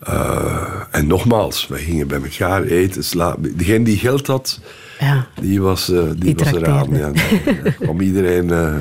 Eh, 0.00 0.82
en 0.90 1.06
nogmaals, 1.06 1.66
wij 1.66 1.80
gingen 1.80 2.08
bij 2.08 2.20
elkaar 2.22 2.62
eten, 2.62 3.04
slapen. 3.04 3.56
Degene 3.56 3.84
die 3.84 3.98
geld 3.98 4.26
had, 4.26 4.60
Ja. 5.00 5.26
die 5.40 5.60
was, 5.62 5.88
eh, 5.90 6.02
die 6.16 6.34
Die 6.34 6.34
was 6.34 6.52
eraan. 6.52 6.88
Ja, 6.96 7.10
dan 7.12 7.74
kwam 7.78 8.00
iedereen 8.00 8.50
eh, 8.52 8.74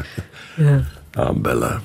Ja. 0.66 0.84
aanbellen. 1.12 1.82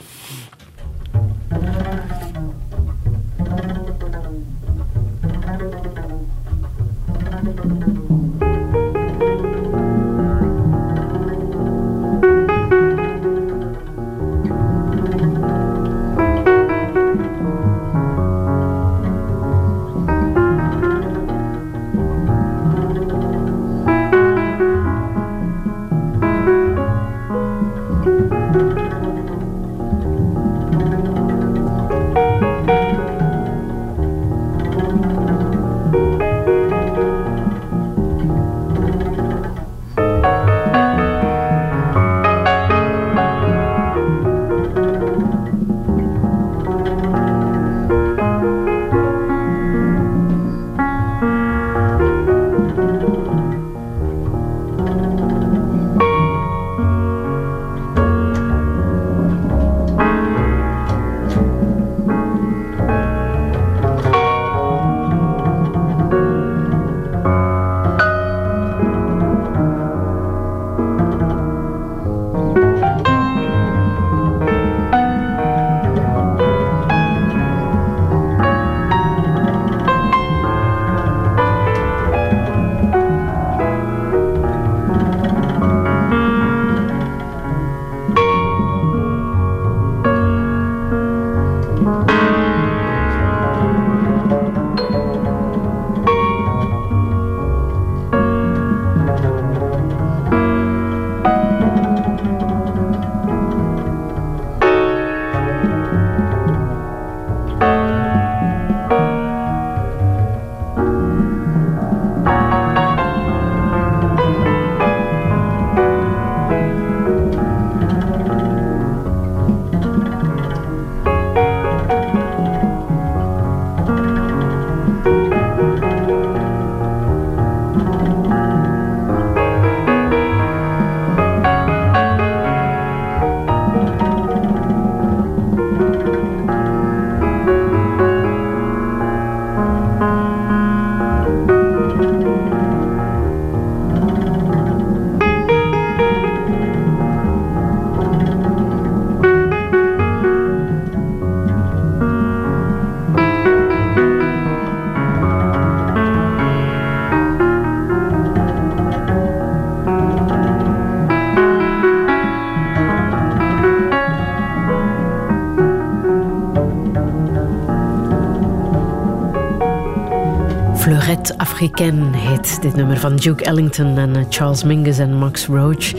Africaine 171.54 172.16
heet 172.16 172.62
dit 172.62 172.76
nummer 172.76 172.98
van 172.98 173.16
Duke 173.16 173.44
Ellington 173.44 173.98
en 173.98 174.16
eh, 174.16 174.24
Charles 174.28 174.64
Mingus 174.64 174.98
en 174.98 175.14
Max 175.14 175.46
Roach. 175.46 175.92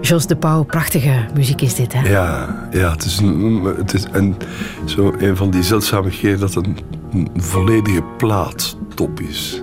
Jos 0.00 0.26
de 0.26 0.36
Pauw, 0.36 0.62
prachtige 0.62 1.26
muziek 1.34 1.60
is 1.60 1.74
dit, 1.74 1.92
hè? 1.92 2.08
Ja, 2.08 2.68
ja 2.70 2.90
het 2.90 3.04
is, 3.04 3.18
een, 3.18 3.64
het 3.76 3.94
is 3.94 4.04
een, 4.12 4.36
zo 4.84 5.14
een 5.18 5.36
van 5.36 5.50
die 5.50 5.62
zeldzame 5.62 6.10
keren 6.10 6.40
dat 6.40 6.54
een, 6.54 6.76
een 7.12 7.28
volledige 7.36 8.02
plaat 8.16 8.76
top 8.94 9.20
is. 9.20 9.62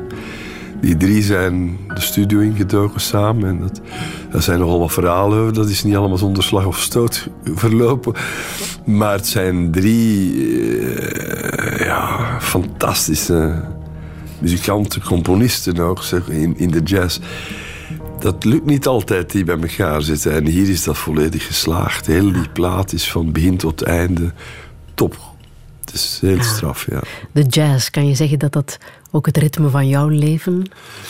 Die 0.81 0.97
drie 0.97 1.21
zijn 1.21 1.77
de 1.93 2.01
studio 2.01 2.39
ingedoken 2.39 3.01
samen. 3.01 3.49
En 3.49 3.59
dat, 3.59 3.81
daar 4.31 4.41
zijn 4.41 4.59
nogal 4.59 4.79
wat 4.79 4.93
verhalen 4.93 5.39
over. 5.39 5.53
Dat 5.53 5.69
is 5.69 5.83
niet 5.83 5.95
allemaal 5.95 6.17
zonder 6.17 6.43
slag 6.43 6.65
of 6.65 6.79
stoot 6.79 7.27
verlopen. 7.43 8.13
Maar 8.85 9.13
het 9.13 9.27
zijn 9.27 9.71
drie 9.71 10.33
eh, 10.81 11.85
ja, 11.85 12.37
fantastische 12.39 13.71
muzikanten, 14.43 15.03
componisten 15.03 15.79
ook, 15.79 16.03
zeg, 16.03 16.27
in, 16.29 16.57
in 16.57 16.71
de 16.71 16.81
jazz. 16.81 17.19
Dat 18.19 18.43
lukt 18.43 18.65
niet 18.65 18.87
altijd, 18.87 19.31
die 19.31 19.43
bij 19.43 19.59
elkaar 19.59 20.01
zitten. 20.01 20.33
En 20.33 20.47
hier 20.47 20.69
is 20.69 20.83
dat 20.83 20.97
volledig 20.97 21.45
geslaagd. 21.47 22.05
Heel 22.05 22.31
die 22.31 22.49
plaat 22.49 22.93
is 22.93 23.11
van 23.11 23.31
begin 23.31 23.57
tot 23.57 23.81
einde 23.81 24.31
top. 24.93 25.17
Het 25.85 25.93
is 25.93 26.17
heel 26.21 26.43
straf, 26.43 26.85
ja. 26.89 27.01
De 27.31 27.43
jazz, 27.43 27.89
kan 27.89 28.07
je 28.07 28.15
zeggen 28.15 28.39
dat 28.39 28.51
dat 28.53 28.77
ook 29.11 29.25
het 29.25 29.37
ritme 29.37 29.69
van 29.69 29.87
jouw 29.87 30.07
leven 30.07 30.63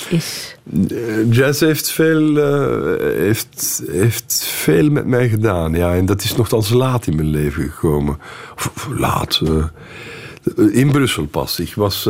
is? 0.10 0.58
Eh, 0.90 1.32
Jazz 1.32 1.60
heeft 1.60 1.92
veel, 1.92 2.38
eh, 2.38 3.18
heeft, 3.18 3.84
heeft 3.92 4.44
veel 4.46 4.90
met 4.90 5.06
mij 5.06 5.30
gedaan. 5.30 5.74
Ja, 5.74 5.96
en 5.96 6.06
dat 6.06 6.24
is 6.24 6.36
nogthans 6.36 6.70
laat 6.70 7.08
in 7.08 7.16
mijn 7.16 7.30
leven 7.30 7.64
gekomen. 7.64 8.18
Of, 8.56 8.72
of 8.76 8.88
laat. 8.98 9.42
eh, 9.46 10.76
in 10.76 10.92
Brussel 10.92 11.26
pas. 11.26 11.60
Ik 11.60 11.74
was. 11.76 12.10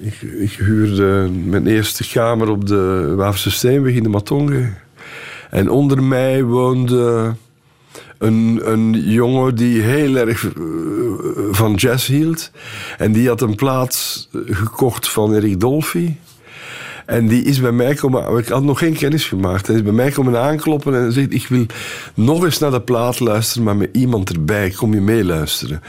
Ik, 0.00 0.22
ik 0.22 0.52
huurde 0.52 1.30
mijn 1.44 1.66
eerste 1.66 2.08
kamer 2.08 2.48
op 2.48 2.66
de 2.66 3.14
Waverse 3.16 3.50
Steenweg 3.50 3.94
in 3.94 4.02
de 4.02 4.08
Matonge. 4.08 4.68
En 5.50 5.70
onder 5.70 6.02
mij 6.02 6.42
woonde 6.42 7.34
een, 8.18 8.60
een 8.62 9.02
jongen 9.04 9.54
die 9.54 9.80
heel 9.80 10.16
erg 10.16 10.44
eh, 10.44 10.52
van 11.50 11.74
jazz 11.74 12.06
hield. 12.06 12.50
En 12.98 13.12
die 13.12 13.28
had 13.28 13.40
een 13.40 13.54
plaats 13.54 14.28
gekocht 14.46 15.08
van 15.08 15.34
Eric 15.34 15.60
Dolphy. 15.60 16.14
En 17.06 17.28
die 17.28 17.42
is 17.42 17.60
bij 17.60 17.72
mij 17.72 17.94
komen... 17.94 18.38
Ik 18.38 18.48
had 18.48 18.62
nog 18.62 18.78
geen 18.78 18.96
kennis 18.96 19.24
gemaakt. 19.24 19.66
Hij 19.66 19.76
is 19.76 19.82
bij 19.82 19.92
mij 19.92 20.10
komen 20.10 20.40
aankloppen 20.40 20.94
en 20.94 21.12
zegt... 21.12 21.32
Ik 21.32 21.46
wil 21.46 21.66
nog 22.14 22.44
eens 22.44 22.58
naar 22.58 22.70
de 22.70 22.80
plaat 22.80 23.20
luisteren, 23.20 23.64
maar 23.64 23.76
met 23.76 23.88
iemand 23.92 24.30
erbij. 24.30 24.70
Kom 24.70 24.94
je 24.94 25.00
meeluisteren? 25.00 25.82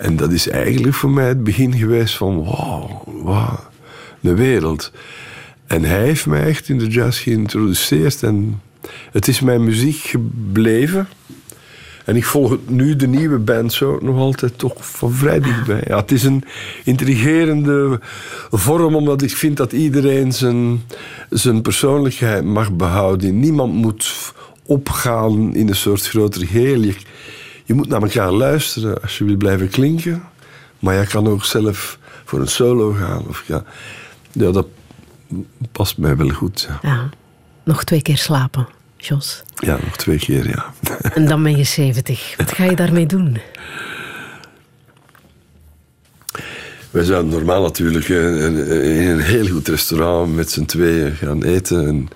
En 0.00 0.16
dat 0.16 0.32
is 0.32 0.48
eigenlijk 0.48 0.94
voor 0.94 1.10
mij 1.10 1.28
het 1.28 1.44
begin 1.44 1.74
geweest 1.74 2.16
van... 2.16 2.44
Wauw, 2.44 3.04
wauw, 3.22 3.58
de 4.20 4.34
wereld. 4.34 4.92
En 5.66 5.84
hij 5.84 6.02
heeft 6.02 6.26
mij 6.26 6.46
echt 6.46 6.68
in 6.68 6.78
de 6.78 6.86
jazz 6.86 7.22
geïntroduceerd. 7.22 8.22
En 8.22 8.60
het 9.12 9.28
is 9.28 9.40
mijn 9.40 9.64
muziek 9.64 9.96
gebleven. 9.96 11.08
En 12.04 12.16
ik 12.16 12.24
volg 12.24 12.56
nu 12.66 12.96
de 12.96 13.06
nieuwe 13.06 13.38
band 13.38 13.72
zo 13.72 13.98
nog 14.02 14.16
altijd 14.16 14.58
toch 14.58 14.74
van 14.90 15.12
vrij 15.12 15.40
dichtbij. 15.40 15.82
Ja, 15.86 15.96
het 15.96 16.12
is 16.12 16.22
een 16.22 16.44
intrigerende 16.84 18.00
vorm, 18.50 18.94
omdat 18.94 19.22
ik 19.22 19.36
vind 19.36 19.56
dat 19.56 19.72
iedereen 19.72 20.32
zijn, 20.32 20.82
zijn 21.30 21.62
persoonlijkheid 21.62 22.44
mag 22.44 22.72
behouden. 22.72 23.40
Niemand 23.40 23.72
moet 23.72 24.32
opgaan 24.66 25.54
in 25.54 25.68
een 25.68 25.76
soort 25.76 26.06
groter 26.06 26.46
geheel. 26.46 26.92
Je, 27.70 27.76
moet 27.76 27.88
naar 27.88 28.02
elkaar 28.02 28.32
luisteren 28.32 29.02
als 29.02 29.18
je 29.18 29.24
wil 29.24 29.36
blijven 29.36 29.68
klinken. 29.68 30.22
Maar 30.78 30.94
je 30.94 31.06
kan 31.06 31.26
ook 31.28 31.44
zelf 31.44 31.98
voor 32.24 32.40
een 32.40 32.48
solo 32.48 32.92
gaan. 32.92 33.28
Of 33.28 33.44
ja, 33.46 33.64
ja 34.32 34.50
dat 34.50 34.66
past 35.72 35.98
mij 35.98 36.16
wel 36.16 36.28
goed. 36.28 36.68
Ja. 36.68 36.78
Ja. 36.90 37.08
Nog 37.64 37.84
twee 37.84 38.02
keer 38.02 38.16
slapen, 38.16 38.68
Jos. 38.96 39.42
ja, 39.54 39.78
nog 39.84 39.96
twee 39.96 40.18
keer, 40.18 40.48
ja. 40.48 40.72
En 41.14 41.26
dan 41.26 41.42
ben 41.42 41.56
je 41.56 41.64
70. 41.64 42.34
Wat 42.36 42.52
ga 42.52 42.64
je 42.64 42.76
daarmee 42.76 43.06
doen? 43.06 43.38
Wij 46.90 47.04
zouden 47.04 47.30
normaal 47.30 47.62
natuurlijk 47.62 48.08
in 48.08 48.56
een 49.08 49.20
heel 49.20 49.48
goed 49.48 49.68
restaurant 49.68 50.34
met 50.34 50.50
z'n 50.50 50.64
tweeën 50.64 51.12
gaan 51.12 51.42
eten. 51.42 51.86
En- 51.86 52.08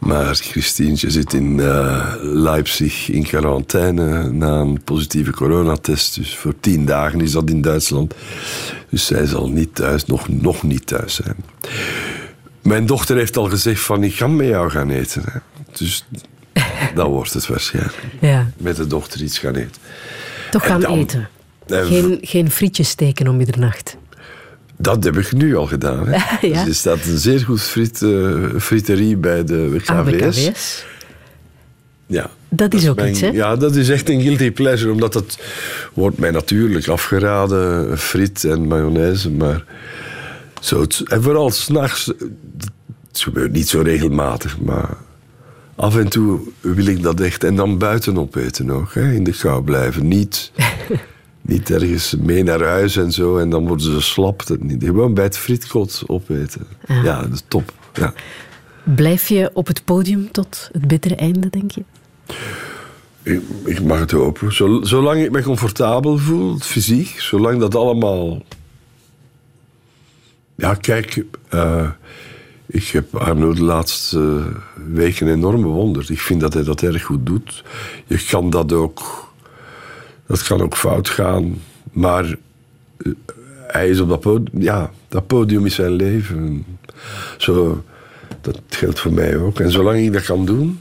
maar 0.00 0.34
Christientje 0.34 1.10
zit 1.10 1.32
in 1.32 1.60
eh, 1.60 2.14
Leipzig 2.20 3.10
in 3.10 3.22
quarantaine 3.22 4.30
na 4.32 4.58
een 4.58 4.82
positieve 4.84 5.30
coronatest. 5.30 6.14
Dus 6.14 6.36
voor 6.36 6.54
tien 6.60 6.84
dagen 6.86 7.20
is 7.20 7.32
dat 7.32 7.50
in 7.50 7.60
Duitsland. 7.60 8.14
Dus 8.88 9.06
zij 9.06 9.26
zal 9.26 9.48
niet 9.48 9.74
thuis, 9.74 10.04
nog, 10.06 10.28
nog 10.28 10.62
niet 10.62 10.86
thuis 10.86 11.14
zijn. 11.14 11.36
Mijn 12.62 12.86
dochter 12.86 13.16
heeft 13.16 13.36
al 13.36 13.48
gezegd 13.48 13.80
van 13.80 14.02
ik 14.04 14.14
ga 14.14 14.26
met 14.26 14.46
jou 14.46 14.70
gaan 14.70 14.90
eten. 14.90 15.22
Hè. 15.32 15.38
Dus 15.78 16.06
dat 16.94 17.06
wordt 17.06 17.32
het 17.32 17.46
waarschijnlijk. 17.46 17.98
Ja. 18.20 18.50
Met 18.56 18.76
de 18.76 18.86
dochter 18.86 19.22
iets 19.22 19.38
gaan 19.38 19.54
eten. 19.54 19.80
Toch 20.50 20.66
gaan 20.66 20.80
dan- 20.80 20.98
eten. 20.98 21.28
En 21.66 21.86
Geen, 21.86 22.18
geen 22.22 22.50
frietjes 22.50 22.88
steken 22.88 23.28
om 23.28 23.36
middernacht. 23.36 23.96
Dat 24.80 25.04
heb 25.04 25.16
ik 25.16 25.32
nu 25.32 25.56
al 25.56 25.66
gedaan. 25.66 26.06
Hè. 26.08 26.18
Ja. 26.48 26.58
Dus 26.58 26.68
er 26.68 26.74
staat 26.74 27.04
een 27.06 27.18
zeer 27.18 27.40
goed 27.40 27.62
friet, 27.62 28.02
eh, 28.02 28.34
friterie 28.58 29.16
bij 29.16 29.44
de 29.44 29.76
KVS. 29.84 30.84
Ja. 32.06 32.30
Dat 32.48 32.74
is 32.74 32.88
ook 32.88 32.96
mijn- 32.96 33.10
iets, 33.10 33.20
hè? 33.20 33.28
Ja, 33.28 33.56
dat 33.56 33.74
is 33.76 33.88
echt 33.88 34.08
een 34.08 34.20
guilty 34.20 34.50
pleasure, 34.50 34.92
omdat 34.92 35.14
het 35.14 35.38
wordt 35.94 36.18
mij 36.18 36.30
natuurlijk 36.30 36.88
afgeraden, 36.88 37.98
friet 37.98 38.44
en 38.44 38.66
mayonaise, 38.66 39.30
maar 39.30 39.64
zo 40.60 40.86
en 41.04 41.22
vooral 41.22 41.50
s'nachts, 41.50 42.06
het 43.08 43.20
gebeurt 43.20 43.52
niet 43.52 43.68
zo 43.68 43.80
regelmatig, 43.80 44.58
maar 44.60 44.96
af 45.76 45.96
en 45.96 46.08
toe 46.08 46.40
wil 46.60 46.86
ik 46.86 47.02
dat 47.02 47.20
echt, 47.20 47.44
en 47.44 47.56
dan 47.56 47.78
buiten 47.78 48.18
opeten 48.18 48.70
ook, 48.70 48.94
hè, 48.94 49.12
in 49.12 49.24
de 49.24 49.32
kou 49.40 49.62
blijven, 49.62 50.08
niet, 50.08 50.50
niet 51.42 51.70
ergens 51.70 52.14
mee 52.18 52.42
naar 52.42 52.62
huis 52.62 52.96
en 52.96 53.12
zo, 53.12 53.38
en 53.38 53.50
dan 53.50 53.66
worden 53.66 53.92
ze 53.92 54.00
slap, 54.00 54.46
dat 54.46 54.62
niet. 54.62 54.84
gewoon 54.84 55.14
bij 55.14 55.24
het 55.24 55.38
frietkot 55.38 56.02
opeten. 56.06 56.66
Ja, 57.02 57.22
dat 57.22 57.32
is 57.32 57.42
top, 57.48 57.72
ja. 57.94 58.12
Blijf 58.94 59.28
je 59.28 59.50
op 59.54 59.66
het 59.66 59.84
podium 59.84 60.30
tot 60.32 60.68
het 60.72 60.86
bittere 60.88 61.14
einde, 61.14 61.50
denk 61.50 61.70
je? 61.70 61.82
Ik, 63.22 63.40
ik 63.64 63.82
mag 63.82 63.98
het 63.98 64.10
hopen. 64.10 64.52
Zol- 64.54 64.84
Zolang 64.86 65.22
ik 65.22 65.30
me 65.30 65.42
comfortabel 65.42 66.18
voel, 66.18 66.58
fysiek, 66.58 67.20
zolang 67.20 67.60
dat 67.60 67.74
allemaal. 67.74 68.42
Ja, 70.54 70.74
kijk, 70.74 71.24
eh, 71.48 71.88
ik 72.66 72.84
heb 72.86 73.16
Arno 73.16 73.52
de 73.54 73.62
laatste 73.62 74.42
weken 74.86 75.28
enorm 75.28 75.62
bewonderd. 75.62 76.08
Ik 76.08 76.20
vind 76.20 76.40
dat 76.40 76.54
hij 76.54 76.64
dat 76.64 76.82
erg 76.82 77.02
goed 77.02 77.26
doet. 77.26 77.64
Je 78.06 78.24
kan 78.30 78.50
dat 78.50 78.72
ook. 78.72 79.28
Dat 80.30 80.42
kan 80.42 80.60
ook 80.62 80.76
fout 80.76 81.08
gaan. 81.08 81.60
Maar 81.92 82.24
eh, 82.96 83.12
hij 83.66 83.88
is 83.88 84.00
op 84.00 84.08
dat 84.08 84.20
podium. 84.20 84.62
Ja, 84.62 84.90
dat 85.08 85.26
podium 85.26 85.66
is 85.66 85.74
zijn 85.74 85.92
leven. 85.92 86.66
Zo, 87.38 87.84
dat 88.40 88.60
geldt 88.68 89.00
voor 89.00 89.12
mij 89.12 89.36
ook. 89.36 89.60
En 89.60 89.70
zolang 89.70 89.98
ik 89.98 90.12
dat 90.12 90.24
kan 90.24 90.44
doen, 90.44 90.80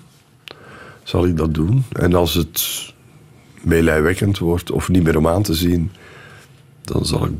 zal 1.03 1.25
ik 1.25 1.37
dat 1.37 1.53
doen. 1.53 1.83
En 1.91 2.13
als 2.13 2.33
het 2.33 2.93
meelijwekkend 3.61 4.37
wordt 4.37 4.71
of 4.71 4.89
niet 4.89 5.03
meer 5.03 5.17
om 5.17 5.27
aan 5.27 5.43
te 5.43 5.53
zien, 5.53 5.91
dan 6.81 7.05
zal, 7.05 7.25
ik, 7.25 7.31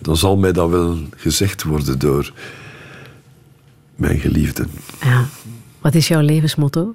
dan 0.00 0.16
zal 0.16 0.36
mij 0.36 0.52
dat 0.52 0.70
wel 0.70 0.98
gezegd 1.16 1.62
worden 1.62 1.98
door 1.98 2.32
mijn 3.96 4.18
geliefden. 4.18 4.70
Ja. 5.00 5.24
Wat 5.80 5.94
is 5.94 6.08
jouw 6.08 6.20
levensmotto? 6.20 6.94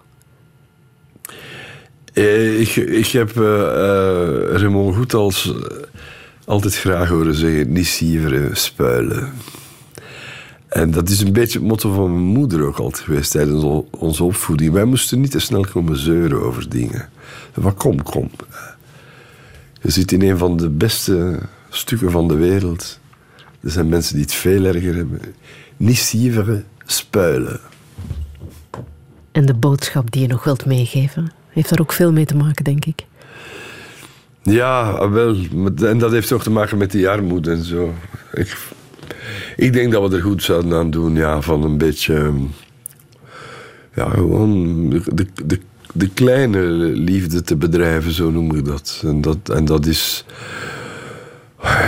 Eh, 2.13 2.59
ik, 2.59 2.75
ik 2.75 3.07
heb 3.07 3.29
eh, 3.29 3.43
Raymond 4.51 4.95
Goethals 4.95 5.55
eh, 5.55 5.77
altijd 6.45 6.75
graag 6.75 7.09
horen 7.09 7.35
zeggen: 7.35 7.71
niet 7.71 7.87
sieveren, 7.87 8.57
spuilen. 8.57 9.31
En 10.67 10.91
dat 10.91 11.09
is 11.09 11.21
een 11.21 11.33
beetje 11.33 11.59
het 11.59 11.67
motto 11.67 11.93
van 11.93 12.11
mijn 12.11 12.23
moeder 12.23 12.61
ook 12.61 12.77
altijd 12.77 13.03
geweest 13.03 13.31
tijdens 13.31 13.83
onze 13.89 14.23
opvoeding. 14.23 14.73
Wij 14.73 14.85
moesten 14.85 15.19
niet 15.19 15.31
te 15.31 15.39
snel 15.39 15.65
komen 15.65 15.97
zeuren 15.97 16.41
over 16.41 16.69
dingen. 16.69 17.09
Van 17.59 17.75
kom, 17.75 18.03
kom. 18.03 18.29
Je 19.81 19.91
zit 19.91 20.11
in 20.11 20.21
een 20.21 20.37
van 20.37 20.57
de 20.57 20.69
beste 20.69 21.39
stukken 21.69 22.11
van 22.11 22.27
de 22.27 22.35
wereld. 22.35 22.99
Er 23.61 23.71
zijn 23.71 23.89
mensen 23.89 24.13
die 24.13 24.23
het 24.23 24.33
veel 24.33 24.65
erger 24.65 24.95
hebben. 24.95 25.21
Niet 25.77 25.97
sieveren, 25.97 26.65
spuilen. 26.85 27.59
En 29.31 29.45
de 29.45 29.53
boodschap 29.53 30.11
die 30.11 30.21
je 30.21 30.27
nog 30.27 30.43
wilt 30.43 30.65
meegeven? 30.65 31.31
Heeft 31.59 31.71
daar 31.71 31.81
ook 31.81 31.93
veel 31.93 32.11
mee 32.11 32.25
te 32.25 32.35
maken, 32.35 32.63
denk 32.63 32.85
ik. 32.85 33.05
Ja, 34.41 35.09
wel. 35.09 35.35
En 35.85 35.97
dat 35.97 36.11
heeft 36.11 36.31
ook 36.31 36.43
te 36.43 36.51
maken 36.51 36.77
met 36.77 36.91
die 36.91 37.09
armoede 37.09 37.51
en 37.51 37.63
zo. 37.63 37.93
Ik, 38.33 38.57
ik 39.55 39.73
denk 39.73 39.91
dat 39.91 40.09
we 40.09 40.15
er 40.15 40.21
goed 40.21 40.43
zouden 40.43 40.73
aan 40.73 40.91
doen, 40.91 41.15
ja, 41.15 41.41
van 41.41 41.63
een 41.63 41.77
beetje. 41.77 42.33
Ja, 43.95 44.09
gewoon 44.09 44.89
de, 44.89 45.27
de, 45.45 45.59
de 45.93 46.09
kleine 46.09 46.61
liefde 46.93 47.41
te 47.41 47.55
bedrijven, 47.55 48.11
zo 48.11 48.29
noem 48.31 48.55
ik 48.55 48.65
dat. 48.65 49.01
En 49.05 49.21
dat, 49.21 49.49
en 49.49 49.65
dat 49.65 49.85
is. 49.85 50.25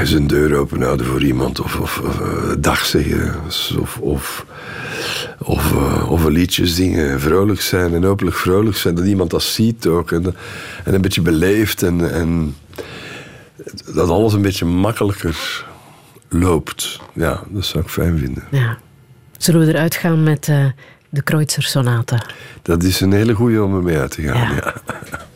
Zijn 0.03 0.27
deur 0.27 0.55
open 0.55 0.81
houden 0.81 1.05
voor 1.05 1.23
iemand, 1.23 1.59
of, 1.59 1.79
of, 1.79 1.99
of 1.99 2.19
eh, 2.19 2.53
dag 2.59 2.85
zeggen, 2.85 3.35
of, 3.79 3.97
of, 3.97 4.45
of, 5.37 5.71
eh, 5.71 6.11
of 6.11 6.23
een 6.23 6.31
liedje 6.31 6.67
zingen, 6.67 7.19
vrolijk 7.19 7.61
zijn 7.61 7.93
en 7.93 8.03
hopelijk 8.03 8.35
vrolijk 8.35 8.77
zijn. 8.77 8.95
Dat 8.95 9.05
iemand 9.05 9.29
dat 9.29 9.43
ziet 9.43 9.87
ook 9.87 10.11
en, 10.11 10.35
en 10.83 10.93
een 10.93 11.01
beetje 11.01 11.21
beleeft 11.21 11.83
en, 11.83 12.13
en 12.13 12.55
dat 13.93 14.09
alles 14.09 14.33
een 14.33 14.41
beetje 14.41 14.65
makkelijker 14.65 15.65
loopt. 16.29 16.99
Ja, 17.13 17.43
dat 17.49 17.65
zou 17.65 17.83
ik 17.83 17.89
fijn 17.89 18.17
vinden. 18.17 18.43
Ja. 18.51 18.77
Zullen 19.37 19.65
we 19.65 19.73
eruit 19.73 19.95
gaan 19.95 20.23
met 20.23 20.47
eh, 20.47 20.65
de 21.09 21.21
Kreutzer 21.21 21.63
Sonate? 21.63 22.21
Dat 22.61 22.83
is 22.83 23.01
een 23.01 23.11
hele 23.11 23.33
goeie 23.33 23.63
om 23.63 23.75
ermee 23.75 23.97
uit 23.97 24.11
te 24.11 24.21
gaan. 24.21 24.55
Ja. 24.55 24.73
Ja. 25.11 25.29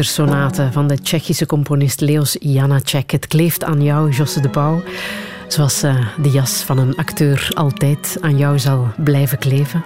Kreutzer-sonate 0.00 0.68
van 0.72 0.86
de 0.86 0.98
Tsjechische 0.98 1.46
componist 1.46 2.00
Leos 2.00 2.36
Janacek. 2.40 3.10
Het 3.10 3.26
kleeft 3.26 3.64
aan 3.64 3.82
jou, 3.82 4.10
Josse 4.10 4.40
de 4.40 4.48
Pauw. 4.48 4.82
Zoals 5.48 5.84
uh, 5.84 6.06
de 6.22 6.30
jas 6.30 6.62
van 6.62 6.78
een 6.78 6.96
acteur 6.96 7.50
altijd 7.54 8.18
aan 8.20 8.36
jou 8.36 8.58
zal 8.58 8.88
blijven 8.96 9.38
kleven. 9.38 9.84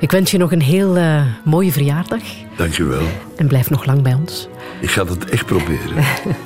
Ik 0.00 0.10
wens 0.10 0.30
je 0.30 0.38
nog 0.38 0.52
een 0.52 0.62
heel 0.62 0.96
uh, 0.96 1.22
mooie 1.44 1.72
verjaardag. 1.72 2.22
Dank 2.56 2.74
je 2.74 2.84
wel. 2.84 3.06
En 3.36 3.46
blijf 3.46 3.70
nog 3.70 3.84
lang 3.84 4.02
bij 4.02 4.14
ons. 4.14 4.48
Ik 4.80 4.90
ga 4.90 5.06
het 5.06 5.30
echt 5.30 5.46
proberen. 5.46 6.04